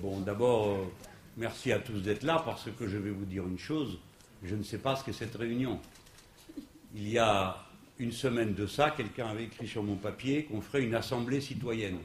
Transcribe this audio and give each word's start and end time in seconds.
Bon, 0.00 0.20
d'abord, 0.20 0.68
euh, 0.68 0.84
merci 1.36 1.72
à 1.72 1.78
tous 1.78 2.00
d'être 2.00 2.22
là 2.22 2.40
parce 2.42 2.70
que 2.70 2.88
je 2.88 2.96
vais 2.96 3.10
vous 3.10 3.26
dire 3.26 3.46
une 3.46 3.58
chose. 3.58 3.98
Je 4.42 4.54
ne 4.54 4.62
sais 4.62 4.78
pas 4.78 4.96
ce 4.96 5.04
qu'est 5.04 5.12
cette 5.12 5.34
réunion. 5.34 5.78
Il 6.94 7.06
y 7.06 7.18
a 7.18 7.58
une 7.98 8.12
semaine 8.12 8.54
de 8.54 8.66
ça, 8.66 8.92
quelqu'un 8.92 9.26
avait 9.26 9.44
écrit 9.44 9.68
sur 9.68 9.82
mon 9.82 9.96
papier 9.96 10.44
qu'on 10.44 10.62
ferait 10.62 10.84
une 10.84 10.94
assemblée 10.94 11.42
citoyenne. 11.42 11.98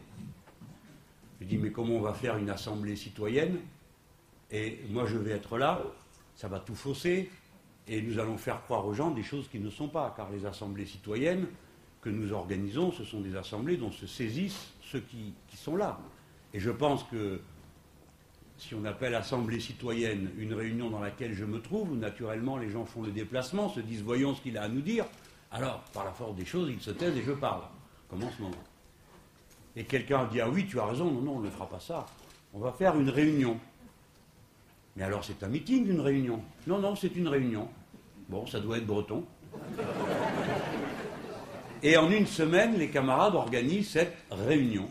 Je 1.40 1.46
dis, 1.46 1.58
mais 1.58 1.72
comment 1.72 1.96
on 1.96 2.02
va 2.02 2.14
faire 2.14 2.36
une 2.36 2.50
assemblée 2.50 2.98
citoyenne? 2.98 3.60
Et 4.52 4.82
moi, 4.90 5.06
je 5.06 5.16
vais 5.16 5.32
être 5.32 5.58
là, 5.58 5.82
ça 6.36 6.50
va 6.50 6.60
tout 6.60 6.76
fausser, 6.76 7.30
et 7.88 8.02
nous 8.02 8.20
allons 8.20 8.38
faire 8.38 8.62
croire 8.64 8.86
aux 8.86 8.94
gens 8.94 9.12
des 9.12 9.24
choses 9.24 9.48
qui 9.48 9.60
ne 9.60 9.70
sont 9.70 9.88
pas, 9.88 10.14
car 10.18 10.30
les 10.32 10.46
assemblées 10.46 10.86
citoyennes 10.86 11.48
que 12.02 12.10
nous 12.10 12.34
organisons, 12.34 12.92
ce 12.92 13.06
sont 13.06 13.22
des 13.22 13.38
assemblées 13.38 13.78
dont 13.78 13.92
se 13.92 14.06
saisissent 14.06 14.74
ceux 14.82 15.00
qui, 15.00 15.34
qui 15.48 15.56
sont 15.56 15.78
là. 15.78 15.98
Et 16.54 16.60
je 16.60 16.72
pense 16.72 17.04
que 17.06 17.40
si 18.58 18.74
on 18.74 18.86
appelle 18.86 19.16
assemblée 19.16 19.60
citoyenne 19.60 20.32
une 20.38 20.54
réunion 20.54 20.90
dans 20.90 21.00
laquelle 21.00 21.34
je 21.34 21.46
me 21.46 21.62
trouve, 21.62 21.96
naturellement 21.96 22.58
les 22.58 22.70
gens 22.70 22.86
font 22.86 23.02
le 23.02 23.12
déplacement, 23.12 23.70
se 23.70 23.80
disent 23.80 24.02
voyons 24.02 24.34
ce 24.34 24.42
qu'il 24.42 24.58
a 24.58 24.64
à 24.64 24.68
nous 24.68 24.82
dire, 24.82 25.06
alors 25.52 25.82
par 25.94 26.06
la 26.06 26.12
force 26.12 26.36
des 26.36 26.46
choses, 26.46 26.70
ils 26.70 26.82
se 26.82 26.92
taisent 26.92 27.18
et 27.18 27.24
je 27.24 27.34
parle, 27.34 27.64
comme 28.10 28.24
en 28.24 28.32
ce 28.32 28.42
moment. 28.42 28.64
Et 29.76 29.84
quelqu'un 29.84 30.26
dit 30.26 30.40
ah 30.40 30.50
oui, 30.50 30.66
tu 30.68 30.80
as 30.80 30.86
raison, 30.86 31.12
non, 31.12 31.22
non, 31.22 31.36
on 31.38 31.42
ne 31.42 31.50
fera 31.50 31.68
pas 31.68 31.80
ça. 31.80 32.06
On 32.54 32.60
va 32.60 32.72
faire 32.72 32.98
une 32.98 33.10
réunion. 33.10 33.60
Mais 34.96 35.04
alors 35.04 35.26
c'est 35.26 35.44
un 35.44 35.50
meeting, 35.50 35.90
une 35.90 36.00
réunion 36.00 36.42
Non, 36.68 36.80
non, 36.80 36.96
c'est 36.96 37.14
une 37.16 37.28
réunion. 37.28 37.68
Bon, 38.30 38.48
ça 38.48 38.62
doit 38.62 38.78
être 38.78 38.88
breton. 38.88 39.26
Et 41.84 41.98
en 41.98 42.10
une 42.10 42.26
semaine, 42.26 42.78
les 42.78 42.90
camarades 42.90 43.36
organisent 43.36 43.90
cette 43.90 44.16
réunion. 44.32 44.88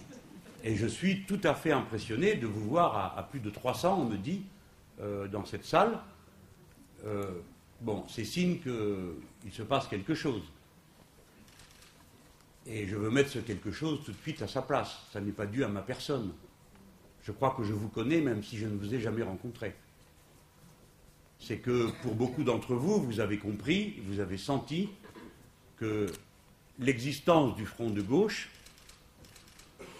Et 0.66 0.76
je 0.76 0.86
suis 0.86 1.24
tout 1.24 1.40
à 1.44 1.54
fait 1.54 1.72
impressionné 1.72 2.36
de 2.36 2.46
vous 2.46 2.66
voir 2.66 3.18
à, 3.18 3.22
plus 3.28 3.38
de 3.38 3.50
300, 3.50 4.00
on 4.00 4.06
me 4.06 4.16
dit, 4.16 4.42
euh, 4.98 5.28
dans 5.28 5.44
cette 5.44 5.66
salle. 5.66 6.00
Euh, 7.04 7.38
bon, 7.82 8.02
c'est 8.08 8.24
signe 8.24 8.58
qu'il 8.60 9.52
se 9.52 9.62
passe 9.62 9.86
quelque 9.86 10.14
chose. 10.14 10.42
Et 12.66 12.86
je 12.86 12.96
veux 12.96 13.10
mettre 13.10 13.28
ce 13.28 13.40
quelque 13.40 13.70
chose 13.70 14.02
tout 14.06 14.12
de 14.12 14.16
suite 14.16 14.40
à 14.40 14.48
sa 14.48 14.62
place. 14.62 15.02
Ça 15.12 15.20
n'est 15.20 15.32
pas 15.32 15.44
dû 15.44 15.64
à 15.64 15.68
ma 15.68 15.82
personne. 15.82 16.32
Je 17.24 17.32
crois 17.32 17.54
que 17.54 17.62
je 17.62 17.74
vous 17.74 17.88
connais 17.88 18.22
même 18.22 18.42
si 18.42 18.56
je 18.56 18.66
ne 18.66 18.78
vous 18.78 18.94
ai 18.94 19.00
jamais 19.00 19.22
rencontré. 19.22 19.74
C'est 21.38 21.58
que 21.58 21.90
pour 22.00 22.14
beaucoup 22.14 22.42
d'entre 22.42 22.74
vous, 22.74 23.02
vous 23.02 23.20
avez 23.20 23.36
compris, 23.36 24.00
vous 24.06 24.18
avez 24.18 24.38
senti 24.38 24.88
que 25.76 26.06
l'existence 26.78 27.54
du 27.54 27.66
front 27.66 27.90
de 27.90 28.00
gauche 28.00 28.48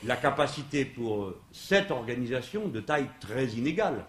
la 0.04 0.16
capacité 0.16 0.84
pour 0.84 1.32
cette 1.52 1.90
organisation 1.90 2.68
de 2.68 2.80
taille 2.80 3.08
très 3.20 3.46
inégale, 3.48 4.04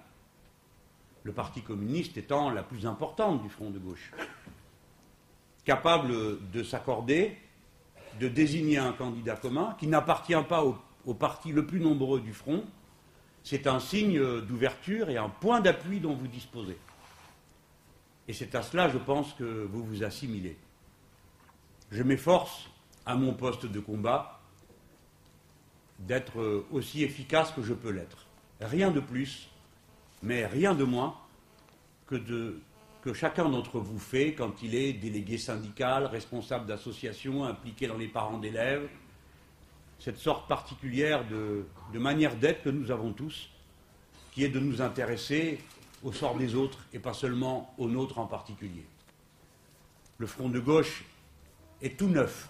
le 1.24 1.32
Parti 1.32 1.62
communiste 1.62 2.18
étant 2.18 2.50
la 2.50 2.64
plus 2.64 2.86
importante 2.86 3.42
du 3.42 3.50
front 3.50 3.70
de 3.70 3.80
gauche, 3.80 4.12
capable 5.64 6.14
de 6.52 6.64
s'accorder, 6.64 7.38
de 8.20 8.28
désigner 8.28 8.78
un 8.78 8.92
candidat 8.94 9.36
commun 9.36 9.76
qui 9.80 9.88
n'appartient 9.88 10.34
pas 10.48 10.64
au, 10.64 11.14
parti 11.14 11.52
le 11.52 11.66
plus 11.66 11.80
nombreux 11.80 12.20
du 12.20 12.34
front, 12.34 12.64
c'est 13.44 13.68
un 13.68 13.80
signe 13.80 14.42
d'ouverture 14.42 15.10
et 15.10 15.18
un 15.18 15.30
point 15.30 15.62
d'appui 15.62 16.00
dont 16.00 16.14
vous 16.14 16.28
disposez. 16.28 16.78
Et 18.28 18.34
c'est 18.34 18.56
à 18.56 18.64
cela, 18.64 18.90
je 18.90 18.98
pense, 18.98 19.34
que 19.34 19.68
vous 19.72 19.84
vous 19.84 20.04
assimilez. 20.04 20.58
Je 21.92 22.02
m'efforce, 22.02 22.70
à 23.06 23.16
mon 23.16 23.34
poste 23.34 23.68
de 23.68 23.80
combat, 23.80 24.35
d'être 26.00 26.66
aussi 26.72 27.04
efficace 27.04 27.52
que 27.52 27.64
je 27.64 27.74
peux 27.74 27.92
l'être. 27.92 28.26
Rien 28.62 28.92
de 28.92 29.00
plus, 29.00 29.50
mais 30.24 30.46
rien 30.46 30.74
de 30.74 30.84
moins 30.84 31.16
que, 32.08 32.16
que 33.02 33.14
chacun 33.14 33.50
d'entre 33.50 33.80
vous 33.80 34.00
fait 34.00 34.34
quand 34.34 34.62
il 34.62 34.76
est 34.76 34.94
délégué 34.94 35.38
syndical, 35.38 36.06
responsable 36.06 36.66
d'association, 36.66 37.46
impliqué 37.46 37.88
dans 37.88 37.98
les 37.98 38.08
parents 38.08 38.38
d'élèves, 38.40 38.88
cette 40.00 40.18
sorte 40.18 40.48
particulière 40.48 41.28
de, 41.28 41.66
de 41.94 42.00
manière 42.00 42.36
d'être 42.36 42.64
que 42.64 42.70
nous 42.70 42.92
avons 42.92 43.14
tous, 43.14 43.50
qui 44.32 44.44
est 44.44 44.50
de 44.50 44.60
nous 44.60 44.82
intéresser 44.82 45.60
au 46.04 46.12
sort 46.12 46.38
des 46.38 46.56
autres 46.56 46.80
et 46.94 47.00
pas 47.00 47.14
seulement 47.14 47.74
au 47.78 47.88
nôtre 47.88 48.20
en 48.20 48.28
particulier. 48.28 48.86
Le 50.18 50.28
front 50.28 50.50
de 50.50 50.60
gauche 50.60 51.06
est 51.82 51.98
tout 51.98 52.08
neuf, 52.08 52.50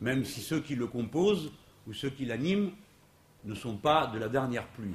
même 0.00 0.24
si 0.24 0.40
ceux 0.40 0.60
qui 0.60 0.74
le 0.74 0.86
composent 0.86 1.52
ou 1.86 1.92
ceux 1.92 2.10
qui 2.10 2.24
l'animent 2.24 2.72
ne 3.44 3.54
sont 3.54 3.76
pas 3.76 4.06
de 4.06 4.18
la 4.18 4.28
dernière 4.28 4.66
pluie. 4.68 4.94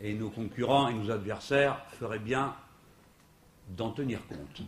Et 0.00 0.14
nos 0.14 0.30
concurrents 0.30 0.88
et 0.88 0.94
nos 0.94 1.10
adversaires 1.10 1.84
feraient 1.90 2.18
bien 2.18 2.54
d'en 3.70 3.90
tenir 3.90 4.26
compte. 4.26 4.62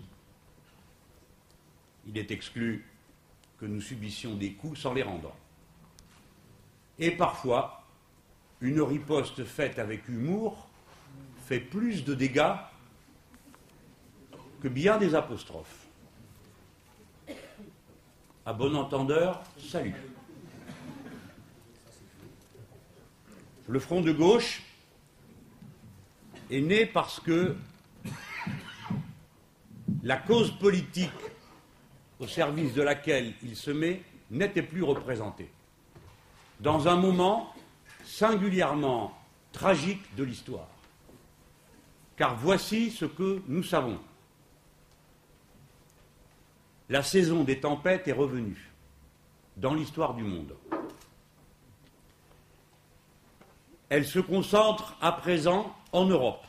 Il 2.07 2.17
est 2.17 2.31
exclu 2.31 2.87
que 3.59 3.67
nous 3.67 3.81
subissions 3.81 4.35
des 4.35 4.53
coups 4.53 4.81
sans 4.81 4.95
les 4.95 5.03
rendre. 5.03 5.35
Et 6.99 7.11
parfois, 7.11 7.85
une 8.61 8.81
riposte 8.81 9.45
faite 9.45 9.79
avec 9.79 10.09
humour 10.09 10.69
fait 11.45 11.61
plus 11.61 12.05
de 12.05 12.15
dégâts 12.15 12.57
que 14.61 14.69
bien 14.69 14.99
des 14.99 15.15
apostrophes. 15.15 15.88
À 18.49 18.55
bon 18.55 18.75
entendeur, 18.77 19.43
salut. 19.59 19.95
Le 23.67 23.79
front 23.79 24.01
de 24.01 24.11
gauche 24.11 24.63
est 26.51 26.63
né 26.63 26.87
parce 26.87 27.21
que 27.21 27.55
la 30.03 30.17
cause 30.17 30.51
politique 30.53 31.11
au 32.19 32.27
service 32.27 32.73
de 32.73 32.81
laquelle 32.81 33.35
il 33.43 33.55
se 33.55 33.71
met 33.71 34.01
n'était 34.31 34.63
plus 34.63 34.83
représentée. 34.83 35.51
Dans 36.59 36.89
un 36.89 36.97
moment 36.97 37.53
singulièrement 38.03 39.13
tragique 39.53 40.17
de 40.17 40.25
l'histoire. 40.25 40.69
Car 42.17 42.35
voici 42.35 42.93
ce 42.93 43.05
que 43.05 43.43
nous 43.47 43.63
savons. 43.63 43.99
La 46.89 47.03
saison 47.03 47.45
des 47.45 47.61
tempêtes 47.61 48.09
est 48.09 48.13
revenue 48.13 48.71
dans 49.57 49.75
l'histoire 49.75 50.15
du 50.15 50.23
monde. 50.23 50.55
Elle 53.91 54.07
se 54.07 54.19
concentre 54.19 54.97
à 55.01 55.13
présent 55.13 55.75
en 55.93 56.07
Europe, 56.07 56.47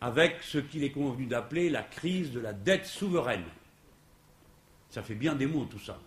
avec 0.00 0.42
ce 0.42 0.58
qu'il 0.58 0.84
est 0.84 0.90
convenu 0.90 1.26
d'appeler 1.26 1.70
la 1.70 1.82
crise 1.82 2.32
de 2.32 2.40
la 2.40 2.52
dette 2.52 2.86
souveraine. 2.86 3.44
Ça 4.90 5.02
fait 5.02 5.14
bien 5.14 5.34
des 5.34 5.46
mots 5.46 5.64
tout 5.64 5.78
ça. 5.78 5.98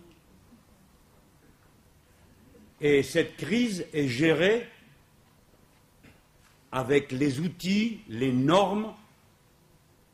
Et 2.80 3.02
cette 3.02 3.36
crise 3.36 3.86
est 3.92 4.08
gérée 4.08 4.68
avec 6.70 7.10
les 7.12 7.40
outils, 7.40 8.00
les 8.08 8.32
normes 8.32 8.94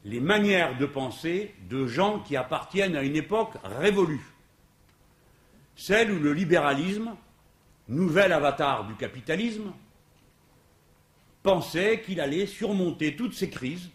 les 0.04 0.20
manières 0.20 0.76
de 0.76 0.86
penser 0.86 1.54
de 1.68 1.86
gens 1.86 2.20
qui 2.20 2.36
appartiennent 2.36 2.96
à 2.96 3.02
une 3.02 3.16
époque 3.16 3.54
révolue, 3.64 4.24
celle 5.76 6.12
où 6.12 6.18
le 6.18 6.32
libéralisme, 6.32 7.16
nouvel 7.88 8.32
avatar 8.32 8.86
du 8.86 8.94
capitalisme, 8.94 9.72
pensait 11.42 12.00
qu'il 12.02 12.20
allait 12.20 12.46
surmonter 12.46 13.16
toutes 13.16 13.34
ces 13.34 13.50
crises, 13.50 13.88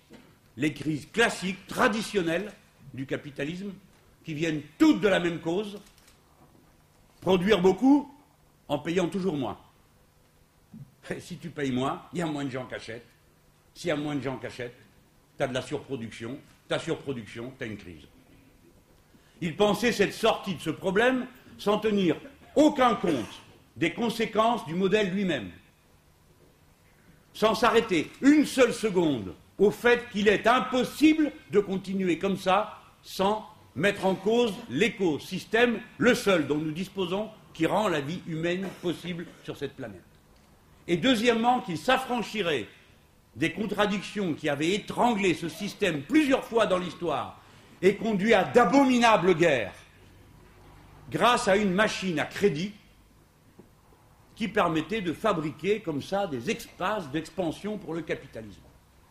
les 0.58 0.74
crises 0.74 1.08
classiques, 1.12 1.66
traditionnelles 1.68 2.52
du 2.94 3.06
capitalisme, 3.06 3.72
qui 4.24 4.34
viennent 4.34 4.62
toutes 4.78 5.02
de 5.02 5.08
la 5.08 5.20
même 5.20 5.40
cause, 5.40 5.80
produire 7.22 7.62
beaucoup 7.62 8.12
en 8.68 8.80
payant 8.80 9.08
toujours 9.08 9.38
moins. 9.38 9.58
Si 11.20 11.38
tu 11.38 11.50
payes 11.50 11.72
moins, 11.72 12.04
il 12.14 12.20
y 12.20 12.22
a 12.22 12.26
moins 12.26 12.46
de 12.46 12.50
gens 12.50 12.66
qui 12.66 12.76
achètent. 12.76 13.08
S'il 13.74 13.88
y 13.88 13.92
a 13.92 13.96
moins 13.96 14.16
de 14.16 14.22
gens 14.22 14.38
qui 14.38 14.46
achètent, 14.46 14.76
tu 15.40 15.44
as 15.44 15.48
de 15.48 15.54
la 15.54 15.62
surproduction, 15.62 16.38
tu 16.70 16.80
surproduction, 16.80 17.54
tu 17.58 17.64
as 17.64 17.68
une 17.68 17.78
crise. 17.78 18.06
Il 19.40 19.56
pensait 19.56 19.94
cette 19.94 20.14
sortie 20.14 20.56
de 20.56 20.60
ce 20.60 20.70
problème 20.70 21.28
sans 21.58 21.80
tenir 21.80 22.18
aucun 22.56 22.96
compte 22.96 23.42
des 23.78 23.94
conséquences 23.94 24.66
du 24.66 24.76
modèle 24.76 25.12
lui-même, 25.12 25.50
sans 27.32 27.56
s'arrêter 27.56 28.12
une 28.22 28.46
seule 28.46 28.74
seconde 28.74 29.34
au 29.58 29.72
fait 29.72 30.10
qu'il 30.12 30.28
est 30.28 30.46
impossible 30.46 31.32
de 31.52 31.62
continuer 31.62 32.18
comme 32.18 32.38
ça 32.38 32.78
sans 33.02 33.48
mettre 33.76 34.06
en 34.06 34.16
cause 34.16 34.54
l'écosystème, 34.70 35.80
le 35.98 36.16
seul 36.16 36.48
dont 36.48 36.58
nous 36.58 36.74
disposons, 36.74 37.30
qui 37.54 37.66
rend 37.66 37.88
la 37.88 38.02
vie 38.02 38.22
humaine 38.28 38.68
possible 38.82 39.26
sur 39.46 39.56
cette 39.56 39.78
planète. 39.78 40.02
Et 40.86 40.98
deuxièmement, 40.98 41.62
qu'il 41.62 41.78
s'affranchirait 41.78 42.68
des 43.36 43.52
contradictions 43.54 44.34
qui 44.34 44.50
avaient 44.50 44.74
étranglé 44.74 45.34
ce 45.34 45.50
système 45.50 46.02
plusieurs 46.02 46.44
fois 46.44 46.66
dans 46.66 46.78
l'histoire 46.78 47.40
et 47.82 47.96
conduit 47.96 48.34
à 48.34 48.44
d'abominables 48.44 49.36
guerres, 49.36 49.74
grâce 51.10 51.48
à 51.48 51.56
une 51.56 51.72
machine 51.72 52.20
à 52.20 52.26
crédit 52.26 52.74
qui 54.36 54.48
permettait 54.48 55.02
de 55.02 55.14
fabriquer 55.14 55.82
comme 55.82 56.02
ça 56.02 56.28
des 56.28 56.50
espaces 56.50 57.10
d'expansion 57.12 57.78
pour 57.78 57.94
le 57.94 58.02
capitalisme. 58.02 58.62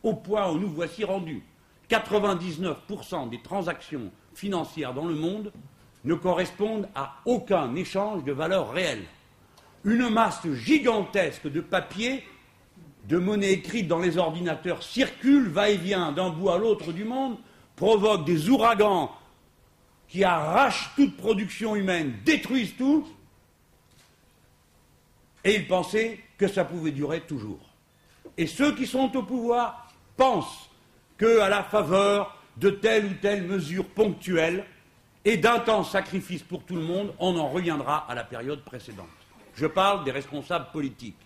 Au 0.02 0.14
point 0.14 0.50
où 0.50 0.58
nous 0.58 0.70
voici 0.70 1.04
rendus. 1.04 1.42
99% 1.90 3.30
des 3.30 3.40
transactions 3.42 4.10
financières 4.34 4.94
dans 4.94 5.06
le 5.06 5.14
monde 5.14 5.52
ne 6.04 6.14
correspondent 6.14 6.88
à 6.94 7.16
aucun 7.24 7.74
échange 7.74 8.24
de 8.24 8.32
valeur 8.32 8.72
réelle. 8.72 9.04
Une 9.84 10.08
masse 10.08 10.46
gigantesque 10.54 11.50
de 11.50 11.60
papier, 11.60 12.24
de 13.08 13.16
monnaie 13.16 13.52
écrite 13.52 13.88
dans 13.88 13.98
les 13.98 14.18
ordinateurs 14.18 14.82
circule, 14.82 15.48
va 15.48 15.70
et 15.70 15.78
vient 15.78 16.12
d'un 16.12 16.28
bout 16.28 16.50
à 16.50 16.58
l'autre 16.58 16.92
du 16.92 17.04
monde, 17.04 17.38
provoque 17.74 18.26
des 18.26 18.50
ouragans 18.50 19.10
qui 20.08 20.24
arrachent 20.24 20.90
toute 20.94 21.16
production 21.16 21.74
humaine, 21.74 22.14
détruisent 22.24 22.76
tout, 22.76 23.06
et 25.42 25.56
ils 25.56 25.66
pensaient 25.66 26.20
que 26.36 26.48
ça 26.48 26.64
pouvait 26.64 26.90
durer 26.90 27.22
toujours. 27.22 27.60
Et 28.36 28.46
ceux 28.46 28.74
qui 28.74 28.86
sont 28.86 29.16
au 29.16 29.22
pouvoir 29.22 29.90
pensent 30.16 30.68
qu'à 31.18 31.48
la 31.48 31.62
faveur 31.62 32.36
de 32.58 32.70
telle 32.70 33.06
ou 33.06 33.14
telle 33.22 33.44
mesure 33.44 33.86
ponctuelle 33.86 34.66
et 35.24 35.38
d'intenses 35.38 35.92
sacrifices 35.92 36.42
pour 36.42 36.62
tout 36.62 36.76
le 36.76 36.82
monde, 36.82 37.14
on 37.18 37.38
en 37.38 37.48
reviendra 37.48 38.06
à 38.10 38.14
la 38.14 38.24
période 38.24 38.62
précédente. 38.64 39.06
Je 39.54 39.66
parle 39.66 40.04
des 40.04 40.10
responsables 40.10 40.66
politiques. 40.72 41.16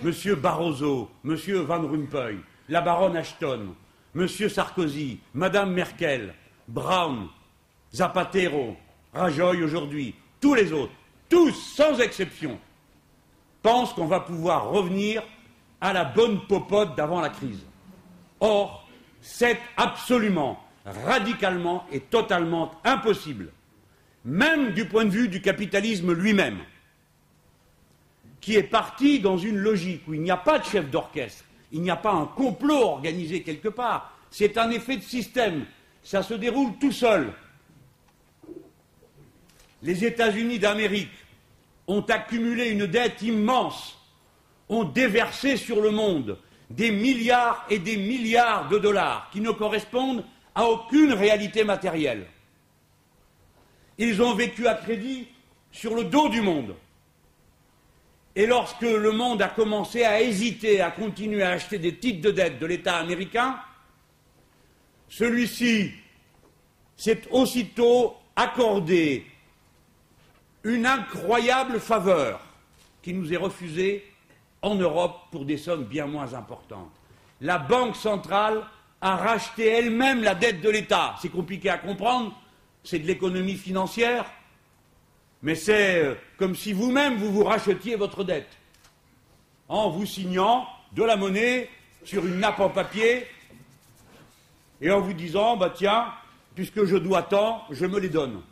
Monsieur 0.00 0.34
Barroso, 0.34 1.10
Monsieur 1.22 1.60
Van 1.60 1.82
Rompuy, 1.82 2.38
la 2.68 2.80
baronne 2.80 3.16
Ashton, 3.16 3.74
Monsieur 4.14 4.48
Sarkozy, 4.48 5.20
Madame 5.34 5.72
Merkel, 5.72 6.34
Brown, 6.68 7.28
Zapatero, 7.94 8.76
Rajoy 9.12 9.62
aujourd'hui, 9.62 10.14
tous 10.40 10.54
les 10.54 10.72
autres, 10.72 10.92
tous 11.28 11.52
sans 11.52 12.00
exception, 12.00 12.58
pensent 13.62 13.92
qu'on 13.92 14.06
va 14.06 14.20
pouvoir 14.20 14.70
revenir 14.70 15.22
à 15.80 15.92
la 15.92 16.04
bonne 16.04 16.46
popote 16.46 16.96
d'avant 16.96 17.20
la 17.20 17.28
crise. 17.28 17.64
Or, 18.40 18.88
c'est 19.20 19.58
absolument, 19.76 20.58
radicalement 20.84 21.86
et 21.92 22.00
totalement 22.00 22.72
impossible, 22.84 23.52
même 24.24 24.72
du 24.72 24.86
point 24.86 25.04
de 25.04 25.10
vue 25.10 25.28
du 25.28 25.40
capitalisme 25.40 26.12
lui-même, 26.12 26.58
qui 28.42 28.56
est 28.56 28.64
parti 28.64 29.20
dans 29.20 29.38
une 29.38 29.56
logique 29.56 30.02
où 30.06 30.14
il 30.14 30.20
n'y 30.20 30.30
a 30.30 30.36
pas 30.36 30.58
de 30.58 30.64
chef 30.64 30.90
d'orchestre, 30.90 31.44
il 31.70 31.80
n'y 31.80 31.90
a 31.90 31.96
pas 31.96 32.12
un 32.12 32.26
complot 32.26 32.82
organisé 32.82 33.42
quelque 33.42 33.68
part, 33.68 34.18
c'est 34.30 34.58
un 34.58 34.70
effet 34.70 34.98
de 34.98 35.02
système, 35.02 35.64
ça 36.02 36.22
se 36.22 36.34
déroule 36.34 36.72
tout 36.78 36.92
seul. 36.92 37.32
Les 39.82 40.04
États-Unis 40.04 40.58
d'Amérique 40.58 41.08
ont 41.86 42.02
accumulé 42.02 42.70
une 42.70 42.86
dette 42.86 43.22
immense, 43.22 43.96
ont 44.68 44.84
déversé 44.84 45.56
sur 45.56 45.80
le 45.80 45.90
monde 45.90 46.36
des 46.68 46.90
milliards 46.90 47.64
et 47.70 47.78
des 47.78 47.96
milliards 47.96 48.68
de 48.68 48.78
dollars 48.78 49.28
qui 49.32 49.40
ne 49.40 49.50
correspondent 49.50 50.24
à 50.54 50.64
aucune 50.64 51.12
réalité 51.12 51.64
matérielle. 51.64 52.26
Ils 53.98 54.20
ont 54.20 54.34
vécu 54.34 54.66
à 54.66 54.74
crédit 54.74 55.28
sur 55.70 55.94
le 55.94 56.04
dos 56.04 56.28
du 56.28 56.40
monde. 56.40 56.74
Et 58.34 58.46
lorsque 58.46 58.80
le 58.80 59.12
monde 59.12 59.42
a 59.42 59.48
commencé 59.48 60.04
à 60.04 60.22
hésiter 60.22 60.80
à 60.80 60.90
continuer 60.90 61.42
à 61.42 61.50
acheter 61.50 61.78
des 61.78 61.96
titres 61.96 62.22
de 62.22 62.30
dette 62.30 62.58
de 62.58 62.66
l'État 62.66 62.96
américain, 62.96 63.58
celui-ci 65.08 65.92
s'est 66.96 67.22
aussitôt 67.30 68.16
accordé 68.34 69.26
une 70.64 70.86
incroyable 70.86 71.78
faveur 71.80 72.40
qui 73.02 73.12
nous 73.12 73.32
est 73.32 73.36
refusée 73.36 74.10
en 74.62 74.76
Europe 74.76 75.18
pour 75.30 75.44
des 75.44 75.58
sommes 75.58 75.84
bien 75.84 76.06
moins 76.06 76.32
importantes. 76.34 76.92
La 77.40 77.58
Banque 77.58 77.96
centrale 77.96 78.62
a 79.00 79.16
racheté 79.16 79.66
elle-même 79.66 80.22
la 80.22 80.34
dette 80.34 80.60
de 80.60 80.70
l'État. 80.70 81.16
C'est 81.20 81.28
compliqué 81.28 81.68
à 81.68 81.78
comprendre, 81.78 82.32
c'est 82.84 83.00
de 83.00 83.06
l'économie 83.06 83.56
financière, 83.56 84.24
mais 85.42 85.54
c'est 85.54 86.02
euh, 86.02 86.14
comme 86.38 86.54
si 86.54 86.72
vous-même 86.72 87.16
vous 87.16 87.32
vous 87.32 87.44
rachetiez 87.44 87.96
votre 87.96 88.24
dette 88.24 88.50
en 89.68 89.90
vous 89.90 90.06
signant 90.06 90.66
de 90.92 91.02
la 91.02 91.16
monnaie 91.16 91.68
sur 92.04 92.24
une 92.24 92.38
nappe 92.38 92.60
en 92.60 92.68
papier 92.68 93.26
et 94.80 94.90
en 94.90 95.00
vous 95.00 95.12
disant 95.12 95.56
bah 95.56 95.72
tiens, 95.74 96.06
puisque 96.54 96.84
je 96.84 96.96
dois 96.96 97.22
tant, 97.22 97.62
je 97.70 97.86
me 97.86 97.98
les 97.98 98.08
donne. 98.08 98.42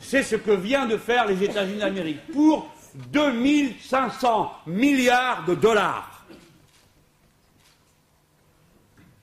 C'est 0.00 0.22
ce 0.22 0.36
que 0.36 0.50
vient 0.50 0.86
de 0.86 0.96
faire 0.96 1.26
les 1.26 1.42
États-Unis 1.42 1.78
d'Amérique 1.78 2.32
pour 2.32 2.68
2500 2.94 4.52
milliards 4.66 5.44
de 5.46 5.54
dollars. 5.54 6.26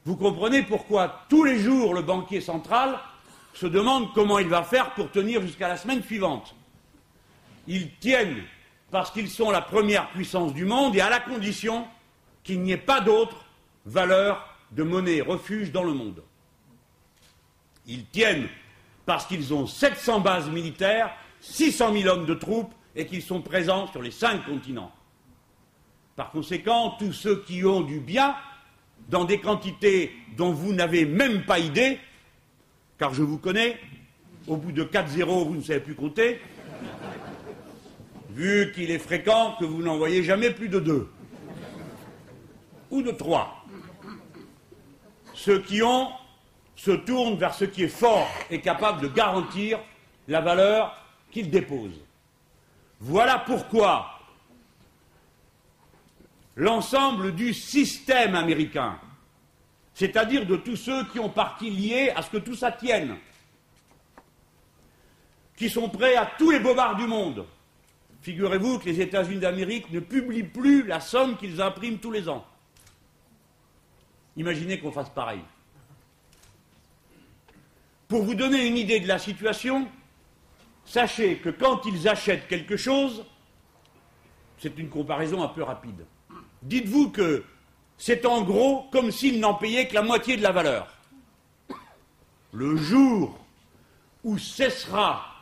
Vous 0.05 0.15
comprenez 0.15 0.63
pourquoi 0.63 1.25
tous 1.29 1.43
les 1.43 1.59
jours 1.59 1.93
le 1.93 2.01
banquier 2.01 2.41
central 2.41 2.97
se 3.59 3.67
demande 3.67 4.13
comment 4.13 4.39
il 4.39 4.47
va 4.47 4.63
faire 4.63 4.93
pour 4.93 5.11
tenir 5.11 5.41
jusqu'à 5.41 5.67
la 5.67 5.75
semaine 5.75 6.01
suivante. 6.01 6.55
Ils 7.67 7.93
tiennent 7.97 8.41
parce 8.89 9.11
qu'ils 9.11 9.29
sont 9.29 9.51
la 9.51 9.61
première 9.61 10.09
puissance 10.11 10.53
du 10.53 10.63
monde 10.63 10.95
et 10.95 11.01
à 11.01 11.09
la 11.09 11.19
condition 11.19 11.85
qu'il 12.43 12.61
n'y 12.61 12.71
ait 12.71 12.77
pas 12.77 13.01
d'autre 13.01 13.45
valeur 13.85 14.55
de 14.71 14.83
monnaie 14.83 15.19
refuge 15.19 15.73
dans 15.73 15.83
le 15.83 15.93
monde. 15.93 16.23
Ils 17.85 18.05
tiennent 18.05 18.47
parce 19.05 19.25
qu'ils 19.25 19.53
ont 19.53 19.67
700 19.67 20.21
bases 20.21 20.49
militaires, 20.49 21.11
600 21.41 21.93
000 21.93 22.07
hommes 22.07 22.25
de 22.25 22.35
troupes 22.35 22.73
et 22.95 23.05
qu'ils 23.05 23.23
sont 23.23 23.41
présents 23.41 23.87
sur 23.87 24.01
les 24.01 24.11
cinq 24.11 24.45
continents. 24.45 24.93
Par 26.15 26.31
conséquent, 26.31 26.95
tous 26.97 27.11
ceux 27.11 27.41
qui 27.43 27.65
ont 27.65 27.81
du 27.81 27.99
bien, 27.99 28.37
dans 29.09 29.25
des 29.25 29.41
quantités 29.41 30.15
dont 30.37 30.53
vous 30.53 30.71
n'avez 30.71 31.05
même 31.05 31.43
pas 31.43 31.59
idée, 31.59 31.99
car 32.99 33.13
je 33.13 33.23
vous 33.23 33.37
connais, 33.37 33.79
au 34.45 34.57
bout 34.57 34.73
de 34.73 34.83
4 34.83 35.07
zéros, 35.09 35.45
vous 35.45 35.55
ne 35.55 35.61
savez 35.61 35.79
plus 35.79 35.95
compter, 35.95 36.41
vu 38.29 38.71
qu'il 38.75 38.91
est 38.91 38.99
fréquent 38.99 39.55
que 39.59 39.65
vous 39.65 39.81
n'en 39.81 39.97
voyez 39.97 40.21
jamais 40.21 40.51
plus 40.51 40.67
de 40.67 40.79
deux, 40.79 41.09
ou 42.91 43.01
de 43.01 43.11
trois. 43.11 43.65
Ceux 45.33 45.61
qui 45.61 45.81
ont 45.81 46.09
se 46.75 46.91
tourne 46.91 47.35
vers 47.37 47.53
ce 47.53 47.65
qui 47.65 47.83
est 47.83 47.87
fort 47.87 48.29
et 48.49 48.59
capable 48.61 49.01
de 49.01 49.07
garantir 49.07 49.79
la 50.27 50.41
valeur 50.41 50.95
qu'il 51.31 51.49
dépose. 51.49 52.01
Voilà 52.99 53.39
pourquoi 53.39 54.19
l'ensemble 56.55 57.33
du 57.33 57.53
système 57.53 58.35
américain, 58.35 58.99
c'est-à-dire 59.99 60.45
de 60.45 60.55
tous 60.55 60.77
ceux 60.77 61.03
qui 61.07 61.19
ont 61.19 61.27
partie 61.27 61.69
liée 61.69 62.13
à 62.15 62.21
ce 62.21 62.29
que 62.29 62.37
tout 62.37 62.55
ça 62.55 62.71
tienne, 62.71 63.17
qui 65.57 65.69
sont 65.69 65.89
prêts 65.89 66.15
à 66.15 66.25
tous 66.25 66.51
les 66.51 66.61
bobards 66.61 66.95
du 66.95 67.05
monde. 67.05 67.45
Figurez-vous 68.21 68.79
que 68.79 68.85
les 68.85 69.01
États-Unis 69.01 69.41
d'Amérique 69.41 69.91
ne 69.91 69.99
publient 69.99 70.43
plus 70.43 70.87
la 70.87 71.01
somme 71.01 71.35
qu'ils 71.35 71.61
impriment 71.61 71.97
tous 71.97 72.11
les 72.11 72.29
ans. 72.29 72.45
Imaginez 74.37 74.79
qu'on 74.79 74.93
fasse 74.93 75.09
pareil. 75.09 75.41
Pour 78.07 78.23
vous 78.23 78.35
donner 78.35 78.67
une 78.67 78.77
idée 78.77 79.01
de 79.01 79.07
la 79.09 79.19
situation, 79.19 79.85
sachez 80.85 81.39
que 81.39 81.49
quand 81.49 81.85
ils 81.85 82.07
achètent 82.07 82.47
quelque 82.47 82.77
chose, 82.77 83.25
c'est 84.59 84.79
une 84.79 84.87
comparaison 84.87 85.43
un 85.43 85.49
peu 85.49 85.63
rapide. 85.63 86.05
Dites-vous 86.63 87.09
que 87.09 87.43
c'est 87.99 88.25
en 88.25 88.41
gros 88.41 88.87
comme 88.91 89.11
s'ils 89.11 89.39
n'en 89.39 89.53
payaient 89.53 89.87
que 89.87 89.93
la 89.93 90.01
moitié 90.01 90.37
de 90.37 90.41
la 90.41 90.51
valeur. 90.51 90.87
Le 92.53 92.75
jour 92.77 93.37
où 94.23 94.37
cessera 94.37 95.35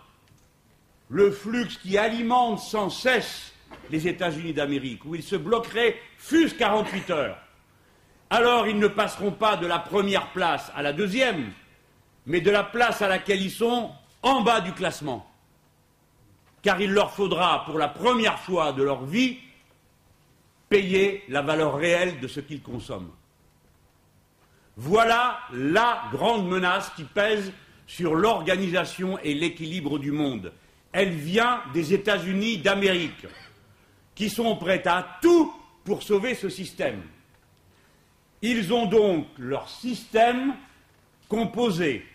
le 1.08 1.32
flux 1.32 1.68
qui 1.82 1.98
alimente 1.98 2.60
sans 2.60 2.90
cesse 2.90 3.54
les 3.90 4.08
États-Unis 4.08 4.54
d'Amérique, 4.54 5.06
où 5.06 5.16
ils 5.16 5.24
se 5.24 5.36
bloqueraient, 5.36 5.98
fût-ce 6.18 6.56
48 6.56 7.10
heures, 7.12 7.38
alors 8.30 8.68
ils 8.68 8.78
ne 8.78 8.88
passeront 8.88 9.32
pas 9.32 9.56
de 9.56 9.68
la 9.68 9.80
première 9.80 10.32
place 10.32 10.70
à 10.76 10.82
la 10.82 10.92
deuxième, 10.92 11.54
mais 12.26 12.42
de 12.42 12.52
la 12.52 12.64
place 12.64 13.02
à 13.02 13.08
laquelle 13.08 13.42
ils 13.42 13.52
sont 13.52 13.92
en 14.22 14.42
bas 14.42 14.60
du 14.62 14.74
classement. 14.74 15.30
Car 16.62 16.82
il 16.82 16.92
leur 16.92 17.12
faudra, 17.12 17.64
pour 17.66 17.78
la 17.78 17.88
première 17.88 18.40
fois 18.40 18.74
de 18.74 18.84
leur 18.84 19.06
vie, 19.06 19.38
payer 20.70 21.24
la 21.30 21.42
valeur 21.42 21.78
réelle 21.78 22.20
de 22.20 22.28
ce 22.28 22.40
qu'ils 22.40 22.62
consomment. 22.62 23.12
Voilà 24.76 25.40
la 25.52 26.04
grande 26.12 26.48
menace 26.48 26.92
qui 26.96 27.04
pèse 27.04 27.52
sur 27.88 28.16
l'organisation 28.16 29.18
et 29.20 29.34
l'équilibre 29.34 29.98
du 29.98 30.12
monde. 30.12 30.54
Elle 30.92 31.12
vient 31.12 31.62
des 31.74 31.94
États-Unis 31.94 32.60
d'Amérique, 32.60 33.26
qui 34.14 34.30
sont 34.30 34.56
prêts 34.58 34.88
à 34.88 35.20
tout 35.22 35.54
pour 35.84 36.04
sauver 36.04 36.36
ce 36.36 36.50
système. 36.50 37.02
Ils 38.42 38.72
ont 38.74 38.86
donc 38.86 39.26
leur 39.38 39.70
système 39.70 40.54
composé 41.28 42.06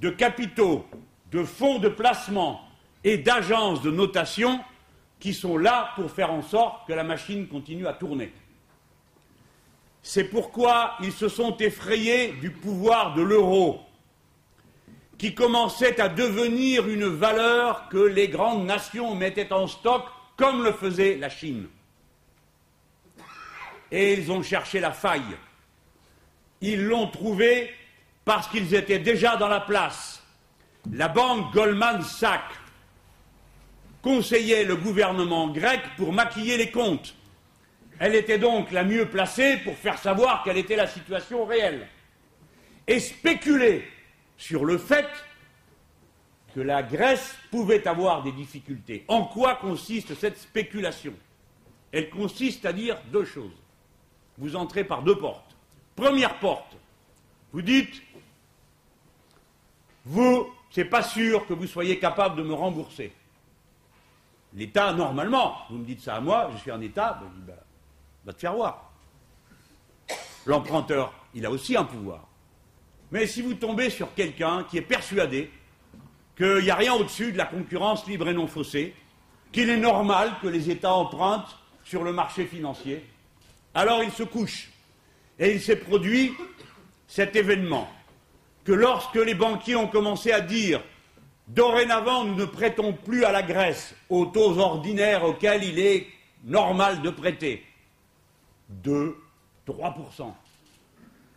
de 0.00 0.10
capitaux, 0.10 0.86
de 1.30 1.44
fonds 1.44 1.78
de 1.78 1.88
placement 1.88 2.60
et 3.04 3.16
d'agences 3.16 3.80
de 3.80 3.90
notation 3.90 4.60
qui 5.22 5.34
sont 5.34 5.56
là 5.56 5.92
pour 5.94 6.10
faire 6.10 6.32
en 6.32 6.42
sorte 6.42 6.88
que 6.88 6.92
la 6.92 7.04
machine 7.04 7.46
continue 7.46 7.86
à 7.86 7.92
tourner. 7.92 8.32
C'est 10.02 10.24
pourquoi 10.24 10.96
ils 11.00 11.12
se 11.12 11.28
sont 11.28 11.56
effrayés 11.58 12.32
du 12.40 12.50
pouvoir 12.50 13.14
de 13.14 13.22
l'euro, 13.22 13.82
qui 15.18 15.32
commençait 15.32 16.00
à 16.00 16.08
devenir 16.08 16.88
une 16.88 17.06
valeur 17.06 17.88
que 17.88 17.98
les 17.98 18.26
grandes 18.26 18.66
nations 18.66 19.14
mettaient 19.14 19.52
en 19.52 19.68
stock, 19.68 20.02
comme 20.36 20.64
le 20.64 20.72
faisait 20.72 21.14
la 21.14 21.28
Chine. 21.28 21.68
Et 23.92 24.14
ils 24.14 24.32
ont 24.32 24.42
cherché 24.42 24.80
la 24.80 24.90
faille. 24.90 25.36
Ils 26.60 26.84
l'ont 26.84 27.06
trouvée 27.06 27.70
parce 28.24 28.48
qu'ils 28.48 28.74
étaient 28.74 28.98
déjà 28.98 29.36
dans 29.36 29.46
la 29.46 29.60
place. 29.60 30.20
La 30.92 31.06
banque 31.06 31.54
Goldman 31.54 32.02
Sachs 32.02 32.61
conseillait 34.02 34.64
le 34.64 34.76
gouvernement 34.76 35.48
grec 35.48 35.80
pour 35.96 36.12
maquiller 36.12 36.56
les 36.56 36.70
comptes. 36.70 37.14
Elle 37.98 38.16
était 38.16 38.38
donc 38.38 38.72
la 38.72 38.82
mieux 38.84 39.08
placée 39.08 39.58
pour 39.58 39.76
faire 39.76 39.98
savoir 39.98 40.42
quelle 40.42 40.58
était 40.58 40.76
la 40.76 40.88
situation 40.88 41.44
réelle 41.44 41.86
et 42.88 42.98
spéculer 42.98 43.88
sur 44.36 44.64
le 44.64 44.76
fait 44.76 45.06
que 46.54 46.60
la 46.60 46.82
Grèce 46.82 47.36
pouvait 47.50 47.86
avoir 47.86 48.22
des 48.22 48.32
difficultés. 48.32 49.04
En 49.08 49.24
quoi 49.24 49.54
consiste 49.54 50.14
cette 50.14 50.38
spéculation? 50.38 51.14
Elle 51.92 52.10
consiste 52.10 52.66
à 52.66 52.72
dire 52.72 53.00
deux 53.12 53.24
choses. 53.24 53.56
Vous 54.36 54.56
entrez 54.56 54.82
par 54.84 55.02
deux 55.02 55.16
portes. 55.16 55.56
Première 55.94 56.38
porte, 56.40 56.74
vous 57.52 57.62
dites, 57.62 58.02
vous, 60.04 60.46
c'est 60.70 60.86
pas 60.86 61.02
sûr 61.02 61.46
que 61.46 61.52
vous 61.52 61.66
soyez 61.66 61.98
capable 61.98 62.36
de 62.36 62.42
me 62.42 62.54
rembourser. 62.54 63.12
L'État, 64.54 64.92
normalement, 64.92 65.56
vous 65.70 65.78
me 65.78 65.84
dites 65.84 66.00
ça 66.00 66.16
à 66.16 66.20
moi, 66.20 66.50
je 66.52 66.58
suis 66.58 66.70
un 66.70 66.80
État, 66.80 67.18
ben, 67.20 67.30
ben, 67.46 67.56
va 68.24 68.32
te 68.32 68.40
faire 68.40 68.54
voir. 68.54 68.92
L'emprunteur, 70.44 71.12
il 71.34 71.46
a 71.46 71.50
aussi 71.50 71.76
un 71.76 71.84
pouvoir. 71.84 72.26
Mais 73.10 73.26
si 73.26 73.42
vous 73.42 73.54
tombez 73.54 73.90
sur 73.90 74.14
quelqu'un 74.14 74.64
qui 74.64 74.78
est 74.78 74.82
persuadé 74.82 75.50
qu'il 76.36 76.62
n'y 76.62 76.70
a 76.70 76.74
rien 76.74 76.94
au-dessus 76.94 77.32
de 77.32 77.38
la 77.38 77.46
concurrence 77.46 78.06
libre 78.06 78.28
et 78.28 78.34
non 78.34 78.46
faussée, 78.46 78.94
qu'il 79.52 79.68
est 79.68 79.76
normal 79.76 80.32
que 80.42 80.48
les 80.48 80.70
États 80.70 80.94
empruntent 80.94 81.56
sur 81.84 82.04
le 82.04 82.12
marché 82.12 82.46
financier, 82.46 83.04
alors 83.74 84.02
il 84.02 84.10
se 84.10 84.22
couche. 84.22 84.70
Et 85.38 85.52
il 85.52 85.60
s'est 85.60 85.76
produit 85.76 86.32
cet 87.06 87.36
événement 87.36 87.88
que 88.64 88.72
lorsque 88.72 89.16
les 89.16 89.34
banquiers 89.34 89.76
ont 89.76 89.88
commencé 89.88 90.32
à 90.32 90.40
dire 90.40 90.82
Dorénavant, 91.54 92.24
nous 92.24 92.34
ne 92.34 92.46
prêtons 92.46 92.94
plus 92.94 93.26
à 93.26 93.32
la 93.32 93.42
Grèce 93.42 93.94
aux 94.08 94.24
taux 94.24 94.56
ordinaires 94.56 95.22
auxquels 95.22 95.62
il 95.62 95.78
est 95.78 96.06
normal 96.44 97.02
de 97.02 97.10
prêter. 97.10 97.62
2, 98.70 99.14
3%. 99.66 100.32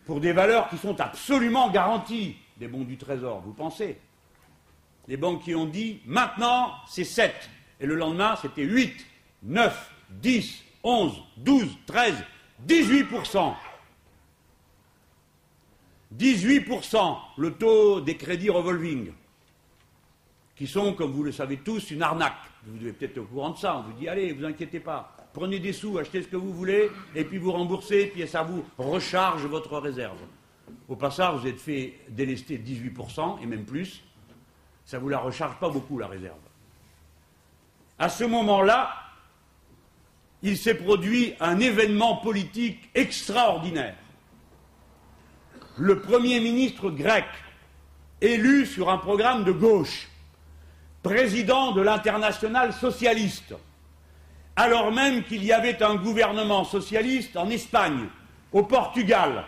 Pour 0.06 0.20
des 0.20 0.32
valeurs 0.32 0.70
qui 0.70 0.78
sont 0.78 0.98
absolument 1.02 1.68
garanties 1.68 2.36
des 2.56 2.66
bons 2.66 2.84
du 2.84 2.96
Trésor, 2.96 3.42
vous 3.42 3.52
pensez? 3.52 3.98
Les 5.06 5.18
banques 5.18 5.42
qui 5.42 5.54
ont 5.54 5.66
dit 5.66 6.00
maintenant 6.06 6.72
c'est 6.88 7.04
7. 7.04 7.34
Et 7.80 7.84
le 7.84 7.94
lendemain 7.94 8.36
c'était 8.40 8.62
8, 8.62 9.06
9, 9.42 9.92
10, 10.12 10.64
11, 10.82 11.22
12, 11.36 11.76
13, 11.84 12.14
18%. 12.66 13.54
18% 16.16 17.16
le 17.36 17.52
taux 17.52 18.00
des 18.00 18.16
crédits 18.16 18.48
revolving 18.48 19.12
qui 20.56 20.66
sont, 20.66 20.94
comme 20.94 21.12
vous 21.12 21.22
le 21.22 21.32
savez 21.32 21.58
tous, 21.58 21.90
une 21.90 22.02
arnaque. 22.02 22.32
Vous 22.66 22.78
devez 22.78 22.92
peut-être 22.92 23.12
être 23.12 23.18
au 23.18 23.24
courant 23.24 23.50
de 23.50 23.58
ça. 23.58 23.76
On 23.76 23.82
vous 23.82 23.92
dit, 23.92 24.08
allez, 24.08 24.32
vous 24.32 24.44
inquiétez 24.44 24.80
pas, 24.80 25.14
prenez 25.32 25.58
des 25.58 25.72
sous, 25.72 25.98
achetez 25.98 26.22
ce 26.22 26.28
que 26.28 26.36
vous 26.36 26.52
voulez, 26.52 26.90
et 27.14 27.24
puis 27.24 27.38
vous 27.38 27.52
remboursez, 27.52 28.06
puis 28.06 28.26
ça 28.26 28.42
vous 28.42 28.64
recharge 28.78 29.44
votre 29.44 29.78
réserve. 29.78 30.18
Au 30.88 30.96
passage, 30.96 31.40
vous 31.40 31.46
êtes 31.46 31.60
fait 31.60 32.00
délester 32.08 32.58
18%, 32.58 33.42
et 33.42 33.46
même 33.46 33.64
plus. 33.64 34.02
Ça 34.84 34.96
ne 34.96 35.02
vous 35.02 35.08
la 35.10 35.18
recharge 35.18 35.56
pas 35.58 35.68
beaucoup, 35.68 35.98
la 35.98 36.06
réserve. 36.06 36.38
À 37.98 38.08
ce 38.08 38.24
moment-là, 38.24 38.94
il 40.42 40.56
s'est 40.56 40.74
produit 40.74 41.34
un 41.40 41.60
événement 41.60 42.16
politique 42.16 42.88
extraordinaire. 42.94 43.96
Le 45.76 46.00
Premier 46.00 46.40
ministre 46.40 46.90
grec, 46.90 47.26
élu 48.20 48.64
sur 48.64 48.88
un 48.90 48.98
programme 48.98 49.44
de 49.44 49.52
gauche, 49.52 50.08
président 51.06 51.70
de 51.70 51.82
l'international 51.82 52.72
socialiste, 52.72 53.54
alors 54.56 54.90
même 54.90 55.22
qu'il 55.22 55.44
y 55.44 55.52
avait 55.52 55.80
un 55.80 55.94
gouvernement 55.94 56.64
socialiste 56.64 57.36
en 57.36 57.48
Espagne, 57.48 58.08
au 58.52 58.64
Portugal, 58.64 59.44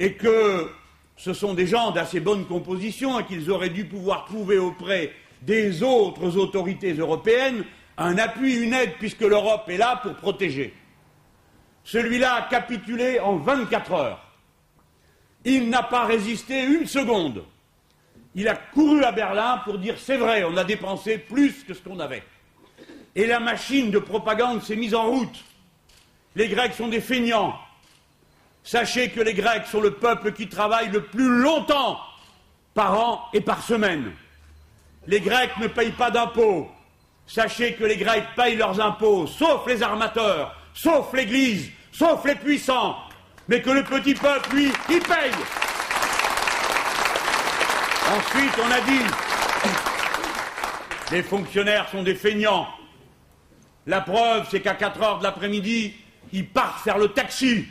et 0.00 0.14
que 0.14 0.70
ce 1.16 1.34
sont 1.34 1.52
des 1.52 1.66
gens 1.66 1.90
d'assez 1.90 2.20
bonne 2.20 2.46
composition 2.46 3.20
et 3.20 3.24
qu'ils 3.24 3.50
auraient 3.50 3.68
dû 3.68 3.84
pouvoir 3.84 4.24
trouver 4.24 4.56
auprès 4.56 5.12
des 5.42 5.82
autres 5.82 6.38
autorités 6.38 6.94
européennes 6.94 7.64
un 7.98 8.16
appui, 8.16 8.56
une 8.56 8.72
aide, 8.72 8.94
puisque 8.98 9.20
l'Europe 9.20 9.68
est 9.68 9.76
là 9.76 10.00
pour 10.02 10.14
protéger. 10.14 10.72
Celui-là 11.84 12.34
a 12.34 12.42
capitulé 12.48 13.20
en 13.20 13.36
24 13.36 13.92
heures. 13.92 14.24
Il 15.44 15.68
n'a 15.68 15.82
pas 15.82 16.06
résisté 16.06 16.64
une 16.64 16.86
seconde 16.86 17.44
il 18.34 18.48
a 18.48 18.54
couru 18.54 19.04
à 19.04 19.12
Berlin 19.12 19.60
pour 19.64 19.78
dire 19.78 19.96
c'est 19.98 20.16
vrai, 20.16 20.44
on 20.44 20.56
a 20.56 20.64
dépensé 20.64 21.18
plus 21.18 21.64
que 21.64 21.74
ce 21.74 21.80
qu'on 21.80 22.00
avait. 22.00 22.22
Et 23.14 23.26
la 23.26 23.40
machine 23.40 23.90
de 23.90 23.98
propagande 23.98 24.62
s'est 24.62 24.76
mise 24.76 24.94
en 24.94 25.06
route. 25.06 25.44
Les 26.34 26.48
Grecs 26.48 26.74
sont 26.74 26.88
des 26.88 27.00
feignants. 27.00 27.54
Sachez 28.64 29.10
que 29.10 29.20
les 29.20 29.34
Grecs 29.34 29.66
sont 29.66 29.80
le 29.80 29.94
peuple 29.94 30.32
qui 30.32 30.48
travaille 30.48 30.88
le 30.88 31.04
plus 31.04 31.28
longtemps 31.28 31.98
par 32.74 32.98
an 32.98 33.22
et 33.34 33.40
par 33.40 33.62
semaine. 33.62 34.12
Les 35.06 35.20
Grecs 35.20 35.56
ne 35.58 35.66
payent 35.66 35.92
pas 35.92 36.10
d'impôts. 36.10 36.70
Sachez 37.26 37.74
que 37.74 37.84
les 37.84 37.96
Grecs 37.96 38.24
payent 38.34 38.56
leurs 38.56 38.80
impôts, 38.80 39.26
sauf 39.26 39.66
les 39.66 39.82
armateurs, 39.82 40.54
sauf 40.74 41.12
l'Église, 41.12 41.70
sauf 41.90 42.24
les 42.24 42.34
puissants, 42.34 42.96
mais 43.48 43.60
que 43.60 43.70
le 43.70 43.84
petit 43.84 44.14
peuple, 44.14 44.54
lui, 44.54 44.72
il 44.88 45.00
paye. 45.00 45.32
Ensuite, 48.10 48.52
on 48.58 48.70
a 48.70 48.80
dit 48.80 49.04
les 51.12 51.22
fonctionnaires 51.22 51.88
sont 51.90 52.02
des 52.02 52.14
feignants. 52.14 52.66
La 53.86 54.00
preuve, 54.00 54.46
c'est 54.50 54.60
qu'à 54.60 54.74
4 54.74 55.02
heures 55.02 55.18
de 55.18 55.24
l'après-midi, 55.24 55.94
ils 56.32 56.48
partent 56.48 56.82
faire 56.82 56.98
le 56.98 57.08
taxi. 57.08 57.66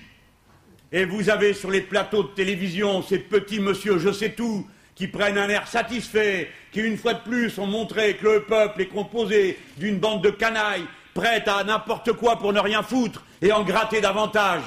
Et 0.92 1.06
vous 1.06 1.30
avez 1.30 1.54
sur 1.54 1.72
les 1.72 1.82
plateaux 1.82 2.24
de 2.24 2.30
télévision 2.30 3.02
ces 3.02 3.18
petits 3.18 3.60
monsieur 3.60 3.98
je 3.98 4.12
sais 4.12 4.32
tout 4.32 4.68
qui 4.94 5.08
prennent 5.08 5.38
un 5.38 5.50
air 5.50 5.68
satisfait, 5.68 6.52
qui 6.72 6.82
une 6.82 6.98
fois 6.98 7.16
de 7.16 7.22
plus 7.22 7.58
ont 7.58 7.66
montré 7.66 8.18
que 8.18 8.28
le 8.28 8.44
peuple 8.44 8.82
est 8.82 8.88
composé 8.88 9.58
d'une 9.78 9.98
bande 9.98 10.24
de 10.24 10.30
canailles 10.30 10.86
prêtes 11.14 11.48
à 11.48 11.64
n'importe 11.64 12.14
quoi 12.14 12.38
pour 12.38 12.54
ne 12.54 12.60
rien 12.60 12.84
foutre 12.84 13.24
et 13.42 13.52
en 13.52 13.64
gratter 13.64 14.02
davantage, 14.02 14.64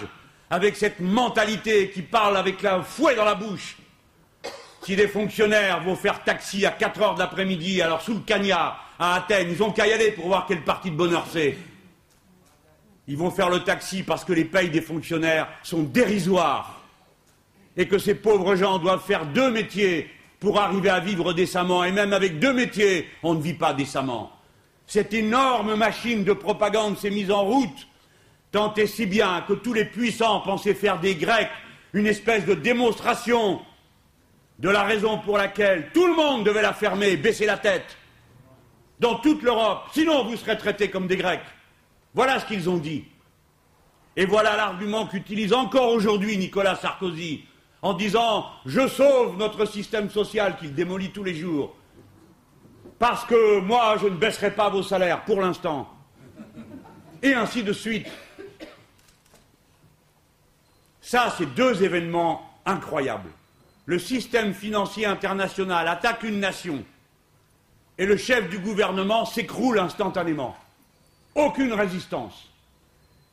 avec 0.50 0.76
cette 0.76 0.98
mentalité 1.00 1.90
qui 1.90 2.02
parle 2.02 2.36
avec 2.36 2.60
la 2.62 2.82
fouet 2.82 3.14
dans 3.14 3.24
la 3.24 3.34
bouche 3.34 3.76
si 4.84 4.96
des 4.96 5.08
fonctionnaires 5.08 5.82
vont 5.82 5.96
faire 5.96 6.22
taxi 6.24 6.66
à 6.66 6.70
4 6.70 7.00
heures 7.00 7.14
de 7.14 7.20
l'après-midi, 7.20 7.80
alors 7.80 8.02
sous 8.02 8.12
le 8.12 8.20
cagnard, 8.20 8.86
à 8.98 9.14
Athènes, 9.14 9.50
ils 9.50 9.62
ont 9.62 9.72
qu'à 9.72 9.86
y 9.86 9.92
aller 9.92 10.12
pour 10.12 10.26
voir 10.26 10.44
quelle 10.46 10.62
partie 10.62 10.90
de 10.90 10.96
bonheur 10.96 11.26
c'est. 11.32 11.56
Ils 13.08 13.16
vont 13.16 13.30
faire 13.30 13.48
le 13.48 13.60
taxi 13.60 14.02
parce 14.02 14.24
que 14.24 14.34
les 14.34 14.44
payes 14.44 14.68
des 14.68 14.82
fonctionnaires 14.82 15.48
sont 15.62 15.82
dérisoires. 15.82 16.82
Et 17.76 17.88
que 17.88 17.98
ces 17.98 18.14
pauvres 18.14 18.56
gens 18.56 18.78
doivent 18.78 19.02
faire 19.02 19.26
deux 19.26 19.50
métiers 19.50 20.10
pour 20.38 20.60
arriver 20.60 20.90
à 20.90 21.00
vivre 21.00 21.32
décemment. 21.32 21.82
Et 21.82 21.90
même 21.90 22.12
avec 22.12 22.38
deux 22.38 22.52
métiers, 22.52 23.08
on 23.22 23.34
ne 23.34 23.42
vit 23.42 23.54
pas 23.54 23.72
décemment. 23.72 24.32
Cette 24.86 25.14
énorme 25.14 25.76
machine 25.76 26.24
de 26.24 26.32
propagande 26.34 26.98
s'est 26.98 27.10
mise 27.10 27.30
en 27.30 27.42
route, 27.42 27.88
tant 28.52 28.72
et 28.74 28.86
si 28.86 29.06
bien 29.06 29.44
que 29.48 29.54
tous 29.54 29.72
les 29.72 29.86
puissants 29.86 30.40
pensaient 30.40 30.74
faire 30.74 31.00
des 31.00 31.14
Grecs 31.14 31.50
une 31.94 32.06
espèce 32.06 32.44
de 32.44 32.54
démonstration 32.54 33.60
de 34.58 34.68
la 34.68 34.84
raison 34.84 35.18
pour 35.18 35.38
laquelle 35.38 35.90
tout 35.92 36.06
le 36.06 36.14
monde 36.14 36.44
devait 36.44 36.62
la 36.62 36.72
fermer, 36.72 37.16
baisser 37.16 37.46
la 37.46 37.58
tête, 37.58 37.96
dans 39.00 39.16
toute 39.16 39.42
l'Europe, 39.42 39.88
sinon 39.92 40.24
vous 40.24 40.36
serez 40.36 40.56
traités 40.56 40.90
comme 40.90 41.06
des 41.06 41.16
Grecs. 41.16 41.42
Voilà 42.14 42.38
ce 42.38 42.46
qu'ils 42.46 42.70
ont 42.70 42.78
dit. 42.78 43.04
Et 44.16 44.26
voilà 44.26 44.56
l'argument 44.56 45.06
qu'utilise 45.06 45.52
encore 45.52 45.90
aujourd'hui 45.90 46.38
Nicolas 46.38 46.76
Sarkozy 46.76 47.44
en 47.82 47.92
disant 47.94 48.46
Je 48.64 48.86
sauve 48.86 49.36
notre 49.36 49.64
système 49.64 50.08
social 50.08 50.56
qu'il 50.56 50.74
démolit 50.74 51.10
tous 51.10 51.24
les 51.24 51.34
jours, 51.34 51.74
parce 53.00 53.24
que 53.24 53.58
moi 53.58 53.96
je 54.00 54.06
ne 54.06 54.16
baisserai 54.16 54.52
pas 54.52 54.70
vos 54.70 54.82
salaires 54.82 55.24
pour 55.24 55.40
l'instant. 55.40 55.90
Et 57.22 57.34
ainsi 57.34 57.62
de 57.62 57.72
suite. 57.72 58.06
Ça, 61.00 61.34
c'est 61.36 61.54
deux 61.54 61.82
événements 61.82 62.50
incroyables 62.64 63.30
le 63.86 63.98
système 63.98 64.54
financier 64.54 65.06
international 65.06 65.88
attaque 65.88 66.22
une 66.22 66.40
nation, 66.40 66.84
et 67.98 68.06
le 68.06 68.16
chef 68.16 68.48
du 68.48 68.58
gouvernement 68.58 69.24
s'écroule 69.24 69.78
instantanément. 69.78 70.56
Aucune 71.34 71.72
résistance. 71.72 72.50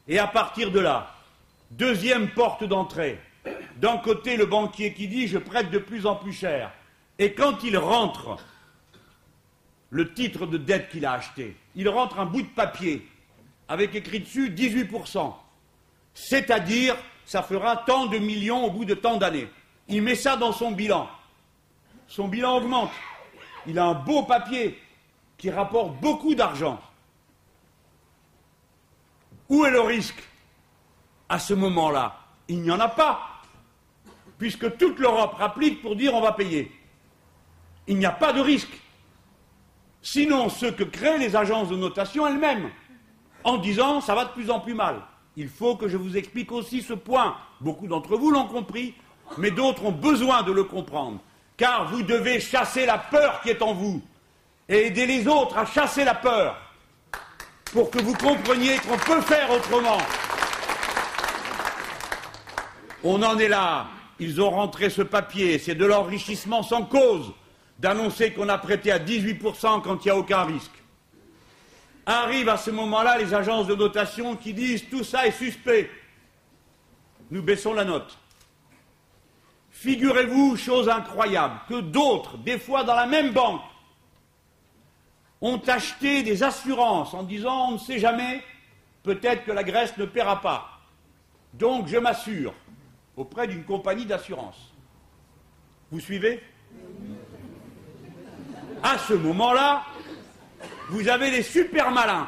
Et 0.08 0.20
à 0.20 0.28
partir 0.28 0.72
de 0.72 0.80
là, 0.80 1.16
deuxième 1.72 2.30
porte 2.32 2.64
d'entrée, 2.64 3.20
d'un 3.78 3.98
côté 3.98 4.38
le 4.38 4.46
banquier 4.46 4.94
qui 4.94 5.08
dit 5.08 5.28
je 5.28 5.38
prête 5.38 5.72
de 5.72 5.80
plus 5.80 6.06
en 6.06 6.16
plus 6.16 6.34
cher, 6.34 6.72
et 7.18 7.34
quand 7.34 7.64
il 7.64 7.78
rentre 7.78 8.38
le 9.90 10.14
titre 10.14 10.46
de 10.46 10.58
dette 10.58 10.90
qu'il 10.90 11.06
a 11.06 11.14
acheté, 11.14 11.56
il 11.76 11.88
rentre 11.90 12.20
un 12.20 12.26
bout 12.26 12.42
de 12.42 12.48
papier 12.48 13.08
avec 13.68 13.96
écrit 13.96 14.20
dessus 14.20 14.50
18%, 14.50 15.34
c'est-à-dire 16.14 16.96
ça 17.26 17.42
fera 17.42 17.78
tant 17.78 18.08
de 18.08 18.18
millions 18.18 18.66
au 18.66 18.72
bout 18.72 18.86
de 18.86 18.94
tant 18.94 19.18
d'années. 19.18 19.48
Il 19.92 20.02
met 20.02 20.16
ça 20.16 20.38
dans 20.38 20.54
son 20.54 20.72
bilan. 20.72 21.10
Son 22.08 22.30
bilan 22.30 22.58
augmente. 22.58 22.92
Il 23.68 23.78
a 23.78 23.86
un 23.86 23.94
beau 23.94 24.24
papier 24.24 24.82
qui 25.38 25.52
rapporte 25.52 26.00
beaucoup 26.00 26.34
d'argent. 26.34 26.80
Où 29.50 29.66
est 29.66 29.72
le 29.72 29.82
risque 29.82 30.24
à 31.28 31.40
ce 31.40 31.54
moment-là? 31.54 32.18
Il 32.48 32.62
n'y 32.62 32.72
en 32.72 32.80
a 32.80 32.88
pas, 32.88 33.42
puisque 34.38 34.78
toute 34.78 34.98
l'Europe 34.98 35.34
rapplique 35.34 35.82
pour 35.82 35.96
dire 35.96 36.14
on 36.14 36.22
va 36.22 36.32
payer. 36.32 36.72
Il 37.88 37.98
n'y 37.98 38.06
a 38.06 38.12
pas 38.12 38.32
de 38.32 38.40
risque. 38.40 38.80
Sinon, 40.02 40.50
ce 40.50 40.68
que 40.68 40.84
créent 40.84 41.18
les 41.18 41.36
agences 41.36 41.70
de 41.70 41.76
notation 41.76 42.26
elles-mêmes, 42.26 42.72
en 43.44 43.58
disant 43.58 44.00
ça 44.00 44.16
va 44.16 44.26
de 44.26 44.32
plus 44.32 44.50
en 44.50 44.62
plus 44.62 44.74
mal. 44.74 45.02
Il 45.36 45.50
faut 45.50 45.76
que 45.76 45.88
je 45.88 45.98
vous 45.98 46.16
explique 46.18 46.52
aussi 46.52 46.82
ce 46.82 46.94
point. 46.94 47.36
Beaucoup 47.60 47.88
d'entre 47.88 48.16
vous 48.16 48.32
l'ont 48.32 48.48
compris, 48.48 48.96
mais 49.38 49.52
d'autres 49.52 49.86
ont 49.86 49.92
besoin 49.92 50.44
de 50.44 50.52
le 50.52 50.64
comprendre. 50.64 51.20
Car 51.58 51.90
vous 51.90 52.02
devez 52.04 52.40
chasser 52.40 52.86
la 52.86 52.98
peur 52.98 53.42
qui 53.42 53.50
est 53.50 53.62
en 53.62 53.74
vous 53.74 54.02
et 54.68 54.88
aider 54.88 55.06
les 55.06 55.28
autres 55.28 55.58
à 55.58 55.66
chasser 55.66 56.04
la 56.04 56.16
peur 56.16 56.58
pour 57.74 57.90
que 57.90 58.02
vous 58.02 58.14
compreniez 58.14 58.78
qu'on 58.80 58.98
peut 58.98 59.22
faire 59.22 59.50
autrement. 59.52 59.98
On 63.04 63.22
en 63.24 63.38
est 63.38 63.48
là. 63.48 63.88
Ils 64.20 64.42
ont 64.42 64.50
rentré 64.50 64.90
ce 64.90 65.02
papier. 65.02 65.58
C'est 65.58 65.76
de 65.76 65.86
l'enrichissement 65.86 66.64
sans 66.64 66.84
cause 66.84 67.32
d'annoncer 67.80 68.32
qu'on 68.34 68.50
a 68.50 68.58
prêté 68.58 68.92
à 68.92 69.00
18% 69.00 69.82
quand 69.82 70.06
il 70.06 70.08
n'y 70.08 70.12
a 70.12 70.18
aucun 70.18 70.44
risque. 70.44 70.72
Arrivent 72.06 72.50
à 72.50 72.58
ce 72.58 72.72
moment-là 72.72 73.18
les 73.18 73.34
agences 73.34 73.68
de 73.68 73.76
notation 73.76 74.36
qui 74.36 74.54
disent 74.54 74.90
tout 74.90 75.04
ça 75.04 75.26
est 75.26 75.32
suspect. 75.32 75.90
Nous 77.32 77.42
baissons 77.42 77.74
la 77.74 77.86
note. 77.86 78.18
Figurez-vous, 79.82 80.58
chose 80.58 80.90
incroyable, 80.90 81.56
que 81.68 81.82
d'autres, 81.82 82.38
des 82.38 82.60
fois 82.60 82.84
dans 82.84 82.94
la 82.94 83.08
même 83.08 83.32
banque, 83.32 83.64
ont 85.42 85.60
acheté 85.66 86.22
des 86.22 86.44
assurances 86.44 87.16
en 87.16 87.24
disant 87.24 87.70
on 87.70 87.72
ne 87.72 87.78
sait 87.80 87.98
jamais, 87.98 88.44
peut-être 89.02 89.44
que 89.44 89.52
la 89.52 89.64
Grèce 89.64 89.98
ne 89.98 90.06
paiera 90.06 90.40
pas. 90.40 90.82
Donc 91.56 91.88
je 91.88 91.98
m'assure 91.98 92.54
auprès 93.18 93.48
d'une 93.48 93.64
compagnie 93.64 94.06
d'assurance. 94.06 94.72
Vous 95.90 96.00
suivez? 96.00 96.44
À 98.84 99.00
ce 99.00 99.14
moment-là, 99.14 99.82
vous 100.90 101.08
avez 101.08 101.32
les 101.32 101.42
super 101.42 101.90
malins. 101.90 102.28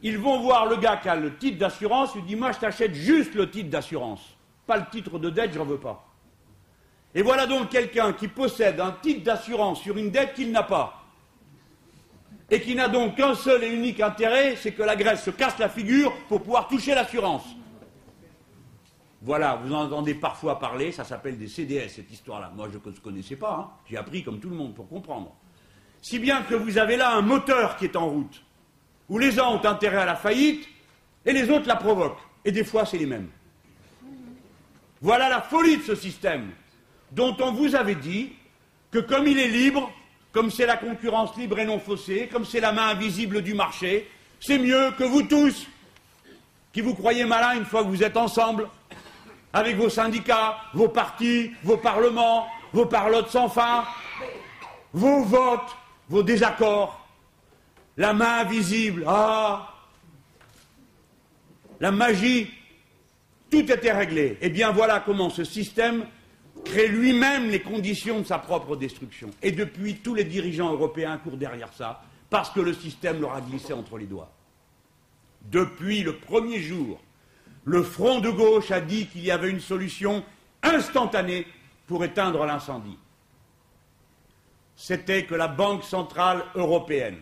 Ils 0.00 0.16
vont 0.16 0.40
voir 0.40 0.64
le 0.64 0.76
gars 0.76 0.96
qui 0.96 1.10
a 1.10 1.14
le 1.14 1.36
titre 1.36 1.58
d'assurance, 1.58 2.12
il 2.16 2.24
dit 2.24 2.36
Moi, 2.36 2.52
je 2.52 2.58
t'achète 2.58 2.94
juste 2.94 3.34
le 3.34 3.50
titre 3.50 3.68
d'assurance, 3.68 4.37
pas 4.68 4.76
le 4.76 4.84
titre 4.92 5.18
de 5.18 5.30
dette, 5.30 5.52
je 5.52 5.58
n'en 5.58 5.64
veux 5.64 5.78
pas. 5.78 6.06
Et 7.14 7.22
voilà 7.22 7.46
donc 7.46 7.70
quelqu'un 7.70 8.12
qui 8.12 8.28
possède 8.28 8.78
un 8.78 8.92
titre 8.92 9.24
d'assurance 9.24 9.80
sur 9.80 9.96
une 9.96 10.10
dette 10.10 10.34
qu'il 10.34 10.52
n'a 10.52 10.62
pas 10.62 11.02
et 12.50 12.60
qui 12.60 12.74
n'a 12.74 12.88
donc 12.88 13.16
qu'un 13.16 13.34
seul 13.34 13.64
et 13.64 13.68
unique 13.68 14.00
intérêt, 14.00 14.56
c'est 14.56 14.72
que 14.72 14.82
la 14.82 14.94
Grèce 14.94 15.24
se 15.24 15.30
casse 15.30 15.58
la 15.58 15.68
figure 15.68 16.14
pour 16.28 16.42
pouvoir 16.42 16.68
toucher 16.68 16.94
l'assurance. 16.94 17.44
Voilà, 19.20 19.56
vous 19.56 19.72
en 19.74 19.86
entendez 19.86 20.14
parfois 20.14 20.58
parler, 20.58 20.92
ça 20.92 21.04
s'appelle 21.04 21.36
des 21.36 21.48
CDS, 21.48 21.88
cette 21.88 22.10
histoire-là. 22.10 22.52
Moi, 22.54 22.68
je 22.70 22.78
ne 22.78 22.96
connaissais 22.98 23.36
pas, 23.36 23.54
hein. 23.58 23.70
j'ai 23.90 23.96
appris 23.96 24.22
comme 24.22 24.38
tout 24.38 24.48
le 24.48 24.56
monde 24.56 24.74
pour 24.74 24.88
comprendre. 24.88 25.34
Si 26.00 26.18
bien 26.18 26.42
que 26.42 26.54
vous 26.54 26.78
avez 26.78 26.96
là 26.96 27.14
un 27.14 27.22
moteur 27.22 27.76
qui 27.76 27.86
est 27.86 27.96
en 27.96 28.08
route, 28.08 28.42
où 29.08 29.18
les 29.18 29.38
uns 29.40 29.46
ont 29.46 29.64
intérêt 29.64 29.98
à 29.98 30.04
la 30.04 30.14
faillite 30.14 30.68
et 31.26 31.32
les 31.32 31.50
autres 31.50 31.66
la 31.66 31.76
provoquent. 31.76 32.20
Et 32.44 32.52
des 32.52 32.64
fois, 32.64 32.86
c'est 32.86 32.98
les 32.98 33.06
mêmes. 33.06 33.28
Voilà 35.00 35.28
la 35.28 35.40
folie 35.40 35.78
de 35.78 35.82
ce 35.82 35.94
système, 35.94 36.50
dont 37.12 37.36
on 37.40 37.52
vous 37.52 37.76
avait 37.76 37.94
dit 37.94 38.32
que 38.90 38.98
comme 38.98 39.26
il 39.26 39.38
est 39.38 39.48
libre, 39.48 39.90
comme 40.32 40.50
c'est 40.50 40.66
la 40.66 40.76
concurrence 40.76 41.36
libre 41.36 41.58
et 41.58 41.64
non 41.64 41.78
faussée, 41.78 42.28
comme 42.32 42.44
c'est 42.44 42.60
la 42.60 42.72
main 42.72 42.88
invisible 42.88 43.42
du 43.42 43.54
marché, 43.54 44.10
c'est 44.40 44.58
mieux 44.58 44.90
que 44.98 45.04
vous 45.04 45.22
tous, 45.22 45.66
qui 46.72 46.80
vous 46.80 46.94
croyez 46.94 47.24
malins 47.24 47.56
une 47.56 47.64
fois 47.64 47.82
que 47.82 47.88
vous 47.88 48.02
êtes 48.02 48.16
ensemble, 48.16 48.68
avec 49.52 49.76
vos 49.76 49.88
syndicats, 49.88 50.58
vos 50.74 50.88
partis, 50.88 51.52
vos 51.62 51.76
parlements, 51.76 52.46
vos 52.72 52.86
parlottes 52.86 53.30
sans 53.30 53.48
fin, 53.48 53.84
vos 54.92 55.22
votes, 55.22 55.76
vos 56.08 56.22
désaccords, 56.22 57.06
la 57.96 58.12
main 58.12 58.40
invisible, 58.40 59.04
ah, 59.06 59.74
la 61.80 61.90
magie, 61.90 62.50
tout 63.50 63.70
était 63.72 63.92
réglé. 63.92 64.38
Eh 64.40 64.50
bien 64.50 64.72
voilà 64.72 65.00
comment 65.00 65.30
ce 65.30 65.44
système 65.44 66.06
crée 66.64 66.88
lui-même 66.88 67.48
les 67.50 67.60
conditions 67.60 68.20
de 68.20 68.26
sa 68.26 68.38
propre 68.38 68.76
destruction. 68.76 69.30
Et 69.42 69.52
depuis, 69.52 69.96
tous 69.96 70.14
les 70.14 70.24
dirigeants 70.24 70.72
européens 70.72 71.18
courent 71.18 71.36
derrière 71.36 71.72
ça, 71.72 72.02
parce 72.30 72.50
que 72.50 72.60
le 72.60 72.74
système 72.74 73.20
leur 73.20 73.34
a 73.34 73.40
glissé 73.40 73.72
entre 73.72 73.96
les 73.96 74.06
doigts. 74.06 74.30
Depuis 75.50 76.02
le 76.02 76.16
premier 76.16 76.60
jour, 76.60 77.00
le 77.64 77.82
front 77.82 78.20
de 78.20 78.30
gauche 78.30 78.70
a 78.70 78.80
dit 78.80 79.06
qu'il 79.06 79.24
y 79.24 79.30
avait 79.30 79.50
une 79.50 79.60
solution 79.60 80.24
instantanée 80.62 81.46
pour 81.86 82.04
éteindre 82.04 82.44
l'incendie. 82.44 82.98
C'était 84.76 85.24
que 85.24 85.34
la 85.34 85.48
Banque 85.48 85.84
centrale 85.84 86.44
européenne 86.54 87.18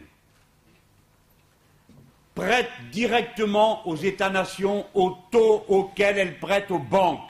prête 2.37 2.71
directement 2.93 3.85
aux 3.89 3.97
États-nations 3.97 4.87
au 4.95 5.17
taux 5.33 5.65
auquel 5.67 6.19
elle 6.19 6.39
prête 6.39 6.71
aux 6.71 6.79
banques. 6.79 7.29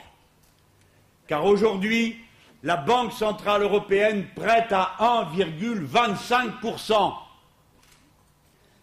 Car 1.27 1.45
aujourd'hui, 1.45 2.17
la 2.61 2.75
Banque 2.75 3.13
centrale 3.13 3.63
européenne 3.63 4.27
prête 4.35 4.71
à 4.71 4.95
1,25% 4.99 7.13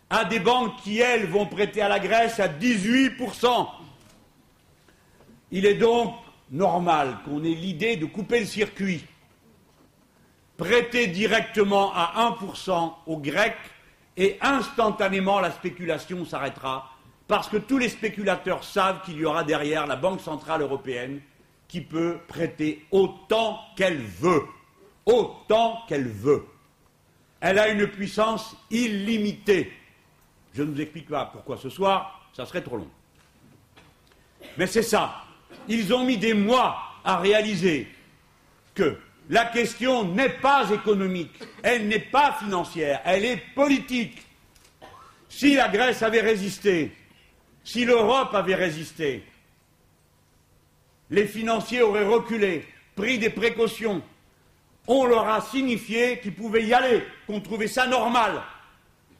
à 0.08 0.24
des 0.24 0.40
banques 0.40 0.74
qui, 0.82 0.98
elles, 0.98 1.26
vont 1.26 1.46
prêter 1.46 1.82
à 1.82 1.88
la 1.88 2.00
Grèce 2.00 2.40
à 2.40 2.48
18%. 2.48 3.68
Il 5.50 5.66
est 5.66 5.74
donc 5.74 6.14
normal 6.50 7.18
qu'on 7.24 7.44
ait 7.44 7.48
l'idée 7.48 7.96
de 7.96 8.06
couper 8.06 8.40
le 8.40 8.46
circuit, 8.46 9.04
prêter 10.56 11.08
directement 11.08 11.92
à 11.94 12.34
1% 12.40 12.92
aux 13.06 13.18
Grecs 13.18 13.73
et 14.16 14.38
instantanément 14.40 15.40
la 15.40 15.50
spéculation 15.50 16.24
s'arrêtera 16.24 16.90
parce 17.26 17.48
que 17.48 17.56
tous 17.56 17.78
les 17.78 17.88
spéculateurs 17.88 18.64
savent 18.64 19.02
qu'il 19.04 19.16
y 19.16 19.24
aura 19.24 19.44
derrière 19.44 19.86
la 19.86 19.96
Banque 19.96 20.20
centrale 20.20 20.62
européenne 20.62 21.20
qui 21.68 21.80
peut 21.80 22.18
prêter 22.28 22.84
autant 22.90 23.60
qu'elle 23.76 24.00
veut. 24.00 24.44
Autant 25.06 25.82
qu'elle 25.88 26.08
veut. 26.08 26.46
Elle 27.40 27.58
a 27.58 27.68
une 27.68 27.86
puissance 27.86 28.56
illimitée. 28.70 29.72
Je 30.54 30.62
ne 30.62 30.72
vous 30.72 30.80
explique 30.80 31.08
pas 31.08 31.26
pourquoi 31.26 31.56
ce 31.56 31.68
soir, 31.68 32.28
ça 32.32 32.46
serait 32.46 32.62
trop 32.62 32.76
long. 32.76 32.90
Mais 34.56 34.66
c'est 34.66 34.82
ça. 34.82 35.24
Ils 35.68 35.92
ont 35.92 36.04
mis 36.04 36.16
des 36.16 36.34
mois 36.34 36.78
à 37.04 37.18
réaliser 37.18 37.88
que 38.74 38.98
la 39.30 39.46
question 39.46 40.04
n'est 40.04 40.28
pas 40.28 40.70
économique, 40.70 41.32
elle 41.62 41.88
n'est 41.88 41.98
pas 41.98 42.32
financière, 42.32 43.00
elle 43.04 43.24
est 43.24 43.42
politique. 43.54 44.22
Si 45.28 45.54
la 45.54 45.68
Grèce 45.68 46.02
avait 46.02 46.20
résisté, 46.20 46.92
si 47.64 47.84
l'Europe 47.84 48.34
avait 48.34 48.54
résisté, 48.54 49.24
les 51.10 51.26
financiers 51.26 51.82
auraient 51.82 52.06
reculé, 52.06 52.66
pris 52.94 53.18
des 53.18 53.30
précautions. 53.30 54.02
On 54.86 55.06
leur 55.06 55.28
a 55.28 55.40
signifié 55.40 56.20
qu'ils 56.20 56.34
pouvaient 56.34 56.64
y 56.64 56.74
aller, 56.74 57.02
qu'on 57.26 57.40
trouvait 57.40 57.68
ça 57.68 57.86
normal. 57.86 58.42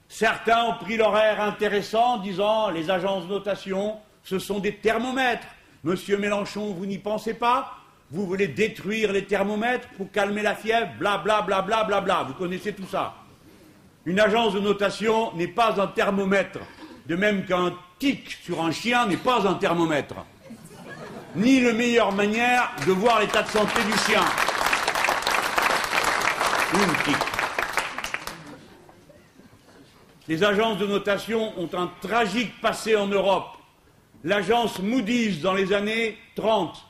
Certains 0.09 0.65
ont 0.65 0.75
pris 0.75 0.97
leur 0.97 1.17
air 1.17 1.41
intéressant, 1.41 2.19
disant 2.19 2.71
les 2.71 2.91
agences 2.91 3.27
de 3.27 3.31
notation, 3.33 3.97
ce 4.23 4.39
sont 4.39 4.61
des 4.61 4.77
thermomètres. 4.77 5.47
Monsieur 5.83 6.19
Mélenchon, 6.19 6.73
vous 6.73 6.87
n'y 6.87 6.99
pensez 6.99 7.35
pas? 7.35 7.79
Vous 8.15 8.27
voulez 8.27 8.47
détruire 8.47 9.11
les 9.11 9.25
thermomètres 9.25 9.89
pour 9.97 10.09
calmer 10.13 10.43
la 10.43 10.55
fièvre 10.55 10.87
Bla 11.01 11.19
bla. 11.19 12.25
Vous 12.29 12.35
connaissez 12.35 12.73
tout 12.73 12.87
ça. 12.89 13.17
Une 14.05 14.21
agence 14.21 14.55
de 14.55 14.61
notation 14.61 15.35
n'est 15.35 15.49
pas 15.49 15.81
un 15.81 15.89
thermomètre, 15.89 16.61
de 17.09 17.17
même 17.17 17.45
qu'un 17.45 17.75
tic 17.99 18.39
sur 18.45 18.65
un 18.65 18.71
chien 18.71 19.07
n'est 19.07 19.17
pas 19.17 19.49
un 19.49 19.55
thermomètre 19.55 20.15
ni 21.35 21.61
la 21.61 21.73
meilleure 21.73 22.13
manière 22.13 22.71
de 22.87 22.93
voir 22.93 23.19
l'état 23.21 23.43
de 23.43 23.49
santé 23.49 23.83
du 23.83 23.99
chien. 24.07 24.23
Les 30.29 30.45
agences 30.45 30.79
de 30.79 30.87
notation 30.87 31.53
ont 31.59 31.69
un 31.77 31.91
tragique 32.01 32.61
passé 32.61 32.95
en 32.95 33.09
Europe. 33.09 33.49
L'agence 34.23 34.79
Moody's, 34.79 35.41
dans 35.41 35.55
les 35.55 35.73
années 35.73 36.17
30, 36.37 36.81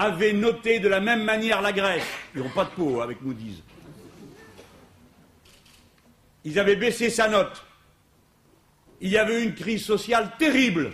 avait 0.00 0.32
noté 0.32 0.80
de 0.80 0.88
la 0.88 0.98
même 0.98 1.24
manière 1.24 1.60
la 1.60 1.72
Grèce. 1.72 2.06
Ils 2.34 2.40
n'ont 2.40 2.48
pas 2.48 2.64
de 2.64 2.70
peau 2.70 3.02
avec 3.02 3.20
Moody's. 3.20 3.62
Ils 6.42 6.58
avaient 6.58 6.76
baissé 6.76 7.10
sa 7.10 7.28
note. 7.28 7.62
Il 9.02 9.10
y 9.10 9.18
avait 9.18 9.42
eu 9.42 9.44
une 9.44 9.54
crise 9.54 9.84
sociale 9.84 10.32
terrible. 10.38 10.92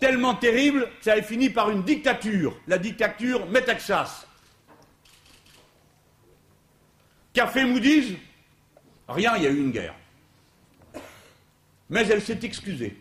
Tellement 0.00 0.34
terrible 0.34 0.88
que 0.98 1.04
ça 1.04 1.12
avait 1.12 1.22
fini 1.22 1.50
par 1.50 1.70
une 1.70 1.82
dictature. 1.82 2.56
La 2.66 2.78
dictature 2.78 3.46
Metaxas. 3.48 4.26
Qu'a 7.34 7.46
fait 7.48 7.66
Moody's 7.66 8.14
Rien, 9.06 9.36
il 9.36 9.42
y 9.42 9.46
a 9.46 9.50
eu 9.50 9.58
une 9.58 9.70
guerre. 9.70 9.94
Mais 11.90 12.06
elle 12.06 12.22
s'est 12.22 12.40
excusée. 12.42 12.96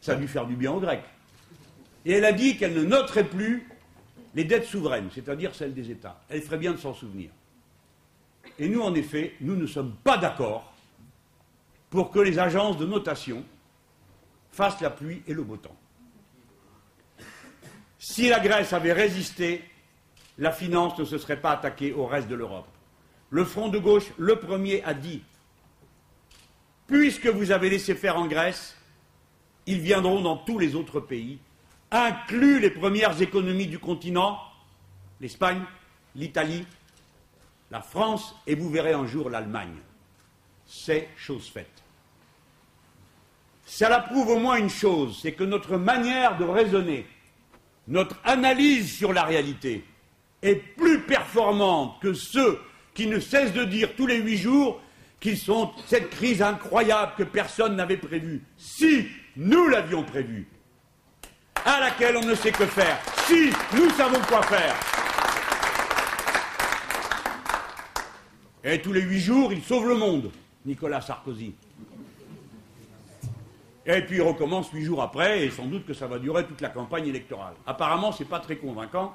Ça 0.00 0.12
a 0.12 0.16
dû 0.16 0.26
faire 0.26 0.46
du 0.46 0.56
bien 0.56 0.72
aux 0.72 0.80
Grecs. 0.80 1.04
Elle 2.14 2.24
a 2.24 2.32
dit 2.32 2.56
qu'elle 2.56 2.74
ne 2.74 2.84
noterait 2.84 3.28
plus 3.28 3.68
les 4.34 4.44
dettes 4.44 4.66
souveraines, 4.66 5.08
c'est-à-dire 5.12 5.54
celles 5.54 5.74
des 5.74 5.90
États. 5.90 6.22
Elle 6.28 6.42
ferait 6.42 6.58
bien 6.58 6.72
de 6.72 6.76
s'en 6.76 6.94
souvenir. 6.94 7.30
Et 8.58 8.68
nous, 8.68 8.80
en 8.80 8.94
effet, 8.94 9.34
nous 9.40 9.56
ne 9.56 9.66
sommes 9.66 9.94
pas 10.04 10.16
d'accord 10.16 10.72
pour 11.90 12.10
que 12.10 12.20
les 12.20 12.38
agences 12.38 12.76
de 12.76 12.86
notation 12.86 13.44
fassent 14.50 14.80
la 14.80 14.90
pluie 14.90 15.22
et 15.26 15.34
le 15.34 15.42
beau 15.42 15.56
temps. 15.56 15.76
Si 17.98 18.28
la 18.28 18.40
Grèce 18.40 18.72
avait 18.72 18.92
résisté, 18.92 19.64
la 20.38 20.52
finance 20.52 20.98
ne 20.98 21.04
se 21.04 21.18
serait 21.18 21.40
pas 21.40 21.52
attaquée 21.52 21.92
au 21.92 22.06
reste 22.06 22.28
de 22.28 22.34
l'Europe. 22.34 22.68
Le 23.30 23.44
Front 23.44 23.68
de 23.68 23.78
gauche, 23.78 24.12
le 24.16 24.36
premier, 24.36 24.82
a 24.84 24.94
dit 24.94 25.22
Puisque 26.86 27.26
vous 27.26 27.50
avez 27.50 27.68
laissé 27.68 27.94
faire 27.94 28.16
en 28.16 28.26
Grèce, 28.26 28.76
ils 29.66 29.80
viendront 29.80 30.20
dans 30.20 30.36
tous 30.36 30.58
les 30.58 30.74
autres 30.76 31.00
pays, 31.00 31.38
inclus 31.90 32.60
les 32.60 32.70
premières 32.70 33.20
économies 33.20 33.66
du 33.66 33.78
continent, 33.78 34.38
l'Espagne, 35.20 35.62
l'Italie, 36.14 36.64
la 37.70 37.80
France, 37.80 38.34
et 38.46 38.54
vous 38.54 38.70
verrez 38.70 38.92
un 38.92 39.06
jour 39.06 39.30
l'Allemagne. 39.30 39.76
C'est 40.66 41.08
chose 41.16 41.48
faite. 41.48 41.82
Ça 43.64 43.98
prouve 44.00 44.28
au 44.28 44.38
moins 44.38 44.56
une 44.56 44.70
chose, 44.70 45.18
c'est 45.20 45.32
que 45.32 45.44
notre 45.44 45.76
manière 45.76 46.38
de 46.38 46.44
raisonner, 46.44 47.06
notre 47.88 48.16
analyse 48.24 48.96
sur 48.96 49.12
la 49.12 49.24
réalité, 49.24 49.84
est 50.42 50.54
plus 50.54 51.00
performante 51.02 52.00
que 52.00 52.12
ceux 52.14 52.60
qui 52.94 53.06
ne 53.06 53.18
cessent 53.18 53.52
de 53.52 53.64
dire 53.64 53.94
tous 53.96 54.06
les 54.06 54.18
huit 54.18 54.38
jours 54.38 54.80
qu'ils 55.18 55.38
sont 55.38 55.72
cette 55.86 56.10
crise 56.10 56.42
incroyable 56.42 57.12
que 57.16 57.24
personne 57.24 57.74
n'avait 57.74 57.96
prévue. 57.96 58.42
Si 58.56 59.08
nous 59.36 59.66
l'avions 59.68 60.04
prévue, 60.04 60.46
à 61.66 61.80
laquelle 61.80 62.16
on 62.16 62.24
ne 62.24 62.34
sait 62.34 62.52
que 62.52 62.64
faire. 62.64 62.98
Si 63.26 63.50
nous 63.74 63.90
savons 63.90 64.20
quoi 64.28 64.42
faire. 64.44 64.74
Et 68.62 68.80
tous 68.80 68.92
les 68.92 69.02
huit 69.02 69.20
jours, 69.20 69.52
il 69.52 69.62
sauve 69.62 69.88
le 69.88 69.96
monde, 69.96 70.30
Nicolas 70.64 71.00
Sarkozy. 71.00 71.54
Et 73.84 74.02
puis 74.02 74.16
il 74.16 74.22
recommence 74.22 74.70
huit 74.72 74.84
jours 74.84 75.02
après, 75.02 75.44
et 75.44 75.50
sans 75.50 75.66
doute 75.66 75.86
que 75.86 75.94
ça 75.94 76.06
va 76.06 76.18
durer 76.18 76.46
toute 76.46 76.60
la 76.60 76.70
campagne 76.70 77.06
électorale. 77.06 77.54
Apparemment, 77.66 78.10
ce 78.10 78.22
n'est 78.22 78.28
pas 78.28 78.40
très 78.40 78.56
convaincant 78.56 79.14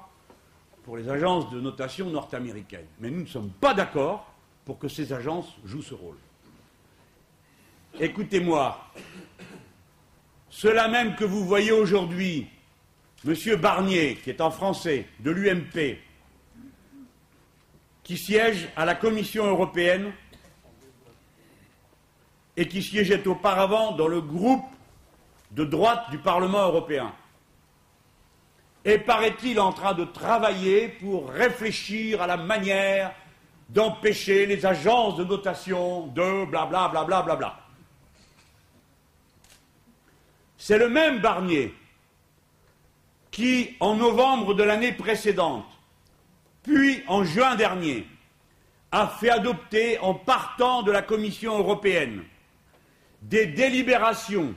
pour 0.84 0.98
les 0.98 1.10
agences 1.10 1.50
de 1.52 1.60
notation 1.60 2.10
nord-américaines. 2.10 2.88
Mais 3.00 3.10
nous 3.10 3.22
ne 3.22 3.28
sommes 3.28 3.50
pas 3.50 3.74
d'accord 3.74 4.32
pour 4.66 4.78
que 4.80 4.88
ces 4.88 5.12
agences 5.12 5.54
jouent 5.66 5.82
ce 5.82 5.94
rôle. 5.94 6.18
Écoutez-moi, 8.00 8.80
cela 10.52 10.90
même 10.90 11.16
que 11.16 11.24
vous 11.24 11.46
voyez 11.46 11.72
aujourd'hui, 11.72 12.48
M. 13.26 13.56
Barnier, 13.56 14.16
qui 14.24 14.30
est 14.30 14.42
en 14.42 14.52
français, 14.52 15.08
de 15.22 15.32
l'UMP, 15.32 15.98
qui 18.04 18.18
siège 18.18 18.68
à 18.76 18.86
la 18.86 18.94
Commission 18.94 19.48
européenne 19.48 20.12
et 22.58 22.68
qui 22.68 22.84
siégeait 22.84 23.26
auparavant 23.28 23.94
dans 23.94 24.08
le 24.08 24.22
groupe 24.22 24.66
de 25.52 25.64
droite 25.64 26.12
du 26.12 26.18
Parlement 26.18 26.68
européen 26.68 27.14
est, 28.84 28.98
paraît-il, 28.98 29.60
en 29.60 29.72
train 29.72 29.94
de 29.94 30.04
travailler 30.04 30.90
pour 30.90 31.30
réfléchir 31.30 32.22
à 32.22 32.28
la 32.28 32.38
manière 32.38 33.14
d'empêcher 33.70 34.46
les 34.46 34.66
agences 34.66 35.16
de 35.18 35.24
notation 35.24 36.08
de 36.08 36.46
blablabla. 36.46 36.90
Bla, 36.90 37.04
bla, 37.04 37.22
bla, 37.22 37.36
bla, 37.36 37.61
C'est 40.64 40.78
le 40.78 40.90
même 40.90 41.22
Barnier 41.22 41.74
qui, 43.32 43.76
en 43.80 43.96
novembre 43.96 44.54
de 44.54 44.62
l'année 44.62 44.92
précédente, 44.92 45.66
puis 46.62 47.02
en 47.08 47.24
juin 47.24 47.56
dernier, 47.56 48.06
a 48.92 49.08
fait 49.08 49.32
adopter, 49.32 49.98
en 49.98 50.14
partant 50.14 50.84
de 50.84 50.92
la 50.92 51.02
Commission 51.02 51.58
européenne, 51.58 52.22
des 53.24 53.48
délibérations 53.48 54.54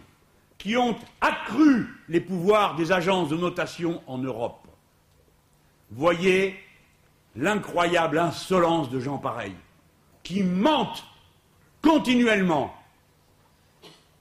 qui 0.58 0.76
ont 0.76 0.94
accru 1.22 1.88
les 2.10 2.20
pouvoirs 2.20 2.76
des 2.76 2.92
agences 2.92 3.30
de 3.30 3.36
notation 3.36 4.02
en 4.06 4.18
Europe. 4.18 4.68
Voyez 5.90 6.54
l'incroyable 7.34 8.18
insolence 8.18 8.90
de 8.90 9.00
gens 9.00 9.16
pareils, 9.16 9.56
qui 10.22 10.42
mentent 10.42 11.06
continuellement. 11.80 12.74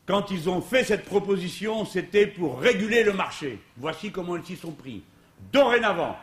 Quand 0.06 0.32
ils 0.32 0.50
ont 0.50 0.62
fait 0.62 0.84
cette 0.84 1.06
proposition, 1.06 1.86
c'était 1.86 2.28
pour 2.28 2.60
réguler 2.60 3.04
le 3.04 3.14
marché. 3.14 3.60
Voici 3.78 4.12
comment 4.12 4.36
ils 4.36 4.44
s'y 4.44 4.58
sont 4.58 4.72
pris. 4.72 5.04
Dorénavant, 5.52 6.18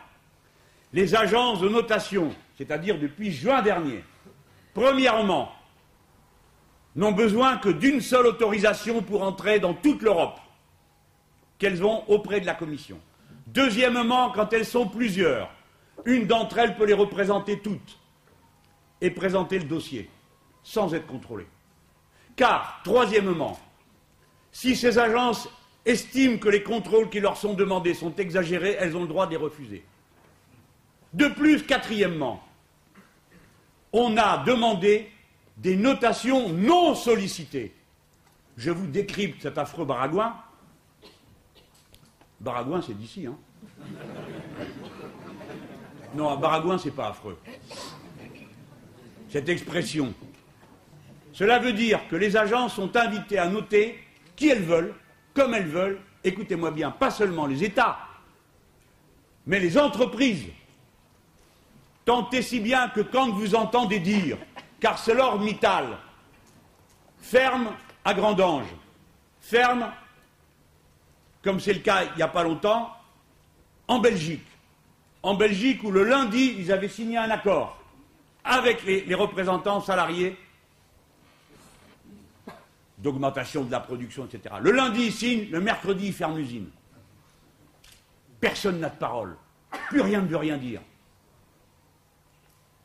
les 0.93 1.15
agences 1.15 1.61
de 1.61 1.69
notation, 1.69 2.33
c'est-à-dire 2.57 2.99
depuis 2.99 3.31
juin 3.31 3.61
dernier, 3.61 4.03
premièrement, 4.73 5.51
n'ont 6.95 7.11
besoin 7.11 7.57
que 7.57 7.69
d'une 7.69 8.01
seule 8.01 8.27
autorisation 8.27 9.01
pour 9.01 9.23
entrer 9.23 9.59
dans 9.59 9.73
toute 9.73 10.01
l'Europe, 10.01 10.39
qu'elles 11.57 11.77
vont 11.77 12.03
auprès 12.07 12.41
de 12.41 12.45
la 12.45 12.53
Commission. 12.53 12.99
Deuxièmement, 13.47 14.31
quand 14.31 14.53
elles 14.53 14.65
sont 14.65 14.87
plusieurs, 14.87 15.49
une 16.05 16.27
d'entre 16.27 16.59
elles 16.59 16.75
peut 16.75 16.85
les 16.85 16.93
représenter 16.93 17.59
toutes 17.59 17.97
et 18.99 19.09
présenter 19.09 19.57
le 19.57 19.65
dossier 19.65 20.09
sans 20.63 20.93
être 20.93 21.07
contrôlée. 21.07 21.47
Car, 22.35 22.81
troisièmement, 22.83 23.59
si 24.51 24.75
ces 24.75 24.97
agences 24.97 25.49
estiment 25.85 26.37
que 26.37 26.49
les 26.49 26.63
contrôles 26.63 27.09
qui 27.09 27.19
leur 27.19 27.37
sont 27.37 27.53
demandés 27.53 27.93
sont 27.93 28.15
exagérés, 28.15 28.75
elles 28.79 28.95
ont 28.95 29.01
le 29.01 29.07
droit 29.07 29.25
de 29.25 29.31
les 29.31 29.37
refuser. 29.37 29.83
De 31.13 31.27
plus, 31.27 31.63
quatrièmement, 31.65 32.43
on 33.91 34.15
a 34.17 34.43
demandé 34.45 35.11
des 35.57 35.75
notations 35.75 36.49
non 36.49 36.95
sollicitées. 36.95 37.73
Je 38.57 38.71
vous 38.71 38.87
décrypte 38.87 39.41
cet 39.41 39.57
affreux 39.57 39.85
baragouin. 39.85 40.35
Baragouin, 42.39 42.81
c'est 42.81 42.97
d'ici, 42.97 43.27
hein 43.27 43.37
Non, 46.15 46.29
un 46.31 46.37
baragouin, 46.37 46.77
c'est 46.77 46.91
pas 46.91 47.09
affreux. 47.09 47.37
Cette 49.29 49.49
expression. 49.49 50.13
Cela 51.33 51.59
veut 51.59 51.73
dire 51.73 52.01
que 52.09 52.15
les 52.15 52.35
agents 52.35 52.67
sont 52.67 52.95
invités 52.97 53.37
à 53.37 53.47
noter 53.47 53.97
qui 54.41 54.49
elles 54.49 54.63
veulent, 54.63 54.95
comme 55.35 55.53
elles 55.53 55.67
veulent, 55.67 56.01
écoutez-moi 56.23 56.71
bien, 56.71 56.89
pas 56.89 57.11
seulement 57.11 57.45
les 57.45 57.63
États, 57.63 57.99
mais 59.45 59.59
les 59.59 59.77
entreprises. 59.77 60.47
Tentez 62.05 62.41
si 62.41 62.59
bien 62.59 62.89
que 62.89 63.01
quand 63.01 63.29
vous 63.29 63.53
entendez 63.53 63.99
dire 63.99 64.39
qu'ArcelorMittal 64.79 65.95
ferme 67.19 67.69
à 68.03 68.15
Grandange, 68.15 68.65
ferme, 69.41 69.91
comme 71.43 71.59
c'est 71.59 71.73
le 71.73 71.81
cas 71.81 72.05
il 72.05 72.15
n'y 72.15 72.23
a 72.23 72.27
pas 72.27 72.41
longtemps, 72.41 72.95
en 73.87 73.99
Belgique. 73.99 74.47
En 75.21 75.35
Belgique, 75.35 75.83
où 75.83 75.91
le 75.91 76.03
lundi, 76.03 76.55
ils 76.57 76.71
avaient 76.71 76.87
signé 76.87 77.17
un 77.17 77.29
accord 77.29 77.77
avec 78.43 78.83
les 78.85 79.13
représentants 79.13 79.81
salariés 79.81 80.35
d'augmentation 83.01 83.63
de 83.63 83.71
la 83.71 83.79
production, 83.79 84.25
etc. 84.25 84.55
Le 84.61 84.71
lundi, 84.71 85.05
ils 85.05 85.13
signent, 85.13 85.49
le 85.49 85.59
mercredi, 85.59 86.07
ils 86.07 86.13
ferment 86.13 86.35
l'usine. 86.35 86.69
Personne 88.39 88.79
n'a 88.79 88.89
de 88.89 88.97
parole. 88.97 89.35
Plus 89.89 90.01
rien 90.01 90.21
ne 90.21 90.27
veut 90.27 90.37
rien 90.37 90.57
dire. 90.57 90.81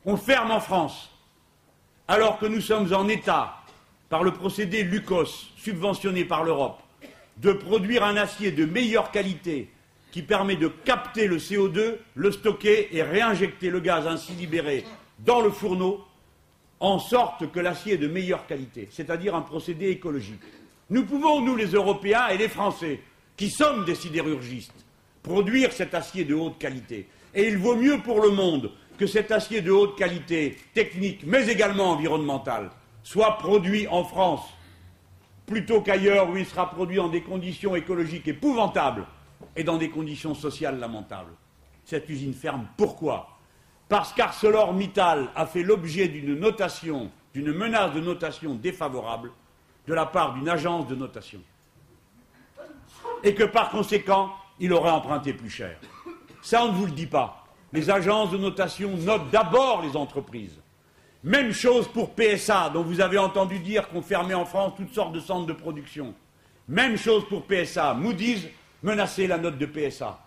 On 0.05 0.17
ferme 0.17 0.51
en 0.51 0.59
France 0.59 1.11
alors 2.07 2.39
que 2.39 2.45
nous 2.45 2.61
sommes 2.61 2.93
en 2.93 3.07
état, 3.07 3.57
par 4.09 4.23
le 4.23 4.31
procédé 4.31 4.83
LUCOS, 4.83 5.51
subventionné 5.57 6.23
par 6.23 6.43
l'Europe, 6.43 6.81
de 7.37 7.51
produire 7.51 8.03
un 8.03 8.15
acier 8.15 8.51
de 8.51 8.65
meilleure 8.65 9.11
qualité 9.11 9.69
qui 10.11 10.21
permet 10.21 10.55
de 10.55 10.69
capter 10.69 11.27
le 11.27 11.37
CO2, 11.37 11.97
le 12.15 12.31
stocker 12.31 12.95
et 12.95 13.03
réinjecter 13.03 13.69
le 13.69 13.81
gaz 13.81 14.07
ainsi 14.07 14.31
libéré 14.31 14.85
dans 15.19 15.41
le 15.41 15.49
fourneau, 15.49 16.06
en 16.79 16.99
sorte 16.99 17.51
que 17.51 17.59
l'acier 17.59 17.93
est 17.93 17.97
de 17.97 18.07
meilleure 18.07 18.45
qualité, 18.45 18.87
c'est-à-dire 18.91 19.35
un 19.35 19.41
procédé 19.41 19.89
écologique. 19.89 20.41
Nous 20.89 21.05
pouvons, 21.05 21.41
nous 21.41 21.55
les 21.55 21.67
Européens 21.67 22.27
et 22.27 22.37
les 22.37 22.49
Français, 22.49 23.01
qui 23.35 23.49
sommes 23.49 23.85
des 23.85 23.95
sidérurgistes, 23.95 24.85
produire 25.23 25.71
cet 25.71 25.93
acier 25.93 26.23
de 26.23 26.35
haute 26.35 26.57
qualité. 26.57 27.07
Et 27.33 27.47
il 27.47 27.57
vaut 27.57 27.75
mieux 27.75 27.99
pour 27.99 28.21
le 28.21 28.29
monde 28.29 28.71
que 28.97 29.07
cet 29.07 29.31
acier 29.31 29.61
de 29.61 29.71
haute 29.71 29.97
qualité, 29.97 30.57
technique, 30.73 31.21
mais 31.25 31.47
également 31.47 31.91
environnementale, 31.91 32.71
soit 33.03 33.37
produit 33.37 33.87
en 33.87 34.03
France, 34.03 34.41
plutôt 35.45 35.81
qu'ailleurs 35.81 36.29
où 36.29 36.37
il 36.37 36.45
sera 36.45 36.69
produit 36.69 36.99
en 36.99 37.07
des 37.07 37.21
conditions 37.21 37.75
écologiques 37.75 38.27
épouvantables 38.27 39.05
et 39.55 39.63
dans 39.63 39.77
des 39.77 39.89
conditions 39.89 40.33
sociales 40.35 40.79
lamentables. 40.79 41.31
Cette 41.85 42.09
usine 42.09 42.33
ferme. 42.33 42.67
Pourquoi? 42.75 43.36
Parce 43.89 44.13
qu'ArcelorMittal 44.13 45.29
a 45.35 45.45
fait 45.45 45.63
l'objet 45.63 46.07
d'une 46.07 46.35
notation, 46.35 47.09
d'une 47.33 47.53
menace 47.53 47.93
de 47.93 48.01
notation 48.01 48.55
défavorable 48.55 49.31
de 49.87 49.93
la 49.93 50.05
part 50.05 50.33
d'une 50.33 50.49
agence 50.49 50.87
de 50.87 50.95
notation. 50.95 51.39
Et 53.23 53.33
que 53.33 53.45
par 53.45 53.69
conséquent, 53.69 54.33
il 54.59 54.73
aurait 54.73 54.91
emprunté 54.91 55.33
plus 55.33 55.49
cher. 55.49 55.77
Ça, 56.41 56.63
on 56.63 56.71
ne 56.71 56.77
vous 56.77 56.85
le 56.85 56.91
dit 56.91 57.07
pas. 57.07 57.45
Les 57.73 57.89
agences 57.89 58.31
de 58.31 58.37
notation 58.37 58.95
notent 58.97 59.29
d'abord 59.31 59.81
les 59.81 59.95
entreprises. 59.95 60.57
Même 61.23 61.51
chose 61.51 61.87
pour 61.87 62.11
PSA, 62.11 62.69
dont 62.69 62.83
vous 62.83 63.01
avez 63.01 63.17
entendu 63.17 63.59
dire 63.59 63.89
qu'on 63.89 64.01
fermait 64.01 64.33
en 64.33 64.45
France 64.45 64.73
toutes 64.77 64.93
sortes 64.93 65.13
de 65.13 65.19
centres 65.19 65.45
de 65.45 65.53
production. 65.53 66.13
Même 66.67 66.97
chose 66.97 67.27
pour 67.27 67.43
PSA. 67.45 67.93
Moody's 67.93 68.47
menaçait 68.83 69.27
la 69.27 69.37
note 69.37 69.57
de 69.57 69.65
PSA. 69.65 70.19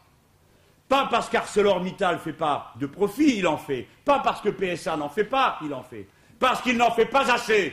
Pas 0.90 1.07
parce 1.09 1.29
qu'ArcelorMittal 1.29 2.16
ne 2.16 2.20
fait 2.20 2.33
pas 2.33 2.74
de 2.74 2.85
profit, 2.85 3.38
il 3.38 3.46
en 3.46 3.57
fait. 3.57 3.87
Pas 4.05 4.18
parce 4.18 4.40
que 4.40 4.48
PSA 4.48 4.96
n'en 4.96 5.09
fait 5.09 5.22
pas, 5.22 5.57
il 5.62 5.72
en 5.72 5.85
fait. 5.85 6.09
Parce 6.40 6.61
qu'il 6.62 6.76
n'en 6.76 6.90
fait 6.90 7.07
pas 7.07 7.33
assez. 7.33 7.72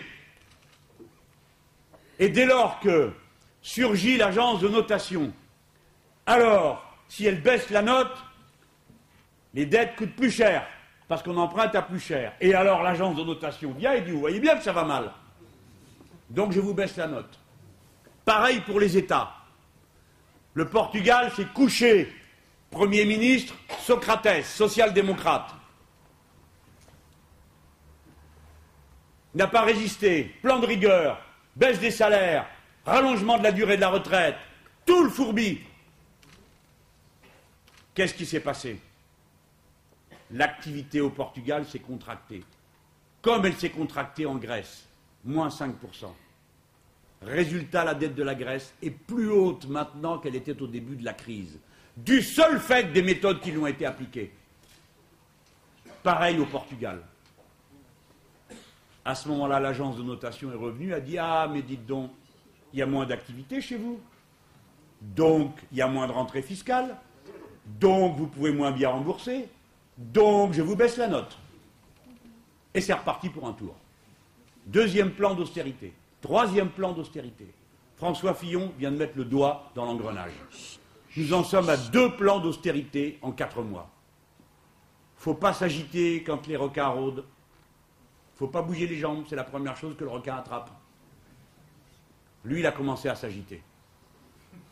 Et 2.20 2.30
dès 2.30 2.46
lors 2.46 2.80
que 2.80 3.12
surgit 3.60 4.18
l'agence 4.18 4.60
de 4.60 4.68
notation, 4.68 5.34
alors, 6.28 6.96
si 7.08 7.26
elle 7.26 7.42
baisse 7.42 7.72
la 7.72 7.82
note, 7.82 8.16
les 9.56 9.66
dettes 9.66 9.96
coûtent 9.96 10.16
plus 10.16 10.30
cher, 10.30 10.68
parce 11.08 11.24
qu'on 11.24 11.38
emprunte 11.38 11.74
à 11.74 11.82
plus 11.82 12.00
cher. 12.00 12.34
Et 12.40 12.54
alors 12.54 12.84
l'agence 12.84 13.16
de 13.16 13.24
notation 13.24 13.72
vient 13.72 13.94
et 13.94 14.02
dit, 14.02 14.12
vous 14.12 14.20
voyez 14.20 14.40
bien 14.40 14.56
que 14.56 14.64
ça 14.64 14.74
va 14.74 14.84
mal. 14.84 15.12
Donc 16.30 16.52
je 16.52 16.60
vous 16.60 16.76
baisse 16.76 16.96
la 16.98 17.08
note. 17.08 17.40
Pareil 18.26 18.60
pour 18.60 18.80
les 18.80 18.96
États. 18.96 19.32
Le 20.54 20.70
Portugal 20.70 21.32
s'est 21.36 21.46
couché. 21.46 22.14
Premier 22.72 23.06
ministre, 23.06 23.56
Socrates, 23.80 24.44
social-démocrate. 24.44 25.54
N'a 29.36 29.48
pas 29.48 29.62
résisté. 29.62 30.36
Plan 30.42 30.60
de 30.60 30.66
rigueur, 30.66 31.22
baisse 31.56 31.80
des 31.80 31.92
salaires, 31.92 32.48
rallongement 32.86 33.38
de 33.38 33.44
la 33.44 33.52
durée 33.52 33.76
de 33.76 33.82
la 33.82 33.90
retraite, 33.90 34.36
tout 34.86 35.04
le 35.04 35.10
fourbi. 35.10 35.60
Qu'est-ce 37.94 38.14
qui 38.14 38.26
s'est 38.26 38.40
passé? 38.40 38.80
L'activité 40.32 41.02
au 41.02 41.10
Portugal 41.10 41.66
s'est 41.66 41.80
contractée, 41.80 42.44
comme 43.22 43.46
elle 43.46 43.56
s'est 43.56 43.70
contractée 43.70 44.26
en 44.26 44.36
Grèce, 44.36 44.86
moins 45.24 45.48
5%. 45.48 45.72
Résultat, 47.22 47.84
la 47.84 47.96
dette 47.96 48.14
de 48.14 48.24
la 48.24 48.36
Grèce 48.36 48.74
est 48.84 48.92
plus 48.92 49.30
haute 49.30 49.68
maintenant 49.68 50.20
qu'elle 50.20 50.36
était 50.36 50.62
au 50.62 50.68
début 50.68 50.96
de 50.96 51.06
la 51.06 51.14
crise, 51.14 51.60
du 51.98 52.22
seul 52.22 52.60
fait 52.60 52.94
des 52.94 53.02
méthodes 53.02 53.42
qui 53.42 53.52
lui 53.52 53.58
ont 53.58 53.68
été 53.68 53.86
appliquées. 53.86 54.32
Pareil 56.04 56.40
au 56.40 56.46
Portugal. 56.46 57.02
À 59.04 59.16
ce 59.16 59.28
moment-là, 59.30 59.60
l'agence 59.60 59.98
de 59.98 60.04
notation 60.04 60.52
est 60.52 60.56
revenue, 60.56 60.94
a 60.94 61.00
dit 61.00 61.18
Ah, 61.18 61.50
mais 61.52 61.62
dites 61.62 61.86
donc, 61.86 62.12
il 62.72 62.80
y 62.80 62.82
a 62.82 62.86
moins 62.86 63.06
d'activité 63.06 63.62
chez 63.62 63.78
vous. 63.78 64.00
Donc, 65.02 65.58
il 65.72 65.78
y 65.78 65.82
a 65.82 65.88
moins 65.88 66.08
de 66.08 66.12
rentrée 66.12 66.42
fiscale. 66.42 66.96
Donc, 67.66 68.18
vous 68.18 68.28
pouvez 68.28 68.52
moins 68.52 68.72
bien 68.72 68.90
rembourser. 68.90 69.48
Donc, 69.98 70.54
je 70.54 70.62
vous 70.62 70.76
baisse 70.76 70.98
la 70.98 71.08
note. 71.08 71.38
Et 72.74 72.82
c'est 72.82 72.94
reparti 72.94 73.30
pour 73.30 73.48
un 73.48 73.54
tour. 73.54 73.76
Deuxième 74.66 75.12
plan 75.12 75.34
d'austérité. 75.34 75.94
Troisième 76.22 76.70
plan 76.70 76.94
d'austérité. 76.94 77.48
François 77.96 78.34
Fillon 78.34 78.72
vient 78.78 78.92
de 78.92 78.98
mettre 78.98 79.18
le 79.18 79.26
doigt 79.26 79.72
dans 79.74 79.86
l'engrenage. 79.86 80.32
Nous 81.18 81.34
en 81.34 81.44
sommes 81.44 81.68
à 81.68 81.78
deux 81.78 82.16
plans 82.16 82.40
d'austérité 82.40 83.18
en 83.24 83.32
quatre 83.32 83.64
mois. 83.64 83.90
Il 85.16 85.20
ne 85.20 85.24
faut 85.24 85.34
pas 85.34 85.52
s'agiter 85.52 86.22
quand 86.24 86.46
les 86.46 86.56
requins 86.56 86.88
rôdent. 86.90 87.26
Il 87.26 88.34
ne 88.36 88.38
faut 88.38 88.48
pas 88.48 88.62
bouger 88.62 88.86
les 88.86 88.98
jambes, 88.98 89.26
c'est 89.28 89.36
la 89.36 89.44
première 89.44 89.76
chose 89.76 89.96
que 89.98 90.04
le 90.04 90.12
requin 90.12 90.36
attrape. 90.36 90.70
Lui, 92.46 92.60
il 92.60 92.68
a 92.68 92.72
commencé 92.72 93.10
à 93.10 93.16
s'agiter. 93.16 93.64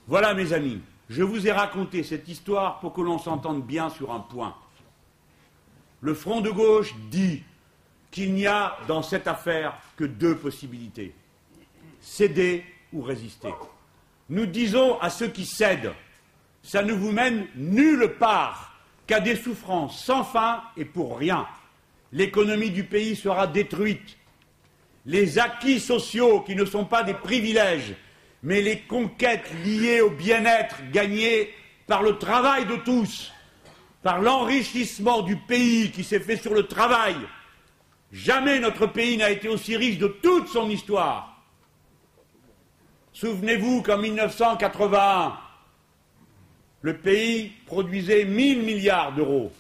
Voilà, 0.08 0.36
mes 0.36 0.54
amis, 0.54 0.82
je 1.10 1.24
vous 1.24 1.48
ai 1.48 1.52
raconté 1.52 2.04
cette 2.04 2.28
histoire 2.28 2.80
pour 2.80 2.94
que 2.94 3.02
l'on 3.02 3.18
s'entende 3.18 3.66
bien 3.66 3.90
sur 3.90 4.14
un 4.14 4.20
point. 4.20 4.56
Le 6.02 6.14
Front 6.14 6.42
de 6.42 6.52
gauche 6.52 6.94
dit 7.10 7.42
qu'il 8.12 8.36
n'y 8.36 8.46
a 8.46 8.78
dans 8.88 9.02
cette 9.02 9.28
affaire 9.28 9.80
que 9.98 10.04
deux 10.04 10.38
possibilités 10.38 11.16
céder 12.02 12.64
ou 12.94 13.02
résister. 13.02 13.52
Nous 14.30 14.46
disons 14.46 15.00
à 15.00 15.10
ceux 15.10 15.28
qui 15.28 15.44
cèdent 15.44 15.92
ça 16.66 16.82
ne 16.82 16.94
vous 16.94 17.12
mène 17.12 17.46
nulle 17.56 18.16
part 18.18 18.74
qu'à 19.06 19.20
des 19.20 19.36
souffrances 19.36 20.04
sans 20.04 20.24
fin 20.24 20.64
et 20.76 20.84
pour 20.84 21.20
rien. 21.20 21.48
L'économie 22.12 22.72
du 22.72 22.84
pays 22.84 23.16
sera 23.16 23.46
détruite. 23.46 24.18
Les 25.06 25.38
acquis 25.38 25.80
sociaux, 25.80 26.42
qui 26.42 26.56
ne 26.56 26.66
sont 26.66 26.86
pas 26.86 27.04
des 27.04 27.14
privilèges, 27.14 27.94
mais 28.42 28.64
les 28.64 28.80
conquêtes 28.80 29.48
liées 29.64 30.02
au 30.02 30.10
bien-être 30.10 30.78
gagnées 30.92 31.54
par 31.86 32.02
le 32.02 32.18
travail 32.18 32.66
de 32.66 32.78
tous, 32.78 33.32
par 34.02 34.20
l'enrichissement 34.20 35.22
du 35.22 35.36
pays 35.36 35.92
qui 35.92 36.04
s'est 36.04 36.20
fait 36.20 36.38
sur 36.38 36.56
le 36.56 36.64
travail. 36.64 37.16
Jamais 38.12 38.60
notre 38.60 38.88
pays 38.88 39.18
n'a 39.18 39.30
été 39.30 39.50
aussi 39.50 39.78
riche 39.78 40.00
de 40.00 40.08
toute 40.08 40.48
son 40.48 40.68
histoire. 40.72 41.44
Souvenez-vous 43.14 43.84
qu'en 43.84 44.00
1981, 44.00 45.45
le 46.86 46.96
pays 46.96 47.52
produisait 47.66 48.26
1000 48.26 48.62
milliards 48.62 49.16
d'euros. 49.16 49.52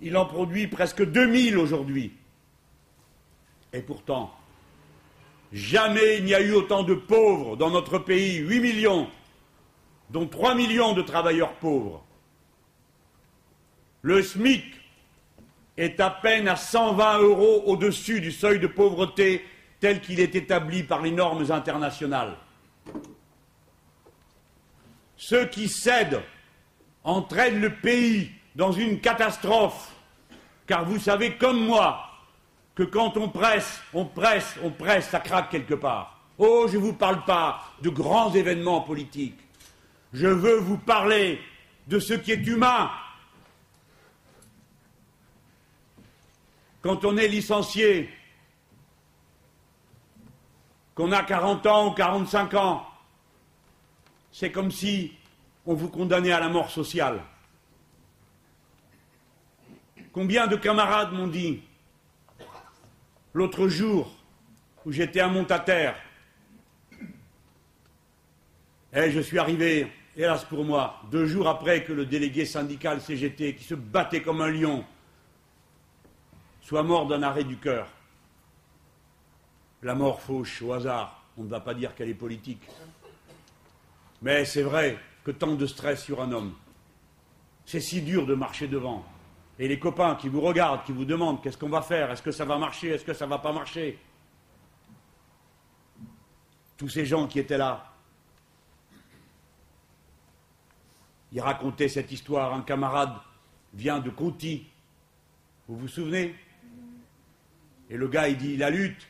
Il 0.00 0.16
en 0.16 0.26
produit 0.26 0.68
presque 0.68 1.04
2000 1.04 1.58
aujourd'hui. 1.58 2.12
Et 3.72 3.80
pourtant, 3.80 4.32
jamais 5.52 6.18
il 6.18 6.24
n'y 6.24 6.34
a 6.34 6.40
eu 6.40 6.52
autant 6.52 6.84
de 6.84 6.94
pauvres 6.94 7.56
dans 7.56 7.70
notre 7.70 7.98
pays, 7.98 8.36
8 8.36 8.60
millions, 8.60 9.08
dont 10.10 10.28
3 10.28 10.54
millions 10.54 10.92
de 10.92 11.02
travailleurs 11.02 11.54
pauvres. 11.54 12.04
Le 14.02 14.22
SMIC 14.22 14.62
est 15.76 15.98
à 15.98 16.10
peine 16.10 16.46
à 16.46 16.54
120 16.54 17.22
euros 17.22 17.64
au-dessus 17.66 18.20
du 18.20 18.30
seuil 18.30 18.60
de 18.60 18.68
pauvreté 18.68 19.44
tel 19.80 20.00
qu'il 20.00 20.20
est 20.20 20.36
établi 20.36 20.84
par 20.84 21.02
les 21.02 21.10
normes 21.10 21.50
internationales. 21.50 22.36
Ceux 25.16 25.46
qui 25.46 25.68
cèdent 25.68 26.22
entraînent 27.04 27.60
le 27.60 27.74
pays 27.74 28.30
dans 28.54 28.72
une 28.72 29.00
catastrophe, 29.00 29.92
car 30.66 30.84
vous 30.84 30.98
savez 30.98 31.36
comme 31.36 31.64
moi 31.64 32.08
que 32.74 32.82
quand 32.82 33.16
on 33.16 33.28
presse, 33.28 33.80
on 33.92 34.04
presse, 34.04 34.56
on 34.62 34.70
presse, 34.70 35.08
ça 35.08 35.20
craque 35.20 35.50
quelque 35.50 35.74
part. 35.74 36.18
Oh, 36.38 36.66
je 36.68 36.78
ne 36.78 36.82
vous 36.82 36.94
parle 36.94 37.24
pas 37.24 37.62
de 37.82 37.90
grands 37.90 38.32
événements 38.32 38.80
politiques. 38.80 39.38
Je 40.12 40.26
veux 40.26 40.56
vous 40.56 40.78
parler 40.78 41.40
de 41.86 41.98
ce 41.98 42.14
qui 42.14 42.32
est 42.32 42.46
humain, 42.46 42.90
quand 46.80 47.04
on 47.04 47.16
est 47.16 47.28
licencié, 47.28 48.10
qu'on 50.94 51.12
a 51.12 51.22
40 51.22 51.66
ans 51.66 51.88
ou 51.88 51.90
45 51.92 52.54
ans, 52.54 52.86
c'est 54.32 54.50
comme 54.50 54.70
si 54.70 55.12
on 55.66 55.74
vous 55.74 55.88
condamnait 55.88 56.32
à 56.32 56.40
la 56.40 56.48
mort 56.48 56.70
sociale. 56.70 57.20
Combien 60.12 60.46
de 60.46 60.56
camarades 60.56 61.12
m'ont 61.12 61.28
dit 61.28 61.62
l'autre 63.32 63.68
jour 63.68 64.14
où 64.84 64.92
j'étais 64.92 65.20
à 65.20 65.28
Montataire, 65.28 65.96
et 68.92 69.10
je 69.10 69.20
suis 69.20 69.38
arrivé, 69.38 69.90
hélas 70.16 70.44
pour 70.44 70.64
moi, 70.64 71.00
deux 71.10 71.26
jours 71.26 71.48
après 71.48 71.82
que 71.84 71.92
le 71.92 72.04
délégué 72.04 72.44
syndical 72.44 73.00
CGT, 73.00 73.54
qui 73.54 73.64
se 73.64 73.74
battait 73.74 74.20
comme 74.20 74.42
un 74.42 74.50
lion, 74.50 74.84
soit 76.60 76.82
mort 76.82 77.06
d'un 77.06 77.22
arrêt 77.22 77.44
du 77.44 77.56
cœur. 77.56 77.88
La 79.82 79.94
mort 79.94 80.20
fauche 80.20 80.60
au 80.60 80.72
hasard, 80.72 81.24
on 81.38 81.44
ne 81.44 81.48
va 81.48 81.60
pas 81.60 81.72
dire 81.72 81.94
qu'elle 81.94 82.10
est 82.10 82.14
politique. 82.14 82.62
Mais 84.20 84.44
c'est 84.44 84.62
vrai 84.62 84.98
que 85.24 85.30
tant 85.30 85.54
de 85.54 85.66
stress 85.66 86.02
sur 86.02 86.20
un 86.20 86.32
homme, 86.32 86.54
c'est 87.64 87.80
si 87.80 88.02
dur 88.02 88.26
de 88.26 88.34
marcher 88.34 88.68
devant. 88.68 89.04
Et 89.58 89.68
les 89.68 89.78
copains 89.78 90.16
qui 90.16 90.28
vous 90.28 90.40
regardent, 90.40 90.84
qui 90.84 90.92
vous 90.92 91.04
demandent 91.04 91.42
qu'est-ce 91.42 91.58
qu'on 91.58 91.68
va 91.68 91.82
faire, 91.82 92.10
est-ce 92.10 92.22
que 92.22 92.32
ça 92.32 92.44
va 92.44 92.58
marcher, 92.58 92.88
est-ce 92.88 93.04
que 93.04 93.14
ça 93.14 93.26
ne 93.26 93.30
va 93.30 93.38
pas 93.38 93.52
marcher? 93.52 93.98
Tous 96.76 96.88
ces 96.88 97.06
gens 97.06 97.28
qui 97.28 97.38
étaient 97.38 97.58
là, 97.58 97.92
ils 101.30 101.40
racontaient 101.40 101.88
cette 101.88 102.10
histoire. 102.10 102.52
Un 102.54 102.62
camarade 102.62 103.14
vient 103.72 104.00
de 104.00 104.10
Conti. 104.10 104.66
Vous 105.68 105.76
vous 105.76 105.88
souvenez? 105.88 106.34
Et 107.88 107.96
le 107.96 108.08
gars, 108.08 108.28
il 108.28 108.36
dit 108.36 108.56
la 108.56 108.70
lutte, 108.70 109.06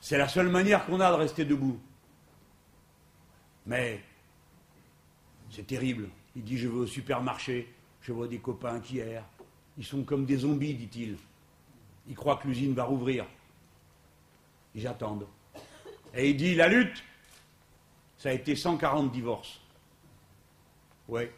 c'est 0.00 0.18
la 0.18 0.28
seule 0.28 0.48
manière 0.48 0.84
qu'on 0.86 1.00
a 1.00 1.10
de 1.10 1.16
rester 1.16 1.44
debout. 1.44 1.80
Mais 3.68 4.00
c'est 5.50 5.66
terrible. 5.66 6.08
Il 6.34 6.42
dit 6.42 6.58
Je 6.58 6.68
vais 6.68 6.78
au 6.78 6.86
supermarché, 6.86 7.72
je 8.00 8.12
vois 8.12 8.26
des 8.26 8.38
copains 8.38 8.80
qui 8.80 8.98
errent. 8.98 9.28
Ils 9.76 9.84
sont 9.84 10.02
comme 10.02 10.24
des 10.24 10.38
zombies, 10.38 10.74
dit-il. 10.74 11.16
Ils 12.08 12.16
croient 12.16 12.38
que 12.38 12.48
l'usine 12.48 12.74
va 12.74 12.84
rouvrir. 12.84 13.26
Ils 14.74 14.86
attendent. 14.86 15.26
Et 16.14 16.30
il 16.30 16.36
dit 16.36 16.54
La 16.54 16.66
lutte, 16.66 17.04
ça 18.16 18.30
a 18.30 18.32
été 18.32 18.56
140 18.56 19.12
divorces. 19.12 19.60
Ouais. 21.06 21.32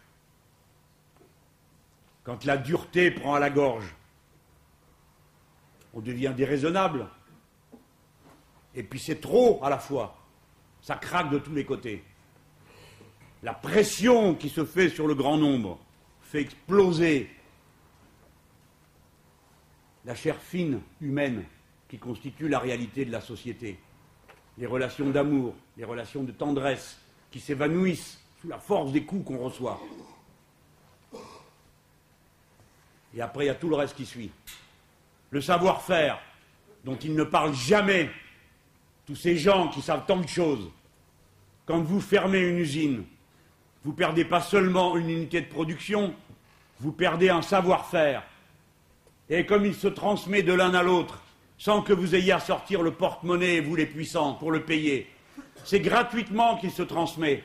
Quand 2.23 2.45
la 2.45 2.57
dureté 2.57 3.11
prend 3.11 3.35
à 3.35 3.41
la 3.41 3.51
gorge, 3.51 3.93
on 5.93 6.01
devient 6.01 6.33
déraisonnable. 6.37 7.09
Et 8.77 8.85
puis 8.85 9.01
c'est 9.01 9.21
trop 9.21 9.63
à 9.65 9.69
la 9.69 9.79
fois. 9.79 10.17
Ça 10.81 10.95
craque 10.95 11.31
de 11.31 11.39
tous 11.39 11.53
les 11.53 11.65
côtés. 11.65 12.05
La 13.43 13.55
pression 13.55 14.35
qui 14.35 14.51
se 14.51 14.65
fait 14.65 14.91
sur 14.91 15.07
le 15.07 15.15
grand 15.15 15.39
nombre 15.39 15.79
fait 16.21 16.43
exploser 16.43 17.31
la 20.05 20.15
chair 20.15 20.37
fine 20.37 20.81
humaine 21.01 21.45
qui 21.89 21.99
constitue 21.99 22.49
la 22.49 22.59
réalité 22.59 23.05
de 23.05 23.13
la 23.13 23.21
société. 23.21 23.79
Les 24.59 24.67
relations 24.67 25.09
d'amour, 25.11 25.55
les 25.77 25.85
relations 25.85 26.23
de 26.23 26.33
tendresse 26.33 26.99
qui 27.31 27.41
s'évanouissent 27.41 28.21
sous 28.41 28.49
la 28.49 28.59
force 28.59 28.93
des 28.93 29.05
coups 29.05 29.27
qu'on 29.27 29.39
reçoit. 29.39 29.81
Et 33.15 33.21
après, 33.21 33.45
il 33.45 33.47
y 33.49 33.51
a 33.51 33.55
tout 33.55 33.69
le 33.69 33.77
reste 33.77 33.97
qui 33.97 34.07
suit. 34.07 34.31
Le 35.31 35.41
savoir-faire, 35.41 36.21
dont 36.85 36.97
ils 36.97 37.15
ne 37.15 37.25
parlent 37.25 37.55
jamais, 37.55 38.11
tous 39.07 39.17
ces 39.17 39.37
gens 39.37 39.69
qui 39.69 39.83
savent 39.83 40.07
tant 40.07 40.21
de 40.21 40.29
choses. 40.29 40.71
Quand 41.67 41.81
vous 41.81 42.01
fermez 42.01 42.41
une 42.41 42.59
usine, 42.59 43.05
vous 43.85 43.93
perdez 43.93 44.25
pas 44.25 44.41
seulement 44.41 44.97
une 44.97 45.11
unité 45.11 45.41
de 45.41 45.47
production, 45.49 46.15
vous 46.81 46.93
perdez 46.93 47.31
un 47.31 47.43
savoir-faire. 47.43 48.23
Et 49.29 49.47
comme 49.47 49.65
il 49.65 49.75
se 49.75 49.89
transmet 49.89 50.43
de 50.43 50.53
l'un 50.53 50.75
à 50.75 50.83
l'autre, 50.83 51.23
sans 51.57 51.83
que 51.83 51.93
vous 51.93 52.15
ayez 52.15 52.33
à 52.33 52.41
sortir 52.41 52.83
le 52.83 52.93
porte-monnaie, 52.93 53.61
vous 53.61 53.77
les 53.77 53.87
puissants, 53.87 54.35
pour 54.35 54.51
le 54.51 54.65
payer, 54.65 55.09
c'est 55.65 55.81
gratuitement 55.81 56.57
qu'il 56.57 56.71
se 56.71 56.83
transmet. 56.83 57.45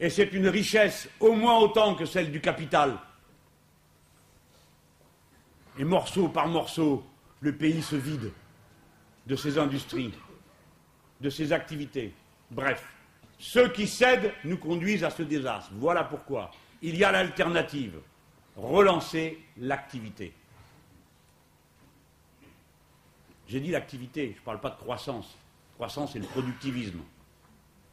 Et 0.00 0.10
c'est 0.10 0.32
une 0.32 0.48
richesse 0.48 1.08
au 1.20 1.32
moins 1.32 1.58
autant 1.58 1.94
que 1.94 2.04
celle 2.04 2.30
du 2.30 2.40
capital. 2.40 2.98
Et 5.78 5.84
morceau 5.84 6.28
par 6.28 6.48
morceau, 6.48 7.04
le 7.40 7.52
pays 7.52 7.82
se 7.82 7.96
vide 7.96 8.32
de 9.26 9.36
ses 9.36 9.58
industries, 9.58 10.12
de 11.20 11.30
ses 11.30 11.52
activités. 11.52 12.12
Bref, 12.50 12.84
ceux 13.38 13.68
qui 13.68 13.86
cèdent 13.86 14.32
nous 14.44 14.58
conduisent 14.58 15.04
à 15.04 15.10
ce 15.10 15.22
désastre. 15.22 15.70
Voilà 15.74 16.04
pourquoi 16.04 16.50
il 16.82 16.96
y 16.96 17.04
a 17.04 17.12
l'alternative 17.12 18.00
relancer 18.56 19.38
l'activité. 19.58 20.32
J'ai 23.46 23.60
dit 23.60 23.70
l'activité, 23.70 24.32
je 24.34 24.40
ne 24.40 24.44
parle 24.44 24.60
pas 24.60 24.70
de 24.70 24.76
croissance. 24.76 25.36
Croissance, 25.76 26.12
c'est 26.12 26.18
le 26.18 26.26
productivisme. 26.26 27.00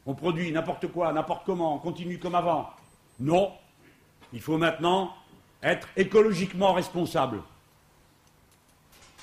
On 0.04 0.14
produit 0.14 0.52
n'importe 0.52 0.88
quoi, 0.88 1.12
n'importe 1.12 1.46
comment, 1.46 1.74
on 1.74 1.78
continue 1.78 2.18
comme 2.18 2.34
avant. 2.34 2.70
Non, 3.18 3.52
il 4.32 4.40
faut 4.40 4.58
maintenant 4.58 5.14
être 5.62 5.88
écologiquement 5.96 6.72
responsable. 6.74 7.42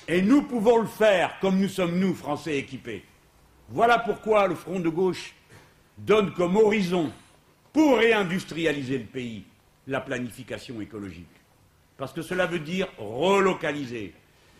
Et 0.08 0.20
nous 0.22 0.42
pouvons 0.42 0.78
le 0.78 0.86
faire 0.86 1.38
comme 1.40 1.58
nous 1.58 1.68
sommes, 1.68 1.98
nous, 1.98 2.14
Français 2.14 2.58
équipés. 2.58 3.04
Voilà 3.68 3.98
pourquoi 3.98 4.46
le 4.48 4.54
Front 4.54 4.80
de 4.80 4.88
gauche 4.88 5.34
donne 5.98 6.32
comme 6.32 6.56
horizon, 6.56 7.10
pour 7.72 7.98
réindustrialiser 7.98 8.98
le 8.98 9.04
pays, 9.04 9.44
la 9.86 10.00
planification 10.00 10.80
écologique. 10.80 11.26
Parce 11.96 12.12
que 12.12 12.22
cela 12.22 12.46
veut 12.46 12.60
dire 12.60 12.88
relocaliser, 12.98 14.14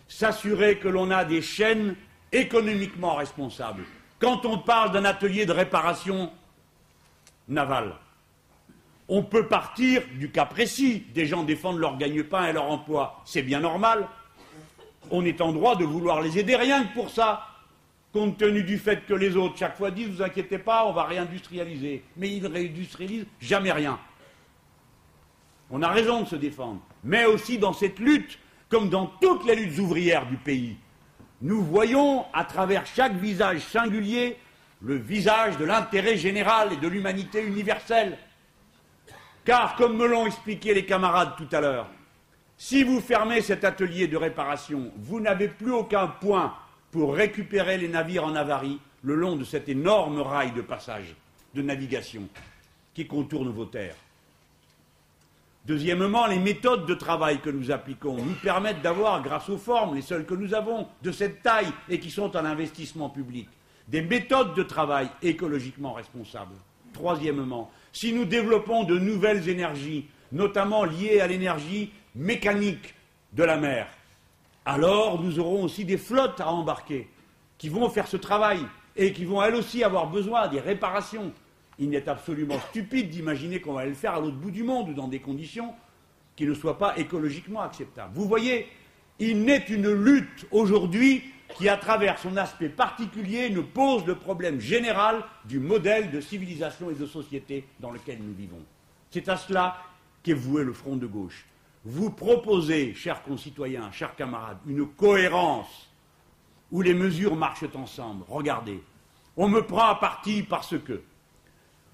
s'assurer 0.07 0.77
que 0.77 0.87
l'on 0.87 1.11
a 1.11 1.25
des 1.25 1.41
chaînes 1.41 1.95
économiquement 2.31 3.15
responsables. 3.15 3.83
Quand 4.19 4.45
on 4.45 4.57
parle 4.57 4.91
d'un 4.91 5.05
atelier 5.05 5.45
de 5.45 5.51
réparation 5.51 6.31
navale, 7.47 7.95
on 9.07 9.23
peut 9.23 9.47
partir 9.47 10.01
du 10.15 10.31
cas 10.31 10.45
précis. 10.45 11.05
Des 11.13 11.25
gens 11.25 11.43
défendent 11.43 11.79
leur 11.79 11.97
gagne-pain 11.97 12.47
et 12.47 12.53
leur 12.53 12.65
emploi. 12.65 13.21
C'est 13.25 13.43
bien 13.43 13.59
normal. 13.59 14.07
On 15.11 15.23
est 15.23 15.41
en 15.41 15.51
droit 15.51 15.75
de 15.75 15.85
vouloir 15.85 16.21
les 16.21 16.39
aider 16.39 16.55
rien 16.55 16.85
que 16.85 16.93
pour 16.93 17.11
ça 17.11 17.47
compte 18.15 18.37
tenu 18.37 18.63
du 18.63 18.77
fait 18.77 19.05
que 19.05 19.13
les 19.13 19.35
autres, 19.35 19.57
chaque 19.57 19.75
fois, 19.75 19.91
disent, 19.91 20.07
vous 20.07 20.21
inquiétez 20.21 20.57
pas, 20.57 20.85
on 20.85 20.93
va 20.93 21.03
réindustrialiser. 21.03 22.01
Mais 22.15 22.29
ils 22.29 22.41
ne 22.41 22.47
réindustrialisent 22.47 23.25
jamais 23.41 23.73
rien. 23.73 23.99
On 25.69 25.81
a 25.81 25.89
raison 25.89 26.21
de 26.21 26.27
se 26.27 26.37
défendre. 26.37 26.79
Mais 27.03 27.25
aussi 27.25 27.57
dans 27.57 27.73
cette 27.73 27.99
lutte, 27.99 28.39
comme 28.69 28.87
dans 28.87 29.07
toutes 29.19 29.45
les 29.45 29.55
luttes 29.57 29.77
ouvrières 29.79 30.27
du 30.27 30.37
pays, 30.37 30.77
nous 31.41 31.61
voyons 31.61 32.23
à 32.33 32.45
travers 32.45 32.85
chaque 32.85 33.15
visage 33.15 33.59
singulier 33.59 34.37
le 34.81 34.95
visage 34.95 35.57
de 35.57 35.65
l'intérêt 35.65 36.15
général 36.15 36.71
et 36.71 36.77
de 36.77 36.87
l'humanité 36.87 37.45
universelle. 37.45 38.17
Car, 39.43 39.75
comme 39.75 39.97
me 39.97 40.07
l'ont 40.07 40.25
expliqué 40.25 40.73
les 40.73 40.85
camarades 40.85 41.33
tout 41.35 41.53
à 41.53 41.59
l'heure, 41.59 41.89
si 42.55 42.85
vous 42.85 43.01
fermez 43.01 43.41
cet 43.41 43.65
atelier 43.65 44.07
de 44.07 44.15
réparation, 44.15 44.93
vous 44.95 45.19
n'avez 45.19 45.49
plus 45.49 45.73
aucun 45.73 46.07
point 46.07 46.55
pour 46.95 47.13
récupérer 47.13 47.77
les 47.77 47.89
navires 47.89 48.23
en 48.23 48.35
avarie 48.35 48.79
le 49.03 49.15
long 49.15 49.35
de 49.35 49.43
cet 49.43 49.67
énorme 49.67 50.21
rail 50.21 50.53
de 50.53 50.61
passage, 50.61 51.13
de 51.53 51.61
navigation, 51.61 52.21
qui 52.93 53.05
contourne 53.05 53.49
vos 53.49 53.65
terres. 53.65 53.97
Deuxièmement, 55.65 56.25
les 56.25 56.39
méthodes 56.39 56.85
de 56.85 56.93
travail 56.93 57.41
que 57.41 57.49
nous 57.49 57.69
appliquons 57.69 58.15
nous 58.15 58.35
permettent 58.41 58.81
d'avoir, 58.81 59.21
grâce 59.21 59.49
aux 59.49 59.57
formes, 59.57 59.95
les 59.95 60.01
seules 60.01 60.25
que 60.25 60.35
nous 60.35 60.53
avons, 60.53 60.87
de 61.01 61.11
cette 61.11 61.43
taille 61.43 61.67
et 61.89 61.99
qui 61.99 62.09
sont 62.09 62.33
en 62.37 62.45
investissement 62.45 63.09
public, 63.09 63.49
des 63.89 64.01
méthodes 64.01 64.55
de 64.55 64.63
travail 64.63 65.09
écologiquement 65.21 65.91
responsables. 65.91 66.55
Troisièmement, 66.93 67.71
si 67.91 68.13
nous 68.13 68.23
développons 68.23 68.85
de 68.85 68.97
nouvelles 68.97 69.49
énergies, 69.49 70.05
notamment 70.31 70.85
liées 70.85 71.19
à 71.19 71.27
l'énergie 71.27 71.91
mécanique 72.15 72.95
de 73.33 73.43
la 73.43 73.57
mer, 73.57 73.89
alors 74.65 75.21
nous 75.21 75.39
aurons 75.39 75.63
aussi 75.63 75.85
des 75.85 75.97
flottes 75.97 76.41
à 76.41 76.49
embarquer 76.49 77.07
qui 77.57 77.69
vont 77.69 77.89
faire 77.89 78.07
ce 78.07 78.17
travail 78.17 78.59
et 78.95 79.13
qui 79.13 79.25
vont 79.25 79.41
elles 79.41 79.55
aussi 79.55 79.83
avoir 79.83 80.09
besoin 80.09 80.47
des 80.47 80.59
réparations. 80.59 81.31
Il 81.77 81.89
n'est 81.89 82.09
absolument 82.09 82.59
stupide 82.69 83.09
d'imaginer 83.09 83.61
qu'on 83.61 83.73
va 83.73 83.85
le 83.85 83.93
faire 83.93 84.15
à 84.15 84.19
l'autre 84.19 84.37
bout 84.37 84.51
du 84.51 84.63
monde 84.63 84.89
ou 84.89 84.93
dans 84.93 85.07
des 85.07 85.19
conditions 85.19 85.73
qui 86.35 86.45
ne 86.45 86.53
soient 86.53 86.77
pas 86.77 86.97
écologiquement 86.97 87.61
acceptables. 87.61 88.13
Vous 88.15 88.27
voyez, 88.27 88.67
il 89.19 89.43
n'est 89.43 89.65
une 89.69 89.91
lutte 89.91 90.45
aujourd'hui 90.51 91.23
qui, 91.57 91.69
à 91.69 91.77
travers 91.77 92.17
son 92.17 92.35
aspect 92.35 92.69
particulier, 92.69 93.49
ne 93.49 93.61
pose 93.61 94.05
le 94.05 94.15
problème 94.15 94.59
général 94.59 95.23
du 95.45 95.59
modèle 95.59 96.11
de 96.11 96.19
civilisation 96.19 96.89
et 96.89 96.95
de 96.95 97.05
société 97.05 97.65
dans 97.79 97.91
lequel 97.91 98.19
nous 98.21 98.33
vivons. 98.33 98.61
C'est 99.11 99.29
à 99.29 99.37
cela 99.37 99.77
qu'est 100.23 100.33
voué 100.33 100.63
le 100.63 100.73
front 100.73 100.97
de 100.97 101.07
gauche 101.07 101.45
vous 101.85 102.09
proposez, 102.09 102.95
chers 102.95 103.21
concitoyens, 103.21 103.91
chers 103.91 104.15
camarades, 104.15 104.57
une 104.65 104.87
cohérence 104.87 105.87
où 106.71 106.81
les 106.81 106.95
mesures 106.95 107.35
marchent 107.35 107.75
ensemble. 107.75 108.25
Regardez, 108.27 108.83
on 109.37 109.47
me 109.47 109.61
prend 109.61 109.89
à 109.89 109.95
partie 109.95 110.41
parce 110.41 110.77
que 110.79 111.03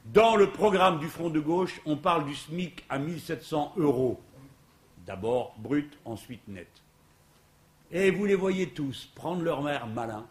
dans 0.05 0.37
le 0.37 0.49
programme 0.49 0.97
du 0.99 1.07
Front 1.07 1.29
de 1.29 1.41
gauche, 1.41 1.81
on 1.85 1.97
parle 1.97 2.25
du 2.25 2.33
SMIC 2.33 2.85
à 2.89 2.99
1700 2.99 3.73
euros. 3.77 4.21
D'abord 5.05 5.55
brut, 5.57 5.97
ensuite 6.05 6.47
net. 6.47 6.69
Et 7.91 8.11
vous 8.11 8.25
les 8.25 8.35
voyez 8.35 8.69
tous 8.69 9.11
prendre 9.13 9.43
leur 9.43 9.61
mère 9.61 9.87
malin 9.87 10.25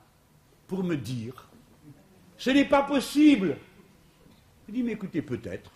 pour 0.67 0.83
me 0.83 0.97
dire 0.97 1.49
ce 2.39 2.49
n'est 2.49 2.65
pas 2.65 2.83
possible. 2.83 3.59
Je 4.67 4.73
dis 4.73 4.83
mais 4.83 4.93
écoutez, 4.93 5.21
peut-être. 5.21 5.71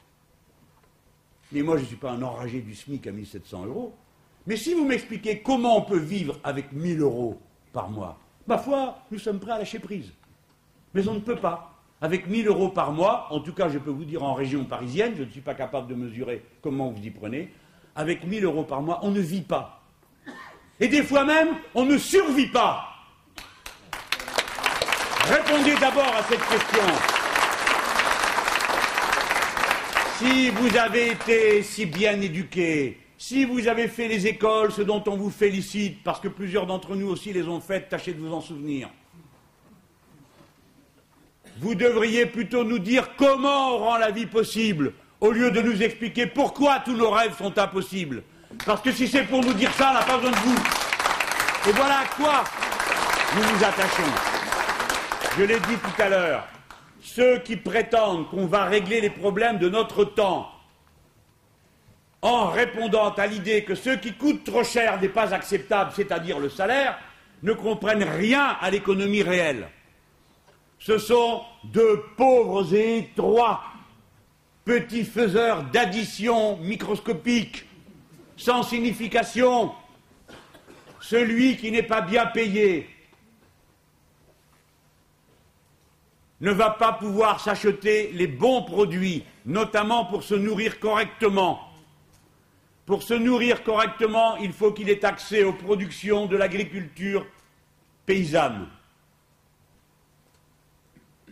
Mais 1.54 1.62
moi, 1.62 1.76
je 1.76 1.82
ne 1.82 1.86
suis 1.86 1.96
pas 1.96 2.10
un 2.10 2.20
enragé 2.20 2.60
du 2.60 2.74
SMIC 2.74 3.06
à 3.06 3.12
1700 3.12 3.66
euros. 3.66 3.94
Mais 4.46 4.56
si 4.56 4.74
vous 4.74 4.84
m'expliquez 4.84 5.38
comment 5.38 5.78
on 5.78 5.82
peut 5.82 5.98
vivre 5.98 6.36
avec 6.42 6.72
1000 6.72 7.00
euros 7.00 7.40
par 7.72 7.88
mois, 7.88 8.18
ma 8.48 8.58
foi, 8.58 8.98
nous 9.12 9.18
sommes 9.18 9.38
prêts 9.38 9.52
à 9.52 9.58
lâcher 9.58 9.78
prise. 9.78 10.12
Mais 10.92 11.06
on 11.08 11.14
ne 11.14 11.20
peut 11.20 11.36
pas. 11.36 11.70
avec 12.00 12.26
1000 12.26 12.48
euros 12.48 12.68
par 12.68 12.92
mois, 12.92 13.28
en 13.30 13.40
tout 13.40 13.54
cas 13.54 13.70
je 13.70 13.78
peux 13.78 13.90
vous 13.90 14.04
dire 14.04 14.22
en 14.22 14.34
région 14.34 14.64
parisienne, 14.64 15.14
je 15.16 15.22
ne 15.22 15.30
suis 15.30 15.40
pas 15.40 15.54
capable 15.54 15.88
de 15.88 15.94
mesurer 15.94 16.44
comment 16.60 16.90
vous 16.90 17.02
y 17.02 17.10
prenez, 17.10 17.50
avec 17.96 18.26
1000 18.26 18.44
euros 18.44 18.64
par 18.64 18.82
mois, 18.82 19.00
on 19.02 19.10
ne 19.10 19.20
vit 19.20 19.40
pas. 19.40 19.80
Et 20.80 20.88
des 20.88 21.02
fois 21.02 21.24
même, 21.24 21.48
on 21.74 21.86
ne 21.86 21.96
survit 21.96 22.48
pas. 22.48 22.88
Répondez 25.22 25.76
d'abord 25.80 26.14
à 26.14 26.22
cette 26.24 26.46
question. 26.46 27.13
Si 30.24 30.48
vous 30.48 30.74
avez 30.78 31.10
été 31.10 31.62
si 31.62 31.84
bien 31.84 32.18
éduqué, 32.18 32.98
si 33.18 33.44
vous 33.44 33.68
avez 33.68 33.88
fait 33.88 34.08
les 34.08 34.26
écoles, 34.26 34.72
ce 34.72 34.80
dont 34.80 35.04
on 35.06 35.16
vous 35.16 35.28
félicite, 35.28 36.02
parce 36.02 36.18
que 36.18 36.28
plusieurs 36.28 36.64
d'entre 36.64 36.96
nous 36.96 37.08
aussi 37.08 37.30
les 37.34 37.46
ont 37.46 37.60
faites, 37.60 37.90
tâchez 37.90 38.14
de 38.14 38.20
vous 38.20 38.32
en 38.32 38.40
souvenir. 38.40 38.88
Vous 41.60 41.74
devriez 41.74 42.24
plutôt 42.24 42.64
nous 42.64 42.78
dire 42.78 43.10
comment 43.16 43.74
on 43.74 43.78
rend 43.80 43.98
la 43.98 44.10
vie 44.10 44.24
possible, 44.24 44.94
au 45.20 45.30
lieu 45.30 45.50
de 45.50 45.60
nous 45.60 45.82
expliquer 45.82 46.26
pourquoi 46.26 46.78
tous 46.78 46.96
nos 46.96 47.10
rêves 47.10 47.36
sont 47.36 47.58
impossibles. 47.58 48.22
Parce 48.64 48.80
que 48.80 48.92
si 48.92 49.06
c'est 49.06 49.24
pour 49.24 49.44
nous 49.44 49.52
dire 49.52 49.72
ça, 49.74 49.90
on 49.90 49.94
n'a 49.94 50.04
pas 50.04 50.16
besoin 50.16 50.30
de 50.30 50.36
vous. 50.36 50.58
Et 51.68 51.72
voilà 51.72 51.98
à 51.98 52.06
quoi 52.16 52.44
nous 53.36 53.42
nous 53.42 53.64
attachons. 53.64 54.12
Je 55.36 55.44
l'ai 55.44 55.60
dit 55.60 55.76
tout 55.76 56.02
à 56.02 56.08
l'heure, 56.08 56.48
ceux 57.04 57.38
qui 57.40 57.56
prétendent 57.56 58.28
qu'on 58.30 58.46
va 58.46 58.64
régler 58.64 59.02
les 59.02 59.10
problèmes 59.10 59.58
de 59.58 59.68
notre 59.68 60.04
temps 60.04 60.50
en 62.22 62.46
répondant 62.48 63.10
à 63.10 63.26
l'idée 63.26 63.62
que 63.62 63.74
ce 63.74 63.90
qui 63.90 64.14
coûte 64.14 64.42
trop 64.44 64.64
cher 64.64 64.98
n'est 64.98 65.10
pas 65.10 65.34
acceptable, 65.34 65.92
c'est-à-dire 65.94 66.38
le 66.38 66.48
salaire, 66.48 66.98
ne 67.42 67.52
comprennent 67.52 68.04
rien 68.04 68.56
à 68.58 68.70
l'économie 68.70 69.22
réelle. 69.22 69.68
Ce 70.78 70.96
sont 70.96 71.42
de 71.64 72.02
pauvres 72.16 72.74
et 72.74 72.98
étroits 73.00 73.62
petits 74.64 75.04
faiseurs 75.04 75.64
d'additions 75.64 76.56
microscopiques, 76.56 77.66
sans 78.38 78.62
signification. 78.62 79.72
Celui 81.02 81.58
qui 81.58 81.70
n'est 81.70 81.82
pas 81.82 82.00
bien 82.00 82.24
payé 82.24 82.88
ne 86.40 86.50
va 86.50 86.70
pas 86.70 86.92
pouvoir 86.92 87.40
s'acheter 87.40 88.10
les 88.12 88.26
bons 88.26 88.62
produits, 88.62 89.24
notamment 89.46 90.04
pour 90.04 90.22
se 90.22 90.34
nourrir 90.34 90.80
correctement. 90.80 91.60
Pour 92.86 93.02
se 93.02 93.14
nourrir 93.14 93.62
correctement, 93.62 94.36
il 94.36 94.52
faut 94.52 94.72
qu'il 94.72 94.90
ait 94.90 95.04
accès 95.04 95.42
aux 95.44 95.54
productions 95.54 96.26
de 96.26 96.36
l'agriculture 96.36 97.26
paysanne 98.04 98.68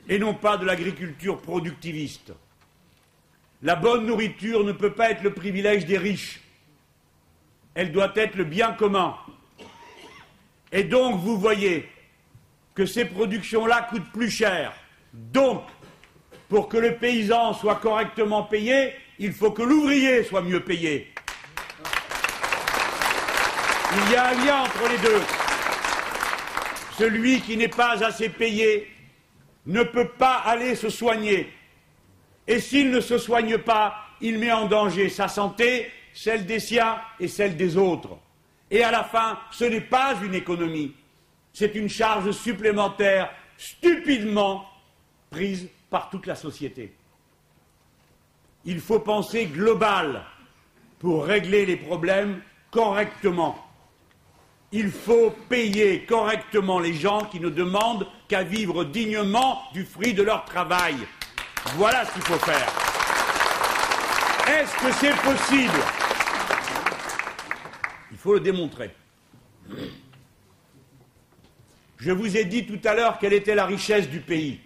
et 0.09 0.19
non 0.19 0.35
pas 0.35 0.57
de 0.57 0.65
l'agriculture 0.65 1.41
productiviste. 1.41 2.33
La 3.63 3.77
bonne 3.77 4.07
nourriture 4.07 4.65
ne 4.65 4.73
peut 4.73 4.93
pas 4.93 5.11
être 5.11 5.23
le 5.23 5.33
privilège 5.33 5.87
des 5.87 5.99
riches. 5.99 6.41
Elle 7.75 7.93
doit 7.93 8.13
être 8.17 8.35
le 8.35 8.45
bien 8.45 8.73
commun. 8.73 9.17
Et 10.73 10.85
donc, 10.85 11.21
vous 11.21 11.39
voyez 11.39 11.89
que 12.75 12.87
ces 12.87 13.05
productions-là 13.05 13.87
coûtent 13.89 14.11
plus 14.13 14.31
cher. 14.31 14.75
Donc, 15.13 15.63
pour 16.49 16.69
que 16.69 16.77
le 16.77 16.97
paysan 16.97 17.55
soit 17.55 17.77
correctement 17.77 18.45
payé, 18.45 18.95
il 19.19 19.33
faut 19.33 19.51
que 19.51 19.63
l'ouvrier 19.63 20.25
soit 20.25 20.43
mieux 20.43 20.61
payé. 20.61 21.13
Il 23.95 24.13
y 24.13 24.17
a 24.17 24.29
un 24.29 24.45
lien 24.45 24.63
entre 24.63 24.89
les 24.89 24.99
deux. 24.99 25.21
Celui 26.99 27.41
qui 27.41 27.57
n'est 27.57 27.69
pas 27.69 28.03
assez 28.03 28.31
payé 28.31 28.91
ne 29.67 29.83
peut 29.83 30.09
pas 30.09 30.37
aller 30.37 30.75
se 30.75 30.89
soigner. 30.89 31.53
Et 32.47 32.59
s'il 32.59 32.91
ne 32.91 33.01
se 33.01 33.19
soigne 33.19 33.59
pas, 33.59 33.95
il 34.21 34.39
met 34.39 34.53
en 34.53 34.67
danger 34.67 35.09
sa 35.09 35.29
santé, 35.29 35.91
celle 36.15 36.47
des 36.47 36.59
siens 36.61 37.01
et 37.21 37.29
celle 37.29 37.57
des 37.57 37.77
autres. 37.77 38.19
Et 38.71 38.83
à 38.83 38.91
la 38.91 39.05
fin, 39.05 39.39
ce 39.51 39.65
n'est 39.65 39.83
pas 39.83 40.15
une 40.23 40.35
économie, 40.35 40.95
c'est 41.53 41.75
une 41.75 41.89
charge 41.89 42.31
supplémentaire 42.31 43.31
stupidement 43.59 44.67
prise 45.33 45.69
par 45.91 46.11
toute 46.11 46.27
la 46.27 46.37
société. 46.37 46.95
Il 48.65 48.79
faut 48.79 49.01
penser 49.01 49.47
global 49.47 50.23
pour 51.01 51.25
régler 51.25 51.67
les 51.67 51.77
problèmes 51.77 52.41
correctement 52.71 53.59
il 54.73 54.91
faut 54.91 55.31
payer 55.51 56.05
correctement 56.05 56.81
les 56.81 56.95
gens 56.95 57.27
qui 57.27 57.39
ne 57.39 57.51
demandent 57.51 58.07
qu'à 58.27 58.43
vivre 58.43 58.85
dignement 58.85 59.63
du 59.75 59.85
fruit 59.85 60.15
de 60.15 60.23
leur 60.23 60.47
travail. 60.47 60.97
Voilà 61.77 62.07
ce 62.07 62.13
qu'il 62.15 62.23
faut 62.23 62.39
faire. 62.39 62.69
Est-ce 64.49 64.75
que 64.77 64.93
c'est 64.93 65.15
possible? 65.21 65.79
Il 68.11 68.17
faut 68.17 68.33
le 68.35 68.41
démontrer. 68.41 68.95
Je 71.99 72.11
vous 72.11 72.37
ai 72.37 72.45
dit 72.47 72.67
tout 72.67 72.81
à 72.85 72.95
l'heure 72.95 73.19
quelle 73.19 73.35
était 73.35 73.55
la 73.55 73.67
richesse 73.67 74.09
du 74.09 74.21
pays. 74.21 74.59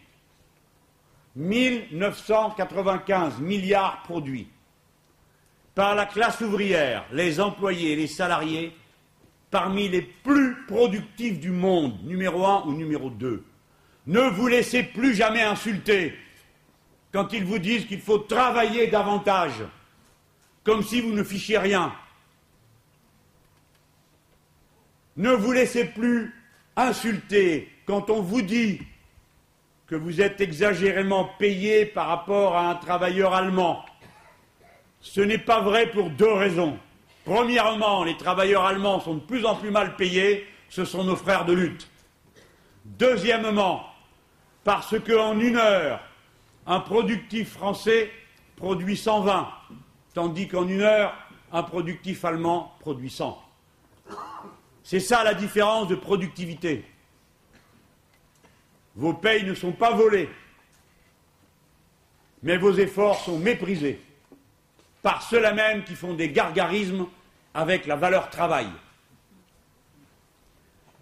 1995 1.36 3.40
milliards 3.40 4.02
produits 4.02 4.48
par 5.74 5.94
la 5.94 6.06
classe 6.06 6.40
ouvrière, 6.40 7.04
les 7.12 7.38
employés, 7.38 7.94
les 7.94 8.06
salariés, 8.06 8.74
parmi 9.50 9.88
les 9.88 10.00
plus 10.00 10.64
productifs 10.66 11.38
du 11.38 11.50
monde, 11.50 12.02
numéro 12.04 12.46
un 12.46 12.62
ou 12.64 12.72
numéro 12.72 13.10
deux. 13.10 13.44
Ne 14.06 14.30
vous 14.30 14.48
laissez 14.48 14.82
plus 14.82 15.14
jamais 15.14 15.42
insulter 15.42 16.14
quand 17.12 17.34
ils 17.34 17.44
vous 17.44 17.58
disent 17.58 17.86
qu'il 17.86 18.00
faut 18.00 18.18
travailler 18.18 18.86
davantage, 18.86 19.62
comme 20.64 20.82
si 20.82 21.02
vous 21.02 21.12
ne 21.12 21.22
fichiez 21.22 21.58
rien. 21.58 21.92
Ne 25.16 25.32
vous 25.32 25.52
laissez 25.52 25.84
plus 25.84 26.34
insulter 26.76 27.70
quand 27.84 28.08
on 28.10 28.22
vous 28.22 28.42
dit 28.42 28.80
que 29.86 29.94
vous 29.94 30.20
êtes 30.20 30.40
exagérément 30.40 31.30
payé 31.38 31.86
par 31.86 32.08
rapport 32.08 32.56
à 32.56 32.70
un 32.70 32.74
travailleur 32.74 33.34
allemand. 33.34 33.84
Ce 35.00 35.20
n'est 35.20 35.38
pas 35.38 35.60
vrai 35.60 35.90
pour 35.90 36.10
deux 36.10 36.32
raisons. 36.32 36.78
Premièrement, 37.24 38.02
les 38.04 38.16
travailleurs 38.16 38.64
allemands 38.64 39.00
sont 39.00 39.14
de 39.14 39.20
plus 39.20 39.44
en 39.44 39.54
plus 39.54 39.70
mal 39.70 39.96
payés, 39.96 40.46
ce 40.68 40.84
sont 40.84 41.04
nos 41.04 41.16
frères 41.16 41.44
de 41.44 41.52
lutte. 41.52 41.88
Deuxièmement, 42.84 43.86
parce 44.64 44.98
qu'en 45.00 45.38
une 45.38 45.56
heure, 45.56 46.00
un 46.66 46.80
productif 46.80 47.52
français 47.52 48.10
produit 48.56 48.96
120, 48.96 49.48
tandis 50.14 50.48
qu'en 50.48 50.66
une 50.66 50.82
heure, 50.82 51.14
un 51.52 51.62
productif 51.62 52.24
allemand 52.24 52.74
produit 52.80 53.10
100. 53.10 53.40
C'est 54.82 55.00
ça 55.00 55.22
la 55.24 55.34
différence 55.34 55.88
de 55.88 55.94
productivité. 55.94 56.84
Vos 58.96 59.12
payes 59.12 59.44
ne 59.44 59.54
sont 59.54 59.72
pas 59.72 59.92
volées, 59.92 60.30
mais 62.42 62.56
vos 62.56 62.72
efforts 62.72 63.20
sont 63.20 63.38
méprisés 63.38 64.00
par 65.02 65.22
ceux-là 65.22 65.52
même 65.52 65.84
qui 65.84 65.94
font 65.94 66.14
des 66.14 66.30
gargarismes 66.30 67.06
avec 67.54 67.86
la 67.86 67.96
valeur 67.96 68.30
travail. 68.30 68.68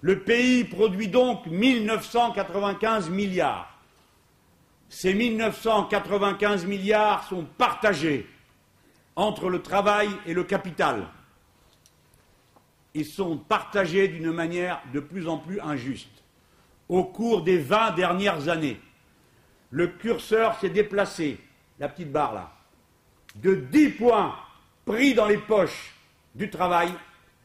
Le 0.00 0.20
pays 0.20 0.64
produit 0.64 1.08
donc 1.08 1.46
1995 1.46 3.08
milliards. 3.08 3.78
Ces 4.88 5.14
1995 5.14 6.66
milliards 6.66 7.26
sont 7.26 7.44
partagés 7.56 8.28
entre 9.16 9.48
le 9.48 9.62
travail 9.62 10.10
et 10.26 10.34
le 10.34 10.44
capital. 10.44 11.06
Ils 12.92 13.06
sont 13.06 13.38
partagés 13.38 14.08
d'une 14.08 14.30
manière 14.30 14.82
de 14.92 15.00
plus 15.00 15.26
en 15.26 15.38
plus 15.38 15.60
injuste. 15.60 16.13
Au 16.88 17.04
cours 17.04 17.42
des 17.42 17.58
20 17.58 17.92
dernières 17.92 18.48
années, 18.48 18.80
le 19.70 19.88
curseur 19.88 20.58
s'est 20.60 20.70
déplacé, 20.70 21.40
la 21.78 21.88
petite 21.88 22.12
barre 22.12 22.34
là, 22.34 22.52
de 23.36 23.54
10 23.54 23.90
points 23.90 24.34
pris 24.84 25.14
dans 25.14 25.26
les 25.26 25.38
poches 25.38 25.94
du 26.34 26.50
travail 26.50 26.92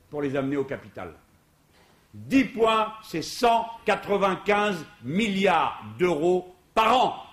pour 0.09 0.21
les 0.21 0.35
amener 0.35 0.57
au 0.57 0.65
capital. 0.65 1.13
10 2.13 2.45
points, 2.45 2.93
c'est 3.03 3.21
195 3.21 4.85
milliards 5.03 5.83
d'euros 5.97 6.55
par 6.73 6.97
an. 6.97 7.23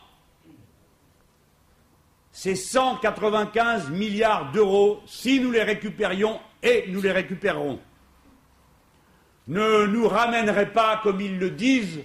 Ces 2.31 2.55
195 2.55 3.91
milliards 3.91 4.53
d'euros, 4.53 5.01
si 5.07 5.41
nous 5.41 5.51
les 5.51 5.63
récupérions, 5.63 6.39
et 6.63 6.85
nous 6.89 7.01
les 7.01 7.13
récupérerons, 7.13 7.81
ne 9.47 9.87
nous 9.87 10.09
ramèneraient 10.09 10.73
pas, 10.73 11.01
comme 11.03 11.21
ils 11.21 11.39
le 11.39 11.51
disent, 11.51 12.01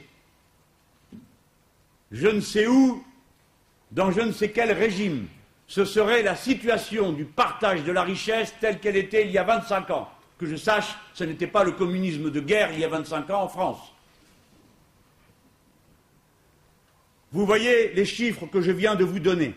je 2.12 2.28
ne 2.28 2.42
sais 2.42 2.68
où, 2.68 3.04
dans 3.92 4.12
je 4.12 4.22
ne 4.22 4.32
sais 4.32 4.52
quel 4.52 4.72
régime, 4.72 5.28
ce 5.68 5.86
serait 5.86 6.22
la 6.22 6.36
situation 6.36 7.14
du 7.14 7.26
partage 7.26 7.84
de 7.84 7.92
la 7.92 8.04
richesse 8.04 8.54
telle 8.60 8.80
qu'elle 8.80 8.98
était 8.98 9.26
il 9.26 9.32
y 9.32 9.38
a 9.38 9.44
25 9.44 9.90
ans. 9.92 10.10
Que 10.38 10.46
je 10.46 10.56
sache, 10.56 10.96
ce 11.14 11.24
n'était 11.24 11.48
pas 11.48 11.64
le 11.64 11.72
communisme 11.72 12.30
de 12.30 12.40
guerre 12.40 12.72
il 12.74 12.80
y 12.80 12.84
a 12.84 12.90
25 12.90 13.30
ans 13.30 13.44
en 13.44 13.48
France. 13.48 13.94
Vous 17.32 17.46
voyez 17.46 17.94
les 17.94 18.06
chiffres 18.06 18.46
que 18.48 18.60
je 18.60 18.72
viens 18.72 18.96
de 18.96 19.06
vous 19.06 19.20
donner. 19.20 19.56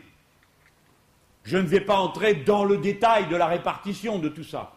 Je 1.42 1.56
ne 1.56 1.66
vais 1.66 1.80
pas 1.80 1.96
entrer 1.96 2.34
dans 2.34 2.64
le 2.64 2.78
détail 2.78 3.26
de 3.26 3.36
la 3.36 3.46
répartition 3.46 4.18
de 4.18 4.28
tout 4.28 4.44
ça. 4.44 4.72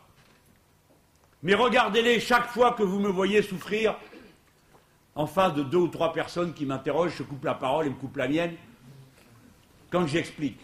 Mais 1.43 1.53
regardez-les 1.53 2.19
chaque 2.19 2.47
fois 2.47 2.73
que 2.73 2.83
vous 2.83 2.99
me 2.99 3.09
voyez 3.09 3.41
souffrir 3.41 3.95
en 5.15 5.27
face 5.27 5.53
de 5.53 5.63
deux 5.63 5.77
ou 5.77 5.87
trois 5.87 6.13
personnes 6.13 6.53
qui 6.53 6.65
m'interrogent, 6.65 7.15
je 7.17 7.23
coupe 7.23 7.43
la 7.43 7.55
parole 7.55 7.87
et 7.87 7.89
me 7.89 7.95
coupe 7.95 8.17
la 8.17 8.27
mienne, 8.27 8.55
quand 9.89 10.05
j'explique. 10.05 10.59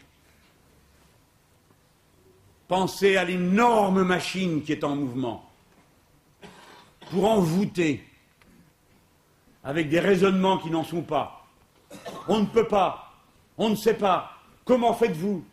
Pensez 2.68 3.18
à 3.18 3.24
l'énorme 3.24 4.04
machine 4.04 4.64
qui 4.64 4.72
est 4.72 4.84
en 4.84 4.96
mouvement 4.96 5.50
pour 7.12 7.30
envoûter 7.30 8.04
avec 9.64 9.90
des 9.90 10.00
raisonnements 10.00 10.58
qui 10.58 10.70
n'en 10.70 10.84
sont 10.84 11.04
pas. 11.04 11.46
On 12.28 12.40
ne 12.40 12.46
peut 12.46 12.68
pas, 12.68 13.14
on 13.58 13.70
ne 13.70 13.76
sait 13.76 13.98
pas. 13.98 14.32
Comment 14.66 14.94
faites-vous? 14.94 15.44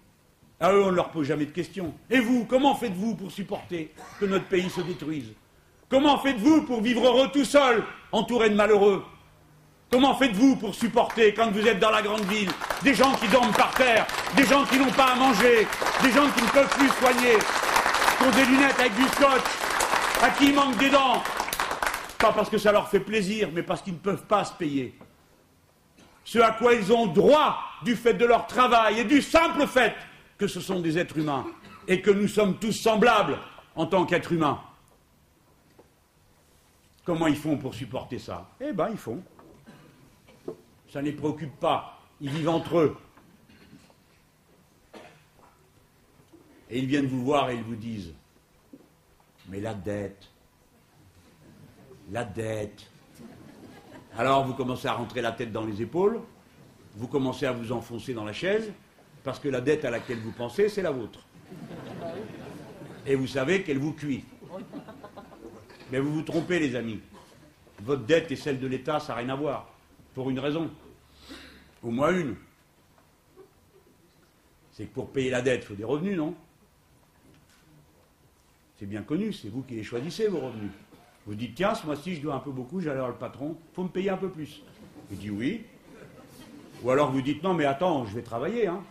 À 0.61 0.73
eux, 0.73 0.85
on 0.85 0.91
ne 0.91 0.97
leur 0.97 1.09
pose 1.09 1.27
jamais 1.27 1.47
de 1.47 1.53
questions. 1.53 1.95
Et 2.11 2.21
vous, 2.21 2.45
comment 2.45 2.75
faites-vous 2.75 3.15
pour 3.15 3.33
supporter 3.33 3.93
que 4.21 4.27
notre 4.27 4.45
pays 4.45 4.69
se 4.69 4.83
détruise 4.83 5.33
Comment 5.89 6.19
faites-vous 6.19 6.63
pour 6.63 6.83
vivre 6.83 7.07
heureux 7.07 7.29
tout 7.33 7.47
seul, 7.47 7.83
entouré 8.13 8.51
de 8.51 8.55
malheureux 8.55 9.03
Comment 9.91 10.15
faites-vous 10.15 10.57
pour 10.57 10.75
supporter, 10.75 11.35
quand 11.35 11.51
vous 11.51 11.67
êtes 11.67 11.81
dans 11.81 11.91
la 11.91 12.03
grande 12.03 12.25
ville, 12.27 12.51
des 12.83 12.95
gens 12.95 13.13
qui 13.15 13.27
dorment 13.27 13.53
par 13.53 13.73
terre, 13.73 14.07
des 14.37 14.45
gens 14.45 14.65
qui 14.67 14.79
n'ont 14.79 14.93
pas 14.93 15.13
à 15.13 15.15
manger, 15.17 15.67
des 16.03 16.13
gens 16.13 16.31
qui 16.31 16.43
ne 16.43 16.49
peuvent 16.49 16.79
plus 16.79 16.89
soigner, 16.91 17.37
qui 18.19 18.25
ont 18.25 18.31
des 18.31 18.45
lunettes 18.45 18.79
avec 18.79 18.95
du 18.95 19.03
scotch, 19.05 19.43
à 20.23 20.31
qui 20.31 20.51
il 20.51 20.55
manque 20.55 20.77
des 20.77 20.91
dents 20.91 21.23
Pas 22.19 22.33
parce 22.33 22.51
que 22.51 22.59
ça 22.59 22.71
leur 22.71 22.89
fait 22.89 23.01
plaisir, 23.01 23.49
mais 23.53 23.63
parce 23.63 23.83
qu'ils 23.83 23.95
ne 23.95 23.99
peuvent 23.99 24.27
pas 24.27 24.45
se 24.45 24.53
payer. 24.53 24.95
Ce 26.23 26.39
à 26.39 26.53
quoi 26.53 26.75
ils 26.75 26.93
ont 26.93 27.07
droit 27.07 27.59
du 27.83 27.97
fait 27.97 28.15
de 28.15 28.27
leur 28.27 28.47
travail 28.47 29.01
et 29.01 29.05
du 29.05 29.23
simple 29.23 29.67
fait 29.67 29.97
que 30.41 30.47
ce 30.47 30.61
sont 30.61 30.81
des 30.81 30.97
êtres 30.97 31.19
humains 31.19 31.47
et 31.87 32.01
que 32.01 32.11
nous 32.11 32.27
sommes 32.27 32.59
tous 32.59 32.73
semblables 32.73 33.39
en 33.77 33.85
tant 33.85 34.07
qu'êtres 34.07 34.33
humains. 34.33 34.59
Comment 37.05 37.27
ils 37.27 37.37
font 37.37 37.59
pour 37.59 37.75
supporter 37.75 38.19
ça? 38.19 38.51
Eh 38.59 38.73
bien, 38.73 38.89
ils 38.89 38.97
font 38.97 39.23
ça 40.91 41.01
ne 41.01 41.07
les 41.07 41.13
préoccupe 41.13 41.55
pas. 41.61 42.01
Ils 42.21 42.31
vivent 42.31 42.49
entre 42.49 42.79
eux. 42.79 42.97
Et 46.69 46.79
ils 46.79 46.87
viennent 46.87 47.07
vous 47.07 47.23
voir 47.23 47.51
et 47.51 47.57
ils 47.57 47.63
vous 47.63 47.77
disent 47.77 48.13
Mais 49.49 49.61
la 49.61 49.75
dette, 49.75 50.29
la 52.11 52.25
dette. 52.25 52.91
Alors 54.17 54.45
vous 54.45 54.55
commencez 54.55 54.89
à 54.89 54.95
rentrer 54.95 55.21
la 55.21 55.33
tête 55.33 55.53
dans 55.53 55.65
les 55.65 55.81
épaules, 55.81 56.21
vous 56.97 57.07
commencez 57.07 57.47
à 57.47 57.53
vous 57.53 57.71
enfoncer 57.71 58.15
dans 58.15 58.25
la 58.25 58.33
chaise, 58.33 58.73
parce 59.23 59.39
que 59.39 59.49
la 59.49 59.61
dette 59.61 59.85
à 59.85 59.91
laquelle 59.91 60.19
vous 60.19 60.33
pensez, 60.33 60.69
c'est 60.69 60.83
la 60.83 60.91
vôtre. 60.91 61.21
Et 63.07 63.15
vous 63.15 63.27
savez 63.27 63.63
qu'elle 63.63 63.79
vous 63.79 63.93
cuit. 63.93 64.25
Mais 65.91 65.99
vous 65.99 66.13
vous 66.13 66.23
trompez, 66.23 66.59
les 66.59 66.77
amis. 66.77 67.01
Votre 67.83 68.05
dette 68.05 68.31
et 68.31 68.37
celle 68.37 68.61
de 68.61 68.67
l'État, 68.67 69.01
ça 69.01 69.15
n'a 69.15 69.21
rien 69.21 69.29
à 69.31 69.37
voir 69.37 69.73
pour 70.15 70.31
une 70.31 70.39
raison. 70.39 70.71
Au 71.83 71.91
moins 71.91 72.13
une. 72.17 72.37
C'est 74.73 74.87
que 74.87 74.95
pour 74.95 75.11
payer 75.11 75.31
la 75.31 75.43
dette, 75.43 75.63
il 75.63 75.67
faut 75.67 75.75
des 75.75 75.85
revenus, 75.85 76.17
non? 76.17 76.35
C'est 78.79 78.87
bien 78.87 79.03
connu, 79.03 79.33
c'est 79.33 79.49
vous 79.49 79.63
qui 79.63 79.75
les 79.75 79.83
choisissez, 79.83 80.29
vos 80.29 80.41
revenus. 80.41 80.71
Vous 81.27 81.35
dites, 81.35 81.55
tiens, 81.55 81.75
ce 81.75 81.85
mois-ci, 81.85 82.17
je 82.17 82.23
dois 82.23 82.35
un 82.35 82.41
peu 82.41 82.51
beaucoup, 82.51 82.81
j'allais 82.81 82.99
voir 82.99 83.11
le 83.11 83.17
patron, 83.17 83.57
il 83.59 83.75
faut 83.75 83.83
me 83.83 83.89
payer 83.89 84.11
un 84.11 84.17
peu 84.17 84.31
plus. 84.31 84.63
Il 85.11 85.19
dit 85.19 85.31
oui. 85.31 85.65
Ou 86.83 86.91
alors 86.91 87.11
vous 87.11 87.21
dites, 87.21 87.43
non, 87.43 87.53
mais 87.53 87.67
attends, 87.67 88.07
je 88.07 88.15
vais 88.15 88.23
travailler, 88.23 88.67
hein. 88.67 88.83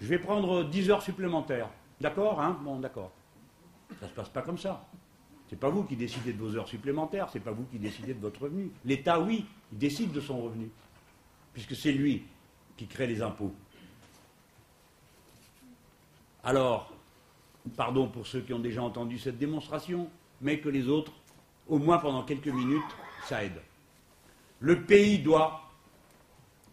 Je 0.00 0.06
vais 0.06 0.18
prendre 0.18 0.64
10 0.64 0.90
heures 0.90 1.02
supplémentaires. 1.02 1.68
D'accord, 2.00 2.40
hein? 2.40 2.58
Bon, 2.62 2.78
d'accord. 2.78 3.10
Ça 4.00 4.06
ne 4.06 4.10
se 4.10 4.14
passe 4.14 4.28
pas 4.28 4.42
comme 4.42 4.58
ça. 4.58 4.86
C'est 5.48 5.58
pas 5.58 5.70
vous 5.70 5.84
qui 5.84 5.96
décidez 5.96 6.32
de 6.32 6.38
vos 6.38 6.54
heures 6.56 6.68
supplémentaires, 6.68 7.28
c'est 7.32 7.40
pas 7.40 7.52
vous 7.52 7.64
qui 7.64 7.78
décidez 7.78 8.12
de 8.12 8.20
votre 8.20 8.42
revenu. 8.42 8.70
L'État, 8.84 9.18
oui, 9.18 9.46
il 9.72 9.78
décide 9.78 10.12
de 10.12 10.20
son 10.20 10.42
revenu, 10.42 10.70
puisque 11.54 11.74
c'est 11.74 11.92
lui 11.92 12.24
qui 12.76 12.86
crée 12.86 13.06
les 13.06 13.22
impôts. 13.22 13.54
Alors, 16.44 16.92
pardon 17.76 18.08
pour 18.08 18.26
ceux 18.26 18.40
qui 18.42 18.52
ont 18.52 18.58
déjà 18.58 18.82
entendu 18.82 19.18
cette 19.18 19.38
démonstration, 19.38 20.10
mais 20.42 20.60
que 20.60 20.68
les 20.68 20.86
autres, 20.86 21.12
au 21.66 21.78
moins 21.78 21.98
pendant 21.98 22.22
quelques 22.24 22.48
minutes, 22.48 22.82
ça 23.24 23.42
aide. 23.42 23.60
Le 24.60 24.82
pays 24.84 25.18
doit 25.18 25.62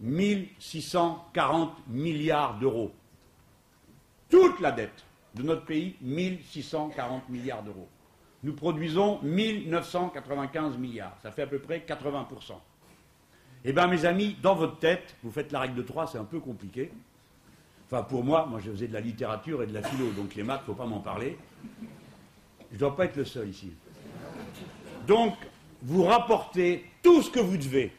1640 0.02 1.88
milliards 1.88 2.60
d'euros. 2.60 2.92
Toute 4.30 4.60
la 4.60 4.72
dette 4.72 5.04
de 5.36 5.44
notre 5.44 5.66
pays, 5.66 5.96
1640 6.02 7.30
milliards 7.30 7.64
d'euros 7.64 7.88
nous 8.46 8.54
produisons 8.54 9.20
1995 9.24 10.78
milliards. 10.78 11.18
Ça 11.24 11.32
fait 11.32 11.42
à 11.42 11.48
peu 11.48 11.58
près 11.58 11.80
80%. 11.80 12.54
Eh 13.66 13.74
bien, 13.74 13.88
mes 13.88 14.06
amis, 14.06 14.38
dans 14.42 14.54
votre 14.54 14.78
tête, 14.78 15.16
vous 15.24 15.32
faites 15.32 15.52
la 15.52 15.62
règle 15.62 15.76
de 15.76 15.82
3, 15.82 16.08
c'est 16.08 16.20
un 16.20 16.26
peu 16.26 16.40
compliqué. 16.40 16.92
Enfin, 17.88 18.04
pour 18.04 18.24
moi, 18.24 18.46
moi 18.46 18.60
je 18.64 18.70
faisais 18.70 18.88
de 18.88 18.94
la 18.94 19.02
littérature 19.02 19.64
et 19.64 19.68
de 19.68 19.74
la 19.74 19.82
philo, 19.82 20.12
donc 20.12 20.36
les 20.36 20.44
maths, 20.44 20.62
il 20.62 20.70
ne 20.70 20.76
faut 20.76 20.82
pas 20.84 20.88
m'en 20.88 21.00
parler. 21.00 21.40
Je 22.70 22.76
ne 22.76 22.80
dois 22.80 22.96
pas 22.96 23.06
être 23.06 23.16
le 23.16 23.26
seul 23.26 23.50
ici. 23.50 23.72
Donc, 25.08 25.34
vous 25.82 26.04
rapportez 26.04 26.86
tout 27.02 27.24
ce 27.24 27.32
que 27.32 27.40
vous 27.40 27.58
devez. 27.58 27.92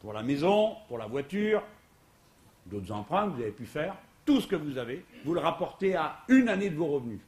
Pour 0.00 0.14
la 0.14 0.22
maison, 0.22 0.76
pour 0.88 0.96
la 0.96 1.06
voiture, 1.06 1.62
d'autres 2.66 2.92
emprunts 2.92 3.26
que 3.26 3.36
vous 3.36 3.42
avez 3.42 3.50
pu 3.50 3.66
faire, 3.66 3.94
tout 4.28 4.42
ce 4.42 4.46
que 4.46 4.56
vous 4.56 4.76
avez, 4.76 5.06
vous 5.24 5.32
le 5.32 5.40
rapportez 5.40 5.96
à 5.96 6.18
une 6.28 6.50
année 6.50 6.68
de 6.68 6.76
vos 6.76 6.88
revenus. 6.88 7.20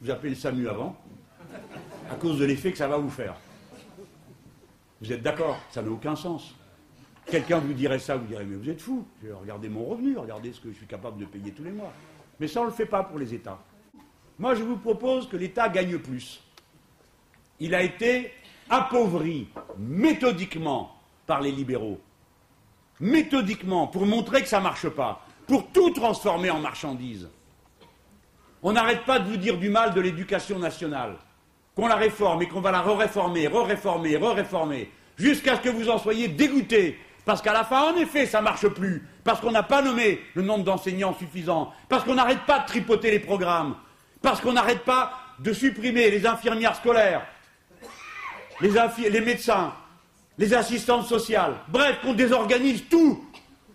Vous 0.00 0.10
appelez 0.10 0.30
le 0.30 0.34
SAMU 0.34 0.68
avant, 0.68 0.96
à 2.10 2.16
cause 2.16 2.40
de 2.40 2.44
l'effet 2.44 2.72
que 2.72 2.78
ça 2.78 2.88
va 2.88 2.96
vous 2.96 3.08
faire. 3.08 3.36
Vous 5.00 5.12
êtes 5.12 5.22
d'accord? 5.22 5.60
Ça 5.70 5.82
n'a 5.82 5.90
aucun 5.90 6.16
sens. 6.16 6.56
Quelqu'un 7.24 7.60
vous 7.60 7.72
dirait 7.72 8.00
ça, 8.00 8.16
vous 8.16 8.26
direz, 8.26 8.44
mais 8.44 8.56
vous 8.56 8.68
êtes 8.68 8.80
fou. 8.80 9.06
Regardez 9.40 9.68
mon 9.68 9.84
revenu, 9.84 10.18
regardez 10.18 10.52
ce 10.52 10.60
que 10.60 10.72
je 10.72 10.76
suis 10.76 10.88
capable 10.88 11.20
de 11.20 11.24
payer 11.24 11.52
tous 11.52 11.62
les 11.62 11.70
mois. 11.70 11.92
Mais 12.40 12.48
ça, 12.48 12.62
on 12.62 12.64
ne 12.64 12.70
le 12.70 12.74
fait 12.74 12.86
pas 12.86 13.04
pour 13.04 13.20
les 13.20 13.32
États. 13.32 13.60
Moi, 14.40 14.56
je 14.56 14.64
vous 14.64 14.78
propose 14.78 15.28
que 15.28 15.36
l'État 15.36 15.68
gagne 15.68 15.98
plus. 15.98 16.42
Il 17.60 17.76
a 17.76 17.82
été 17.82 18.32
appauvri 18.68 19.46
méthodiquement 19.78 20.96
par 21.28 21.40
les 21.40 21.52
libéraux. 21.52 22.00
Méthodiquement, 22.98 23.86
pour 23.86 24.04
montrer 24.04 24.42
que 24.42 24.48
ça 24.48 24.58
ne 24.58 24.64
marche 24.64 24.88
pas. 24.88 25.25
Pour 25.46 25.68
tout 25.68 25.90
transformer 25.90 26.50
en 26.50 26.58
marchandise. 26.58 27.28
On 28.62 28.72
n'arrête 28.72 29.04
pas 29.04 29.18
de 29.18 29.28
vous 29.28 29.36
dire 29.36 29.58
du 29.58 29.68
mal 29.68 29.94
de 29.94 30.00
l'éducation 30.00 30.58
nationale, 30.58 31.16
qu'on 31.76 31.86
la 31.86 31.94
réforme 31.94 32.42
et 32.42 32.48
qu'on 32.48 32.60
va 32.60 32.72
la 32.72 32.80
re-réformer, 32.80 33.46
re-réformer, 33.46 34.16
re-réformer, 34.16 34.90
jusqu'à 35.16 35.56
ce 35.56 35.60
que 35.60 35.68
vous 35.68 35.88
en 35.88 35.98
soyez 35.98 36.28
dégoûtés. 36.28 36.98
Parce 37.24 37.42
qu'à 37.42 37.52
la 37.52 37.64
fin, 37.64 37.92
en 37.92 37.96
effet, 37.96 38.26
ça 38.26 38.38
ne 38.38 38.44
marche 38.44 38.68
plus. 38.68 39.06
Parce 39.24 39.40
qu'on 39.40 39.50
n'a 39.50 39.62
pas 39.62 39.82
nommé 39.82 40.20
le 40.34 40.42
nombre 40.42 40.64
d'enseignants 40.64 41.14
suffisant. 41.14 41.72
Parce 41.88 42.04
qu'on 42.04 42.14
n'arrête 42.14 42.44
pas 42.46 42.60
de 42.60 42.66
tripoter 42.66 43.10
les 43.10 43.18
programmes. 43.18 43.76
Parce 44.22 44.40
qu'on 44.40 44.52
n'arrête 44.52 44.84
pas 44.84 45.12
de 45.38 45.52
supprimer 45.52 46.10
les 46.10 46.26
infirmières 46.26 46.76
scolaires, 46.76 47.26
les, 48.60 48.70
les 49.10 49.20
médecins, 49.20 49.72
les 50.38 50.54
assistantes 50.54 51.06
sociales. 51.06 51.54
Bref, 51.68 51.98
qu'on 52.02 52.14
désorganise 52.14 52.88
tout. 52.88 53.24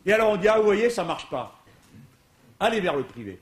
Et 0.05 0.13
alors 0.13 0.31
on 0.31 0.37
dit, 0.37 0.47
ah 0.47 0.57
vous 0.57 0.63
voyez, 0.63 0.89
ça 0.89 1.03
ne 1.03 1.07
marche 1.07 1.29
pas. 1.29 1.60
Allez 2.61 2.79
vers 2.79 2.95
le 2.95 3.01
privé. 3.01 3.39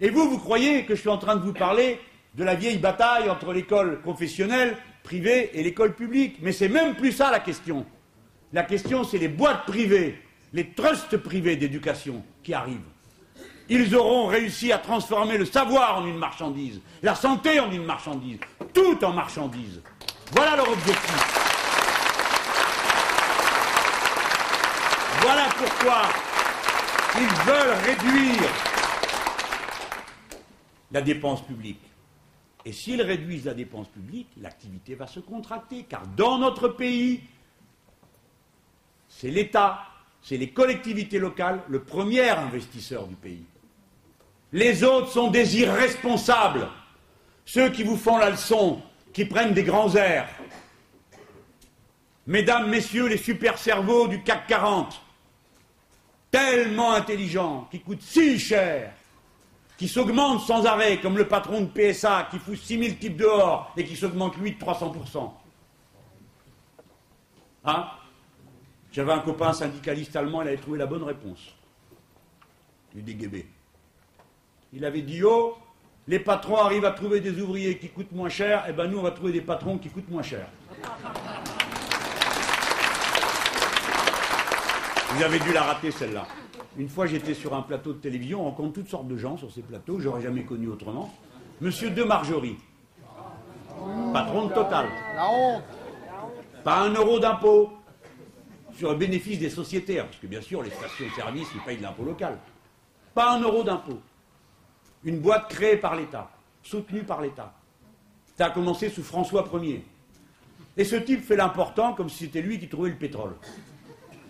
Et 0.00 0.08
vous, 0.08 0.26
vous 0.30 0.38
croyez 0.38 0.86
que 0.86 0.94
je 0.94 1.00
suis 1.00 1.10
en 1.10 1.18
train 1.18 1.36
de 1.36 1.42
vous 1.42 1.52
parler 1.52 2.00
de 2.34 2.42
la 2.42 2.54
vieille 2.54 2.78
bataille 2.78 3.28
entre 3.28 3.52
l'école 3.52 4.00
confessionnelle 4.00 4.78
privée 5.02 5.50
et 5.52 5.62
l'école 5.62 5.94
publique. 5.94 6.38
Mais 6.40 6.50
c'est 6.50 6.70
même 6.70 6.94
plus 6.94 7.12
ça 7.12 7.30
la 7.30 7.40
question. 7.40 7.84
La 8.54 8.62
question, 8.62 9.04
c'est 9.04 9.18
les 9.18 9.28
boîtes 9.28 9.66
privées, 9.66 10.18
les 10.54 10.70
trusts 10.70 11.18
privés 11.18 11.56
d'éducation 11.56 12.24
qui 12.42 12.54
arrivent. 12.54 12.80
Ils 13.68 13.94
auront 13.94 14.28
réussi 14.28 14.72
à 14.72 14.78
transformer 14.78 15.36
le 15.36 15.44
savoir 15.44 15.98
en 15.98 16.06
une 16.06 16.16
marchandise, 16.16 16.80
la 17.02 17.14
santé 17.14 17.60
en 17.60 17.70
une 17.70 17.84
marchandise, 17.84 18.38
tout 18.72 19.04
en 19.04 19.12
marchandise. 19.12 19.82
Voilà 20.32 20.56
leur 20.56 20.70
objectif. 20.70 21.40
Voilà 25.20 25.48
pourquoi 25.58 26.02
ils 27.16 27.46
veulent 27.46 27.76
réduire 27.84 28.50
la 30.90 31.02
dépense 31.02 31.42
publique. 31.42 31.80
Et 32.64 32.72
s'ils 32.72 33.02
réduisent 33.02 33.44
la 33.44 33.54
dépense 33.54 33.88
publique, 33.88 34.28
l'activité 34.40 34.94
va 34.94 35.06
se 35.06 35.20
contracter, 35.20 35.84
car 35.84 36.06
dans 36.16 36.38
notre 36.38 36.68
pays, 36.68 37.20
c'est 39.08 39.30
l'État, 39.30 39.80
c'est 40.22 40.38
les 40.38 40.50
collectivités 40.50 41.18
locales 41.18 41.62
le 41.68 41.82
premier 41.82 42.30
investisseur 42.30 43.06
du 43.06 43.14
pays. 43.14 43.44
Les 44.52 44.82
autres 44.82 45.10
sont 45.10 45.30
des 45.30 45.58
irresponsables, 45.58 46.68
ceux 47.44 47.68
qui 47.70 47.82
vous 47.82 47.96
font 47.96 48.16
la 48.16 48.30
leçon, 48.30 48.80
qui 49.12 49.24
prennent 49.24 49.52
des 49.52 49.64
grands 49.64 49.94
airs. 49.94 50.28
Mesdames, 52.26 52.70
Messieurs 52.70 53.08
les 53.08 53.18
super 53.18 53.58
cerveaux 53.58 54.08
du 54.08 54.22
CAC 54.22 54.46
40, 54.46 55.03
tellement 56.34 56.92
intelligents, 56.94 57.68
qui 57.70 57.78
coûtent 57.78 58.02
si 58.02 58.40
cher, 58.40 58.92
qui 59.78 59.86
s'augmentent 59.86 60.40
sans 60.40 60.66
arrêt, 60.66 61.00
comme 61.00 61.16
le 61.16 61.28
patron 61.28 61.60
de 61.60 61.66
PSA 61.66 62.26
qui 62.28 62.40
fout 62.40 62.56
6000 62.56 62.98
types 62.98 63.16
dehors 63.16 63.72
et 63.76 63.84
qui 63.84 63.94
s'augmente 63.94 64.36
lui 64.38 64.52
de 64.52 64.58
300%. 64.58 65.30
Hein? 67.66 67.86
J'avais 68.90 69.12
un 69.12 69.20
copain 69.20 69.52
syndicaliste 69.52 70.16
allemand, 70.16 70.42
il 70.42 70.48
avait 70.48 70.56
trouvé 70.56 70.78
la 70.78 70.86
bonne 70.86 71.04
réponse 71.04 71.54
du 72.92 73.02
DGB. 73.02 73.46
Il 74.72 74.84
avait 74.84 75.02
dit 75.02 75.22
Oh, 75.22 75.56
les 76.08 76.18
patrons 76.18 76.56
arrivent 76.56 76.84
à 76.84 76.90
trouver 76.90 77.20
des 77.20 77.40
ouvriers 77.40 77.78
qui 77.78 77.90
coûtent 77.90 78.12
moins 78.12 78.28
cher, 78.28 78.64
et 78.66 78.70
eh 78.70 78.72
bien 78.72 78.88
nous 78.88 78.98
on 78.98 79.02
va 79.02 79.12
trouver 79.12 79.30
des 79.30 79.40
patrons 79.40 79.78
qui 79.78 79.88
coûtent 79.88 80.10
moins 80.10 80.22
cher. 80.22 80.48
Vous 85.14 85.22
avez 85.22 85.38
dû 85.38 85.52
la 85.52 85.62
rater 85.62 85.92
celle-là. 85.92 86.26
Une 86.76 86.88
fois 86.88 87.06
j'étais 87.06 87.34
sur 87.34 87.54
un 87.54 87.62
plateau 87.62 87.92
de 87.92 87.98
télévision, 87.98 88.40
on 88.40 88.44
rencontre 88.46 88.72
toutes 88.72 88.88
sortes 88.88 89.06
de 89.06 89.16
gens 89.16 89.36
sur 89.36 89.48
ces 89.52 89.62
plateaux, 89.62 90.00
j'aurais 90.00 90.22
jamais 90.22 90.42
connu 90.42 90.66
autrement. 90.66 91.14
Monsieur 91.60 91.90
De 91.90 92.02
Marjorie, 92.02 92.56
patron 94.12 94.46
de 94.46 94.52
Total. 94.52 94.88
La 95.14 95.30
honte. 95.30 95.62
Pas 96.64 96.80
un 96.80 96.92
euro 96.94 97.20
d'impôt 97.20 97.72
sur 98.76 98.90
le 98.90 98.96
bénéfice 98.96 99.38
des 99.38 99.50
sociétaires, 99.50 100.06
parce 100.06 100.18
que 100.18 100.26
bien 100.26 100.40
sûr 100.40 100.64
les 100.64 100.70
stations-service 100.70 101.46
ils 101.54 101.60
payent 101.60 101.76
de 101.76 101.82
l'impôt 101.82 102.04
local. 102.04 102.36
Pas 103.14 103.36
un 103.36 103.40
euro 103.40 103.62
d'impôt. 103.62 104.00
Une 105.04 105.20
boîte 105.20 105.48
créée 105.48 105.76
par 105.76 105.94
l'État, 105.94 106.28
soutenue 106.60 107.04
par 107.04 107.20
l'État. 107.20 107.54
Ça 108.36 108.46
a 108.46 108.50
commencé 108.50 108.88
sous 108.88 109.04
François 109.04 109.48
Ier. 109.62 109.84
Et 110.76 110.84
ce 110.84 110.96
type 110.96 111.22
fait 111.22 111.36
l'important 111.36 111.92
comme 111.92 112.08
si 112.08 112.24
c'était 112.24 112.42
lui 112.42 112.58
qui 112.58 112.66
trouvait 112.68 112.90
le 112.90 112.96
pétrole 112.96 113.36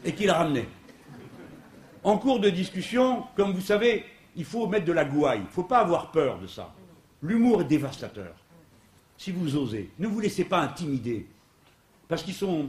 et 0.04 0.12
qui 0.12 0.26
le 0.26 0.32
ramenait. 0.32 0.68
En 2.02 2.18
cours 2.18 2.40
de 2.40 2.50
discussion, 2.50 3.24
comme 3.36 3.52
vous 3.52 3.60
savez, 3.60 4.04
il 4.36 4.44
faut 4.44 4.66
mettre 4.66 4.84
de 4.84 4.92
la 4.92 5.04
gouaille. 5.04 5.38
Il 5.40 5.44
ne 5.44 5.48
faut 5.48 5.64
pas 5.64 5.78
avoir 5.78 6.10
peur 6.10 6.38
de 6.38 6.46
ça. 6.46 6.72
L'humour 7.22 7.62
est 7.62 7.66
dévastateur. 7.66 8.34
Si 9.16 9.32
vous 9.32 9.56
osez, 9.56 9.90
ne 9.98 10.06
vous 10.06 10.20
laissez 10.20 10.44
pas 10.44 10.60
intimider. 10.60 11.26
Parce 12.08 12.22
qu'ils 12.22 12.34
sont, 12.34 12.68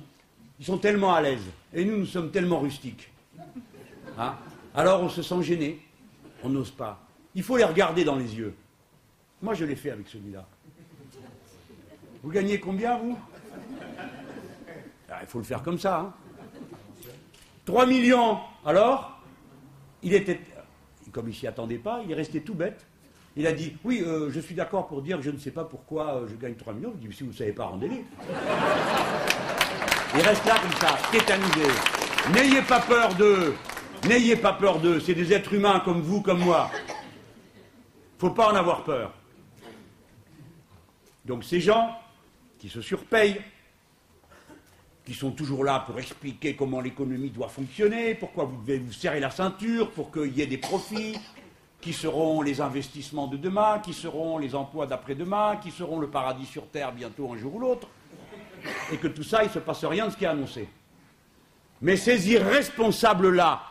ils 0.60 0.66
sont 0.66 0.78
tellement 0.78 1.14
à 1.14 1.22
l'aise. 1.22 1.44
Et 1.74 1.84
nous, 1.84 1.98
nous 1.98 2.06
sommes 2.06 2.32
tellement 2.32 2.60
rustiques. 2.60 3.12
Hein? 4.18 4.36
Alors 4.74 5.02
on 5.04 5.10
se 5.10 5.22
sent 5.22 5.42
gêné. 5.42 5.82
On 6.44 6.50
n'ose 6.50 6.72
pas. 6.72 7.02
Il 7.34 7.44
faut 7.44 7.58
les 7.58 7.64
regarder 7.66 8.06
dans 8.06 8.16
les 8.16 8.36
yeux. 8.36 8.56
Moi, 9.42 9.54
je 9.54 9.66
l'ai 9.66 9.76
fait 9.76 9.92
avec 9.92 10.08
celui-là. 10.08 10.48
Vous 12.24 12.32
gagnez 12.32 12.60
combien, 12.60 12.98
vous? 12.98 13.18
Ah, 15.10 15.20
Il 15.22 15.28
faut 15.28 15.40
le 15.40 15.44
faire 15.44 15.62
comme 15.62 15.78
ça. 15.78 16.00
Hein. 16.00 16.14
3 17.66 17.86
millions. 17.86 18.38
Alors 18.66 19.20
Il 20.04 20.14
était. 20.14 20.40
Comme 21.12 21.30
il 21.30 21.36
s'y 21.36 21.48
attendait 21.48 21.78
pas, 21.78 22.02
il 22.06 22.12
est 22.12 22.16
resté 22.16 22.42
tout 22.42 22.54
bête. 22.54 22.86
Il 23.38 23.48
a 23.48 23.52
dit 23.52 23.76
Oui, 23.84 24.04
euh, 24.06 24.30
je 24.32 24.40
suis 24.40 24.56
d'accord 24.56 24.88
pour 24.88 25.02
dire 25.02 25.18
que 25.18 25.24
je 25.24 25.32
ne 25.32 25.38
sais 25.38 25.52
pas 25.52 25.64
pourquoi 25.64 26.16
euh, 26.16 26.28
je 26.28 26.36
gagne 26.36 26.56
3 26.56 26.74
millions. 26.74 26.94
Je 27.02 27.08
dis 27.08 27.16
Si 27.16 27.24
vous 27.24 27.32
ne 27.32 27.36
savez 27.36 27.54
pas, 27.54 27.66
rendez-les. 27.66 28.04
Il 30.16 30.22
reste 30.22 30.46
là 30.46 30.56
comme 30.62 30.72
ça, 30.80 30.98
tétanisé. 31.12 31.68
N'ayez 32.34 32.62
pas 32.62 32.80
peur 32.80 33.14
d'eux. 33.16 33.54
N'ayez 34.08 34.36
pas 34.36 34.54
peur 34.54 34.80
d'eux, 34.80 35.00
c'est 35.00 35.16
des 35.16 35.34
êtres 35.34 35.54
humains 35.54 35.82
comme 35.84 36.02
vous, 36.02 36.22
comme 36.22 36.40
moi. 36.40 36.70
Faut 38.20 38.30
pas 38.30 38.52
en 38.52 38.56
avoir 38.56 38.84
peur. 38.84 39.14
Donc 41.26 41.44
ces 41.44 41.60
gens 41.60 41.98
qui 42.60 42.70
se 42.70 42.82
surpayent, 42.82 43.42
qui 45.06 45.14
sont 45.14 45.32
toujours 45.32 45.64
là 45.64 45.84
pour 45.86 46.00
expliquer 46.00 46.56
comment 46.56 46.82
l'économie 46.82 47.30
doit 47.30 47.48
fonctionner, 47.48 48.16
pourquoi 48.16 48.46
vous 48.46 48.58
devez 48.62 48.80
vous 48.80 48.92
serrer 48.92 49.20
la 49.20 49.30
ceinture 49.30 49.92
pour 49.92 50.12
qu'il 50.12 50.36
y 50.36 50.42
ait 50.42 50.48
des 50.48 50.58
profits, 50.58 51.16
qui 51.80 51.94
seront 51.94 52.42
les 52.42 52.62
investissements 52.62 53.28
de 53.28 53.38
demain, 53.38 53.80
qui 53.80 53.94
seront 53.94 54.40
les 54.40 54.56
emplois 54.56 54.88
d'après-demain, 54.88 55.58
qui 55.58 55.70
seront 55.70 56.00
le 56.00 56.08
paradis 56.08 56.48
sur 56.48 56.68
Terre 56.68 56.92
bientôt 56.92 57.32
un 57.32 57.38
jour 57.38 57.56
ou 57.56 57.60
l'autre, 57.60 57.88
et 58.92 58.98
que 58.98 59.08
tout 59.08 59.24
ça, 59.24 59.44
il 59.44 59.48
ne 59.48 59.54
se 59.54 59.60
passe 59.60 59.86
rien 59.86 60.08
de 60.08 60.12
ce 60.12 60.18
qui 60.18 60.24
est 60.24 60.28
annoncé. 60.28 60.68
Mais 61.82 61.96
ces 61.96 62.32
irresponsables-là, 62.32 63.62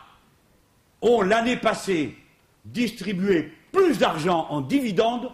ont 1.05 1.21
l'année 1.21 1.57
passée 1.57 2.15
distribué 2.63 3.51
plus 3.71 3.99
d'argent 3.99 4.47
en 4.49 4.61
dividendes 4.61 5.31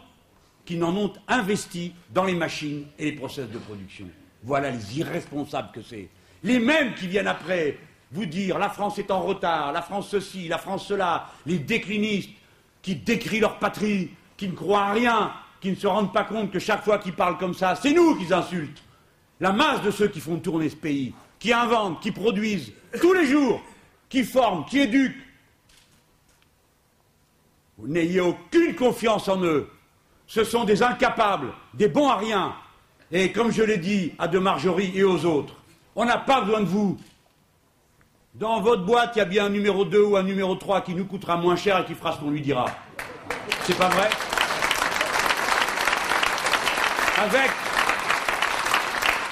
qu'ils 0.65 0.79
n'en 0.79 0.95
ont 0.95 1.13
investi 1.27 1.93
dans 2.13 2.25
les 2.25 2.35
machines 2.35 2.85
et 2.99 3.05
les 3.05 3.11
process 3.13 3.49
de 3.49 3.57
production. 3.57 4.07
Voilà 4.43 4.71
les 4.71 4.99
irresponsables 4.99 5.71
que 5.71 5.81
c'est. 5.81 6.09
Les 6.43 6.59
mêmes 6.59 6.95
qui 6.95 7.07
viennent 7.07 7.27
après 7.27 7.77
vous 8.11 8.25
dire 8.25 8.57
la 8.57 8.69
France 8.69 8.97
est 8.99 9.11
en 9.11 9.21
retard, 9.21 9.71
la 9.71 9.81
France 9.81 10.09
ceci, 10.09 10.47
la 10.47 10.57
France 10.57 10.85
cela, 10.85 11.29
les 11.45 11.59
déclinistes 11.59 12.31
qui 12.81 12.95
décrient 12.95 13.39
leur 13.39 13.59
patrie, 13.59 14.11
qui 14.35 14.47
ne 14.47 14.53
croient 14.55 14.85
à 14.85 14.91
rien, 14.93 15.33
qui 15.61 15.69
ne 15.69 15.75
se 15.75 15.87
rendent 15.87 16.11
pas 16.11 16.23
compte 16.23 16.51
que 16.51 16.59
chaque 16.59 16.83
fois 16.83 16.97
qu'ils 16.97 17.13
parlent 17.13 17.37
comme 17.37 17.53
ça, 17.53 17.75
c'est 17.75 17.93
nous 17.93 18.15
qu'ils 18.15 18.33
insultent. 18.33 18.83
La 19.39 19.51
masse 19.51 19.81
de 19.81 19.91
ceux 19.91 20.07
qui 20.07 20.19
font 20.19 20.37
tourner 20.37 20.69
ce 20.69 20.75
pays, 20.75 21.13
qui 21.39 21.53
inventent, 21.53 22.01
qui 22.01 22.11
produisent 22.11 22.73
tous 22.99 23.13
les 23.13 23.27
jours, 23.27 23.61
qui 24.09 24.23
forment, 24.23 24.65
qui 24.65 24.79
éduquent, 24.79 25.21
vous 27.77 27.87
n'ayez 27.87 28.19
aucune 28.19 28.75
confiance 28.75 29.27
en 29.27 29.43
eux. 29.43 29.69
Ce 30.27 30.43
sont 30.43 30.65
des 30.65 30.83
incapables, 30.83 31.51
des 31.73 31.87
bons 31.87 32.09
à 32.09 32.17
rien. 32.17 32.55
Et 33.11 33.31
comme 33.31 33.51
je 33.51 33.63
l'ai 33.63 33.77
dit 33.77 34.13
à 34.19 34.27
De 34.27 34.39
Marjorie 34.39 34.91
et 34.95 35.03
aux 35.03 35.25
autres, 35.25 35.55
on 35.95 36.05
n'a 36.05 36.17
pas 36.17 36.41
besoin 36.41 36.61
de 36.61 36.65
vous. 36.65 36.97
Dans 38.33 38.61
votre 38.61 38.83
boîte, 38.83 39.11
il 39.15 39.19
y 39.19 39.21
a 39.21 39.25
bien 39.25 39.45
un 39.45 39.49
numéro 39.49 39.83
2 39.83 40.01
ou 40.01 40.15
un 40.15 40.23
numéro 40.23 40.55
3 40.55 40.81
qui 40.81 40.95
nous 40.95 41.05
coûtera 41.05 41.35
moins 41.35 41.57
cher 41.57 41.79
et 41.79 41.85
qui 41.85 41.93
fera 41.93 42.13
ce 42.13 42.19
qu'on 42.19 42.29
lui 42.29 42.41
dira. 42.41 42.65
C'est 43.63 43.77
pas 43.77 43.89
vrai? 43.89 44.09
Avec, 47.17 47.51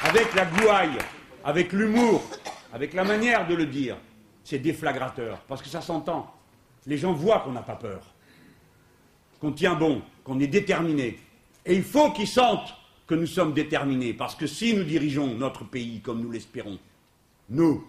avec 0.04 0.36
la 0.36 0.46
gouaille, 0.46 0.98
avec 1.46 1.72
l'humour, 1.72 2.22
avec 2.74 2.94
la 2.94 3.06
manière 3.06 3.48
de 3.48 3.56
le 3.56 3.66
dire, 3.66 3.96
c'est 4.44 4.60
déflagrateur, 4.60 5.40
parce 5.48 5.62
que 5.62 5.70
ça 5.70 5.82
s'entend. 5.82 6.32
Les 6.86 6.98
gens 6.98 7.14
voient 7.14 7.40
qu'on 7.40 7.52
n'a 7.52 7.62
pas 7.62 7.76
peur 7.76 8.02
qu'on 9.40 9.52
tient 9.52 9.76
bon, 9.76 10.02
qu'on 10.24 10.40
est 10.40 10.48
déterminé. 10.48 11.18
Et 11.66 11.76
il 11.76 11.84
faut 11.84 12.12
qu'ils 12.12 12.28
sentent 12.28 12.76
que 13.10 13.16
nous 13.16 13.26
sommes 13.26 13.54
déterminés, 13.54 14.14
parce 14.14 14.36
que 14.36 14.46
si 14.46 14.76
nous 14.76 14.84
dirigeons 14.84 15.34
notre 15.34 15.64
pays 15.64 16.00
comme 16.00 16.22
nous 16.22 16.30
l'espérons, 16.30 16.78
nous, 17.50 17.84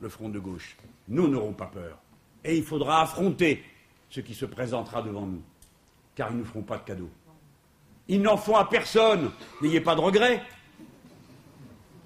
le 0.00 0.08
Front 0.08 0.28
de 0.28 0.38
gauche, 0.38 0.76
nous 1.08 1.26
n'aurons 1.26 1.52
pas 1.52 1.66
peur. 1.66 1.98
Et 2.44 2.56
il 2.56 2.62
faudra 2.62 3.02
affronter 3.02 3.64
ce 4.08 4.20
qui 4.20 4.34
se 4.34 4.44
présentera 4.44 5.02
devant 5.02 5.26
nous, 5.26 5.42
car 6.14 6.30
ils 6.30 6.34
ne 6.34 6.38
nous 6.38 6.44
feront 6.44 6.62
pas 6.62 6.78
de 6.78 6.84
cadeaux. 6.84 7.10
Ils 8.06 8.22
n'en 8.22 8.36
font 8.36 8.54
à 8.54 8.64
personne, 8.64 9.32
n'ayez 9.60 9.80
pas 9.80 9.96
de 9.96 10.00
regrets. 10.00 10.40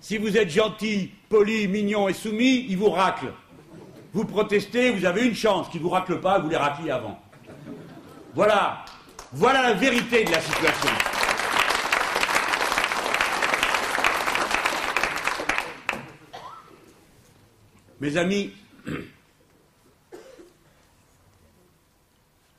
Si 0.00 0.16
vous 0.16 0.38
êtes 0.38 0.48
gentil, 0.48 1.12
poli, 1.28 1.68
mignon 1.68 2.08
et 2.08 2.14
soumis, 2.14 2.64
ils 2.66 2.78
vous 2.78 2.90
raclent. 2.90 3.34
Vous 4.14 4.24
protestez, 4.24 4.90
vous 4.90 5.04
avez 5.04 5.26
une 5.26 5.34
chance. 5.34 5.68
Qu'ils 5.68 5.82
ne 5.82 5.84
vous 5.84 5.92
raclent 5.92 6.20
pas, 6.20 6.38
vous 6.38 6.48
les 6.48 6.56
raclez 6.56 6.90
avant. 6.90 7.20
Voilà, 8.34 8.86
voilà 9.32 9.60
la 9.60 9.74
vérité 9.74 10.24
de 10.24 10.30
la 10.30 10.40
situation. 10.40 11.05
Mes 17.98 18.16
amis, 18.18 18.52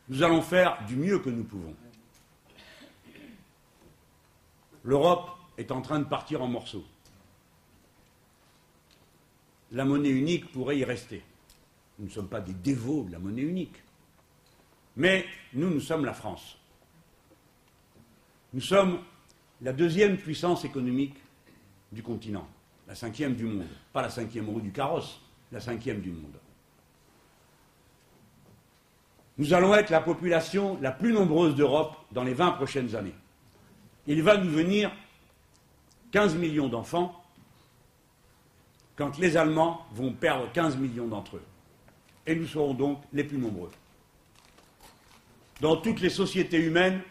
nous 0.09 0.23
allons 0.23 0.41
faire 0.41 0.83
du 0.88 0.95
mieux 0.95 1.19
que 1.19 1.29
nous 1.29 1.43
pouvons. 1.43 1.75
L'Europe 4.83 5.29
est 5.57 5.71
en 5.71 5.81
train 5.81 5.99
de 5.99 6.05
partir 6.05 6.41
en 6.41 6.47
morceaux. 6.47 6.85
La 9.71 9.85
monnaie 9.85 10.09
unique 10.09 10.51
pourrait 10.51 10.79
y 10.79 10.83
rester. 10.83 11.21
Nous 11.99 12.05
ne 12.05 12.11
sommes 12.11 12.29
pas 12.29 12.41
des 12.41 12.53
dévots 12.53 13.03
de 13.03 13.11
la 13.11 13.19
monnaie 13.19 13.41
unique. 13.41 13.83
Mais 14.95 15.25
nous, 15.53 15.69
nous 15.69 15.81
sommes 15.81 16.05
la 16.05 16.13
France. 16.13 16.57
Nous 18.53 18.61
sommes 18.61 19.03
la 19.61 19.73
deuxième 19.73 20.17
puissance 20.17 20.65
économique 20.65 21.15
du 21.91 22.01
continent, 22.01 22.47
la 22.88 22.95
cinquième 22.95 23.35
du 23.35 23.43
monde. 23.43 23.67
Pas 23.93 24.01
la 24.01 24.09
cinquième 24.09 24.49
roue 24.49 24.61
du 24.61 24.71
carrosse, 24.71 25.19
la 25.52 25.60
cinquième 25.60 26.02
du 26.02 26.12
monde. 26.12 26.38
Nous 29.38 29.54
allons 29.54 29.76
être 29.76 29.89
la 29.89 30.02
population 30.02 30.78
la 30.82 30.91
plus 30.91 31.14
nombreuse 31.14 31.56
d'Europe 31.56 31.95
dans 32.12 32.24
les 32.24 32.34
20 32.34 32.52
prochaines 32.52 32.95
années. 32.95 33.16
Il 34.08 34.24
va 34.24 34.38
nous 34.38 34.50
venir 34.50 34.91
15 36.12 36.36
millions 36.36 36.70
d'enfants 36.70 37.24
quand 38.95 39.18
les 39.20 39.38
Allemands 39.38 39.86
vont 39.93 40.12
perdre 40.12 40.52
15 40.54 40.78
millions 40.78 41.08
d'entre 41.08 41.36
eux. 41.36 41.43
Et 42.26 42.36
nous 42.36 42.48
serons 42.48 42.74
donc 42.74 43.02
les 43.14 43.24
plus 43.24 43.38
nombreux 43.38 43.70
dans 45.62 45.78
toutes 45.78 46.02
les 46.02 46.10
sociétés 46.10 46.60
humaines, 46.60 47.02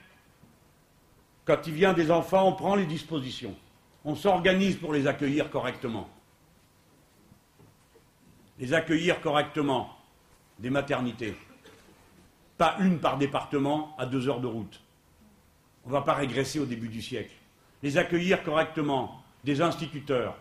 quand 1.45 1.66
il 1.66 1.74
vient 1.74 1.93
des 1.93 2.11
enfants, 2.11 2.49
on 2.49 2.53
prend 2.53 2.74
les 2.74 2.87
dispositions. 2.87 3.55
On 4.05 4.14
s'organise 4.14 4.76
pour 4.76 4.93
les 4.93 5.07
accueillir 5.07 5.51
correctement. 5.51 6.09
Les 8.59 8.72
accueillir 8.72 9.20
correctement, 9.20 9.94
des 10.59 10.70
maternités. 10.70 11.36
Pas 12.57 12.76
une 12.80 12.98
par 12.98 13.18
département 13.18 13.94
à 13.98 14.07
deux 14.07 14.28
heures 14.28 14.40
de 14.40 14.46
route. 14.46 14.80
On 15.84 15.88
ne 15.88 15.92
va 15.92 16.00
pas 16.00 16.14
régresser 16.14 16.59
au 16.59 16.64
début 16.64 16.88
du 16.88 17.02
siècle. 17.02 17.34
Les 17.82 17.98
accueillir 17.98 18.42
correctement, 18.42 19.22
des 19.44 19.61
instituteurs, 19.61 20.36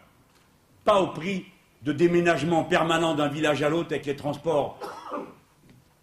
pas 0.85 1.01
au 1.01 1.07
prix 1.07 1.45
de 1.81 1.91
déménagement 1.91 2.63
permanent 2.63 3.15
d'un 3.15 3.27
village 3.27 3.61
à 3.61 3.69
l'autre 3.69 3.91
avec 3.91 4.05
les 4.05 4.15
transports 4.15 4.79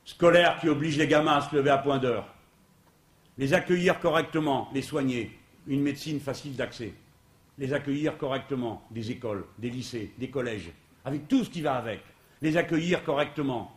scolaires 0.04 0.58
qui 0.60 0.68
obligent 0.68 0.98
les 0.98 1.08
gamins 1.08 1.36
à 1.36 1.40
se 1.40 1.56
lever 1.56 1.70
à 1.70 1.78
point 1.78 1.98
d'heure. 1.98 2.26
Les 3.38 3.54
accueillir 3.54 3.98
correctement, 3.98 4.68
les 4.74 4.82
soigner, 4.82 5.38
une 5.66 5.80
médecine 5.80 6.20
facile 6.20 6.56
d'accès. 6.56 6.92
Les 7.56 7.72
accueillir 7.72 8.18
correctement, 8.18 8.86
des 8.90 9.10
écoles, 9.10 9.46
des 9.58 9.70
lycées, 9.70 10.12
des 10.18 10.28
collèges, 10.28 10.72
avec 11.05 11.28
tout 11.28 11.44
ce 11.44 11.50
qui 11.50 11.62
va 11.62 11.74
avec. 11.74 12.00
Les 12.40 12.57
accueillir 12.57 13.05
correctement, 13.05 13.72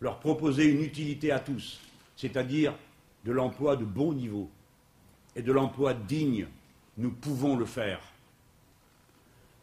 leur 0.00 0.20
proposer 0.20 0.66
une 0.66 0.82
utilité 0.82 1.32
à 1.32 1.40
tous, 1.40 1.80
c'est-à-dire 2.16 2.74
de 3.24 3.32
l'emploi 3.32 3.76
de 3.76 3.84
bon 3.84 4.12
niveau 4.12 4.50
et 5.34 5.42
de 5.42 5.52
l'emploi 5.52 5.94
digne. 5.94 6.46
Nous 6.98 7.10
pouvons 7.10 7.56
le 7.56 7.64
faire. 7.64 8.00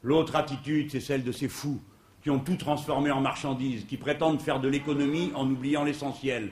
L'autre 0.01 0.35
attitude, 0.35 0.89
c'est 0.91 0.99
celle 0.99 1.23
de 1.23 1.31
ces 1.31 1.47
fous 1.47 1.81
qui 2.21 2.29
ont 2.29 2.39
tout 2.39 2.55
transformé 2.55 3.11
en 3.11 3.21
marchandises, 3.21 3.85
qui 3.85 3.97
prétendent 3.97 4.41
faire 4.41 4.59
de 4.59 4.67
l'économie 4.67 5.31
en 5.35 5.49
oubliant 5.49 5.83
l'essentiel, 5.83 6.51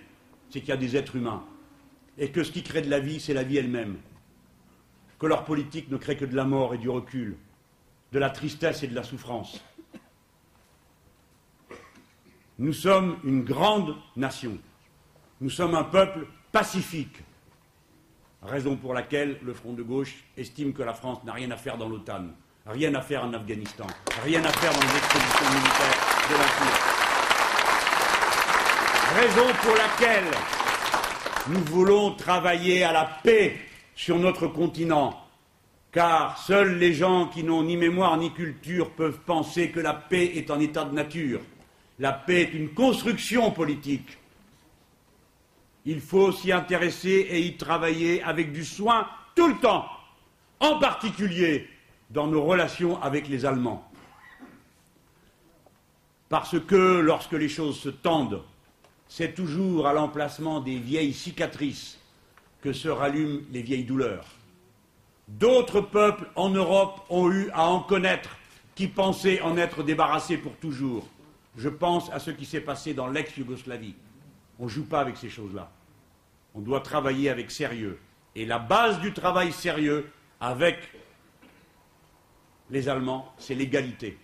c'est 0.49 0.59
qu'il 0.59 0.69
y 0.69 0.73
a 0.73 0.77
des 0.77 0.95
êtres 0.95 1.15
humains, 1.15 1.43
et 2.17 2.31
que 2.31 2.43
ce 2.43 2.51
qui 2.51 2.63
crée 2.63 2.81
de 2.81 2.89
la 2.89 2.99
vie, 2.99 3.19
c'est 3.19 3.33
la 3.33 3.43
vie 3.43 3.57
elle-même, 3.57 3.97
que 5.19 5.25
leur 5.25 5.43
politique 5.43 5.89
ne 5.89 5.97
crée 5.97 6.15
que 6.15 6.25
de 6.25 6.35
la 6.35 6.45
mort 6.45 6.73
et 6.73 6.77
du 6.77 6.89
recul, 6.89 7.35
de 8.11 8.19
la 8.19 8.29
tristesse 8.29 8.83
et 8.83 8.87
de 8.87 8.95
la 8.95 9.03
souffrance. 9.03 9.61
Nous 12.59 12.73
sommes 12.73 13.17
une 13.23 13.43
grande 13.43 13.95
nation, 14.15 14.57
nous 15.41 15.51
sommes 15.51 15.75
un 15.75 15.83
peuple 15.83 16.25
pacifique, 16.51 17.17
raison 18.41 18.75
pour 18.75 18.95
laquelle 18.95 19.37
le 19.43 19.53
Front 19.53 19.73
de 19.73 19.83
gauche 19.83 20.23
estime 20.35 20.73
que 20.73 20.81
la 20.81 20.95
France 20.95 21.23
n'a 21.23 21.33
rien 21.33 21.51
à 21.51 21.55
faire 21.55 21.77
dans 21.77 21.87
l'OTAN. 21.87 22.29
Rien 22.65 22.93
à 22.95 23.01
faire 23.01 23.23
en 23.23 23.31
Afghanistan. 23.33 23.85
Rien 24.25 24.43
à 24.43 24.51
faire 24.51 24.73
dans 24.73 24.79
les 24.79 24.97
expéditions 24.97 25.49
militaires 25.53 25.97
de 26.29 26.33
l'Empire. 26.33 26.97
Raison 29.15 29.53
pour 29.61 29.75
laquelle 29.75 30.31
nous 31.49 31.63
voulons 31.71 32.15
travailler 32.15 32.83
à 32.83 32.91
la 32.91 33.05
paix 33.23 33.55
sur 33.95 34.17
notre 34.17 34.47
continent. 34.47 35.15
Car 35.93 36.37
seuls 36.39 36.77
les 36.77 36.93
gens 36.93 37.27
qui 37.27 37.43
n'ont 37.43 37.63
ni 37.63 37.77
mémoire 37.77 38.17
ni 38.17 38.33
culture 38.33 38.91
peuvent 38.91 39.19
penser 39.19 39.71
que 39.71 39.79
la 39.79 39.93
paix 39.93 40.25
est 40.35 40.51
en 40.51 40.59
état 40.59 40.83
de 40.83 40.93
nature. 40.93 41.39
La 41.99 42.13
paix 42.13 42.41
est 42.41 42.53
une 42.53 42.73
construction 42.73 43.51
politique. 43.51 44.17
Il 45.85 45.99
faut 45.99 46.31
s'y 46.31 46.51
intéresser 46.51 47.27
et 47.29 47.39
y 47.41 47.57
travailler 47.57 48.21
avec 48.21 48.51
du 48.51 48.63
soin 48.63 49.07
tout 49.35 49.47
le 49.47 49.57
temps, 49.59 49.87
en 50.59 50.79
particulier 50.79 51.67
dans 52.09 52.27
nos 52.27 52.43
relations 52.43 53.01
avec 53.01 53.27
les 53.27 53.45
Allemands. 53.45 53.89
Parce 56.29 56.59
que 56.59 56.99
lorsque 56.99 57.33
les 57.33 57.49
choses 57.49 57.79
se 57.79 57.89
tendent, 57.89 58.43
c'est 59.07 59.33
toujours 59.33 59.87
à 59.87 59.93
l'emplacement 59.93 60.59
des 60.59 60.77
vieilles 60.77 61.13
cicatrices 61.13 61.97
que 62.61 62.73
se 62.73 62.89
rallument 62.89 63.41
les 63.51 63.61
vieilles 63.61 63.85
douleurs. 63.85 64.25
D'autres 65.27 65.81
peuples 65.81 66.29
en 66.35 66.49
Europe 66.49 67.01
ont 67.09 67.31
eu 67.31 67.49
à 67.51 67.67
en 67.67 67.79
connaître 67.79 68.37
qui 68.75 68.87
pensaient 68.87 69.41
en 69.41 69.57
être 69.57 69.83
débarrassés 69.83 70.37
pour 70.37 70.55
toujours. 70.57 71.07
Je 71.57 71.69
pense 71.69 72.11
à 72.11 72.19
ce 72.19 72.29
qui 72.29 72.45
s'est 72.45 72.61
passé 72.61 72.93
dans 72.93 73.07
l'ex-Yougoslavie. 73.07 73.95
On 74.59 74.65
ne 74.65 74.69
joue 74.69 74.85
pas 74.85 74.99
avec 75.01 75.17
ces 75.17 75.29
choses-là. 75.29 75.71
On 76.53 76.61
doit 76.61 76.81
travailler 76.81 77.29
avec 77.29 77.49
sérieux. 77.49 77.99
Et 78.35 78.45
la 78.45 78.59
base 78.59 78.99
du 78.99 79.11
travail 79.11 79.51
sérieux 79.51 80.07
avec 80.39 80.77
les 82.69 82.87
Allemands, 82.87 83.33
c'est 83.39 83.55
l'égalité. 83.55 84.19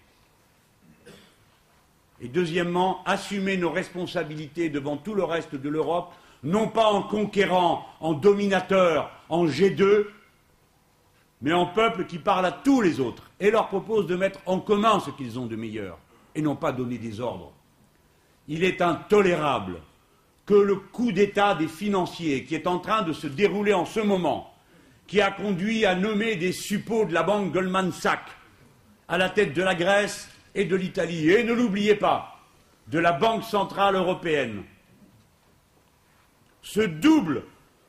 Et 2.22 2.28
deuxièmement, 2.28 3.04
assumer 3.06 3.58
nos 3.58 3.72
responsabilités 3.72 4.70
devant 4.70 4.98
tout 4.98 5.16
le 5.16 5.24
reste 5.24 5.56
de 5.56 5.70
l'Europe, 5.70 6.14
non 6.44 6.68
pas 6.68 6.92
en 6.92 7.02
conquérant, 7.02 7.86
en 8.00 8.14
dominateur, 8.14 9.10
en 9.30 9.48
G2, 9.48 10.06
mais 11.42 11.54
en 11.54 11.66
peuple 11.66 12.06
qui 12.06 12.20
parle 12.20 12.46
à 12.46 12.52
tous 12.52 12.82
les 12.82 13.00
autres 13.00 13.32
et 13.40 13.50
leur 13.50 13.70
propose 13.70 14.06
de 14.06 14.16
mettre 14.16 14.40
en 14.46 14.60
commun 14.60 15.00
ce 15.00 15.10
qu'ils 15.10 15.40
ont 15.40 15.48
de 15.48 15.56
meilleur 15.56 15.98
et 16.36 16.42
non 16.42 16.56
pas 16.56 16.72
donner 16.72 16.98
des 16.98 17.20
ordres. 17.20 17.54
Il 18.48 18.64
est 18.64 18.82
intolérable 18.82 19.80
que 20.46 20.54
le 20.54 20.76
coup 20.76 21.12
d'État 21.12 21.56
des 21.56 21.68
financiers 21.68 22.44
qui 22.44 22.56
est 22.56 22.68
en 22.68 22.80
train 22.80 23.02
de 23.04 23.14
se 23.14 23.28
dérouler 23.28 23.74
en 23.74 23.86
ce 23.86 24.00
moment 24.00 24.54
qui 25.08 25.22
a 25.22 25.32
conduit 25.32 25.86
à 25.86 25.96
nommer 25.96 26.36
des 26.36 26.52
suppôts 26.52 27.06
de 27.06 27.14
la 27.14 27.24
banque 27.24 27.52
Goldman 27.52 27.92
Sachs 27.92 28.32
à 29.08 29.18
la 29.18 29.30
tête 29.30 29.54
de 29.54 29.62
la 29.62 29.76
Grèce 29.76 30.30
et 30.56 30.66
de 30.66 30.76
l'Italie. 30.76 31.30
Et 31.30 31.44
ne 31.44 31.54
l'oubliez 31.54 31.96
pas, 31.96 32.40
de 32.88 33.00
la 33.00 33.12
Banque 33.12 33.44
centrale 33.44 33.96
européenne. 33.96 34.64
Ce 36.62 36.82
double 36.82 37.44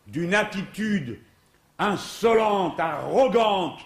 d'une 0.06 0.34
attitude 0.34 1.18
insolente, 1.78 2.78
arrogante, 2.78 3.80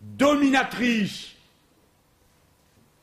dominatrice 0.00 1.35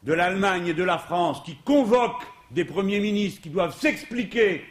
de 0.04 0.14
l'Allemagne 0.14 0.68
et 0.68 0.74
de 0.74 0.84
la 0.84 0.98
France 0.98 1.42
qui 1.44 1.56
convoque 1.64 2.22
des 2.52 2.66
premiers 2.66 3.00
ministres 3.00 3.42
qui 3.42 3.50
doivent 3.50 3.78
s'expliquer, 3.78 4.64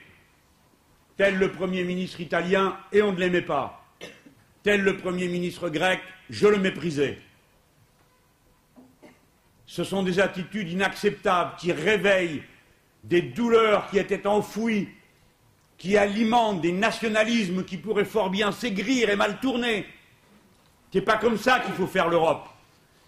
tel 1.16 1.36
le 1.36 1.50
Premier 1.50 1.84
ministre 1.84 2.20
italien, 2.20 2.76
et 2.92 3.02
on 3.02 3.12
ne 3.12 3.18
l'aimait 3.18 3.42
pas 3.42 3.82
tel 4.62 4.82
le 4.82 4.96
Premier 4.96 5.28
ministre 5.28 5.68
grec, 5.68 6.00
je 6.30 6.46
le 6.46 6.58
méprisais. 6.58 7.18
Ce 9.66 9.84
sont 9.84 10.02
des 10.02 10.20
attitudes 10.20 10.70
inacceptables 10.70 11.56
qui 11.58 11.72
réveillent 11.72 12.42
des 13.04 13.22
douleurs 13.22 13.88
qui 13.90 13.98
étaient 13.98 14.26
enfouies, 14.26 14.88
qui 15.78 15.96
alimentent 15.96 16.60
des 16.60 16.72
nationalismes 16.72 17.64
qui 17.64 17.76
pourraient 17.76 18.04
fort 18.04 18.30
bien 18.30 18.52
s'aigrir 18.52 19.10
et 19.10 19.16
mal 19.16 19.40
tourner. 19.40 19.86
Ce 20.92 20.98
n'est 20.98 21.04
pas 21.04 21.16
comme 21.16 21.38
ça 21.38 21.60
qu'il 21.60 21.74
faut 21.74 21.86
faire 21.86 22.08
l'Europe. 22.08 22.46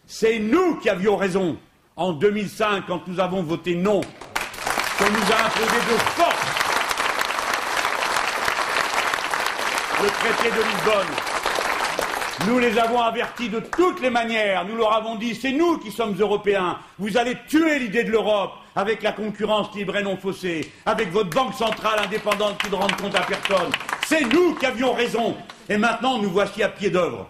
C'est 0.07 0.39
nous 0.39 0.77
qui 0.77 0.89
avions 0.89 1.17
raison 1.17 1.59
en 1.97 2.13
2005 2.13 2.85
quand 2.87 3.07
nous 3.07 3.21
avons 3.21 3.43
voté 3.43 3.75
non, 3.75 4.01
qu'on 4.01 5.11
nous 5.11 5.33
a 5.33 5.47
imposé 5.47 5.79
de 5.93 5.99
force 6.17 6.55
le 10.03 10.09
traité 10.09 10.51
de 10.51 10.63
Lisbonne. 10.63 11.07
Nous 12.49 12.59
les 12.59 12.79
avons 12.79 13.01
avertis 13.01 13.49
de 13.49 13.61
toutes 13.61 14.01
les 14.03 14.11
manières. 14.11 14.67
Nous 14.67 14.77
leur 14.77 14.93
avons 14.93 15.15
dit 15.15 15.35
c'est 15.35 15.53
nous 15.53 15.79
qui 15.79 15.93
sommes 15.93 16.17
européens. 16.19 16.79
Vous 16.99 17.17
allez 17.17 17.37
tuer 17.49 17.79
l'idée 17.79 18.05
de 18.05 18.11
l'Europe 18.11 18.53
avec 18.75 19.03
la 19.03 19.13
concurrence 19.13 19.75
libre 19.75 19.97
et 19.97 20.03
non 20.03 20.17
faussée, 20.17 20.73
avec 20.85 21.11
votre 21.13 21.31
banque 21.31 21.55
centrale 21.55 22.01
indépendante 22.05 22.59
qui 22.59 22.71
ne 22.71 22.75
rend 22.75 22.89
compte 23.01 23.15
à 23.15 23.21
personne. 23.21 23.71
C'est 24.07 24.25
nous 24.25 24.55
qui 24.57 24.67
avions 24.67 24.93
raison. 24.93 25.37
Et 25.69 25.79
maintenant, 25.79 26.19
nous 26.19 26.31
voici 26.31 26.63
à 26.63 26.69
pied 26.69 26.91
d'œuvre. 26.91 27.29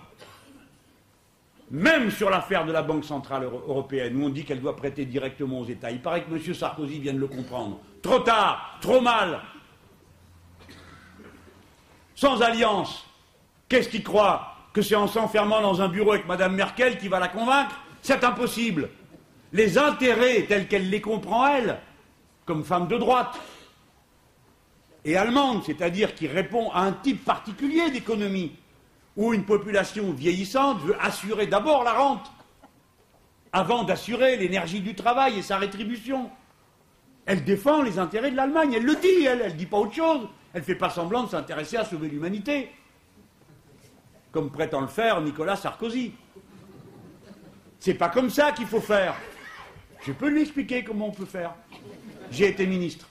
Même 1.74 2.12
sur 2.12 2.30
l'affaire 2.30 2.64
de 2.64 2.70
la 2.70 2.82
Banque 2.82 3.04
centrale 3.04 3.42
européenne, 3.42 4.16
où 4.16 4.26
on 4.26 4.28
dit 4.28 4.44
qu'elle 4.44 4.60
doit 4.60 4.76
prêter 4.76 5.06
directement 5.06 5.58
aux 5.58 5.64
États. 5.64 5.90
Il 5.90 6.00
paraît 6.00 6.22
que 6.22 6.32
M. 6.32 6.54
Sarkozy 6.54 7.00
vient 7.00 7.12
de 7.12 7.18
le 7.18 7.26
comprendre. 7.26 7.80
Trop 8.00 8.20
tard, 8.20 8.78
trop 8.80 9.00
mal. 9.00 9.40
Sans 12.14 12.40
alliance, 12.42 13.04
qu'est-ce 13.68 13.88
qu'il 13.88 14.04
croit 14.04 14.54
que 14.72 14.82
c'est 14.82 14.94
en 14.94 15.08
s'enfermant 15.08 15.60
dans 15.62 15.82
un 15.82 15.88
bureau 15.88 16.12
avec 16.12 16.28
Mme 16.28 16.54
Merkel 16.54 16.96
qui 16.96 17.08
va 17.08 17.18
la 17.18 17.26
convaincre 17.26 17.74
C'est 18.02 18.22
impossible. 18.22 18.90
Les 19.52 19.76
intérêts 19.76 20.42
tels 20.42 20.68
qu'elle 20.68 20.88
les 20.88 21.00
comprend, 21.00 21.44
elle, 21.48 21.80
comme 22.46 22.62
femme 22.62 22.86
de 22.86 22.98
droite, 22.98 23.36
et 25.04 25.16
allemande, 25.16 25.64
c'est-à-dire 25.66 26.14
qui 26.14 26.28
répond 26.28 26.70
à 26.70 26.82
un 26.82 26.92
type 26.92 27.24
particulier 27.24 27.90
d'économie, 27.90 28.52
où 29.16 29.32
une 29.32 29.44
population 29.44 30.12
vieillissante 30.12 30.80
veut 30.82 30.96
assurer 31.00 31.46
d'abord 31.46 31.84
la 31.84 31.92
rente, 31.92 32.30
avant 33.52 33.84
d'assurer 33.84 34.36
l'énergie 34.36 34.80
du 34.80 34.94
travail 34.94 35.38
et 35.38 35.42
sa 35.42 35.58
rétribution. 35.58 36.30
Elle 37.26 37.44
défend 37.44 37.82
les 37.82 37.98
intérêts 37.98 38.30
de 38.30 38.36
l'Allemagne, 38.36 38.74
elle 38.74 38.84
le 38.84 38.96
dit, 38.96 39.24
elle, 39.24 39.40
elle 39.40 39.52
ne 39.52 39.58
dit 39.58 39.66
pas 39.66 39.78
autre 39.78 39.94
chose. 39.94 40.28
Elle 40.52 40.60
ne 40.60 40.66
fait 40.66 40.74
pas 40.74 40.90
semblant 40.90 41.24
de 41.24 41.30
s'intéresser 41.30 41.76
à 41.76 41.84
sauver 41.84 42.08
l'humanité 42.08 42.70
comme 44.34 44.50
prétend 44.50 44.80
le 44.80 44.88
faire 44.88 45.20
Nicolas 45.20 45.54
Sarkozy. 45.54 46.12
C'est 47.78 47.94
pas 47.94 48.08
comme 48.08 48.30
ça 48.30 48.50
qu'il 48.50 48.66
faut 48.66 48.80
faire. 48.80 49.14
Je 50.00 50.10
peux 50.10 50.28
lui 50.28 50.42
expliquer 50.42 50.82
comment 50.82 51.06
on 51.06 51.12
peut 51.12 51.24
faire. 51.24 51.54
J'ai 52.32 52.48
été 52.48 52.66
ministre. 52.66 53.08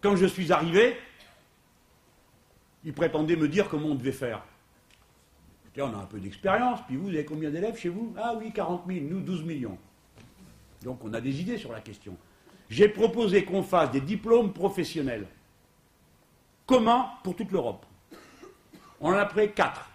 Quand 0.00 0.16
je 0.16 0.26
suis 0.26 0.50
arrivé, 0.50 0.98
il 2.82 2.92
prétendait 2.92 3.36
me 3.36 3.46
dire 3.46 3.68
comment 3.68 3.90
on 3.90 3.94
devait 3.94 4.10
faire. 4.10 4.42
On 5.78 5.94
a 5.94 5.96
un 5.96 6.06
peu 6.06 6.20
d'expérience, 6.20 6.80
puis 6.86 6.96
vous, 6.96 7.08
avez 7.08 7.24
combien 7.24 7.50
d'élèves 7.50 7.78
chez 7.78 7.88
vous? 7.88 8.14
Ah 8.16 8.34
oui, 8.36 8.52
40 8.52 8.84
000, 8.86 9.00
nous 9.08 9.20
12 9.20 9.44
millions. 9.44 9.78
Donc 10.82 11.04
on 11.04 11.12
a 11.14 11.20
des 11.20 11.40
idées 11.40 11.58
sur 11.58 11.72
la 11.72 11.80
question. 11.80 12.16
j'ai 12.68 12.88
proposé 12.88 13.44
qu'on 13.44 13.62
fasse 13.62 13.90
des 13.90 14.00
diplômes 14.00 14.52
professionnels 14.52 15.26
communs 16.66 17.10
pour 17.22 17.36
toute 17.36 17.50
l'Europe. 17.50 17.84
On 19.00 19.10
en 19.10 19.16
a 19.16 19.26
pris 19.26 19.52
quatre. 19.52 19.88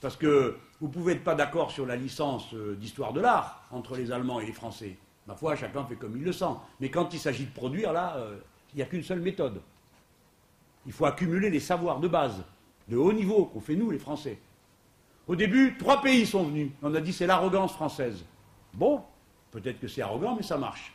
Parce 0.00 0.16
que 0.16 0.56
vous 0.80 0.88
pouvez 0.88 1.12
être 1.12 1.24
pas 1.24 1.34
d'accord 1.34 1.70
sur 1.70 1.86
la 1.86 1.94
licence 1.94 2.54
euh, 2.54 2.74
d'histoire 2.74 3.12
de 3.12 3.20
l'art 3.20 3.62
entre 3.70 3.96
les 3.96 4.10
Allemands 4.10 4.40
et 4.40 4.46
les 4.46 4.52
Français. 4.52 4.96
Ma 5.26 5.34
foi, 5.34 5.54
chacun 5.54 5.84
fait 5.84 5.96
comme 5.96 6.16
il 6.16 6.24
le 6.24 6.32
sent. 6.32 6.54
Mais 6.80 6.90
quand 6.90 7.12
il 7.12 7.20
s'agit 7.20 7.44
de 7.44 7.52
produire, 7.52 7.92
là, 7.92 8.16
euh, 8.16 8.38
il 8.72 8.78
n'y 8.78 8.82
a 8.82 8.86
qu'une 8.86 9.02
seule 9.02 9.20
méthode. 9.20 9.60
Il 10.86 10.92
faut 10.92 11.04
accumuler 11.04 11.50
les 11.50 11.60
savoirs 11.60 12.00
de 12.00 12.08
base, 12.08 12.42
de 12.88 12.96
haut 12.96 13.12
niveau, 13.12 13.44
qu'on 13.44 13.60
fait 13.60 13.76
nous, 13.76 13.90
les 13.90 13.98
Français. 13.98 14.38
Au 15.30 15.36
début, 15.36 15.76
trois 15.78 16.02
pays 16.02 16.26
sont 16.26 16.42
venus. 16.42 16.72
On 16.82 16.92
a 16.92 17.00
dit 17.00 17.12
c'est 17.12 17.28
l'arrogance 17.28 17.72
française. 17.72 18.24
Bon, 18.74 19.00
peut-être 19.52 19.78
que 19.78 19.86
c'est 19.86 20.02
arrogant, 20.02 20.34
mais 20.34 20.42
ça 20.42 20.58
marche. 20.58 20.92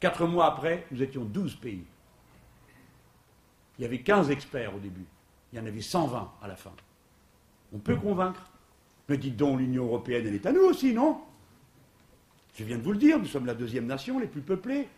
Quatre 0.00 0.26
mois 0.26 0.46
après, 0.46 0.86
nous 0.90 1.02
étions 1.02 1.22
douze 1.22 1.54
pays. 1.54 1.84
Il 3.78 3.82
y 3.82 3.84
avait 3.84 4.00
15 4.00 4.30
experts 4.30 4.74
au 4.74 4.78
début. 4.78 5.04
Il 5.52 5.58
y 5.58 5.62
en 5.62 5.66
avait 5.66 5.82
120 5.82 6.32
à 6.40 6.48
la 6.48 6.56
fin. 6.56 6.72
On 7.74 7.78
peut 7.78 7.96
convaincre. 7.96 8.50
Mais 9.10 9.18
dites 9.18 9.36
donc, 9.36 9.58
l'Union 9.58 9.84
européenne, 9.84 10.26
elle 10.26 10.34
est 10.34 10.46
à 10.46 10.52
nous 10.52 10.62
aussi, 10.62 10.94
non? 10.94 11.20
Je 12.56 12.64
viens 12.64 12.78
de 12.78 12.82
vous 12.82 12.92
le 12.92 12.98
dire, 12.98 13.18
nous 13.18 13.26
sommes 13.26 13.44
la 13.44 13.54
deuxième 13.54 13.84
nation 13.84 14.20
les 14.20 14.26
plus 14.26 14.40
peuplées. 14.40 14.88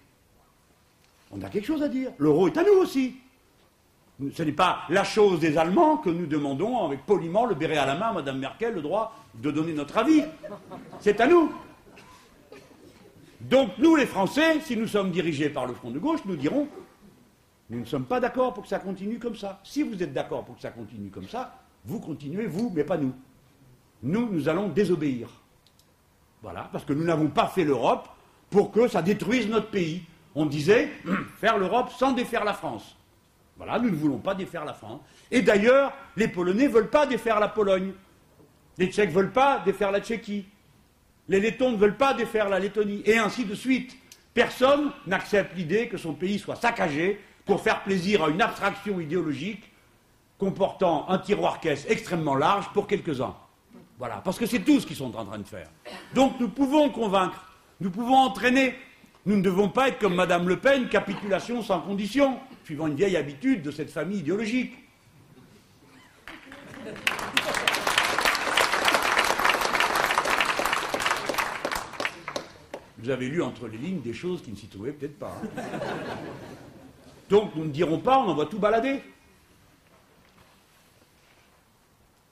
On 1.33 1.43
a 1.43 1.51
quelque 1.51 1.67
chose 1.67 1.83
à 1.83 1.89
dire. 1.89 2.13
L'euro 2.19 2.47
est 2.47 2.57
à 2.57 2.63
nous 2.63 2.81
aussi. 2.81 3.17
Ce 4.33 4.43
n'est 4.43 4.53
pas 4.53 4.83
la 4.91 5.03
chose 5.03 5.41
des 5.41 5.59
Allemands 5.59 5.97
que 5.97 6.09
nous 6.09 6.27
demandons 6.27 6.87
avec 6.87 7.05
poliment, 7.05 7.47
le 7.47 7.55
béret 7.55 7.77
à 7.79 7.87
la 7.87 7.97
main, 7.97 8.13
Madame 8.13 8.39
Merkel, 8.39 8.75
le 8.75 8.83
droit 8.83 9.17
de 9.35 9.51
donner 9.51 9.73
notre 9.73 9.99
avis. 9.99 10.23
C'est 11.01 11.21
à 11.21 11.27
nous. 11.27 11.53
Donc 13.41 13.71
nous, 13.79 13.97
les 13.97 14.07
Français, 14.07 14.61
si 14.61 14.77
nous 14.77 14.87
sommes 14.87 15.11
dirigés 15.11 15.51
par 15.51 15.67
le 15.67 15.75
Front 15.75 15.91
de 15.91 15.99
gauche, 15.99 16.21
nous 16.27 16.37
dirons, 16.37 16.69
nous 17.71 17.81
ne 17.81 17.85
sommes 17.85 18.05
pas 18.05 18.21
d'accord 18.21 18.55
pour 18.55 18.63
que 18.63 18.69
ça 18.69 18.79
continue 18.79 19.19
comme 19.19 19.35
ça. 19.35 19.61
Si 19.65 19.83
vous 19.83 20.01
êtes 20.01 20.13
d'accord 20.13 20.45
pour 20.45 20.55
que 20.55 20.63
ça 20.63 20.71
continue 20.71 21.11
comme 21.11 21.29
ça, 21.29 21.59
vous 21.85 21.99
continuez, 21.99 22.47
vous, 22.47 22.71
mais 22.75 22.85
pas 22.85 22.97
nous. 22.97 23.13
Nous, 24.03 24.31
nous 24.31 24.49
allons 24.49 24.69
désobéir. 24.69 25.29
Voilà, 26.41 26.69
parce 26.71 26.85
que 26.85 26.93
nous 26.93 27.05
n'avons 27.05 27.29
pas 27.29 27.49
fait 27.49 27.65
l'Europe 27.65 28.09
pour 28.49 28.71
que 28.71 28.87
ça 28.87 29.03
détruise 29.03 29.49
notre 29.49 29.71
pays. 29.71 30.05
On 30.37 30.47
disait 30.47 30.89
faire 31.41 31.59
l'Europe 31.59 31.91
sans 31.91 32.13
défaire 32.13 32.45
la 32.45 32.55
France. 32.55 32.97
Voilà, 33.57 33.79
nous 33.79 33.91
ne 33.91 33.95
voulons 33.97 34.19
pas 34.19 34.35
défaire 34.35 34.65
la 34.65 34.75
France. 34.75 35.01
Et 35.31 35.43
d'ailleurs, 35.43 35.93
les 36.17 36.29
Polonais 36.29 36.65
ne 36.65 36.73
veulent 36.73 36.91
pas 36.91 37.07
défaire 37.07 37.39
la 37.41 37.49
Pologne. 37.49 37.93
Les 38.79 38.89
Tchèques 38.89 39.11
ne 39.11 39.15
veulent 39.15 39.33
pas 39.33 39.61
défaire 39.65 39.93
la 39.93 40.01
Tchéquie. 40.01 40.47
Les 41.29 41.41
Lettons 41.41 41.71
ne 41.71 41.77
veulent 41.77 41.97
pas 41.97 42.15
défaire 42.15 42.49
la 42.49 42.59
Lettonie. 42.59 43.03
Et 43.05 43.19
ainsi 43.19 43.45
de 43.45 43.55
suite. 43.55 43.97
Personne 44.35 44.91
n'accepte 45.07 45.57
l'idée 45.57 45.89
que 45.89 45.97
son 45.97 46.13
pays 46.13 46.41
soit 46.41 46.57
saccagé 46.57 47.21
pour 47.47 47.61
faire 47.61 47.85
plaisir 47.85 48.25
à 48.25 48.31
une 48.31 48.43
abstraction 48.43 48.99
idéologique 48.99 49.71
comportant 50.39 51.09
un 51.09 51.19
tiroir 51.19 51.61
caisse 51.61 51.87
extrêmement 51.89 52.35
large 52.35 52.69
pour 52.73 52.89
quelques-uns. 52.89 53.35
Voilà, 53.99 54.17
parce 54.17 54.39
que 54.39 54.47
c'est 54.47 54.59
tout 54.59 54.81
ce 54.81 54.87
qu'ils 54.87 54.97
sont 54.97 55.15
en 55.15 55.25
train 55.25 55.39
de 55.39 55.47
faire. 55.47 55.69
Donc 56.15 56.41
nous 56.41 56.49
pouvons 56.49 56.91
convaincre, 56.91 57.41
nous 57.81 57.91
pouvons 57.91 58.17
entraîner. 58.17 58.75
Nous 59.27 59.37
ne 59.37 59.43
devons 59.43 59.71
pas 59.71 59.89
être 59.89 59.99
comme 59.99 60.15
Madame 60.15 60.49
Le 60.49 60.59
Pen, 60.59 60.89
capitulation 60.89 61.63
sans 61.63 61.81
condition, 61.81 62.39
suivant 62.65 62.89
une 62.89 62.95
vieille 62.95 63.17
habitude 63.17 63.63
de 63.63 63.71
cette 63.71 63.91
famille 63.91 64.19
idéologique. 64.19 64.75
Vous 72.99 73.11
avez 73.11 73.29
lu 73.29 73.43
entre 73.43 73.69
les 73.69 73.79
lignes 73.79 74.01
des 74.01 74.13
choses 74.13 74.43
qui 74.43 74.51
ne 74.51 74.57
s'y 74.57 74.67
trouvaient 74.67 74.93
peut-être 74.93 75.19
pas. 75.19 75.41
Hein. 75.43 75.63
Donc 77.31 77.55
nous 77.55 77.65
ne 77.65 77.71
dirons 77.71 77.99
pas, 78.01 78.19
on 78.19 78.29
en 78.29 78.35
va 78.35 78.45
tout 78.45 78.59
balader. 78.59 79.03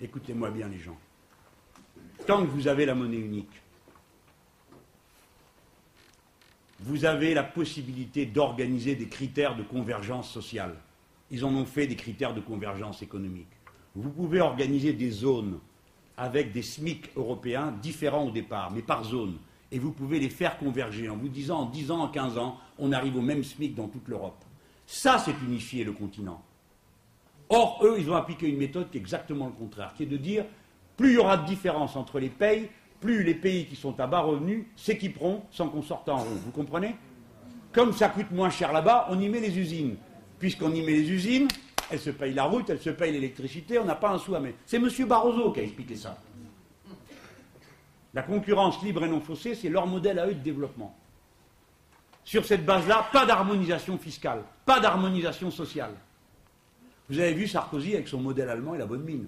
Écoutez-moi 0.01 0.51
bien 0.51 0.69
les 0.69 0.79
gens. 0.79 0.99
Tant 2.27 2.43
que 2.43 2.51
vous 2.51 2.69
avez 2.69 2.85
la 2.85 2.95
monnaie 2.95 3.17
unique, 3.17 3.62
vous 6.85 7.05
avez 7.05 7.33
la 7.33 7.45
possibilité 7.45 8.27
d'organiser 8.27 8.97
des 8.97 9.07
critères 9.07 9.57
de 9.57 9.63
convergence 9.63 10.31
sociale. 10.31 10.75
Ils 11.31 11.45
en 11.45 11.55
ont 11.55 11.65
fait 11.65 11.87
des 11.87 11.97
critères 11.97 12.35
de 12.35 12.41
convergence 12.41 13.03
économique. 13.03 13.49
Vous 13.95 14.11
pouvez 14.11 14.41
organiser 14.41 14.93
des 14.93 15.11
zones 15.11 15.59
avec 16.17 16.53
des 16.53 16.63
SMIC 16.63 17.11
européens 17.17 17.73
différents 17.83 18.27
au 18.27 18.31
départ, 18.31 18.73
mais 18.73 18.83
par 18.83 19.05
zone. 19.05 19.39
Et 19.71 19.79
vous 19.79 19.93
pouvez 19.93 20.19
les 20.19 20.29
faire 20.29 20.59
converger 20.59 21.09
en 21.09 21.17
vous 21.17 21.29
disant 21.29 21.61
en 21.61 21.67
10 21.67 21.91
ans, 21.91 22.01
en 22.01 22.09
15 22.09 22.37
ans, 22.37 22.59
on 22.79 22.93
arrive 22.93 23.17
au 23.17 23.23
même 23.23 23.45
SMIC 23.45 23.75
dans 23.75 23.89
toute 23.89 24.09
l'Europe. 24.09 24.45
Ça, 24.87 25.19
c'est 25.19 25.35
unifier 25.47 25.85
le 25.85 25.93
continent. 25.93 26.43
Or, 27.49 27.81
eux, 27.83 27.97
ils 27.99 28.11
ont 28.11 28.17
appliqué 28.17 28.49
une 28.49 28.59
méthode 28.59 28.91
qui 28.91 28.99
est 28.99 29.01
exactement 29.01 29.47
le 29.47 29.53
contraire, 29.53 29.95
qui 29.97 30.03
est 30.03 30.07
de 30.07 30.17
dire 30.17 30.45
plus 30.97 31.11
il 31.11 31.15
y 31.15 31.19
aura 31.19 31.37
de 31.37 31.47
différence 31.47 31.97
entre 31.97 32.19
les 32.19 32.29
pays, 32.29 32.69
plus 33.03 33.23
les 33.23 33.35
pays 33.35 33.67
qui 33.67 33.77
sont 33.77 33.99
à 34.01 34.07
bas 34.07 34.21
revenus 34.21 34.65
s'équiperont 34.77 35.43
sans 35.51 35.69
qu'on 35.69 35.83
sorte 35.83 36.09
en 36.09 36.19
rond. 36.19 36.39
Vous 36.45 36.53
comprenez? 36.53 36.97
Comme 37.73 37.93
ça 37.93 38.09
coûte 38.09 38.31
moins 38.31 38.49
cher 38.49 38.73
là-bas, 38.73 39.09
on 39.11 39.21
y 39.21 39.29
met 39.29 39.41
les 39.41 39.59
usines. 39.59 39.97
Puisqu'on 40.39 40.73
y 40.73 40.81
met 40.81 40.93
les 40.93 41.11
usines, 41.11 41.49
elles 41.91 41.99
se 41.99 42.11
payent 42.11 42.33
la 42.33 42.45
route, 42.45 42.71
elles 42.71 42.81
se 42.81 42.91
payent 42.91 43.13
l'électricité, 43.13 43.79
on 43.79 43.85
n'a 43.85 43.97
pas 43.97 44.11
un 44.11 44.19
sou 44.19 44.35
à 44.35 44.41
mettre. 44.41 44.59
C'est 44.65 44.77
M. 44.77 44.89
Barroso 45.07 45.53
qui 45.53 45.61
a 45.61 45.63
expliqué 45.65 45.97
ça. 45.97 46.17
La 48.15 48.23
concurrence 48.23 48.83
libre 48.83 49.05
et 49.05 49.09
non 49.09 49.21
faussée, 49.21 49.55
c'est 49.55 49.69
leur 49.69 49.87
modèle 49.87 50.19
à 50.19 50.27
eux 50.27 50.35
de 50.35 50.43
développement. 50.43 50.97
Sur 52.25 52.45
cette 52.45 52.65
base-là, 52.65 53.09
pas 53.13 53.27
d'harmonisation 53.27 53.99
fiscale, 53.99 54.43
pas 54.65 54.79
d'harmonisation 54.79 55.51
sociale. 55.51 55.93
Vous 57.09 57.19
avez 57.19 57.35
vu 57.35 57.49
Sarkozy 57.49 57.95
avec 57.95 58.07
son 58.07 58.21
modèle 58.21 58.49
allemand 58.49 58.75
et 58.75 58.79
la 58.79 58.87
bonne 58.87 59.03
mine. 59.03 59.27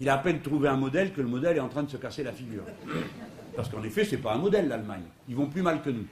Il 0.00 0.08
a 0.08 0.14
à 0.14 0.18
peine 0.18 0.40
trouvé 0.40 0.68
un 0.68 0.76
modèle 0.76 1.12
que 1.12 1.20
le 1.20 1.28
modèle 1.28 1.56
est 1.56 1.60
en 1.60 1.68
train 1.68 1.82
de 1.82 1.90
se 1.90 1.96
casser 1.96 2.22
la 2.22 2.32
figure. 2.32 2.64
Parce 3.54 3.68
qu'en 3.68 3.82
effet, 3.82 4.04
ce 4.04 4.16
n'est 4.16 4.22
pas 4.22 4.34
un 4.34 4.38
modèle, 4.38 4.68
l'Allemagne. 4.68 5.04
Ils 5.28 5.36
vont 5.36 5.46
plus 5.46 5.62
mal 5.62 5.82
que 5.82 5.90
nous. 5.90 6.06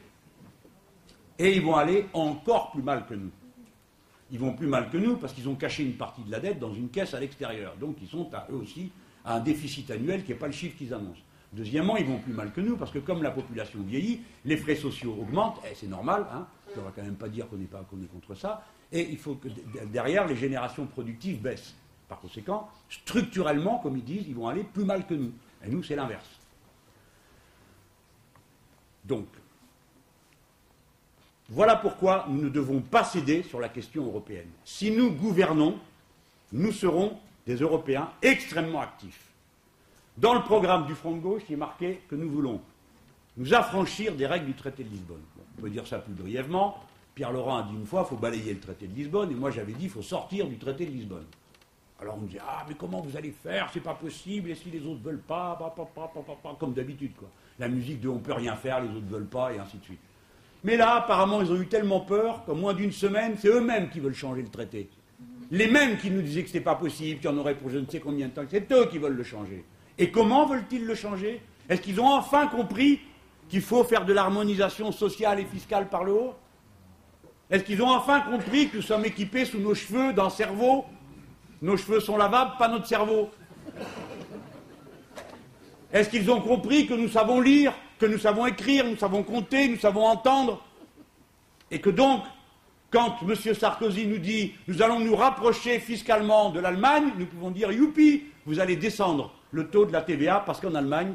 Et 1.38 1.56
ils 1.56 1.62
vont 1.62 1.74
aller 1.74 2.06
encore 2.12 2.70
plus 2.70 2.82
mal 2.82 3.06
que 3.06 3.14
nous. 3.14 3.30
Ils 4.30 4.38
vont 4.38 4.52
plus 4.54 4.66
mal 4.66 4.88
que 4.90 4.96
nous 4.96 5.16
parce 5.16 5.32
qu'ils 5.32 5.48
ont 5.48 5.56
caché 5.56 5.82
une 5.82 5.94
partie 5.94 6.22
de 6.22 6.30
la 6.30 6.40
dette 6.40 6.58
dans 6.58 6.72
une 6.72 6.88
caisse 6.88 7.14
à 7.14 7.20
l'extérieur. 7.20 7.74
Donc 7.78 7.96
ils 8.00 8.08
sont 8.08 8.32
à 8.32 8.46
eux 8.50 8.56
aussi 8.56 8.90
à 9.24 9.36
un 9.36 9.40
déficit 9.40 9.90
annuel 9.90 10.24
qui 10.24 10.30
n'est 10.30 10.38
pas 10.38 10.46
le 10.46 10.52
chiffre 10.52 10.76
qu'ils 10.76 10.94
annoncent. 10.94 11.20
Deuxièmement, 11.52 11.98
ils 11.98 12.06
vont 12.06 12.18
plus 12.18 12.32
mal 12.32 12.50
que 12.50 12.62
nous 12.62 12.76
parce 12.76 12.90
que 12.90 12.98
comme 12.98 13.22
la 13.22 13.30
population 13.30 13.80
vieillit, 13.82 14.20
les 14.44 14.56
frais 14.56 14.74
sociaux 14.74 15.14
augmentent, 15.20 15.60
et 15.70 15.74
c'est 15.74 15.86
normal, 15.86 16.26
hein, 16.32 16.46
on 16.74 16.80
ne 16.80 16.84
va 16.84 16.92
quand 16.96 17.02
même 17.02 17.16
pas 17.16 17.28
dire 17.28 17.46
qu'on 17.48 17.58
pas 17.58 17.80
est 17.80 18.06
contre 18.06 18.34
ça, 18.34 18.64
et 18.90 19.06
il 19.10 19.18
faut 19.18 19.34
que 19.34 19.48
derrière, 19.92 20.26
les 20.26 20.36
générations 20.36 20.86
productives 20.86 21.42
baissent. 21.42 21.74
Par 22.12 22.20
conséquent, 22.20 22.68
structurellement, 22.90 23.78
comme 23.78 23.96
ils 23.96 24.04
disent, 24.04 24.26
ils 24.28 24.34
vont 24.34 24.46
aller 24.46 24.64
plus 24.64 24.84
mal 24.84 25.06
que 25.06 25.14
nous. 25.14 25.32
Et 25.64 25.70
nous, 25.70 25.82
c'est 25.82 25.96
l'inverse. 25.96 26.28
Donc, 29.02 29.24
voilà 31.48 31.74
pourquoi 31.74 32.26
nous 32.28 32.42
ne 32.42 32.50
devons 32.50 32.82
pas 32.82 33.02
céder 33.02 33.42
sur 33.44 33.60
la 33.60 33.70
question 33.70 34.04
européenne. 34.04 34.50
Si 34.62 34.90
nous 34.90 35.10
gouvernons, 35.12 35.78
nous 36.52 36.72
serons 36.72 37.16
des 37.46 37.56
Européens 37.56 38.10
extrêmement 38.20 38.82
actifs. 38.82 39.32
Dans 40.18 40.34
le 40.34 40.42
programme 40.42 40.84
du 40.84 40.94
Front 40.94 41.16
de 41.16 41.20
gauche, 41.20 41.44
il 41.48 41.54
est 41.54 41.56
marqué 41.56 42.02
que 42.10 42.14
nous 42.14 42.28
voulons 42.28 42.60
nous 43.38 43.54
affranchir 43.54 44.14
des 44.16 44.26
règles 44.26 44.44
du 44.44 44.54
traité 44.54 44.84
de 44.84 44.90
Lisbonne. 44.90 45.22
on 45.56 45.62
peut 45.62 45.70
dire 45.70 45.86
ça 45.86 45.98
plus 45.98 46.12
brièvement. 46.12 46.78
Pierre 47.14 47.32
Laurent 47.32 47.56
a 47.56 47.62
dit 47.62 47.74
une 47.74 47.86
fois, 47.86 48.04
il 48.06 48.10
faut 48.10 48.20
balayer 48.20 48.52
le 48.52 48.60
traité 48.60 48.86
de 48.86 48.94
Lisbonne, 48.94 49.30
et 49.30 49.34
moi 49.34 49.50
j'avais 49.50 49.72
dit, 49.72 49.84
il 49.84 49.90
faut 49.90 50.02
sortir 50.02 50.46
du 50.46 50.58
traité 50.58 50.84
de 50.84 50.90
Lisbonne. 50.90 51.24
Alors 52.02 52.16
on 52.18 52.22
me 52.22 52.28
dit, 52.28 52.38
ah, 52.40 52.64
mais 52.68 52.74
comment 52.74 53.00
vous 53.00 53.16
allez 53.16 53.30
faire? 53.30 53.70
C'est 53.72 53.78
pas 53.78 53.94
possible, 53.94 54.50
et 54.50 54.56
si 54.56 54.70
les 54.70 54.84
autres 54.84 55.00
veulent 55.04 55.20
pas, 55.20 55.56
comme 56.58 56.72
d'habitude, 56.72 57.12
quoi. 57.16 57.28
La 57.60 57.68
musique 57.68 58.00
de 58.00 58.08
on 58.08 58.18
peut 58.18 58.32
rien 58.32 58.56
faire, 58.56 58.80
les 58.80 58.88
autres 58.88 59.06
veulent 59.08 59.24
pas, 59.24 59.52
et 59.52 59.60
ainsi 59.60 59.76
de 59.78 59.84
suite. 59.84 60.00
Mais 60.64 60.76
là, 60.76 60.96
apparemment, 60.96 61.40
ils 61.42 61.52
ont 61.52 61.60
eu 61.60 61.68
tellement 61.68 62.00
peur 62.00 62.44
qu'en 62.44 62.56
moins 62.56 62.74
d'une 62.74 62.90
semaine, 62.90 63.36
c'est 63.38 63.46
eux-mêmes 63.46 63.88
qui 63.88 64.00
veulent 64.00 64.14
changer 64.14 64.42
le 64.42 64.48
traité. 64.48 64.90
Les 65.52 65.68
mêmes 65.68 65.96
qui 65.96 66.10
nous 66.10 66.22
disaient 66.22 66.42
que 66.42 66.48
ce 66.48 66.54
n'était 66.54 66.64
pas 66.64 66.74
possible, 66.74 67.20
qu'il 67.20 67.30
y 67.30 67.32
en 67.32 67.38
aurait 67.38 67.54
pour 67.54 67.70
je 67.70 67.78
ne 67.78 67.86
sais 67.86 68.00
combien 68.00 68.26
de 68.26 68.32
temps, 68.32 68.42
c'est 68.50 68.72
eux 68.72 68.86
qui 68.86 68.98
veulent 68.98 69.14
le 69.14 69.22
changer. 69.22 69.64
Et 69.96 70.10
comment 70.10 70.44
veulent-ils 70.46 70.84
le 70.84 70.96
changer? 70.96 71.40
Est-ce 71.68 71.82
qu'ils 71.82 72.00
ont 72.00 72.12
enfin 72.12 72.48
compris 72.48 72.98
qu'il 73.48 73.60
faut 73.60 73.84
faire 73.84 74.04
de 74.04 74.12
l'harmonisation 74.12 74.90
sociale 74.90 75.38
et 75.38 75.44
fiscale 75.44 75.88
par 75.88 76.02
le 76.02 76.14
haut? 76.14 76.34
Est-ce 77.48 77.62
qu'ils 77.62 77.80
ont 77.80 77.90
enfin 77.90 78.22
compris 78.22 78.70
que 78.70 78.76
nous 78.78 78.82
sommes 78.82 79.04
équipés 79.04 79.44
sous 79.44 79.60
nos 79.60 79.74
cheveux 79.74 80.12
d'un 80.12 80.30
cerveau 80.30 80.84
Nos 81.62 81.76
cheveux 81.76 82.00
sont 82.00 82.16
lavables, 82.16 82.56
pas 82.58 82.68
notre 82.68 82.86
cerveau. 82.86 83.30
Est-ce 85.92 86.10
qu'ils 86.10 86.28
ont 86.30 86.40
compris 86.40 86.86
que 86.86 86.94
nous 86.94 87.08
savons 87.08 87.40
lire, 87.40 87.72
que 87.98 88.06
nous 88.06 88.18
savons 88.18 88.46
écrire, 88.46 88.84
nous 88.84 88.96
savons 88.96 89.22
compter, 89.22 89.68
nous 89.68 89.78
savons 89.78 90.04
entendre? 90.04 90.64
Et 91.70 91.80
que 91.80 91.90
donc, 91.90 92.24
quand 92.90 93.16
M. 93.22 93.54
Sarkozy 93.54 94.06
nous 94.06 94.18
dit 94.18 94.54
nous 94.66 94.82
allons 94.82 94.98
nous 94.98 95.14
rapprocher 95.14 95.78
fiscalement 95.78 96.50
de 96.50 96.58
l'Allemagne, 96.58 97.12
nous 97.16 97.26
pouvons 97.26 97.52
dire 97.52 97.70
youpi, 97.70 98.24
vous 98.44 98.58
allez 98.58 98.74
descendre 98.74 99.32
le 99.52 99.68
taux 99.68 99.86
de 99.86 99.92
la 99.92 100.02
TVA 100.02 100.42
parce 100.44 100.60
qu'en 100.60 100.74
Allemagne, 100.74 101.14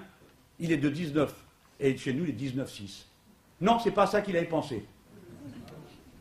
il 0.60 0.72
est 0.72 0.78
de 0.78 0.90
19 0.90 1.34
et 1.82 1.98
chez 1.98 2.14
nous, 2.14 2.24
il 2.24 2.30
est 2.30 2.52
19,6. 2.52 3.06
Non, 3.60 3.80
c'est 3.80 3.92
pas 3.92 4.08
ça 4.08 4.22
qu'il 4.22 4.38
avait 4.38 4.46
pensé. 4.46 4.86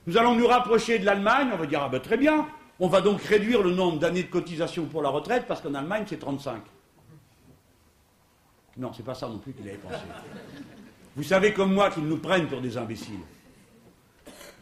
Nous 0.07 0.17
allons 0.17 0.35
nous 0.35 0.47
rapprocher 0.47 0.99
de 0.99 1.05
l'Allemagne, 1.05 1.51
on 1.53 1.57
va 1.57 1.67
dire, 1.67 1.83
ah 1.83 1.89
ben 1.89 2.01
très 2.01 2.17
bien, 2.17 2.47
on 2.79 2.89
va 2.89 3.01
donc 3.01 3.23
réduire 3.23 3.63
le 3.63 3.73
nombre 3.73 3.99
d'années 3.99 4.23
de 4.23 4.31
cotisation 4.31 4.87
pour 4.87 5.03
la 5.03 5.09
retraite 5.09 5.45
parce 5.47 5.61
qu'en 5.61 5.75
Allemagne 5.75 6.05
c'est 6.07 6.19
35. 6.19 6.63
Non, 8.79 8.93
c'est 8.93 9.05
pas 9.05 9.15
ça 9.15 9.27
non 9.29 9.39
plus 9.39 9.53
qu'il 9.53 9.67
avait 9.67 9.79
pensé. 9.79 10.03
Vous 11.17 11.23
savez 11.23 11.55
comme 11.55 11.73
moi 11.73 11.91
qu'ils 11.91 12.07
nous 12.07 12.19
prennent 12.19 12.47
pour 12.47 12.61
des 12.61 12.77
imbéciles. 12.77 13.21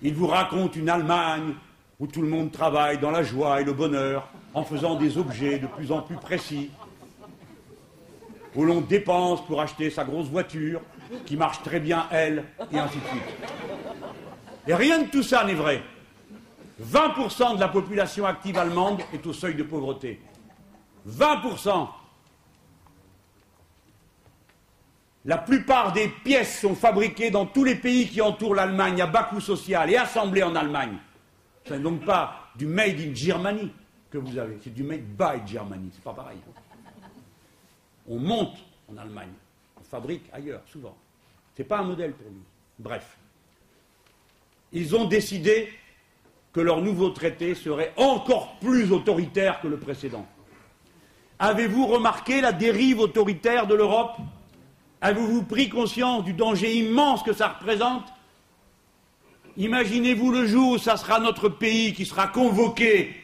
Ils 0.02 0.14
vous 0.14 0.28
racontent 0.28 0.74
une 0.74 0.88
Allemagne 0.88 1.54
où 1.98 2.06
tout 2.06 2.22
le 2.22 2.28
monde 2.28 2.52
travaille 2.52 2.98
dans 2.98 3.10
la 3.10 3.22
joie 3.22 3.60
et 3.60 3.64
le 3.64 3.72
bonheur 3.72 4.28
en 4.52 4.62
faisant 4.64 4.94
des 4.94 5.18
objets 5.18 5.58
de 5.58 5.66
plus 5.66 5.90
en 5.90 6.02
plus 6.02 6.16
précis, 6.16 6.70
où 8.54 8.64
l'on 8.64 8.80
dépense 8.80 9.44
pour 9.46 9.60
acheter 9.60 9.90
sa 9.90 10.04
grosse 10.04 10.26
voiture, 10.26 10.80
qui 11.26 11.36
marche 11.36 11.62
très 11.62 11.80
bien 11.80 12.06
elle, 12.10 12.44
et 12.72 12.78
ainsi 12.78 12.98
de 12.98 13.06
suite. 13.06 13.22
Et 14.66 14.74
rien 14.74 15.02
de 15.02 15.08
tout 15.08 15.22
ça 15.22 15.44
n'est 15.44 15.54
vrai. 15.54 15.82
20% 16.82 17.56
de 17.56 17.60
la 17.60 17.68
population 17.68 18.26
active 18.26 18.58
allemande 18.58 19.00
est 19.12 19.24
au 19.26 19.32
seuil 19.32 19.54
de 19.54 19.62
pauvreté. 19.62 20.20
20%. 21.08 21.88
La 25.26 25.38
plupart 25.38 25.92
des 25.92 26.08
pièces 26.08 26.60
sont 26.60 26.74
fabriquées 26.74 27.30
dans 27.30 27.46
tous 27.46 27.64
les 27.64 27.76
pays 27.76 28.08
qui 28.08 28.20
entourent 28.20 28.54
l'Allemagne 28.54 29.00
à 29.00 29.06
bas 29.06 29.24
coût 29.24 29.40
social 29.40 29.90
et 29.90 29.96
assemblées 29.96 30.42
en 30.42 30.54
Allemagne. 30.54 30.98
Ce 31.66 31.74
n'est 31.74 31.80
donc 31.80 32.04
pas 32.04 32.50
du 32.56 32.66
made 32.66 33.00
in 33.00 33.14
Germany 33.14 33.72
que 34.10 34.18
vous 34.18 34.36
avez, 34.36 34.58
c'est 34.62 34.72
du 34.72 34.82
made 34.82 35.04
by 35.04 35.46
Germany, 35.46 35.90
c'est 35.92 36.04
pas 36.04 36.12
pareil. 36.12 36.38
On 38.06 38.18
monte 38.18 38.58
en 38.92 38.98
Allemagne, 38.98 39.32
on 39.80 39.84
fabrique 39.84 40.24
ailleurs, 40.32 40.60
souvent. 40.66 40.96
Ce 41.56 41.62
n'est 41.62 41.68
pas 41.68 41.78
un 41.78 41.84
modèle 41.84 42.12
pour 42.12 42.30
nous. 42.30 42.42
Bref. 42.78 43.16
Ils 44.72 44.94
ont 44.94 45.06
décidé 45.06 45.72
que 46.54 46.60
leur 46.60 46.80
nouveau 46.80 47.10
traité 47.10 47.54
serait 47.54 47.92
encore 47.96 48.56
plus 48.60 48.92
autoritaire 48.92 49.60
que 49.60 49.66
le 49.66 49.76
précédent. 49.76 50.24
Avez-vous 51.40 51.86
remarqué 51.86 52.40
la 52.40 52.52
dérive 52.52 53.00
autoritaire 53.00 53.66
de 53.66 53.74
l'Europe? 53.74 54.16
Avez-vous 55.00 55.42
pris 55.42 55.68
conscience 55.68 56.24
du 56.24 56.32
danger 56.32 56.72
immense 56.76 57.24
que 57.24 57.32
ça 57.32 57.48
représente? 57.48 58.04
Imaginez-vous 59.56 60.30
le 60.30 60.46
jour 60.46 60.72
où 60.72 60.78
ça 60.78 60.96
sera 60.96 61.18
notre 61.18 61.48
pays 61.48 61.92
qui 61.92 62.06
sera 62.06 62.28
convoqué, 62.28 63.14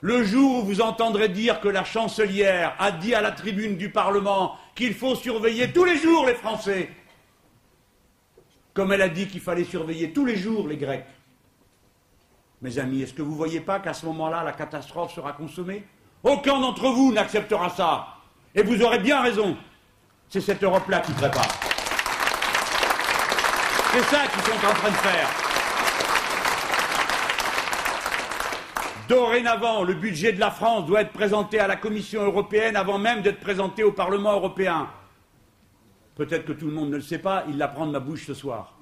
le 0.00 0.22
jour 0.22 0.58
où 0.58 0.66
vous 0.66 0.80
entendrez 0.80 1.28
dire 1.28 1.60
que 1.60 1.68
la 1.68 1.84
chancelière 1.84 2.74
a 2.78 2.90
dit 2.90 3.14
à 3.14 3.20
la 3.20 3.32
tribune 3.32 3.76
du 3.76 3.90
Parlement 3.90 4.56
qu'il 4.74 4.94
faut 4.94 5.14
surveiller 5.14 5.72
tous 5.72 5.84
les 5.84 5.96
jours 5.96 6.26
les 6.26 6.34
Français, 6.34 6.90
comme 8.74 8.92
elle 8.92 9.02
a 9.02 9.08
dit 9.08 9.26
qu'il 9.26 9.40
fallait 9.40 9.64
surveiller 9.64 10.12
tous 10.12 10.24
les 10.24 10.36
jours 10.36 10.68
les 10.68 10.76
Grecs. 10.76 11.06
Mes 12.62 12.78
amis, 12.78 13.02
est-ce 13.02 13.12
que 13.12 13.22
vous 13.22 13.32
ne 13.32 13.36
voyez 13.36 13.60
pas 13.60 13.80
qu'à 13.80 13.92
ce 13.92 14.06
moment-là, 14.06 14.42
la 14.42 14.52
catastrophe 14.52 15.12
sera 15.12 15.32
consommée? 15.32 15.84
Aucun 16.22 16.58
d'entre 16.60 16.88
vous 16.88 17.12
n'acceptera 17.12 17.68
ça. 17.68 18.06
Et 18.54 18.62
vous 18.62 18.82
aurez 18.82 18.98
bien 18.98 19.20
raison. 19.20 19.56
C'est 20.28 20.40
cette 20.40 20.62
Europe-là 20.64 21.00
qui 21.00 21.12
prépare. 21.12 21.48
C'est 23.92 24.02
ça 24.04 24.26
qu'ils 24.26 24.42
sont 24.42 24.66
en 24.66 24.72
train 24.72 24.88
de 24.88 24.94
faire. 24.94 25.28
Dorénavant, 29.08 29.84
le 29.84 29.94
budget 29.94 30.32
de 30.32 30.40
la 30.40 30.50
France 30.50 30.86
doit 30.86 31.02
être 31.02 31.12
présenté 31.12 31.60
à 31.60 31.68
la 31.68 31.76
Commission 31.76 32.22
européenne 32.22 32.74
avant 32.74 32.98
même 32.98 33.22
d'être 33.22 33.38
présenté 33.38 33.84
au 33.84 33.92
Parlement 33.92 34.32
européen. 34.32 34.88
Peut-être 36.16 36.46
que 36.46 36.52
tout 36.52 36.66
le 36.66 36.72
monde 36.72 36.90
ne 36.90 36.96
le 36.96 37.02
sait 37.02 37.18
pas, 37.18 37.44
il 37.48 37.58
l'apprend 37.58 37.86
de 37.86 37.92
ma 37.92 38.00
bouche 38.00 38.26
ce 38.26 38.34
soir. 38.34 38.72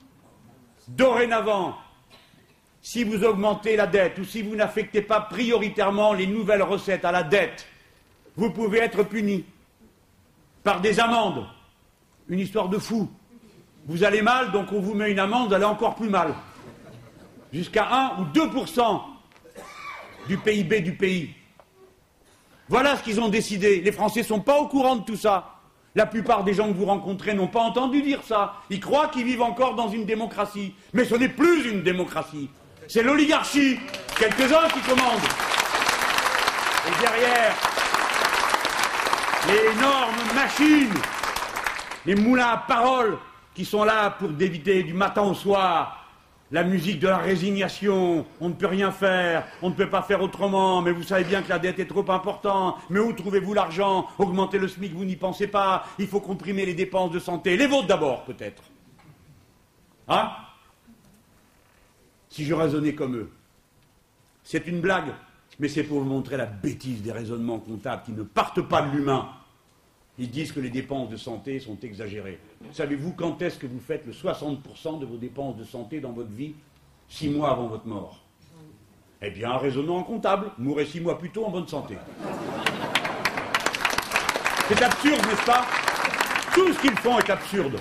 Dorénavant, 0.89 1.77
si 2.85 3.03
vous 3.03 3.25
augmentez 3.25 3.77
la 3.77 3.87
dette 3.87 4.19
ou 4.19 4.25
si 4.25 4.43
vous 4.43 4.55
n'affectez 4.55 5.01
pas 5.01 5.23
prioritairement 5.23 6.13
les 6.13 6.27
nouvelles 6.27 6.63
recettes 6.63 7.07
à 7.07 7.13
la 7.13 7.23
dette, 7.23 7.67
vous 8.37 8.51
pouvez 8.51 8.79
être 8.81 9.03
puni 9.05 9.47
par 10.63 10.83
des 10.83 11.01
amendes. 11.01 11.47
Une 12.29 12.39
histoire 12.39 12.69
de 12.69 12.77
fou. 12.77 13.09
Vous 13.87 14.05
allez 14.05 14.21
mal, 14.21 14.53
donc 14.53 14.71
on 14.71 14.81
vous 14.81 14.93
met 14.93 15.11
une 15.11 15.19
amende, 15.19 15.49
vous 15.49 15.55
allez 15.55 15.65
encore 15.65 15.95
plus 15.95 16.11
mal. 16.11 16.35
Jusqu'à 17.55 17.89
1 17.91 18.21
ou 18.21 18.25
2% 18.27 19.01
du 20.29 20.37
PIB 20.37 20.83
du 20.83 20.93
pays. 20.93 21.31
Voilà 22.69 22.97
ce 22.97 23.03
qu'ils 23.03 23.19
ont 23.19 23.31
décidé. 23.31 23.81
Les 23.81 23.93
Français 23.93 24.21
ne 24.21 24.27
sont 24.27 24.41
pas 24.41 24.61
au 24.61 24.69
courant 24.69 24.97
de 24.97 25.05
tout 25.05 25.17
ça. 25.17 25.55
La 25.95 26.05
plupart 26.05 26.45
des 26.45 26.53
gens 26.53 26.69
que 26.69 26.77
vous 26.77 26.85
rencontrez 26.85 27.33
n'ont 27.33 27.49
pas 27.49 27.63
entendu 27.63 28.03
dire 28.03 28.23
ça. 28.25 28.57
Ils 28.69 28.81
croient 28.81 29.09
qu'ils 29.09 29.25
vivent 29.25 29.43
encore 29.43 29.75
dans 29.75 29.89
une 29.89 30.05
démocratie. 30.05 30.75
Mais 30.93 31.07
ce 31.07 31.15
n'est 31.15 31.31
plus 31.31 31.71
une 31.71 31.83
démocratie. 31.83 32.51
C'est 32.89 33.03
l'oligarchie. 33.03 33.79
Quelques-uns 34.19 34.69
qui 34.69 34.81
commandent. 34.81 35.29
Et 36.87 37.01
derrière, 37.01 37.55
les 39.49 39.73
énormes 39.73 40.35
machines, 40.35 40.95
les 42.07 42.15
moulins 42.15 42.49
à 42.49 42.57
paroles 42.59 43.19
qui 43.55 43.65
sont 43.65 43.85
là 43.85 44.11
pour 44.11 44.29
d'éviter 44.29 44.83
du 44.83 44.93
matin 44.93 45.23
au 45.23 45.35
soir 45.35 46.05
la 46.53 46.63
musique 46.63 47.01
de 47.01 47.09
la 47.09 47.17
résignation, 47.17 48.25
on 48.41 48.49
ne 48.51 48.55
peut 48.55 48.67
rien 48.67 48.93
faire, 48.93 49.45
on 49.61 49.71
ne 49.71 49.75
peut 49.75 49.89
pas 49.89 50.03
faire 50.03 50.23
autrement, 50.23 50.83
mais 50.83 50.93
vous 50.93 51.03
savez 51.03 51.25
bien 51.25 51.43
que 51.43 51.49
la 51.49 51.59
dette 51.59 51.81
est 51.81 51.87
trop 51.87 52.09
importante, 52.13 52.77
mais 52.91 53.01
où 53.01 53.13
trouvez-vous 53.13 53.55
l'argent? 53.55 54.07
Augmenter 54.19 54.59
le 54.59 54.69
SMIC, 54.69 54.95
vous 54.95 55.05
n'y 55.05 55.17
pensez 55.17 55.49
pas, 55.49 55.85
il 55.99 56.07
faut 56.07 56.21
comprimer 56.21 56.65
les 56.65 56.75
dépenses 56.75 57.11
de 57.11 57.19
santé, 57.19 57.57
les 57.57 57.67
vôtres 57.67 57.89
d'abord 57.89 58.23
peut-être. 58.25 58.63
Hein? 60.07 60.31
Si 62.35 62.45
je 62.45 62.53
raisonnais 62.53 62.97
comme 62.97 63.15
eux. 63.15 63.31
C'est 64.43 64.67
une 64.67 64.81
blague, 64.81 65.15
mais 65.61 65.69
c'est 65.69 65.85
pour 65.85 66.01
vous 66.01 66.05
montrer 66.05 66.37
la 66.37 66.47
bêtise 66.47 67.01
des 67.01 67.13
raisonnements 67.13 67.61
comptables 67.61 68.03
qui 68.03 68.11
ne 68.11 68.25
partent 68.25 68.63
pas 68.63 68.83
de 68.83 68.91
l'humain. 68.91 69.29
Ils 70.19 70.29
disent 70.29 70.51
que 70.51 70.59
les 70.59 70.69
dépenses 70.69 71.09
de 71.11 71.17
santé 71.17 71.61
sont 71.61 71.79
exagérées. 71.85 72.41
Savez-vous 72.73 73.13
quand 73.13 73.41
est-ce 73.41 73.57
que 73.57 73.69
vous 73.69 73.79
faites 73.79 74.05
le 74.05 74.11
60% 74.11 74.99
de 74.99 75.07
vos 75.07 75.17
dépenses 75.17 75.57
de 75.57 75.63
santé 75.63 76.01
dans 76.01 76.11
votre 76.11 76.33
vie? 76.33 76.57
Six 77.09 77.29
mois 77.29 77.53
avant 77.53 77.69
votre 77.69 77.87
mort. 77.87 78.21
Eh 79.23 79.31
bien, 79.31 79.53
un 79.53 79.59
raisonnement 79.59 80.03
comptable, 80.03 80.51
mourrez 80.59 80.87
six 80.87 81.01
mois 81.01 81.17
plus 81.17 81.31
tôt 81.31 81.45
en 81.45 81.51
bonne 81.51 81.69
santé. 81.69 81.97
C'est 84.67 84.83
absurde, 84.83 85.25
n'est-ce 85.25 85.47
pas? 85.47 85.65
Tout 86.53 86.73
ce 86.73 86.81
qu'ils 86.81 86.99
font 86.99 87.17
est 87.17 87.31
absurde. 87.31 87.79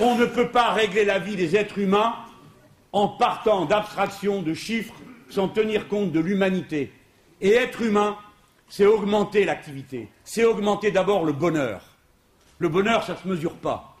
On 0.00 0.16
ne 0.16 0.24
peut 0.24 0.48
pas 0.48 0.72
régler 0.72 1.04
la 1.04 1.18
vie 1.18 1.36
des 1.36 1.56
êtres 1.56 1.76
humains 1.76 2.14
en 2.96 3.08
partant 3.08 3.66
d'abstractions, 3.66 4.40
de 4.40 4.54
chiffres, 4.54 4.94
sans 5.28 5.48
tenir 5.48 5.86
compte 5.86 6.12
de 6.12 6.20
l'humanité. 6.20 6.90
Et 7.42 7.50
être 7.50 7.82
humain, 7.82 8.16
c'est 8.70 8.86
augmenter 8.86 9.44
l'activité, 9.44 10.08
c'est 10.24 10.46
augmenter 10.46 10.90
d'abord 10.90 11.26
le 11.26 11.34
bonheur. 11.34 11.82
Le 12.56 12.70
bonheur, 12.70 13.04
ça 13.04 13.12
ne 13.12 13.18
se 13.18 13.28
mesure 13.28 13.52
pas. 13.56 13.98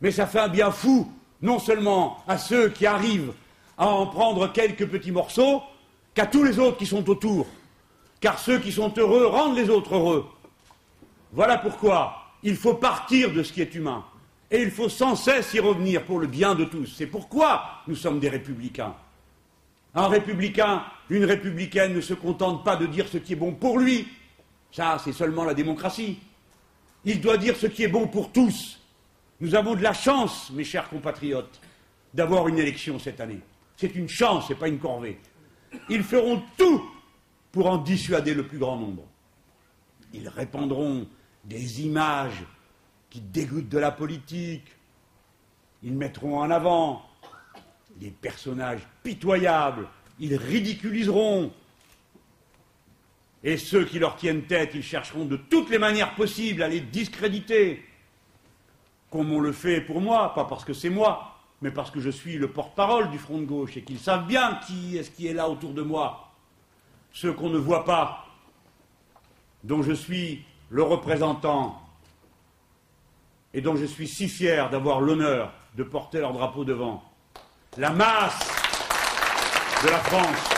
Mais 0.00 0.10
ça 0.10 0.26
fait 0.26 0.38
un 0.38 0.48
bien 0.48 0.70
fou, 0.70 1.12
non 1.42 1.58
seulement 1.58 2.24
à 2.26 2.38
ceux 2.38 2.70
qui 2.70 2.86
arrivent 2.86 3.34
à 3.76 3.86
en 3.86 4.06
prendre 4.06 4.50
quelques 4.50 4.88
petits 4.88 5.12
morceaux, 5.12 5.60
qu'à 6.14 6.24
tous 6.24 6.42
les 6.42 6.58
autres 6.58 6.78
qui 6.78 6.86
sont 6.86 7.06
autour. 7.10 7.46
Car 8.18 8.38
ceux 8.38 8.60
qui 8.60 8.72
sont 8.72 8.94
heureux 8.96 9.26
rendent 9.26 9.56
les 9.56 9.68
autres 9.68 9.96
heureux. 9.96 10.26
Voilà 11.34 11.58
pourquoi 11.58 12.32
il 12.42 12.56
faut 12.56 12.72
partir 12.72 13.30
de 13.30 13.42
ce 13.42 13.52
qui 13.52 13.60
est 13.60 13.74
humain. 13.74 14.06
Et 14.54 14.62
il 14.62 14.70
faut 14.70 14.88
sans 14.88 15.16
cesse 15.16 15.52
y 15.54 15.58
revenir 15.58 16.04
pour 16.04 16.20
le 16.20 16.28
bien 16.28 16.54
de 16.54 16.64
tous. 16.64 16.86
C'est 16.86 17.08
pourquoi 17.08 17.82
nous 17.88 17.96
sommes 17.96 18.20
des 18.20 18.28
républicains. 18.28 18.94
Un 19.96 20.06
républicain, 20.06 20.84
une 21.10 21.24
républicaine 21.24 21.92
ne 21.92 22.00
se 22.00 22.14
contente 22.14 22.64
pas 22.64 22.76
de 22.76 22.86
dire 22.86 23.08
ce 23.08 23.18
qui 23.18 23.32
est 23.32 23.36
bon 23.36 23.52
pour 23.52 23.80
lui. 23.80 24.06
Ça, 24.70 24.98
c'est 25.02 25.12
seulement 25.12 25.42
la 25.42 25.54
démocratie. 25.54 26.20
Il 27.04 27.20
doit 27.20 27.36
dire 27.36 27.56
ce 27.56 27.66
qui 27.66 27.82
est 27.82 27.88
bon 27.88 28.06
pour 28.06 28.30
tous. 28.30 28.78
Nous 29.40 29.56
avons 29.56 29.74
de 29.74 29.82
la 29.82 29.92
chance, 29.92 30.52
mes 30.52 30.62
chers 30.62 30.88
compatriotes, 30.88 31.60
d'avoir 32.14 32.46
une 32.46 32.60
élection 32.60 33.00
cette 33.00 33.20
année. 33.20 33.40
C'est 33.76 33.96
une 33.96 34.08
chance, 34.08 34.46
ce 34.46 34.52
n'est 34.52 34.58
pas 34.60 34.68
une 34.68 34.78
corvée. 34.78 35.18
Ils 35.88 36.04
feront 36.04 36.40
tout 36.56 36.88
pour 37.50 37.66
en 37.66 37.78
dissuader 37.78 38.34
le 38.34 38.46
plus 38.46 38.58
grand 38.58 38.76
nombre. 38.76 39.02
Ils 40.12 40.28
répandront 40.28 41.08
des 41.44 41.82
images 41.82 42.44
qui 43.14 43.20
dégoûtent 43.20 43.68
de 43.68 43.78
la 43.78 43.92
politique. 43.92 44.66
Ils 45.84 45.94
mettront 45.94 46.40
en 46.40 46.50
avant 46.50 47.08
des 47.94 48.10
personnages 48.10 48.80
pitoyables, 49.04 49.86
ils 50.18 50.34
ridiculiseront. 50.34 51.52
Et 53.44 53.56
ceux 53.56 53.84
qui 53.84 54.00
leur 54.00 54.16
tiennent 54.16 54.42
tête, 54.46 54.72
ils 54.74 54.82
chercheront 54.82 55.26
de 55.26 55.36
toutes 55.36 55.70
les 55.70 55.78
manières 55.78 56.16
possibles 56.16 56.60
à 56.60 56.66
les 56.66 56.80
discréditer, 56.80 57.84
comme 59.12 59.30
on 59.30 59.38
le 59.38 59.52
fait 59.52 59.80
pour 59.80 60.00
moi, 60.00 60.34
pas 60.34 60.46
parce 60.46 60.64
que 60.64 60.72
c'est 60.72 60.90
moi, 60.90 61.38
mais 61.62 61.70
parce 61.70 61.92
que 61.92 62.00
je 62.00 62.10
suis 62.10 62.36
le 62.36 62.50
porte-parole 62.50 63.12
du 63.12 63.18
front 63.18 63.38
de 63.38 63.44
gauche 63.44 63.76
et 63.76 63.82
qu'ils 63.84 64.00
savent 64.00 64.26
bien 64.26 64.58
qui 64.66 64.96
est-ce 64.96 65.12
qui 65.12 65.28
est 65.28 65.34
là 65.34 65.48
autour 65.48 65.72
de 65.72 65.82
moi, 65.82 66.32
ceux 67.12 67.32
qu'on 67.32 67.50
ne 67.50 67.58
voit 67.58 67.84
pas, 67.84 68.26
dont 69.62 69.84
je 69.84 69.92
suis 69.92 70.44
le 70.68 70.82
représentant. 70.82 71.83
Et 73.54 73.60
dont 73.60 73.76
je 73.76 73.84
suis 73.84 74.08
si 74.08 74.28
fier 74.28 74.68
d'avoir 74.68 75.00
l'honneur 75.00 75.52
de 75.76 75.84
porter 75.84 76.18
leur 76.18 76.32
drapeau 76.32 76.64
devant. 76.64 77.02
La 77.78 77.90
masse 77.90 78.50
de 79.84 79.88
la 79.88 79.98
France. 79.98 80.50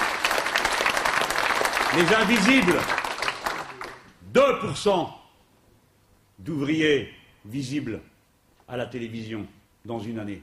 Les 1.94 2.14
invisibles. 2.14 2.78
2% 4.34 5.09
d'ouvriers 6.38 7.11
visibles 7.44 8.01
à 8.66 8.76
la 8.76 8.86
télévision 8.86 9.47
dans 9.84 9.99
une 9.99 10.18
année. 10.18 10.42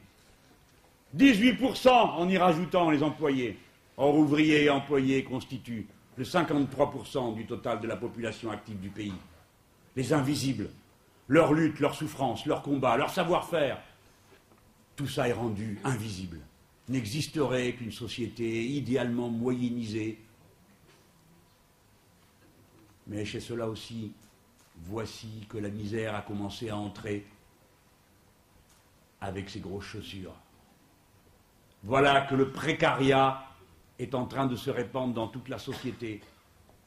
18% 1.18 1.90
en 1.90 2.30
y 2.30 2.38
rajoutant 2.38 2.90
les 2.90 3.04
employés. 3.04 3.58
Or, 3.98 4.16
ouvriers 4.16 4.64
et 4.64 4.70
employés 4.70 5.24
constituent 5.24 5.88
le 6.18 6.24
53% 6.24 7.36
du 7.36 7.46
total 7.46 7.80
de 7.80 7.88
la 7.88 7.96
population 7.96 8.50
active 8.52 8.80
du 8.80 8.90
pays. 8.90 9.14
Les 9.96 10.14
invisibles, 10.14 10.70
leur 11.28 11.54
lutte, 11.54 11.80
leur 11.80 11.96
souffrance, 11.96 12.46
leur 12.46 12.62
combat, 12.62 12.98
leur 12.98 13.10
savoir-faire, 13.10 13.82
tout 14.96 15.08
ça 15.08 15.28
est 15.28 15.34
rendu 15.34 15.80
invisible. 15.84 16.40
N'existerait 16.90 17.74
qu'une 17.74 17.92
société 17.92 18.66
idéalement 18.66 19.30
moyennisée. 19.30 20.20
Mais 23.08 23.26
chez 23.26 23.40
cela 23.40 23.68
aussi, 23.68 24.12
voici 24.86 25.46
que 25.50 25.58
la 25.58 25.70
misère 25.70 26.16
a 26.16 26.22
commencé 26.22 26.70
à 26.70 26.78
entrer 26.78 27.26
avec 29.22 29.50
ses 29.50 29.62
grosses 29.62 29.86
chaussures. 29.86 30.36
Voilà 31.84 32.22
que 32.22 32.36
le 32.36 32.52
précariat 32.52 33.44
est 34.00 34.16
en 34.16 34.26
train 34.26 34.46
de 34.46 34.56
se 34.56 34.70
répandre 34.70 35.14
dans 35.14 35.28
toute 35.28 35.50
la 35.50 35.58
société. 35.58 36.22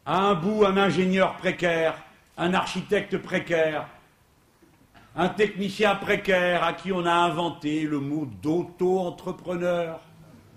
À 0.04 0.20
un 0.20 0.34
bout, 0.34 0.64
un 0.64 0.76
ingénieur 0.76 1.36
précaire, 1.36 2.02
un 2.36 2.54
architecte 2.54 3.18
précaire, 3.18 3.88
un 5.16 5.30
technicien 5.30 5.94
précaire 5.94 6.62
à 6.62 6.74
qui 6.74 6.92
on 6.92 7.06
a 7.06 7.12
inventé 7.12 7.82
le 7.82 8.00
mot 8.00 8.26
d'auto-entrepreneur 8.42 10.00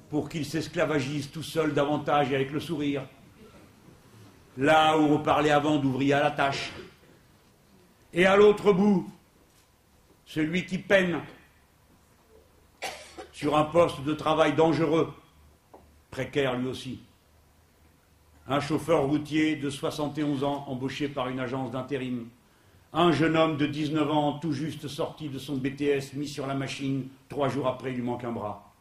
pour 0.10 0.28
qu'il 0.28 0.46
s'esclavagise 0.46 1.32
tout 1.32 1.44
seul 1.44 1.74
davantage 1.74 2.32
et 2.32 2.36
avec 2.36 2.52
le 2.52 2.60
sourire. 2.60 3.04
Là 4.58 4.98
où 4.98 5.04
on 5.04 5.20
parlait 5.20 5.52
avant 5.52 5.78
d'ouvrier 5.78 6.14
à 6.14 6.24
la 6.24 6.32
tâche. 6.32 6.74
Et 8.12 8.26
à 8.26 8.36
l'autre 8.36 8.74
bout, 8.74 9.10
celui 10.26 10.66
qui 10.66 10.78
peine 10.78 11.22
sur 13.32 13.56
un 13.56 13.64
poste 13.64 14.04
de 14.04 14.14
travail 14.14 14.54
dangereux, 14.54 15.14
précaire 16.12 16.58
lui 16.58 16.68
aussi. 16.68 17.00
Un 18.46 18.60
chauffeur 18.60 19.06
routier 19.06 19.56
de 19.56 19.70
71 19.70 20.44
ans 20.44 20.66
embauché 20.68 21.08
par 21.08 21.30
une 21.30 21.40
agence 21.40 21.72
d'intérim. 21.72 22.28
Un 22.92 23.12
jeune 23.12 23.38
homme 23.38 23.58
de 23.58 23.68
19 23.68 24.10
ans 24.10 24.40
tout 24.40 24.52
juste 24.52 24.88
sorti 24.88 25.30
de 25.30 25.38
son 25.38 25.58
BTS 25.58 26.14
mis 26.16 26.28
sur 26.28 26.48
la 26.48 26.56
machine, 26.56 27.08
trois 27.28 27.48
jours 27.48 27.68
après 27.68 27.92
il 27.92 27.98
lui 27.98 28.02
manque 28.02 28.24
un 28.24 28.32
bras. 28.32 28.74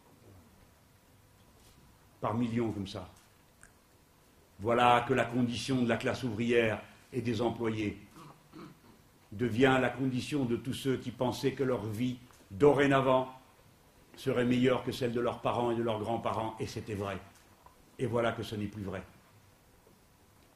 Par 2.22 2.32
millions 2.32 2.72
comme 2.72 2.86
ça. 2.86 3.06
Voilà 4.60 5.04
que 5.06 5.12
la 5.12 5.26
condition 5.26 5.82
de 5.82 5.88
la 5.88 5.98
classe 5.98 6.24
ouvrière 6.24 6.80
et 7.12 7.20
des 7.20 7.42
employés 7.42 7.98
devient 9.30 9.78
la 9.80 9.90
condition 9.90 10.46
de 10.46 10.56
tous 10.56 10.72
ceux 10.72 10.96
qui 10.96 11.10
pensaient 11.10 11.52
que 11.52 11.62
leur 11.62 11.84
vie, 11.84 12.16
dorénavant, 12.50 13.28
serait 14.16 14.46
meilleure 14.46 14.84
que 14.84 14.90
celle 14.90 15.12
de 15.12 15.20
leurs 15.20 15.42
parents 15.42 15.70
et 15.70 15.76
de 15.76 15.82
leurs 15.82 16.00
grands-parents, 16.00 16.56
et 16.58 16.66
c'était 16.66 16.94
vrai. 16.94 17.18
Et 17.98 18.06
voilà 18.06 18.32
que 18.32 18.42
ce 18.42 18.56
n'est 18.56 18.66
plus 18.66 18.82
vrai. 18.82 19.02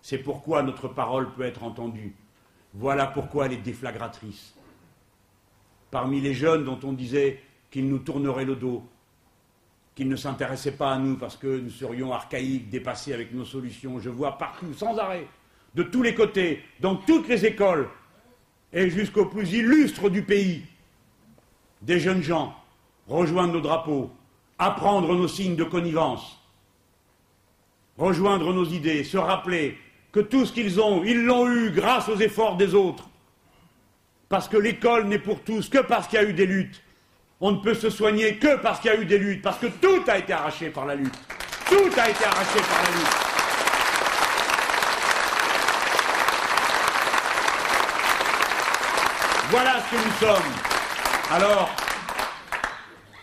C'est 0.00 0.18
pourquoi 0.18 0.62
notre 0.62 0.88
parole 0.88 1.32
peut 1.34 1.42
être 1.42 1.62
entendue. 1.62 2.16
Voilà 2.75 3.07
pourquoi 3.07 3.47
elle 3.47 3.53
est 3.53 3.57
déflagratrice. 3.59 4.55
Parmi 5.91 6.20
les 6.20 6.35
jeunes 6.35 6.64
dont 6.64 6.79
on 6.85 6.93
disait 6.93 7.43
qu'ils 7.70 7.89
nous 7.89 7.99
tourneraient 7.99 8.45
le 8.45 8.57
dos, 8.57 8.83
qu'ils 9.95 10.09
ne 10.09 10.16
s'intéressaient 10.16 10.77
pas 10.77 10.93
à 10.93 10.99
nous 10.99 11.16
parce 11.16 11.37
que 11.37 11.59
nous 11.59 11.70
serions 11.70 12.12
archaïques, 12.12 12.70
dépassés 12.70 13.12
avec 13.12 13.33
nos 13.33 13.45
solutions, 13.45 13.99
je 14.01 14.09
vois 14.09 14.39
partout, 14.39 14.73
sans 14.73 14.97
arrêt, 14.97 15.27
de 15.75 15.83
tous 15.83 16.03
les 16.03 16.14
côtés, 16.14 16.62
dans 16.81 16.97
toutes 16.97 17.29
les 17.29 17.45
écoles, 17.45 17.89
et 18.73 18.89
jusqu'aux 18.89 19.27
plus 19.27 19.53
illustres 19.53 20.09
du 20.09 20.23
pays, 20.23 20.64
des 21.83 22.01
jeunes 22.01 22.23
gens 22.23 22.57
rejoindre 23.07 23.55
nos 23.55 23.61
drapeaux, 23.61 24.11
apprendre 24.59 25.14
nos 25.14 25.29
signes 25.29 25.57
de 25.57 25.64
connivence, 25.64 26.41
rejoindre 27.99 28.55
nos 28.55 28.64
idées, 28.64 29.05
se 29.05 29.18
rappeler 29.18 29.77
que 30.13 30.21
tout 30.21 30.45
ce 30.45 30.53
qu'ils 30.53 30.81
ont, 30.81 31.03
ils 31.05 31.25
l'ont 31.25 31.49
eu 31.51 31.71
grâce 31.71 32.09
aux 32.09 32.19
efforts 32.19 32.57
des 32.57 32.75
autres. 32.75 33.09
Parce 34.29 34.47
que 34.47 34.59
l'école 34.59 35.07
n'est 35.07 35.19
pour 35.19 35.41
tous 35.43 35.69
que 35.69 35.79
parce 35.79 36.07
qu'il 36.07 36.21
y 36.21 36.25
a 36.25 36.29
eu 36.29 36.35
des 36.35 36.47
luttes. 36.47 36.83
On 37.41 37.53
ne 37.53 37.59
peut 37.59 37.75
se 37.75 37.91
soigner 37.91 38.37
que 38.37 38.57
parce 38.57 38.79
qu'il 38.79 38.91
y 38.93 38.95
a 38.95 39.01
eu 39.01 39.07
des 39.07 39.19
luttes, 39.19 39.43
parce 39.43 39.59
que 39.59 39.67
tout 39.67 40.03
a 40.07 40.19
été 40.19 40.33
arraché 40.33 40.69
par 40.69 40.87
la 40.87 40.95
lutte. 40.95 41.19
Tout 41.67 41.91
a 41.99 42.09
été 42.09 42.25
arraché 42.25 42.61
par 42.61 42.83
la 42.85 42.91
lutte. 42.99 43.33
Voilà 49.51 49.81
ce 49.81 49.91
que 49.91 49.97
nous 49.97 50.13
sommes. 50.29 50.53
Alors, 51.31 51.71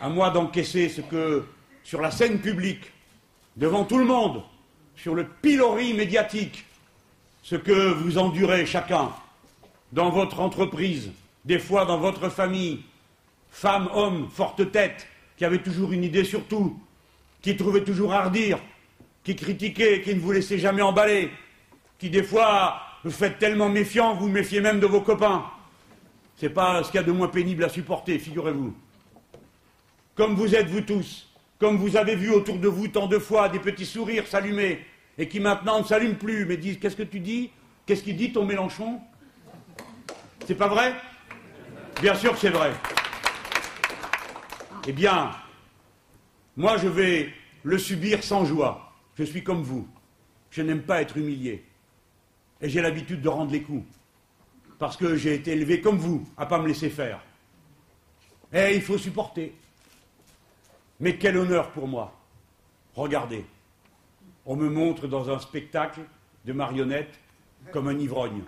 à 0.02 0.10
moi 0.10 0.30
d'encaisser 0.32 0.90
ce 0.90 1.02
que, 1.02 1.46
sur 1.84 2.02
la 2.02 2.12
scène 2.12 2.40
publique, 2.40 2.92
devant 3.56 3.84
tout 3.84 3.98
le 3.98 4.06
monde, 4.06 4.44
sur 4.96 5.16
le 5.16 5.26
pilori 5.26 5.94
médiatique, 5.94 6.66
ce 7.42 7.56
que 7.56 7.94
vous 7.94 8.18
endurez 8.18 8.66
chacun 8.66 9.12
dans 9.92 10.10
votre 10.10 10.40
entreprise, 10.40 11.12
des 11.46 11.60
fois 11.60 11.86
dans 11.86 11.98
votre 11.98 12.30
famille, 12.30 12.82
femme, 13.50 13.90
homme, 13.94 14.30
forte 14.32 14.72
tête, 14.72 15.08
qui 15.38 15.46
avait 15.46 15.62
toujours 15.62 15.92
une 15.92 16.04
idée 16.04 16.24
sur 16.24 16.46
tout, 16.46 16.80
qui 17.42 17.56
trouvait 17.56 17.84
toujours 17.84 18.14
à 18.14 18.32
qui 19.24 19.36
critiquait, 19.36 20.02
qui 20.02 20.14
ne 20.14 20.20
vous 20.20 20.32
laissait 20.32 20.60
jamais 20.60 20.82
emballer, 20.82 21.32
qui 21.98 22.10
des 22.10 22.24
fois 22.24 22.82
vous 23.04 23.12
faites 23.12 23.40
tellement 23.40 23.70
méfiant, 23.70 24.16
vous 24.16 24.28
méfiez 24.28 24.62
même 24.62 24.80
de 24.80 24.86
vos 24.86 25.02
copains. 25.02 25.46
C'est 26.36 26.50
pas 26.50 26.84
ce 26.84 26.92
qu'il 26.92 27.00
y 27.00 27.04
a 27.04 27.06
de 27.06 27.12
moins 27.12 27.28
pénible 27.28 27.64
à 27.64 27.70
supporter, 27.70 28.20
figurez-vous 28.20 28.74
comme 30.20 30.36
vous 30.36 30.54
êtes 30.54 30.68
vous 30.68 30.82
tous, 30.82 31.30
comme 31.60 31.78
vous 31.78 31.96
avez 31.96 32.14
vu 32.14 32.30
autour 32.30 32.58
de 32.58 32.68
vous 32.68 32.90
tant 32.90 33.08
de 33.08 33.18
fois 33.18 33.48
des 33.48 33.60
petits 33.60 33.86
sourires 33.86 34.28
s'allumer, 34.28 34.86
et 35.20 35.28
qui 35.28 35.42
maintenant 35.42 35.80
ne 35.80 35.84
s'allument 35.84 36.16
plus, 36.16 36.46
mais 36.46 36.58
disent 36.58 36.80
Qu'est-ce 36.80 36.96
que 36.96 37.04
tu 37.04 37.20
dis? 37.20 37.52
Qu'est-ce 37.86 38.02
qu'il 38.02 38.16
dit 38.16 38.32
ton 38.32 38.46
Mélenchon? 38.46 39.02
C'est 40.48 40.56
pas 40.56 40.70
vrai? 40.70 40.96
Bien 42.02 42.16
sûr 42.16 42.32
que 42.32 42.40
c'est 42.40 42.50
vrai. 42.50 42.72
Eh 44.88 44.94
bien, 44.94 45.32
moi 46.56 46.78
je 46.78 46.88
vais 46.88 47.34
le 47.64 47.78
subir 47.78 48.24
sans 48.24 48.46
joie. 48.46 48.94
Je 49.16 49.26
suis 49.26 49.44
comme 49.44 49.62
vous. 49.62 49.88
Je 50.50 50.62
n'aime 50.62 50.84
pas 50.84 51.02
être 51.02 51.18
humilié. 51.18 51.66
Et 52.62 52.70
j'ai 52.70 52.82
l'habitude 52.82 53.22
de 53.22 53.30
rendre 53.30 53.52
les 53.52 53.62
coups. 53.62 53.86
Parce 54.80 54.96
que 54.96 55.18
j'ai 55.18 55.36
été 55.36 55.52
élevé 55.52 55.82
comme 55.82 55.98
vous, 55.98 56.26
à 56.38 56.46
ne 56.46 56.50
pas 56.50 56.60
me 56.60 56.68
laisser 56.68 56.90
faire. 56.90 57.22
Et 58.54 58.76
il 58.76 58.82
faut 58.82 58.98
supporter. 58.98 59.54
Mais 61.02 61.18
quel 61.18 61.38
honneur 61.38 61.72
pour 61.72 61.88
moi. 61.88 62.18
Regardez, 62.96 63.46
on 64.46 64.56
me 64.56 64.70
montre 64.70 65.08
dans 65.08 65.30
un 65.30 65.40
spectacle 65.40 66.02
de 66.46 66.54
marionnettes 66.54 67.20
comme 67.72 67.88
un 67.88 67.98
ivrogne. 67.98 68.42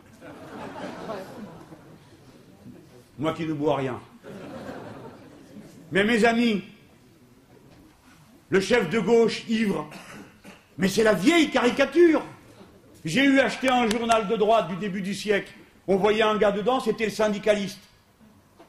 Moi 3.20 3.34
qui 3.34 3.46
ne 3.46 3.54
bois 3.54 3.78
rien. 3.78 4.00
Mais 5.92 6.04
mes 6.04 6.26
amis, 6.26 6.64
le 8.50 8.60
chef 8.60 8.90
de 8.90 9.00
gauche 9.00 9.44
ivre, 9.48 9.90
mais 10.78 10.88
c'est 10.88 11.04
la 11.04 11.14
vieille 11.14 11.52
caricature. 11.52 12.22
J'ai 13.04 13.24
eu 13.24 13.40
acheté 13.40 13.70
un 13.70 13.90
journal 13.90 14.28
de 14.28 14.36
droite 14.36 14.70
du 14.70 14.76
début 14.78 15.02
du 15.02 15.14
siècle. 15.14 15.52
On 15.88 15.98
voyait 15.98 16.24
un 16.24 16.38
gars 16.38 16.52
dedans, 16.52 16.80
c'était 16.80 17.06
le 17.06 17.12
syndicaliste. 17.12 17.82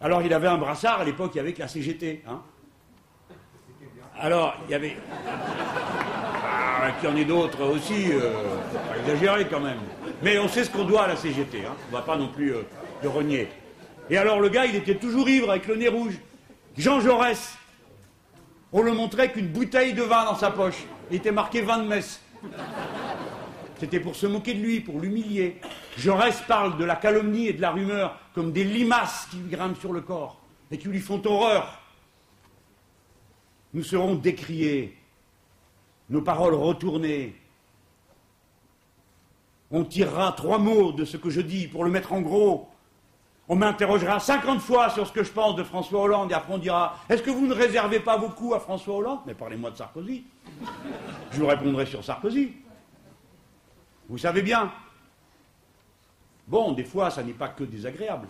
Alors 0.00 0.22
il 0.22 0.32
avait 0.32 0.48
un 0.48 0.58
brassard, 0.58 1.00
à 1.00 1.04
l'époque 1.04 1.32
il 1.34 1.38
y 1.38 1.40
avait 1.40 1.52
que 1.52 1.60
la 1.60 1.68
CGT. 1.68 2.22
Hein. 2.26 2.42
Alors, 4.18 4.54
il 4.68 4.70
y 4.70 4.74
avait. 4.74 4.96
Ah, 6.84 6.90
qu'il 6.90 7.08
y 7.08 7.12
en 7.12 7.16
ait 7.16 7.24
d'autres 7.24 7.62
aussi, 7.64 8.10
euh, 8.10 8.32
pas 9.06 9.44
quand 9.44 9.60
même. 9.60 9.78
Mais 10.20 10.36
on 10.40 10.48
sait 10.48 10.64
ce 10.64 10.70
qu'on 10.70 10.84
doit 10.84 11.04
à 11.04 11.06
la 11.06 11.14
CGT, 11.14 11.64
hein. 11.64 11.76
on 11.86 11.92
ne 11.92 11.96
va 11.96 12.02
pas 12.02 12.16
non 12.16 12.26
plus 12.26 12.54
euh, 12.54 12.62
le 13.04 13.08
renier. 13.08 13.48
Et 14.10 14.16
alors 14.16 14.40
le 14.40 14.48
gars, 14.48 14.66
il 14.66 14.74
était 14.74 14.96
toujours 14.96 15.28
ivre 15.28 15.50
avec 15.50 15.68
le 15.68 15.76
nez 15.76 15.86
rouge. 15.86 16.14
Jean 16.76 16.98
Jaurès, 16.98 17.56
on 18.72 18.82
le 18.82 18.92
montrait 18.92 19.30
qu'une 19.30 19.46
bouteille 19.46 19.92
de 19.92 20.02
vin 20.02 20.24
dans 20.24 20.34
sa 20.34 20.50
poche. 20.50 20.82
Il 21.10 21.18
était 21.18 21.30
marqué 21.30 21.60
vin 21.60 21.78
de 21.78 21.86
messe. 21.86 22.20
C'était 23.78 24.00
pour 24.00 24.16
se 24.16 24.26
moquer 24.26 24.54
de 24.54 24.60
lui, 24.60 24.80
pour 24.80 24.98
l'humilier. 24.98 25.60
Jaurès 25.96 26.40
parle 26.48 26.78
de 26.78 26.84
la 26.84 26.96
calomnie 26.96 27.46
et 27.46 27.52
de 27.52 27.60
la 27.60 27.70
rumeur 27.70 28.18
comme 28.34 28.50
des 28.50 28.64
limaces 28.64 29.28
qui 29.30 29.36
lui 29.36 29.50
grimpent 29.50 29.78
sur 29.78 29.92
le 29.92 30.00
corps 30.00 30.40
et 30.72 30.78
qui 30.78 30.88
lui 30.88 31.00
font 31.00 31.22
horreur 31.24 31.78
nous 33.74 33.82
serons 33.82 34.14
décriés, 34.14 34.96
nos 36.10 36.22
paroles 36.22 36.54
retournées. 36.54 37.34
On 39.70 39.84
tirera 39.84 40.32
trois 40.32 40.58
mots 40.58 40.92
de 40.92 41.04
ce 41.04 41.16
que 41.16 41.30
je 41.30 41.40
dis 41.40 41.66
pour 41.66 41.84
le 41.84 41.90
mettre 41.90 42.12
en 42.12 42.20
gros. 42.20 42.68
On 43.48 43.56
m'interrogera 43.56 44.20
50 44.20 44.60
fois 44.60 44.90
sur 44.90 45.06
ce 45.06 45.12
que 45.12 45.24
je 45.24 45.32
pense 45.32 45.56
de 45.56 45.64
François 45.64 46.02
Hollande 46.02 46.30
et 46.30 46.34
après 46.34 46.52
on 46.54 46.58
dira 46.58 46.98
Est-ce 47.08 47.22
que 47.22 47.30
vous 47.30 47.46
ne 47.46 47.54
réservez 47.54 48.00
pas 48.00 48.16
beaucoup 48.18 48.54
à 48.54 48.60
François 48.60 48.96
Hollande? 48.96 49.20
Mais 49.26 49.34
parlez-moi 49.34 49.70
de 49.70 49.76
Sarkozy. 49.76 50.24
Je 51.32 51.40
vous 51.40 51.46
répondrai 51.46 51.86
sur 51.86 52.04
Sarkozy. 52.04 52.52
Vous 54.08 54.18
savez 54.18 54.42
bien. 54.42 54.70
Bon, 56.46 56.72
des 56.72 56.84
fois, 56.84 57.10
ça 57.10 57.22
n'est 57.22 57.32
pas 57.32 57.48
que 57.48 57.64
désagréable. 57.64 58.28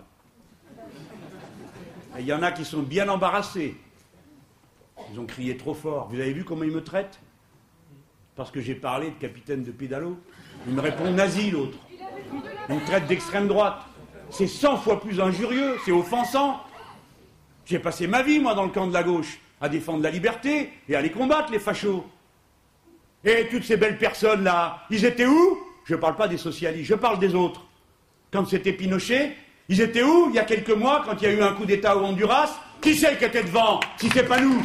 Il 2.18 2.26
y 2.26 2.32
en 2.32 2.42
a 2.42 2.52
qui 2.52 2.64
sont 2.64 2.82
bien 2.82 3.08
embarrassés. 3.08 3.76
Ils 5.12 5.18
ont 5.18 5.26
crié 5.26 5.56
trop 5.56 5.74
fort. 5.74 6.08
Vous 6.08 6.20
avez 6.20 6.32
vu 6.32 6.44
comment 6.44 6.64
ils 6.64 6.70
me 6.70 6.84
traitent? 6.84 7.18
Parce 8.34 8.50
que 8.50 8.60
j'ai 8.60 8.74
parlé 8.74 9.10
de 9.10 9.14
capitaine 9.14 9.62
de 9.62 9.70
pédalo. 9.70 10.18
Il 10.66 10.74
me 10.74 10.80
répond 10.80 11.10
nazi, 11.10 11.50
l'autre. 11.50 11.76
Il 12.70 12.80
traite 12.84 13.06
d'extrême 13.06 13.46
droite. 13.46 13.82
C'est 14.30 14.46
100 14.46 14.78
fois 14.78 15.00
plus 15.00 15.20
injurieux, 15.20 15.76
c'est 15.84 15.92
offensant. 15.92 16.60
J'ai 17.66 17.78
passé 17.78 18.06
ma 18.06 18.22
vie, 18.22 18.38
moi, 18.38 18.54
dans 18.54 18.64
le 18.64 18.70
camp 18.70 18.86
de 18.86 18.94
la 18.94 19.02
gauche, 19.02 19.38
à 19.60 19.68
défendre 19.68 20.02
la 20.02 20.10
liberté 20.10 20.70
et 20.88 20.96
à 20.96 21.02
les 21.02 21.10
combattre, 21.10 21.52
les 21.52 21.58
fachos. 21.58 22.04
Et 23.24 23.48
toutes 23.50 23.64
ces 23.64 23.76
belles 23.76 23.98
personnes-là, 23.98 24.84
ils 24.90 25.04
étaient 25.04 25.26
où? 25.26 25.58
Je 25.84 25.94
ne 25.94 26.00
parle 26.00 26.16
pas 26.16 26.28
des 26.28 26.38
socialistes, 26.38 26.88
je 26.88 26.94
parle 26.94 27.18
des 27.18 27.34
autres. 27.34 27.62
Quand 28.32 28.46
c'était 28.48 28.72
Pinochet, 28.72 29.36
ils 29.68 29.80
étaient 29.80 30.02
où? 30.02 30.28
Il 30.30 30.34
y 30.34 30.38
a 30.38 30.44
quelques 30.44 30.70
mois, 30.70 31.02
quand 31.04 31.20
il 31.20 31.24
y 31.24 31.26
a 31.26 31.32
eu 31.32 31.42
un 31.42 31.52
coup 31.52 31.66
d'État 31.66 31.96
au 31.96 32.00
Honduras 32.00 32.50
Qui 32.80 32.96
c'est 32.96 33.18
qui 33.18 33.24
était 33.24 33.44
devant, 33.44 33.78
si 33.98 34.08
c'est 34.10 34.26
pas 34.26 34.40
nous 34.40 34.62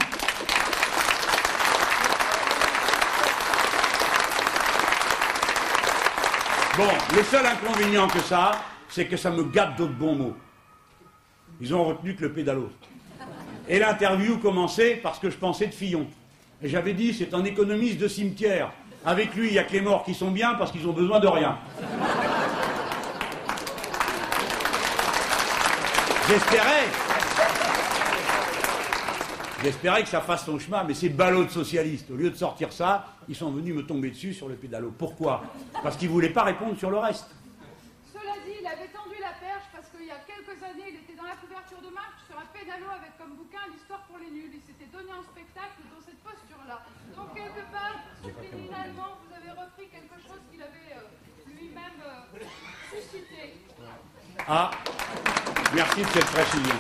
Bon, 6.78 6.88
le 7.16 7.24
seul 7.24 7.44
inconvénient 7.44 8.08
que 8.08 8.20
ça 8.20 8.52
c'est 8.90 9.06
que 9.06 9.18
ça 9.18 9.32
me 9.32 9.44
gâte 9.44 9.76
d'autres 9.78 9.94
bons 9.94 10.16
mots. 10.16 10.36
Ils 11.60 11.74
ont 11.74 11.84
retenu 11.84 12.16
que 12.16 12.24
le 12.24 12.32
pédalo. 12.32 12.70
Et 13.68 13.80
l'interview 13.80 14.38
commençait 14.38 15.00
parce 15.02 15.20
que 15.20 15.30
je 15.30 15.38
pensais 15.38 15.68
de 15.68 15.74
Fillon. 15.74 16.08
Et 16.62 16.70
j'avais 16.70 16.94
dit, 16.94 17.14
c'est 17.14 17.34
un 17.34 17.44
économiste 17.44 17.98
de 17.98 18.08
cimetière. 18.08 18.72
Avec 19.06 19.36
lui, 19.36 19.48
il 19.48 19.54
n'y 19.54 19.60
a 19.60 19.64
que 19.64 19.74
les 19.74 19.82
morts 19.82 20.04
qui 20.04 20.14
sont 20.14 20.32
bien 20.32 20.54
parce 20.56 20.72
qu'ils 20.72 20.88
ont 20.88 20.94
besoin 20.94 21.20
de 21.20 21.28
rien. 21.28 21.58
J'espérais. 26.30 26.84
J'espérais 29.64 30.04
que 30.04 30.10
ça 30.10 30.22
fasse 30.22 30.46
son 30.46 30.60
chemin, 30.60 30.84
mais 30.84 30.94
ces 30.94 31.10
ballots 31.10 31.44
de 31.44 31.50
socialistes, 31.50 32.10
au 32.12 32.16
lieu 32.16 32.30
de 32.30 32.36
sortir 32.36 32.72
ça, 32.72 33.06
ils 33.28 33.36
sont 33.36 33.52
venus 33.52 33.76
me 33.76 33.86
tomber 33.86 34.10
dessus 34.12 34.34
sur 34.34 34.48
le 34.48 34.56
pédalo. 34.56 34.92
Pourquoi? 34.98 35.44
Parce 35.84 35.98
qu'ils 35.98 36.08
ne 36.08 36.14
voulaient 36.14 36.34
pas 36.34 36.44
répondre 36.44 36.78
sur 36.78 36.90
le 36.90 36.98
reste. 36.98 37.28
Cela 38.12 38.34
dit, 38.46 38.56
il 38.62 38.66
avait 38.68 38.88
tendu 38.88 39.16
la 39.20 39.36
perche 39.36 39.68
parce 39.74 39.88
qu'il 39.92 40.08
y 40.08 40.12
a 40.12 40.20
quelques 40.24 40.58
années, 40.64 40.90
il 40.90 40.96
était 41.04 41.16
dans 41.16 41.28
la 41.28 41.36
couverture 41.36 41.82
de 41.82 41.94
marche 41.94 42.24
sur 42.28 42.40
un 42.40 42.48
pédalo 42.56 42.88
avec 42.90 43.18
comme 43.18 43.36
bouquin 43.36 43.68
l'histoire 43.72 44.04
pour 44.08 44.18
les 44.18 44.32
nuls. 44.32 44.52
Il 44.56 44.64
s'était 44.64 44.90
donné 44.92 45.12
en 45.12 45.24
spectacle 45.24 45.84
dans 45.92 46.02
cette 46.02 46.22
posture-là. 46.24 46.82
Donc, 47.16 47.36
quelque 47.36 47.64
part, 47.72 48.00
subliminalement, 48.24 49.20
vous 49.22 49.32
avez 49.36 49.52
repris 49.52 49.88
quelque 49.92 50.18
chose 50.24 50.42
qu'il 50.50 50.62
avait 50.64 50.96
euh, 50.96 51.52
lui-même 51.52 52.00
euh, 52.02 52.40
suscité. 52.96 53.60
Ah, 54.48 54.72
merci 55.76 56.02
de 56.02 56.08
cette 56.08 56.32
précision. 56.32 56.78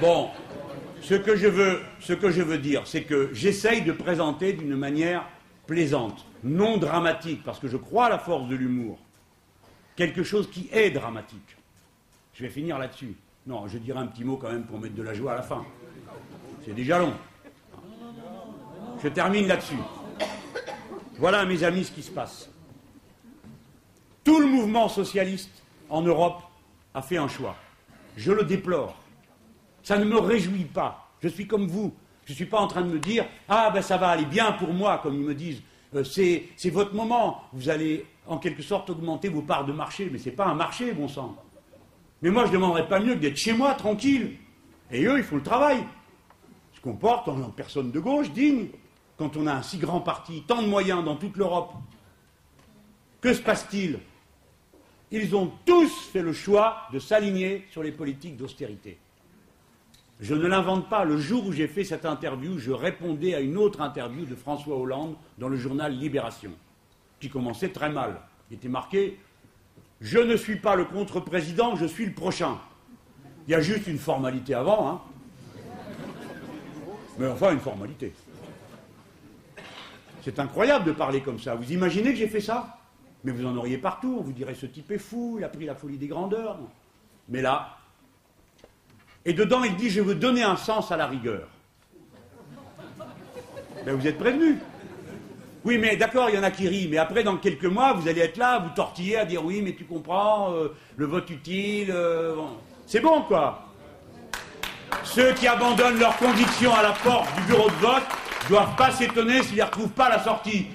Bon, 0.00 0.30
ce 1.06 1.14
que 1.14 1.36
je 1.36 2.42
veux, 2.42 2.58
dire, 2.58 2.82
c'est 2.84 3.04
que 3.04 3.30
j'essaye 3.32 3.82
de 3.82 3.92
présenter 3.92 4.54
d'une 4.54 4.74
manière 4.74 5.24
plaisante, 5.68 6.26
non 6.42 6.78
dramatique, 6.78 7.44
parce 7.44 7.60
que 7.60 7.68
je 7.68 7.76
crois 7.76 8.06
à 8.06 8.08
la 8.08 8.18
force 8.18 8.48
de 8.48 8.56
l'humour, 8.56 8.98
quelque 9.94 10.24
chose 10.24 10.50
qui 10.50 10.68
est 10.72 10.90
dramatique. 10.90 11.56
Je 12.34 12.42
vais 12.42 12.48
finir 12.48 12.76
là-dessus. 12.80 13.14
Non, 13.46 13.68
je 13.68 13.78
dirai 13.78 14.00
un 14.00 14.08
petit 14.08 14.24
mot 14.24 14.36
quand 14.36 14.50
même 14.50 14.64
pour 14.64 14.80
mettre 14.80 14.96
de 14.96 15.02
la 15.04 15.14
joie 15.14 15.34
à 15.34 15.36
la 15.36 15.42
fin. 15.42 15.64
C'est 16.64 16.74
déjà 16.74 16.98
long. 16.98 17.14
Je 19.00 19.06
termine 19.06 19.46
là-dessus. 19.46 19.78
Voilà, 21.18 21.46
mes 21.46 21.62
amis, 21.62 21.84
ce 21.84 21.92
qui 21.92 22.02
se 22.02 22.10
passe. 22.10 22.50
Tout 24.24 24.40
le 24.40 24.46
mouvement 24.46 24.88
socialiste 24.88 25.62
en 25.88 26.02
Europe 26.02 26.42
a 26.94 27.00
fait 27.00 27.16
un 27.16 27.28
choix. 27.28 27.54
Je 28.16 28.32
le 28.32 28.42
déplore. 28.42 29.05
Ça 29.86 29.96
ne 29.98 30.04
me 30.04 30.18
réjouit 30.18 30.64
pas. 30.64 31.12
Je 31.22 31.28
suis 31.28 31.46
comme 31.46 31.68
vous. 31.68 31.94
Je 32.24 32.32
ne 32.32 32.34
suis 32.34 32.46
pas 32.46 32.58
en 32.58 32.66
train 32.66 32.82
de 32.82 32.88
me 32.88 32.98
dire 32.98 33.24
Ah, 33.48 33.70
ben 33.72 33.82
ça 33.82 33.96
va 33.96 34.08
aller 34.08 34.24
bien 34.24 34.50
pour 34.50 34.74
moi, 34.74 34.98
comme 35.00 35.14
ils 35.14 35.24
me 35.24 35.32
disent. 35.32 35.62
Euh, 35.94 36.02
c'est 36.02 36.70
votre 36.70 36.92
moment. 36.92 37.44
Vous 37.52 37.68
allez 37.68 38.04
en 38.26 38.38
quelque 38.38 38.64
sorte 38.64 38.90
augmenter 38.90 39.28
vos 39.28 39.42
parts 39.42 39.64
de 39.64 39.72
marché. 39.72 40.08
Mais 40.10 40.18
ce 40.18 40.28
n'est 40.28 40.34
pas 40.34 40.46
un 40.46 40.56
marché, 40.56 40.92
bon 40.92 41.06
sang. 41.06 41.36
Mais 42.20 42.30
moi, 42.30 42.46
je 42.46 42.48
ne 42.48 42.54
demanderais 42.54 42.88
pas 42.88 42.98
mieux 42.98 43.14
que 43.14 43.20
d'être 43.20 43.36
chez 43.36 43.52
moi, 43.52 43.74
tranquille. 43.74 44.32
Et 44.90 45.04
eux, 45.04 45.18
ils 45.18 45.22
font 45.22 45.36
le 45.36 45.44
travail. 45.44 45.78
Ils 46.72 46.76
se 46.78 46.80
comportent 46.80 47.28
en 47.28 47.50
personne 47.50 47.92
de 47.92 48.00
gauche, 48.00 48.32
digne. 48.32 48.70
Quand 49.16 49.36
on 49.36 49.46
a 49.46 49.52
un 49.52 49.62
si 49.62 49.78
grand 49.78 50.00
parti, 50.00 50.42
tant 50.48 50.62
de 50.62 50.66
moyens 50.66 51.04
dans 51.04 51.14
toute 51.14 51.36
l'Europe, 51.36 51.74
que 53.20 53.32
se 53.32 53.40
passe-t-il? 53.40 54.00
Ils 55.12 55.36
ont 55.36 55.52
tous 55.64 56.08
fait 56.12 56.22
le 56.22 56.32
choix 56.32 56.88
de 56.92 56.98
s'aligner 56.98 57.66
sur 57.70 57.84
les 57.84 57.92
politiques 57.92 58.36
d'austérité. 58.36 58.98
Je 60.20 60.34
ne 60.34 60.46
l'invente 60.46 60.88
pas. 60.88 61.04
Le 61.04 61.18
jour 61.18 61.46
où 61.46 61.52
j'ai 61.52 61.66
fait 61.66 61.84
cette 61.84 62.06
interview, 62.06 62.58
je 62.58 62.72
répondais 62.72 63.34
à 63.34 63.40
une 63.40 63.58
autre 63.58 63.80
interview 63.80 64.24
de 64.24 64.34
François 64.34 64.76
Hollande 64.76 65.16
dans 65.38 65.48
le 65.48 65.56
journal 65.56 65.92
Libération, 65.92 66.52
qui 67.20 67.28
commençait 67.28 67.68
très 67.68 67.90
mal. 67.90 68.20
Il 68.50 68.56
était 68.56 68.68
marqué 68.68 69.18
Je 70.00 70.18
ne 70.18 70.36
suis 70.36 70.56
pas 70.56 70.76
le 70.76 70.84
contre-président, 70.84 71.76
je 71.76 71.86
suis 71.86 72.06
le 72.06 72.12
prochain. 72.12 72.58
Il 73.46 73.52
y 73.52 73.54
a 73.54 73.60
juste 73.60 73.86
une 73.86 73.98
formalité 73.98 74.54
avant, 74.54 74.88
hein. 74.88 75.00
Mais 77.18 77.28
enfin, 77.28 77.52
une 77.52 77.60
formalité. 77.60 78.12
C'est 80.22 80.38
incroyable 80.38 80.84
de 80.84 80.92
parler 80.92 81.20
comme 81.20 81.38
ça. 81.38 81.54
Vous 81.54 81.72
imaginez 81.72 82.10
que 82.10 82.18
j'ai 82.18 82.28
fait 82.28 82.40
ça? 82.40 82.78
Mais 83.24 83.32
vous 83.32 83.46
en 83.46 83.56
auriez 83.56 83.78
partout. 83.78 84.20
Vous 84.22 84.32
dirait 84.32 84.54
ce 84.54 84.66
type 84.66 84.90
est 84.90 84.98
fou, 84.98 85.36
il 85.38 85.44
a 85.44 85.48
pris 85.48 85.64
la 85.64 85.74
folie 85.74 85.96
des 85.96 86.08
grandeurs. 86.08 86.58
Mais 87.28 87.42
là, 87.42 87.78
et 89.26 89.32
dedans, 89.32 89.62
il 89.64 89.76
dit 89.76 89.90
Je 89.90 90.00
veux 90.00 90.14
donner 90.14 90.42
un 90.42 90.56
sens 90.56 90.90
à 90.90 90.96
la 90.96 91.06
rigueur. 91.06 91.48
Ben, 93.84 93.94
vous 93.94 94.06
êtes 94.06 94.18
prévenus. 94.18 94.56
Oui, 95.64 95.78
mais 95.78 95.96
d'accord, 95.96 96.30
il 96.30 96.36
y 96.36 96.38
en 96.38 96.44
a 96.44 96.52
qui 96.52 96.68
rient, 96.68 96.86
mais 96.88 96.96
après, 96.96 97.24
dans 97.24 97.36
quelques 97.36 97.64
mois, 97.64 97.92
vous 97.92 98.08
allez 98.08 98.20
être 98.20 98.36
là, 98.36 98.60
vous 98.60 98.70
tortiller 98.70 99.18
à 99.18 99.24
dire 99.24 99.44
oui, 99.44 99.62
mais 99.62 99.74
tu 99.74 99.84
comprends, 99.84 100.52
euh, 100.52 100.72
le 100.96 101.06
vote 101.06 101.28
utile. 101.28 101.90
Euh, 101.90 102.36
C'est 102.86 103.00
bon, 103.00 103.22
quoi. 103.22 103.64
Ceux 105.02 105.32
qui 105.32 105.48
abandonnent 105.48 105.98
leurs 105.98 106.16
convictions 106.18 106.72
à 106.72 106.82
la 106.82 106.92
porte 106.92 107.34
du 107.34 107.42
bureau 107.42 107.68
de 107.68 107.74
vote 107.74 108.02
ne 108.44 108.48
doivent 108.48 108.76
pas 108.76 108.92
s'étonner 108.92 109.42
s'ils 109.42 109.58
ne 109.58 109.64
retrouvent 109.64 109.88
pas 109.88 110.08
la 110.08 110.22
sortie. 110.22 110.68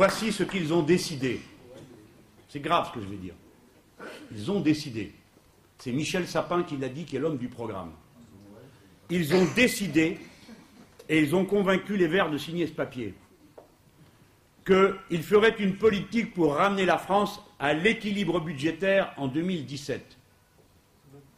Voici 0.00 0.32
ce 0.32 0.44
qu'ils 0.44 0.72
ont 0.72 0.82
décidé. 0.82 1.42
C'est 2.48 2.60
grave 2.60 2.88
ce 2.88 2.94
que 2.98 3.04
je 3.04 3.10
vais 3.10 3.18
dire. 3.18 3.34
Ils 4.32 4.50
ont 4.50 4.58
décidé. 4.58 5.12
C'est 5.76 5.92
Michel 5.92 6.26
Sapin 6.26 6.62
qui 6.62 6.78
l'a 6.78 6.88
dit, 6.88 7.04
qui 7.04 7.16
est 7.16 7.18
l'homme 7.18 7.36
du 7.36 7.48
programme. 7.48 7.92
Ils 9.10 9.34
ont 9.34 9.46
décidé, 9.54 10.18
et 11.06 11.20
ils 11.20 11.36
ont 11.36 11.44
convaincu 11.44 11.98
les 11.98 12.08
Verts 12.08 12.30
de 12.30 12.38
signer 12.38 12.66
ce 12.66 12.72
papier, 12.72 13.12
qu'ils 14.64 15.22
feraient 15.22 15.56
une 15.58 15.76
politique 15.76 16.32
pour 16.32 16.54
ramener 16.54 16.86
la 16.86 16.96
France 16.96 17.38
à 17.58 17.74
l'équilibre 17.74 18.40
budgétaire 18.40 19.12
en 19.18 19.28
2017, 19.28 20.16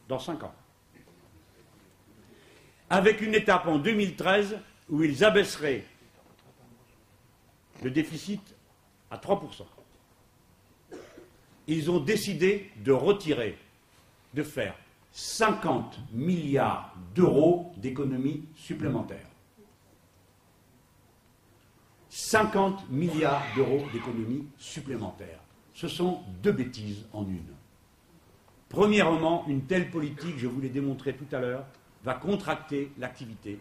dans 0.06 0.20
cinq 0.20 0.44
ans, 0.44 0.55
avec 2.89 3.20
une 3.22 3.34
étape 3.34 3.66
en 3.66 3.78
2013 3.78 4.56
où 4.89 5.02
ils 5.02 5.24
abaisseraient 5.24 5.84
le 7.83 7.91
déficit 7.91 8.55
à 9.11 9.17
3%. 9.17 9.65
Ils 11.67 11.91
ont 11.91 12.01
décidé 12.01 12.71
de 12.85 12.93
retirer, 12.93 13.57
de 14.35 14.43
faire 14.43 14.75
50 15.13 15.99
milliards 16.13 16.95
d'euros 17.15 17.73
d'économies 17.77 18.45
supplémentaires. 18.57 19.29
50 22.09 22.91
milliards 22.91 23.45
d'euros 23.57 23.85
d'économies 23.93 24.47
supplémentaires. 24.59 25.41
Ce 25.75 25.89
sont 25.89 26.21
deux 26.43 26.53
bêtises 26.53 27.07
en 27.13 27.27
une. 27.27 27.55
Premièrement, 28.69 29.45
une 29.49 29.65
telle 29.65 29.91
politique, 29.91 30.39
je 30.39 30.47
vous 30.47 30.61
l'ai 30.61 30.69
démontré 30.69 31.15
tout 31.15 31.27
à 31.35 31.41
l'heure, 31.41 31.67
va 32.05 32.15
contracter 32.15 32.91
l'activité 32.99 33.61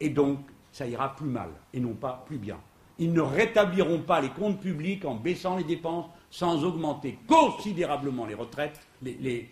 et 0.00 0.08
donc 0.08 0.40
ça 0.72 0.86
ira 0.86 1.14
plus 1.14 1.28
mal 1.28 1.50
et 1.72 1.80
non 1.80 1.94
pas 1.94 2.24
plus 2.26 2.38
bien 2.38 2.58
ils 2.98 3.12
ne 3.12 3.20
rétabliront 3.20 4.00
pas 4.00 4.20
les 4.20 4.28
comptes 4.30 4.60
publics 4.60 5.04
en 5.04 5.14
baissant 5.14 5.56
les 5.56 5.64
dépenses 5.64 6.06
sans 6.30 6.64
augmenter 6.64 7.18
considérablement 7.26 8.26
les 8.26 8.34
retraites, 8.34 8.80
les, 9.02 9.48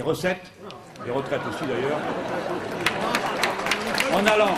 recettes, 0.00 0.52
les 1.04 1.10
retraites 1.10 1.40
aussi 1.48 1.64
d'ailleurs, 1.66 2.00
en 4.12 4.26
allant, 4.26 4.54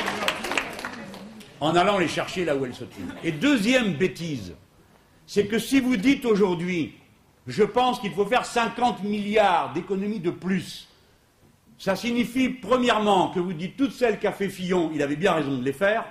en 1.61 1.77
allant 1.77 1.99
les 1.99 2.09
chercher 2.09 2.45
là 2.45 2.57
où 2.57 2.65
elles 2.65 2.75
se 2.75 2.85
trouvent. 2.85 3.13
Et 3.25 3.33
deuxième 3.33 3.95
bêtise, 3.95 4.55
c'est 5.27 5.47
que 5.47 5.59
si 5.59 5.81
vous 5.81 5.97
dites 5.97 6.25
aujourd'hui, 6.25 6.95
je 7.47 7.63
pense 7.63 8.01
qu'il 8.01 8.13
faut 8.13 8.27
faire 8.27 8.47
50 8.47 9.03
milliards 9.03 9.73
d'économies 9.73 10.21
de 10.21 10.31
plus, 10.31 10.89
ça 11.79 11.97
signifie 11.97 12.49
premièrement 12.49 13.31
que 13.31 13.41
vous 13.41 13.53
dites 13.53 13.77
toutes 13.77 13.93
celles 13.93 14.19
qu'a 14.19 14.33
fait 14.33 14.49
Fillon, 14.49 14.91
il 14.95 15.03
avait 15.03 15.17
bien 15.17 15.33
raison 15.33 15.59
de 15.59 15.65
les 15.65 15.73
faire, 15.73 16.05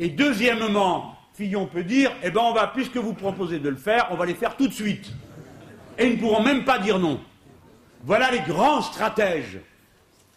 et 0.00 0.08
deuxièmement, 0.08 1.14
Fillon 1.34 1.66
peut 1.66 1.84
dire, 1.84 2.10
eh 2.22 2.30
ben 2.30 2.40
on 2.40 2.54
va, 2.54 2.68
puisque 2.68 2.96
vous 2.96 3.12
proposez 3.12 3.58
de 3.58 3.68
le 3.68 3.76
faire, 3.76 4.08
on 4.10 4.16
va 4.16 4.24
les 4.24 4.34
faire 4.34 4.56
tout 4.56 4.66
de 4.66 4.72
suite. 4.72 5.12
Et 5.98 6.06
ils 6.06 6.14
ne 6.14 6.20
pourront 6.20 6.42
même 6.42 6.64
pas 6.64 6.78
dire 6.78 6.98
non. 6.98 7.20
Voilà 8.04 8.30
les 8.30 8.40
grands 8.40 8.80
stratèges, 8.80 9.58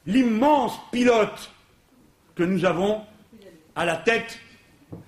l'immense 0.05 0.77
pilote 0.91 1.49
que 2.35 2.43
nous 2.43 2.65
avons 2.65 3.03
à 3.73 3.85
la 3.85 3.95
tête 3.95 4.37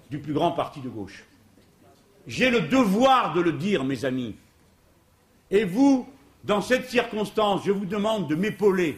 du 0.10 0.20
plus 0.20 0.32
grand 0.32 0.52
parti 0.52 0.80
de 0.80 0.88
gauche. 0.88 1.26
J'ai 2.26 2.50
le 2.50 2.62
devoir 2.62 3.34
de 3.34 3.42
le 3.42 3.52
dire, 3.52 3.84
mes 3.84 4.06
amis. 4.06 4.36
Et 5.52 5.66
vous, 5.66 6.08
dans 6.46 6.62
cette 6.62 6.90
circonstance, 6.90 7.64
je 7.66 7.72
vous 7.72 7.86
demande 7.86 8.30
de 8.30 8.36
m'épauler 8.36 8.98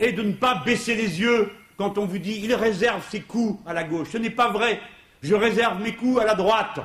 et 0.00 0.10
de 0.10 0.22
ne 0.22 0.32
pas 0.32 0.56
baisser 0.64 0.96
les 0.96 1.20
yeux 1.20 1.52
quand 1.78 1.96
on 1.96 2.04
vous 2.04 2.18
dit 2.18 2.40
il 2.42 2.54
réserve 2.54 3.08
ses 3.08 3.22
coups 3.22 3.58
à 3.64 3.72
la 3.72 3.84
gauche. 3.84 4.08
Ce 4.10 4.18
n'est 4.18 4.30
pas 4.30 4.50
vrai. 4.50 4.80
Je 5.22 5.34
réserve 5.34 5.80
mes 5.80 5.94
coups 5.94 6.20
à 6.20 6.24
la 6.24 6.34
droite. 6.34 6.80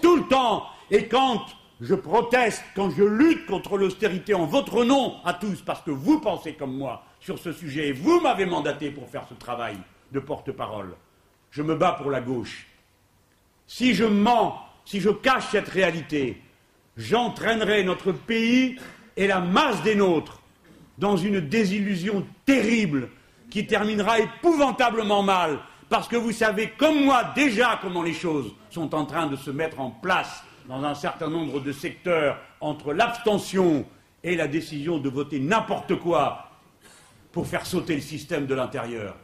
Tout 0.00 0.16
le 0.16 0.26
temps. 0.28 0.66
Et 0.90 1.06
quand 1.08 1.44
je 1.80 1.94
proteste, 1.94 2.64
quand 2.74 2.90
je 2.90 3.02
lutte 3.02 3.44
contre 3.46 3.76
l'austérité 3.76 4.32
en 4.34 4.46
votre 4.46 4.84
nom 4.84 5.16
à 5.24 5.34
tous, 5.34 5.60
parce 5.60 5.82
que 5.82 5.90
vous 5.90 6.20
pensez 6.20 6.54
comme 6.54 6.76
moi 6.76 7.04
sur 7.20 7.38
ce 7.38 7.52
sujet, 7.52 7.88
et 7.88 7.92
vous 7.92 8.20
m'avez 8.20 8.46
mandaté 8.46 8.90
pour 8.90 9.08
faire 9.10 9.26
ce 9.28 9.34
travail 9.34 9.76
de 10.12 10.20
porte-parole, 10.20 10.94
je 11.50 11.62
me 11.62 11.74
bats 11.74 11.98
pour 12.00 12.10
la 12.10 12.20
gauche. 12.20 12.68
Si 13.66 13.94
je 13.94 14.04
mens, 14.04 14.62
si 14.84 15.00
je 15.00 15.10
cache 15.10 15.48
cette 15.50 15.68
réalité, 15.68 16.40
j'entraînerai 16.96 17.82
notre 17.82 18.12
pays 18.12 18.78
et 19.16 19.26
la 19.26 19.40
masse 19.40 19.82
des 19.82 19.96
nôtres 19.96 20.40
dans 20.98 21.16
une 21.16 21.40
désillusion 21.40 22.24
terrible 22.44 23.10
qui 23.56 23.66
terminera 23.66 24.18
épouvantablement 24.18 25.22
mal, 25.22 25.60
parce 25.88 26.08
que 26.08 26.16
vous 26.16 26.32
savez 26.32 26.74
comme 26.76 27.06
moi 27.06 27.32
déjà 27.34 27.78
comment 27.80 28.02
les 28.02 28.12
choses 28.12 28.54
sont 28.68 28.94
en 28.94 29.06
train 29.06 29.28
de 29.28 29.36
se 29.36 29.50
mettre 29.50 29.80
en 29.80 29.88
place 29.88 30.44
dans 30.68 30.84
un 30.84 30.94
certain 30.94 31.30
nombre 31.30 31.60
de 31.60 31.72
secteurs 31.72 32.36
entre 32.60 32.92
l'abstention 32.92 33.86
et 34.22 34.36
la 34.36 34.46
décision 34.46 34.98
de 34.98 35.08
voter 35.08 35.40
n'importe 35.40 35.98
quoi 36.00 36.50
pour 37.32 37.46
faire 37.46 37.64
sauter 37.64 37.94
le 37.94 38.02
système 38.02 38.44
de 38.44 38.54
l'intérieur, 38.54 39.16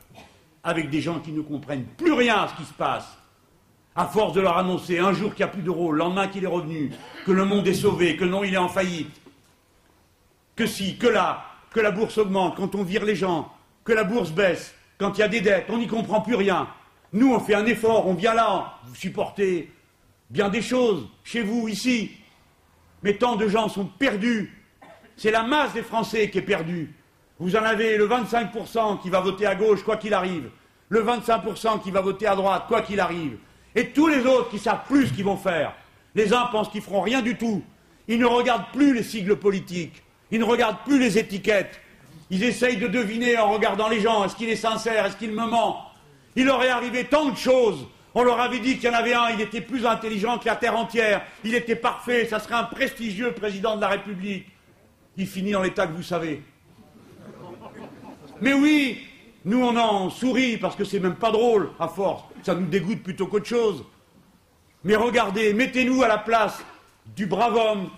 avec 0.64 0.88
des 0.88 1.02
gens 1.02 1.20
qui 1.20 1.32
ne 1.32 1.42
comprennent 1.42 1.84
plus 1.84 2.14
rien 2.14 2.44
à 2.44 2.48
ce 2.48 2.54
qui 2.54 2.64
se 2.64 2.72
passe, 2.72 3.18
à 3.94 4.06
force 4.06 4.32
de 4.32 4.40
leur 4.40 4.56
annoncer 4.56 4.98
un 4.98 5.12
jour 5.12 5.34
qu'il 5.34 5.44
n'y 5.44 5.50
a 5.50 5.52
plus 5.52 5.60
d'euros, 5.60 5.92
le 5.92 5.98
lendemain 5.98 6.28
qu'il 6.28 6.44
est 6.44 6.46
revenu, 6.46 6.90
que 7.26 7.32
le 7.32 7.44
monde 7.44 7.68
est 7.68 7.74
sauvé, 7.74 8.16
que 8.16 8.24
non, 8.24 8.44
il 8.44 8.54
est 8.54 8.56
en 8.56 8.70
faillite, 8.70 9.14
que 10.56 10.64
si, 10.64 10.96
que 10.96 11.06
là, 11.06 11.44
que 11.70 11.80
la 11.80 11.90
bourse 11.90 12.16
augmente 12.16 12.56
quand 12.56 12.74
on 12.74 12.82
vire 12.82 13.04
les 13.04 13.14
gens, 13.14 13.52
que 13.84 13.92
la 13.92 14.04
bourse 14.04 14.32
baisse, 14.32 14.74
quand 14.98 15.16
il 15.18 15.20
y 15.20 15.24
a 15.24 15.28
des 15.28 15.40
dettes, 15.40 15.66
on 15.68 15.78
n'y 15.78 15.86
comprend 15.86 16.20
plus 16.20 16.34
rien. 16.34 16.68
Nous, 17.12 17.32
on 17.32 17.40
fait 17.40 17.54
un 17.54 17.66
effort, 17.66 18.06
on 18.06 18.14
vient 18.14 18.34
là, 18.34 18.78
vous 18.86 18.94
supportez 18.94 19.70
bien 20.30 20.48
des 20.48 20.62
choses, 20.62 21.08
chez 21.24 21.42
vous, 21.42 21.68
ici. 21.68 22.12
Mais 23.02 23.14
tant 23.14 23.36
de 23.36 23.48
gens 23.48 23.68
sont 23.68 23.84
perdus. 23.84 24.52
C'est 25.16 25.30
la 25.30 25.42
masse 25.42 25.74
des 25.74 25.82
Français 25.82 26.30
qui 26.30 26.38
est 26.38 26.42
perdue. 26.42 26.94
Vous 27.38 27.56
en 27.56 27.62
avez 27.62 27.96
le 27.96 28.08
25% 28.08 29.02
qui 29.02 29.10
va 29.10 29.20
voter 29.20 29.46
à 29.46 29.54
gauche, 29.54 29.82
quoi 29.82 29.96
qu'il 29.96 30.14
arrive. 30.14 30.48
Le 30.88 31.02
25% 31.02 31.82
qui 31.82 31.90
va 31.90 32.00
voter 32.00 32.26
à 32.26 32.36
droite, 32.36 32.64
quoi 32.68 32.82
qu'il 32.82 33.00
arrive. 33.00 33.36
Et 33.74 33.90
tous 33.90 34.06
les 34.06 34.24
autres 34.24 34.50
qui 34.50 34.58
savent 34.58 34.84
plus 34.86 35.08
ce 35.08 35.12
qu'ils 35.12 35.24
vont 35.24 35.36
faire. 35.36 35.74
Les 36.14 36.32
uns 36.32 36.46
pensent 36.46 36.68
qu'ils 36.68 36.82
feront 36.82 37.00
rien 37.00 37.22
du 37.22 37.36
tout. 37.36 37.62
Ils 38.08 38.18
ne 38.18 38.26
regardent 38.26 38.70
plus 38.72 38.94
les 38.94 39.02
sigles 39.02 39.36
politiques. 39.36 40.02
Ils 40.30 40.38
ne 40.38 40.44
regardent 40.44 40.82
plus 40.84 40.98
les 40.98 41.18
étiquettes. 41.18 41.80
Ils 42.32 42.44
essayent 42.44 42.78
de 42.78 42.88
deviner 42.88 43.36
en 43.36 43.52
regardant 43.52 43.90
les 43.90 44.00
gens, 44.00 44.24
est-ce 44.24 44.34
qu'il 44.34 44.48
est 44.48 44.56
sincère, 44.56 45.04
est-ce 45.04 45.18
qu'il 45.18 45.32
me 45.32 45.46
ment. 45.46 45.84
Il 46.34 46.46
leur 46.46 46.64
est 46.64 46.70
arrivé 46.70 47.04
tant 47.04 47.28
de 47.28 47.36
choses. 47.36 47.86
On 48.14 48.22
leur 48.22 48.40
avait 48.40 48.58
dit 48.58 48.76
qu'il 48.78 48.88
y 48.88 48.88
en 48.88 48.96
avait 48.96 49.12
un, 49.12 49.28
il 49.28 49.40
était 49.42 49.60
plus 49.60 49.84
intelligent 49.84 50.38
que 50.38 50.46
la 50.46 50.56
terre 50.56 50.74
entière, 50.74 51.26
il 51.44 51.54
était 51.54 51.76
parfait, 51.76 52.26
ça 52.26 52.38
serait 52.38 52.54
un 52.54 52.64
prestigieux 52.64 53.32
président 53.32 53.76
de 53.76 53.82
la 53.82 53.88
République. 53.88 54.46
Il 55.18 55.26
finit 55.26 55.52
dans 55.52 55.60
l'état 55.60 55.86
que 55.86 55.92
vous 55.92 56.02
savez. 56.02 56.42
Mais 58.40 58.54
oui, 58.54 59.02
nous 59.44 59.62
on 59.62 59.76
en 59.76 60.08
sourit 60.08 60.56
parce 60.56 60.74
que 60.74 60.84
c'est 60.84 61.00
même 61.00 61.16
pas 61.16 61.32
drôle 61.32 61.70
à 61.78 61.86
force, 61.86 62.24
ça 62.42 62.54
nous 62.54 62.66
dégoûte 62.66 63.02
plutôt 63.02 63.26
qu'autre 63.26 63.46
chose. 63.46 63.84
Mais 64.84 64.96
regardez, 64.96 65.52
mettez-nous 65.52 66.02
à 66.02 66.08
la 66.08 66.18
place 66.18 66.64
du 67.14 67.26
brave 67.26 67.56
homme, 67.56 67.90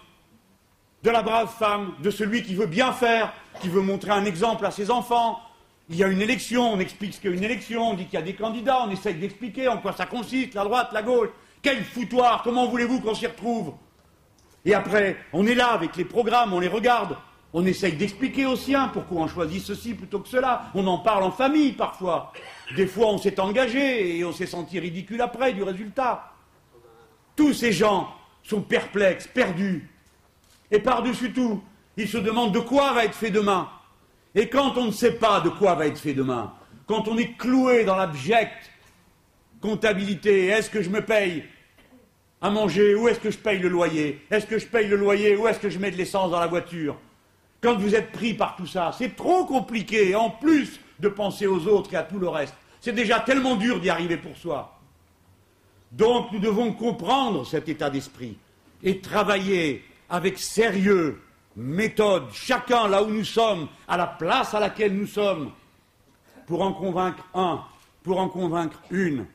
de 1.04 1.10
la 1.10 1.22
brave 1.22 1.52
femme, 1.58 1.92
de 2.02 2.10
celui 2.10 2.42
qui 2.42 2.54
veut 2.54 2.66
bien 2.66 2.90
faire, 2.90 3.30
qui 3.60 3.68
veut 3.68 3.82
montrer 3.82 4.10
un 4.10 4.24
exemple 4.24 4.64
à 4.64 4.70
ses 4.70 4.90
enfants. 4.90 5.38
Il 5.90 5.96
y 5.96 6.02
a 6.02 6.08
une 6.08 6.22
élection, 6.22 6.72
on 6.72 6.80
explique 6.80 7.12
ce 7.12 7.20
qu'est 7.20 7.28
une 7.28 7.44
élection, 7.44 7.90
on 7.90 7.94
dit 7.94 8.06
qu'il 8.06 8.14
y 8.14 8.22
a 8.22 8.24
des 8.24 8.32
candidats, 8.32 8.78
on 8.86 8.90
essaye 8.90 9.16
d'expliquer 9.16 9.68
en 9.68 9.76
quoi 9.76 9.92
ça 9.92 10.06
consiste, 10.06 10.54
la 10.54 10.64
droite, 10.64 10.88
la 10.94 11.02
gauche. 11.02 11.28
Quel 11.60 11.84
foutoir, 11.84 12.42
comment 12.42 12.66
voulez-vous 12.68 13.00
qu'on 13.00 13.14
s'y 13.14 13.26
retrouve? 13.26 13.74
Et 14.64 14.72
après, 14.72 15.18
on 15.34 15.46
est 15.46 15.54
là 15.54 15.72
avec 15.72 15.94
les 15.96 16.06
programmes, 16.06 16.54
on 16.54 16.58
les 16.58 16.68
regarde, 16.68 17.18
on 17.52 17.66
essaye 17.66 17.92
d'expliquer 17.92 18.46
aux 18.46 18.56
siens 18.56 18.88
pourquoi 18.88 19.20
on 19.20 19.28
choisit 19.28 19.62
ceci 19.62 19.92
plutôt 19.92 20.20
que 20.20 20.28
cela. 20.28 20.70
On 20.74 20.86
en 20.86 20.98
parle 20.98 21.24
en 21.24 21.30
famille 21.30 21.72
parfois. 21.72 22.32
Des 22.74 22.86
fois, 22.86 23.08
on 23.08 23.18
s'est 23.18 23.38
engagé 23.38 24.16
et 24.16 24.24
on 24.24 24.32
s'est 24.32 24.46
senti 24.46 24.80
ridicule 24.80 25.20
après 25.20 25.52
du 25.52 25.62
résultat. 25.62 26.32
Tous 27.36 27.52
ces 27.52 27.72
gens 27.72 28.08
sont 28.42 28.62
perplexes, 28.62 29.26
perdus. 29.26 29.90
Et 30.74 30.80
par-dessus 30.80 31.32
tout, 31.32 31.62
ils 31.96 32.08
se 32.08 32.18
demandent 32.18 32.52
de 32.52 32.58
quoi 32.58 32.92
va 32.94 33.04
être 33.04 33.14
fait 33.14 33.30
demain. 33.30 33.70
Et 34.34 34.48
quand 34.48 34.76
on 34.76 34.86
ne 34.86 34.90
sait 34.90 35.12
pas 35.12 35.40
de 35.40 35.48
quoi 35.48 35.76
va 35.76 35.86
être 35.86 35.98
fait 35.98 36.14
demain, 36.14 36.52
quand 36.88 37.06
on 37.06 37.16
est 37.16 37.36
cloué 37.38 37.84
dans 37.84 37.94
l'abjecte 37.94 38.72
comptabilité, 39.60 40.48
est-ce 40.48 40.68
que 40.68 40.82
je 40.82 40.90
me 40.90 41.00
paye 41.00 41.44
à 42.42 42.50
manger 42.50 42.96
ou 42.96 43.06
est-ce 43.06 43.20
que 43.20 43.30
je 43.30 43.38
paye 43.38 43.60
le 43.60 43.68
loyer? 43.68 44.26
Est-ce 44.32 44.46
que 44.46 44.58
je 44.58 44.66
paye 44.66 44.88
le 44.88 44.96
loyer 44.96 45.36
ou 45.36 45.46
est-ce 45.46 45.60
que 45.60 45.70
je 45.70 45.78
mets 45.78 45.92
de 45.92 45.96
l'essence 45.96 46.32
dans 46.32 46.40
la 46.40 46.48
voiture? 46.48 46.96
Quand 47.60 47.76
vous 47.76 47.94
êtes 47.94 48.10
pris 48.10 48.34
par 48.34 48.56
tout 48.56 48.66
ça, 48.66 48.90
c'est 48.98 49.14
trop 49.14 49.44
compliqué, 49.44 50.16
en 50.16 50.28
plus 50.28 50.80
de 50.98 51.08
penser 51.08 51.46
aux 51.46 51.68
autres 51.68 51.94
et 51.94 51.96
à 51.96 52.02
tout 52.02 52.18
le 52.18 52.28
reste. 52.28 52.54
C'est 52.80 52.92
déjà 52.92 53.20
tellement 53.20 53.54
dur 53.54 53.78
d'y 53.78 53.90
arriver 53.90 54.16
pour 54.16 54.36
soi. 54.36 54.76
Donc 55.92 56.32
nous 56.32 56.40
devons 56.40 56.72
comprendre 56.72 57.46
cet 57.46 57.68
état 57.68 57.90
d'esprit 57.90 58.36
et 58.82 58.98
travailler 58.98 59.84
avec 60.08 60.38
sérieux, 60.38 61.20
méthode, 61.56 62.32
chacun 62.32 62.88
là 62.88 63.02
où 63.02 63.10
nous 63.10 63.24
sommes, 63.24 63.68
à 63.88 63.96
la 63.96 64.06
place 64.06 64.54
à 64.54 64.60
laquelle 64.60 64.94
nous 64.94 65.06
sommes, 65.06 65.52
pour 66.46 66.62
en 66.62 66.72
convaincre 66.72 67.24
un, 67.34 67.64
pour 68.02 68.18
en 68.18 68.28
convaincre 68.28 68.80
une, 68.90 69.26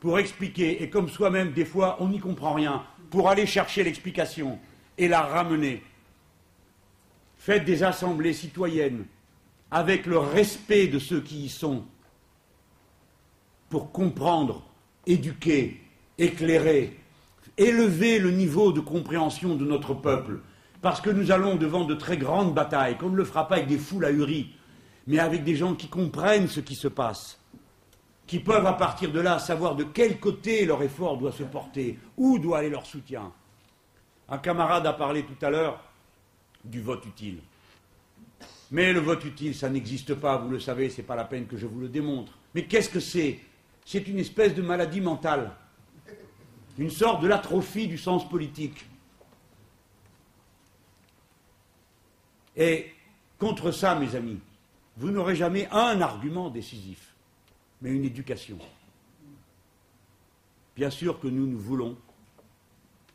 pour 0.00 0.18
expliquer, 0.18 0.82
et 0.82 0.90
comme 0.90 1.08
soi-même, 1.08 1.52
des 1.52 1.64
fois, 1.64 1.96
on 2.00 2.08
n'y 2.08 2.20
comprend 2.20 2.54
rien, 2.54 2.84
pour 3.10 3.28
aller 3.28 3.46
chercher 3.46 3.84
l'explication 3.84 4.58
et 4.96 5.08
la 5.08 5.22
ramener. 5.22 5.82
Faites 7.38 7.64
des 7.64 7.82
assemblées 7.82 8.32
citoyennes 8.32 9.06
avec 9.70 10.06
le 10.06 10.18
respect 10.18 10.86
de 10.86 10.98
ceux 10.98 11.20
qui 11.20 11.44
y 11.44 11.48
sont, 11.48 11.84
pour 13.68 13.92
comprendre, 13.92 14.62
éduquer, 15.06 15.80
éclairer, 16.16 16.96
élever 17.58 18.18
le 18.18 18.30
niveau 18.30 18.72
de 18.72 18.80
compréhension 18.80 19.56
de 19.56 19.64
notre 19.64 19.92
peuple, 19.92 20.40
parce 20.80 21.00
que 21.00 21.10
nous 21.10 21.30
allons 21.30 21.56
devant 21.56 21.84
de 21.84 21.94
très 21.94 22.16
grandes 22.16 22.54
batailles, 22.54 22.96
qu'on 22.96 23.10
ne 23.10 23.16
le 23.16 23.24
fera 23.24 23.48
pas 23.48 23.56
avec 23.56 23.66
des 23.66 23.78
foules 23.78 24.04
ahuries, 24.04 24.54
mais 25.06 25.18
avec 25.18 25.44
des 25.44 25.56
gens 25.56 25.74
qui 25.74 25.88
comprennent 25.88 26.48
ce 26.48 26.60
qui 26.60 26.76
se 26.76 26.88
passe, 26.88 27.40
qui 28.26 28.38
peuvent 28.38 28.66
à 28.66 28.74
partir 28.74 29.10
de 29.10 29.20
là 29.20 29.38
savoir 29.38 29.74
de 29.74 29.84
quel 29.84 30.20
côté 30.20 30.64
leur 30.64 30.82
effort 30.82 31.18
doit 31.18 31.32
se 31.32 31.42
porter, 31.42 31.98
où 32.16 32.38
doit 32.38 32.58
aller 32.58 32.70
leur 32.70 32.86
soutien. 32.86 33.32
Un 34.28 34.38
camarade 34.38 34.86
a 34.86 34.92
parlé 34.92 35.24
tout 35.24 35.44
à 35.44 35.50
l'heure 35.50 35.82
du 36.64 36.80
vote 36.80 37.04
utile. 37.06 37.38
Mais 38.70 38.92
le 38.92 39.00
vote 39.00 39.24
utile, 39.24 39.54
ça 39.54 39.70
n'existe 39.70 40.14
pas, 40.14 40.36
vous 40.36 40.50
le 40.50 40.60
savez, 40.60 40.90
ce 40.90 40.98
n'est 40.98 41.06
pas 41.06 41.16
la 41.16 41.24
peine 41.24 41.46
que 41.46 41.56
je 41.56 41.66
vous 41.66 41.80
le 41.80 41.88
démontre. 41.88 42.32
Mais 42.54 42.64
qu'est-ce 42.64 42.90
que 42.90 43.00
c'est? 43.00 43.40
C'est 43.86 44.06
une 44.06 44.18
espèce 44.18 44.54
de 44.54 44.60
maladie 44.60 45.00
mentale 45.00 45.52
une 46.78 46.90
sorte 46.90 47.20
de 47.22 47.26
l'atrophie 47.26 47.88
du 47.88 47.98
sens 47.98 48.26
politique. 48.28 48.86
Et 52.56 52.92
contre 53.38 53.72
ça, 53.72 53.96
mes 53.96 54.14
amis, 54.14 54.38
vous 54.96 55.10
n'aurez 55.10 55.36
jamais 55.36 55.68
un 55.70 56.00
argument 56.00 56.50
décisif, 56.50 57.14
mais 57.82 57.90
une 57.90 58.04
éducation. 58.04 58.58
Bien 60.76 60.90
sûr 60.90 61.18
que 61.18 61.26
nous, 61.26 61.46
nous 61.46 61.58
voulons 61.58 61.96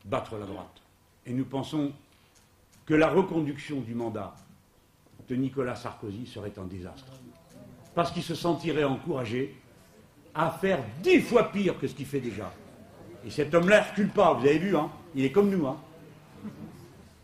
battre 0.05 0.37
la 0.37 0.45
droite. 0.45 0.81
Et 1.25 1.33
nous 1.33 1.45
pensons 1.45 1.93
que 2.85 2.93
la 2.93 3.09
reconduction 3.09 3.79
du 3.79 3.95
mandat 3.95 4.35
de 5.29 5.35
Nicolas 5.35 5.75
Sarkozy 5.75 6.27
serait 6.27 6.57
un 6.59 6.65
désastre. 6.65 7.13
Parce 7.95 8.11
qu'il 8.11 8.23
se 8.23 8.35
sentirait 8.35 8.83
encouragé 8.83 9.55
à 10.35 10.51
faire 10.51 10.83
dix 11.01 11.21
fois 11.21 11.51
pire 11.51 11.79
que 11.79 11.87
ce 11.87 11.93
qu'il 11.93 12.05
fait 12.05 12.19
déjà. 12.19 12.51
Et 13.25 13.29
cet 13.29 13.53
homme-là 13.53 13.81
ne 13.81 13.89
recule 13.89 14.09
pas, 14.09 14.33
vous 14.33 14.45
avez 14.45 14.59
vu, 14.59 14.75
hein 14.75 14.91
il 15.15 15.25
est 15.25 15.31
comme 15.31 15.49
nous. 15.49 15.67
Hein 15.67 15.77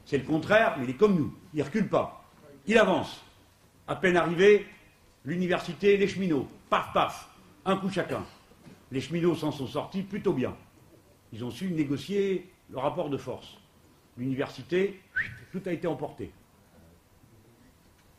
C'est 0.05 0.17
le 0.17 0.23
contraire, 0.23 0.75
mais 0.77 0.85
il 0.85 0.89
est 0.91 0.97
comme 0.97 1.15
nous. 1.15 1.33
Il 1.53 1.59
ne 1.59 1.63
recule 1.63 1.87
pas. 1.87 2.23
Il 2.67 2.77
avance. 2.77 3.21
À 3.87 3.95
peine 3.95 4.17
arrivé, 4.17 4.67
l'université, 5.25 5.97
les 5.97 6.07
cheminots, 6.07 6.47
paf, 6.69 6.93
paf, 6.93 7.29
un 7.65 7.77
coup 7.77 7.89
chacun. 7.89 8.23
Les 8.91 9.01
cheminots 9.01 9.35
s'en 9.35 9.51
sont 9.51 9.67
sortis 9.67 10.03
plutôt 10.03 10.33
bien. 10.33 10.55
Ils 11.33 11.43
ont 11.43 11.51
su 11.51 11.69
négocier 11.71 12.49
le 12.69 12.77
rapport 12.77 13.09
de 13.09 13.17
force. 13.17 13.57
L'université, 14.17 15.01
tout 15.51 15.61
a 15.65 15.71
été 15.71 15.87
emporté. 15.87 16.31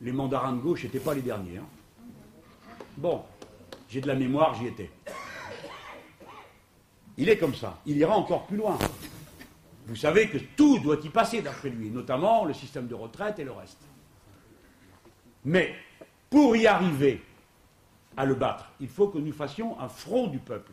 Les 0.01 0.13
mandarins 0.13 0.53
de 0.53 0.61
gauche 0.61 0.85
n'étaient 0.85 0.99
pas 0.99 1.15
les 1.15 1.23
derniers. 1.23 1.59
Hein. 1.59 1.67
Bon, 2.97 3.23
j'ai 3.89 4.01
de 4.01 4.07
la 4.07 4.15
mémoire, 4.15 4.55
j'y 4.55 4.67
étais. 4.67 4.91
Il 7.21 7.29
est 7.29 7.37
comme 7.37 7.55
ça. 7.55 7.79
Il 7.85 7.99
ira 7.99 8.17
encore 8.17 8.47
plus 8.47 8.57
loin. 8.57 8.79
Vous 9.87 9.95
savez 9.95 10.31
que 10.31 10.39
tout 10.57 10.79
doit 10.79 10.97
y 11.05 11.11
passer 11.11 11.43
d'après 11.43 11.69
lui, 11.69 11.91
notamment 11.91 12.47
le 12.47 12.55
système 12.55 12.87
de 12.87 12.95
retraite 12.95 13.39
et 13.39 13.45
le 13.45 13.53
reste. 13.53 13.77
Mais 15.45 15.75
pour 16.31 16.57
y 16.57 16.67
arriver 16.67 17.23
à 18.17 18.25
le 18.25 18.35
battre, 18.35 18.73
il 18.81 18.89
faut 18.89 19.09
que 19.09 19.19
nous 19.19 19.35
fassions 19.35 19.79
un 19.79 19.89
front 19.89 20.29
du 20.29 20.39
peuple. 20.39 20.73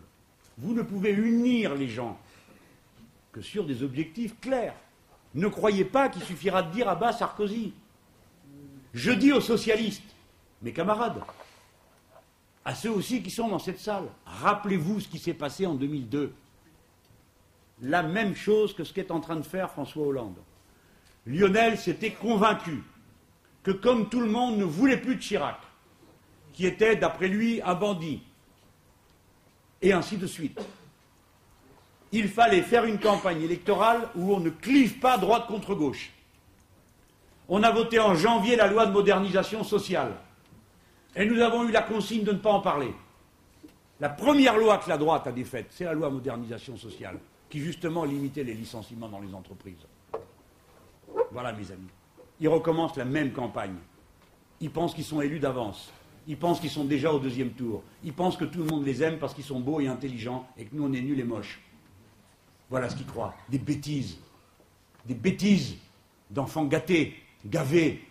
Vous 0.57 0.73
ne 0.73 0.83
pouvez 0.83 1.11
unir 1.11 1.75
les 1.75 1.89
gens 1.89 2.17
que 3.33 3.41
sur 3.41 3.65
des 3.65 3.83
objectifs 3.83 4.39
clairs. 4.39 4.75
Ne 5.35 5.49
croyez 5.49 5.83
pas 5.83 6.07
qu'il 6.07 6.23
suffira 6.23 6.63
de 6.63 6.71
dire 6.71 6.87
à 6.87 6.95
bas 6.95 7.11
Sarkozy. 7.11 7.73
Je 8.93 9.11
dis 9.11 9.33
aux 9.33 9.41
socialistes, 9.41 10.15
mes 10.61 10.71
camarades, 10.71 11.21
à 12.67 12.75
ceux 12.75 12.91
aussi 12.91 13.23
qui 13.23 13.31
sont 13.31 13.47
dans 13.47 13.59
cette 13.59 13.79
salle, 13.79 14.09
rappelez-vous 14.25 14.99
ce 14.99 15.07
qui 15.07 15.19
s'est 15.19 15.33
passé 15.33 15.65
en 15.65 15.73
2002. 15.73 16.33
La 17.81 18.03
même 18.03 18.35
chose 18.35 18.73
que 18.73 18.83
ce 18.83 18.91
qu'est 18.91 19.09
en 19.09 19.21
train 19.21 19.37
de 19.37 19.43
faire 19.43 19.71
François 19.71 20.05
Hollande. 20.05 20.35
Lionel 21.25 21.77
s'était 21.77 22.11
convaincu 22.11 22.83
que 23.63 23.71
comme 23.71 24.09
tout 24.09 24.19
le 24.19 24.29
monde 24.29 24.57
ne 24.57 24.65
voulait 24.65 24.97
plus 24.97 25.15
de 25.15 25.21
Chirac, 25.21 25.61
qui 26.51 26.65
était, 26.65 26.97
d'après 26.97 27.29
lui, 27.29 27.61
un 27.61 27.73
bandit, 27.73 28.21
et 29.81 29.93
ainsi 29.93 30.17
de 30.17 30.27
suite, 30.27 30.59
il 32.11 32.27
fallait 32.27 32.63
faire 32.63 32.83
une 32.83 32.99
campagne 32.99 33.43
électorale 33.43 34.09
où 34.13 34.33
on 34.33 34.41
ne 34.41 34.49
clive 34.49 34.99
pas 34.99 35.17
droite 35.17 35.47
contre 35.47 35.73
gauche. 35.73 36.11
On 37.47 37.63
a 37.63 37.71
voté 37.71 37.97
en 38.01 38.13
janvier 38.13 38.57
la 38.57 38.67
loi 38.67 38.87
de 38.87 38.91
modernisation 38.91 39.63
sociale. 39.63 40.17
Et 41.17 41.25
nous 41.25 41.41
avons 41.41 41.67
eu 41.67 41.71
la 41.71 41.81
consigne 41.81 42.23
de 42.23 42.31
ne 42.31 42.37
pas 42.37 42.51
en 42.51 42.61
parler. 42.61 42.93
La 43.99 44.09
première 44.09 44.55
loi 44.55 44.77
que 44.77 44.87
la 44.87 44.99
droite 44.99 45.25
a 45.25 45.31
défaite, 45.31 45.65
c'est 45.71 45.85
la 45.85 45.93
loi 45.93 46.09
de 46.09 46.13
modernisation 46.13 46.77
sociale, 46.77 47.17
qui 47.49 47.59
justement 47.59 48.05
limitait 48.05 48.43
les 48.43 48.53
licenciements 48.53 49.09
dans 49.09 49.19
les 49.19 49.33
entreprises. 49.33 49.87
Voilà, 51.31 51.53
mes 51.53 51.71
amis. 51.71 51.89
Ils 52.39 52.47
recommencent 52.47 52.95
la 52.97 53.05
même 53.05 53.31
campagne. 53.31 53.73
Ils 54.61 54.69
pensent 54.69 54.93
qu'ils 54.93 55.03
sont 55.03 55.19
élus 55.19 55.39
d'avance. 55.39 55.91
Ils 56.27 56.37
pensent 56.37 56.59
qu'ils 56.59 56.69
sont 56.69 56.85
déjà 56.85 57.11
au 57.11 57.17
deuxième 57.17 57.51
tour. 57.51 57.81
Ils 58.03 58.13
pensent 58.13 58.37
que 58.37 58.45
tout 58.45 58.59
le 58.59 58.65
monde 58.65 58.85
les 58.85 59.01
aime 59.01 59.17
parce 59.17 59.33
qu'ils 59.33 59.43
sont 59.43 59.59
beaux 59.59 59.79
et 59.79 59.87
intelligents 59.87 60.47
et 60.55 60.65
que 60.65 60.75
nous, 60.75 60.83
on 60.85 60.93
est 60.93 61.01
nuls 61.01 61.19
et 61.19 61.23
moches. 61.23 61.59
Voilà 62.69 62.89
ce 62.89 62.95
qu'ils 62.95 63.07
croient. 63.07 63.33
Des 63.49 63.57
bêtises. 63.57 64.19
Des 65.07 65.15
bêtises 65.15 65.77
d'enfants 66.29 66.65
gâtés, 66.65 67.15
gavés, 67.43 68.05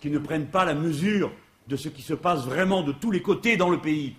qui 0.00 0.10
ne 0.10 0.18
prennent 0.18 0.48
pas 0.48 0.64
la 0.64 0.74
mesure 0.74 1.30
de 1.68 1.76
ce 1.76 1.88
qui 1.88 2.02
se 2.02 2.14
passe 2.14 2.44
vraiment 2.44 2.82
de 2.82 2.92
tous 2.92 3.10
les 3.10 3.22
côtés 3.22 3.56
dans 3.56 3.68
le 3.68 3.78
pays. 3.78 4.16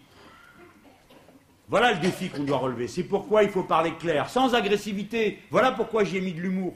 Voilà 1.67 1.93
le 1.93 1.99
défi 1.99 2.29
qu'on 2.29 2.43
doit 2.43 2.57
relever. 2.57 2.87
C'est 2.87 3.03
pourquoi 3.03 3.43
il 3.43 3.49
faut 3.49 3.63
parler 3.63 3.93
clair, 3.93 4.29
sans 4.29 4.55
agressivité. 4.55 5.39
Voilà 5.51 5.71
pourquoi 5.71 6.03
j'y 6.03 6.17
ai 6.17 6.21
mis 6.21 6.33
de 6.33 6.41
l'humour. 6.41 6.73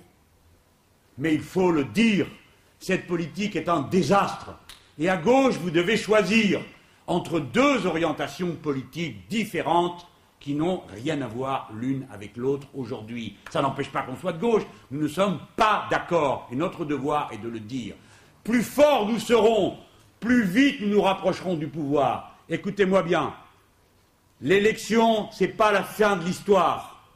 Mais 1.18 1.34
il 1.34 1.41
faut 1.41 1.72
le 1.72 1.86
dire. 1.86 2.28
Cette 2.80 3.08
politique 3.08 3.56
est 3.56 3.70
un 3.70 3.82
désastre. 3.82 4.58
Et 5.00 5.10
à 5.10 5.18
gauche, 5.18 5.56
vous 5.56 5.72
devez 5.72 5.98
choisir 5.98 6.62
entre 7.08 7.40
deux 7.40 7.86
orientations 7.86 8.56
politiques 8.56 9.28
différentes 9.30 10.08
qui 10.40 10.54
n'ont 10.54 10.82
rien 10.90 11.22
à 11.22 11.28
voir 11.28 11.70
l'une 11.74 12.06
avec 12.12 12.36
l'autre 12.36 12.68
aujourd'hui. 12.74 13.38
Ça 13.50 13.62
n'empêche 13.62 13.90
pas 13.90 14.02
qu'on 14.02 14.18
soit 14.18 14.34
de 14.34 14.41
gauche, 14.41 14.64
nous 14.91 15.02
ne 15.02 15.08
sommes 15.08 15.40
pas 15.56 15.88
d'accord, 15.90 16.50
et 16.52 16.56
notre 16.56 16.84
devoir 16.84 17.32
est 17.32 17.38
de 17.38 17.48
le 17.48 17.62
dire. 17.62 17.95
Plus 18.44 18.62
forts 18.62 19.08
nous 19.08 19.20
serons, 19.20 19.78
plus 20.24 20.44
vite 20.44 20.80
nous 20.80 20.88
nous 20.88 21.02
rapprocherons 21.02 21.56
du 21.56 21.68
pouvoir. 21.68 22.38
Écoutez-moi 22.48 23.04
bien, 23.04 23.34
l'élection, 24.41 25.30
ce 25.32 25.44
n'est 25.44 25.50
pas 25.50 25.74
la 25.74 25.84
fin 25.84 26.16
de 26.16 26.24
l'histoire. 26.24 27.12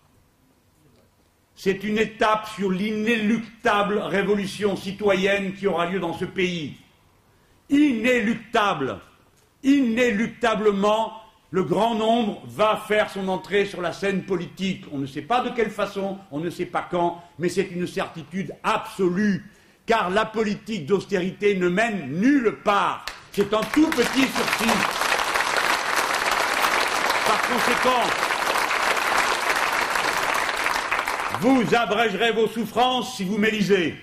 C'est 1.56 1.84
une 1.86 1.98
étape 1.98 2.48
sur 2.50 2.70
l'inéluctable 2.70 3.98
révolution 4.00 4.76
citoyenne 4.76 5.54
qui 5.54 5.68
aura 5.68 5.86
lieu 5.86 6.00
dans 6.00 6.14
ce 6.14 6.26
pays. 6.26 6.76
Inéluctable, 7.70 9.00
inéluctablement, 9.64 11.14
le 11.50 11.64
grand 11.64 11.96
nombre 11.96 12.42
va 12.46 12.84
faire 12.88 13.10
son 13.10 13.30
entrée 13.30 13.66
sur 13.66 13.82
la 13.82 13.94
scène 13.94 14.24
politique. 14.24 14.84
On 14.92 14.98
ne 14.98 15.06
sait 15.06 15.22
pas 15.22 15.42
de 15.42 15.56
quelle 15.56 15.72
façon, 15.72 16.18
on 16.30 16.40
ne 16.40 16.50
sait 16.50 16.66
pas 16.66 16.86
quand, 16.92 17.24
mais 17.40 17.48
c'est 17.48 17.72
une 17.72 17.88
certitude 17.88 18.54
absolue, 18.64 19.46
car 19.88 20.10
la 20.10 20.26
politique 20.26 20.86
d'austérité 20.86 21.56
ne 21.56 21.70
mène 21.70 22.12
nulle 22.12 22.58
part. 22.64 23.06
C'est 23.32 23.54
un 23.54 23.62
tout 23.74 23.90
petit 23.90 24.28
sursis. 24.28 24.78
Par 27.26 27.42
conséquent, 27.48 28.04
vous 31.40 31.64
abrégerez 31.74 32.32
vos 32.34 32.48
souffrances 32.48 33.16
si 33.16 33.24
vous 33.24 33.38
m'élisez. 33.38 33.96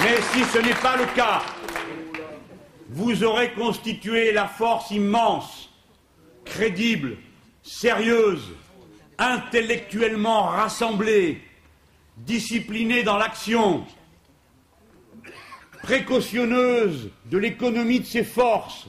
Mais 0.00 0.16
si 0.32 0.44
ce 0.44 0.58
n'est 0.58 0.74
pas 0.74 0.96
le 0.96 1.06
cas, 1.14 1.42
vous 2.88 3.22
aurez 3.22 3.52
constitué 3.52 4.32
la 4.32 4.48
force 4.48 4.90
immense, 4.90 5.70
crédible, 6.44 7.18
sérieuse, 7.62 8.48
intellectuellement 9.18 10.44
rassemblée, 10.44 11.42
disciplinée 12.26 13.02
dans 13.02 13.16
l'action, 13.16 13.84
précautionneuse 15.82 17.10
de 17.26 17.38
l'économie 17.38 18.00
de 18.00 18.06
ses 18.06 18.24
forces, 18.24 18.86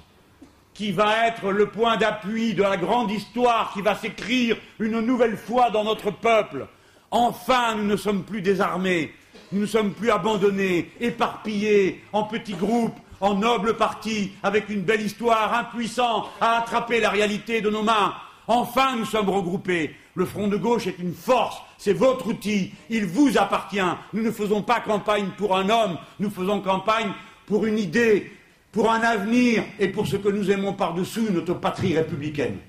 qui 0.74 0.92
va 0.92 1.28
être 1.28 1.52
le 1.52 1.68
point 1.68 1.98
d'appui 1.98 2.54
de 2.54 2.64
la 2.64 2.78
grande 2.78 3.12
histoire 3.12 3.72
qui 3.74 3.82
va 3.82 3.96
s'écrire 3.96 4.58
une 4.80 5.00
nouvelle 5.02 5.38
fois 5.38 5.70
dans 5.70 5.84
notre 5.84 6.12
peuple. 6.12 6.68
Enfin, 7.12 7.76
nous 7.76 7.84
ne 7.84 7.96
sommes 7.96 8.24
plus 8.24 8.42
désarmés, 8.42 9.14
nous 9.52 9.62
ne 9.62 9.66
sommes 9.66 9.92
plus 9.92 10.10
abandonnés, 10.10 10.90
éparpillés 11.00 12.04
en 12.14 12.24
petits 12.24 12.54
groupes, 12.54 12.98
en 13.20 13.36
noble 13.36 13.78
parti, 13.78 14.32
avec 14.42 14.70
une 14.70 14.82
belle 14.82 15.02
histoire, 15.02 15.54
impuissant 15.54 16.30
à 16.40 16.58
attraper 16.58 17.00
la 17.00 17.10
réalité 17.10 17.62
de 17.62 17.70
nos 17.70 17.84
mains. 17.84 18.14
Enfin, 18.48 18.96
nous 18.96 19.06
sommes 19.06 19.30
regroupés. 19.30 19.96
Le 20.16 20.26
front 20.26 20.48
de 20.48 20.58
gauche 20.58 20.88
est 20.88 21.00
une 21.00 21.14
force, 21.14 21.58
c'est 21.82 21.94
votre 21.94 22.28
outil, 22.28 22.74
il 22.92 23.08
vous 23.08 23.40
appartient. 23.40 23.82
Nous 24.14 24.22
ne 24.22 24.30
faisons 24.30 24.62
pas 24.62 24.82
campagne 24.82 25.30
pour 25.36 25.58
un 25.58 25.68
homme, 25.68 25.98
nous 26.20 26.30
faisons 26.30 26.62
campagne 26.62 27.12
pour 27.48 27.66
une 27.66 27.80
idée, 27.80 28.32
pour 28.72 28.92
un 28.92 29.02
avenir 29.02 29.64
et 29.80 29.88
pour 29.88 30.06
ce 30.06 30.16
que 30.16 30.30
nous 30.30 30.52
aimons 30.52 30.74
par-dessous, 30.74 31.32
notre 31.32 31.56
patrie 31.56 31.98
républicaine. 31.98 32.60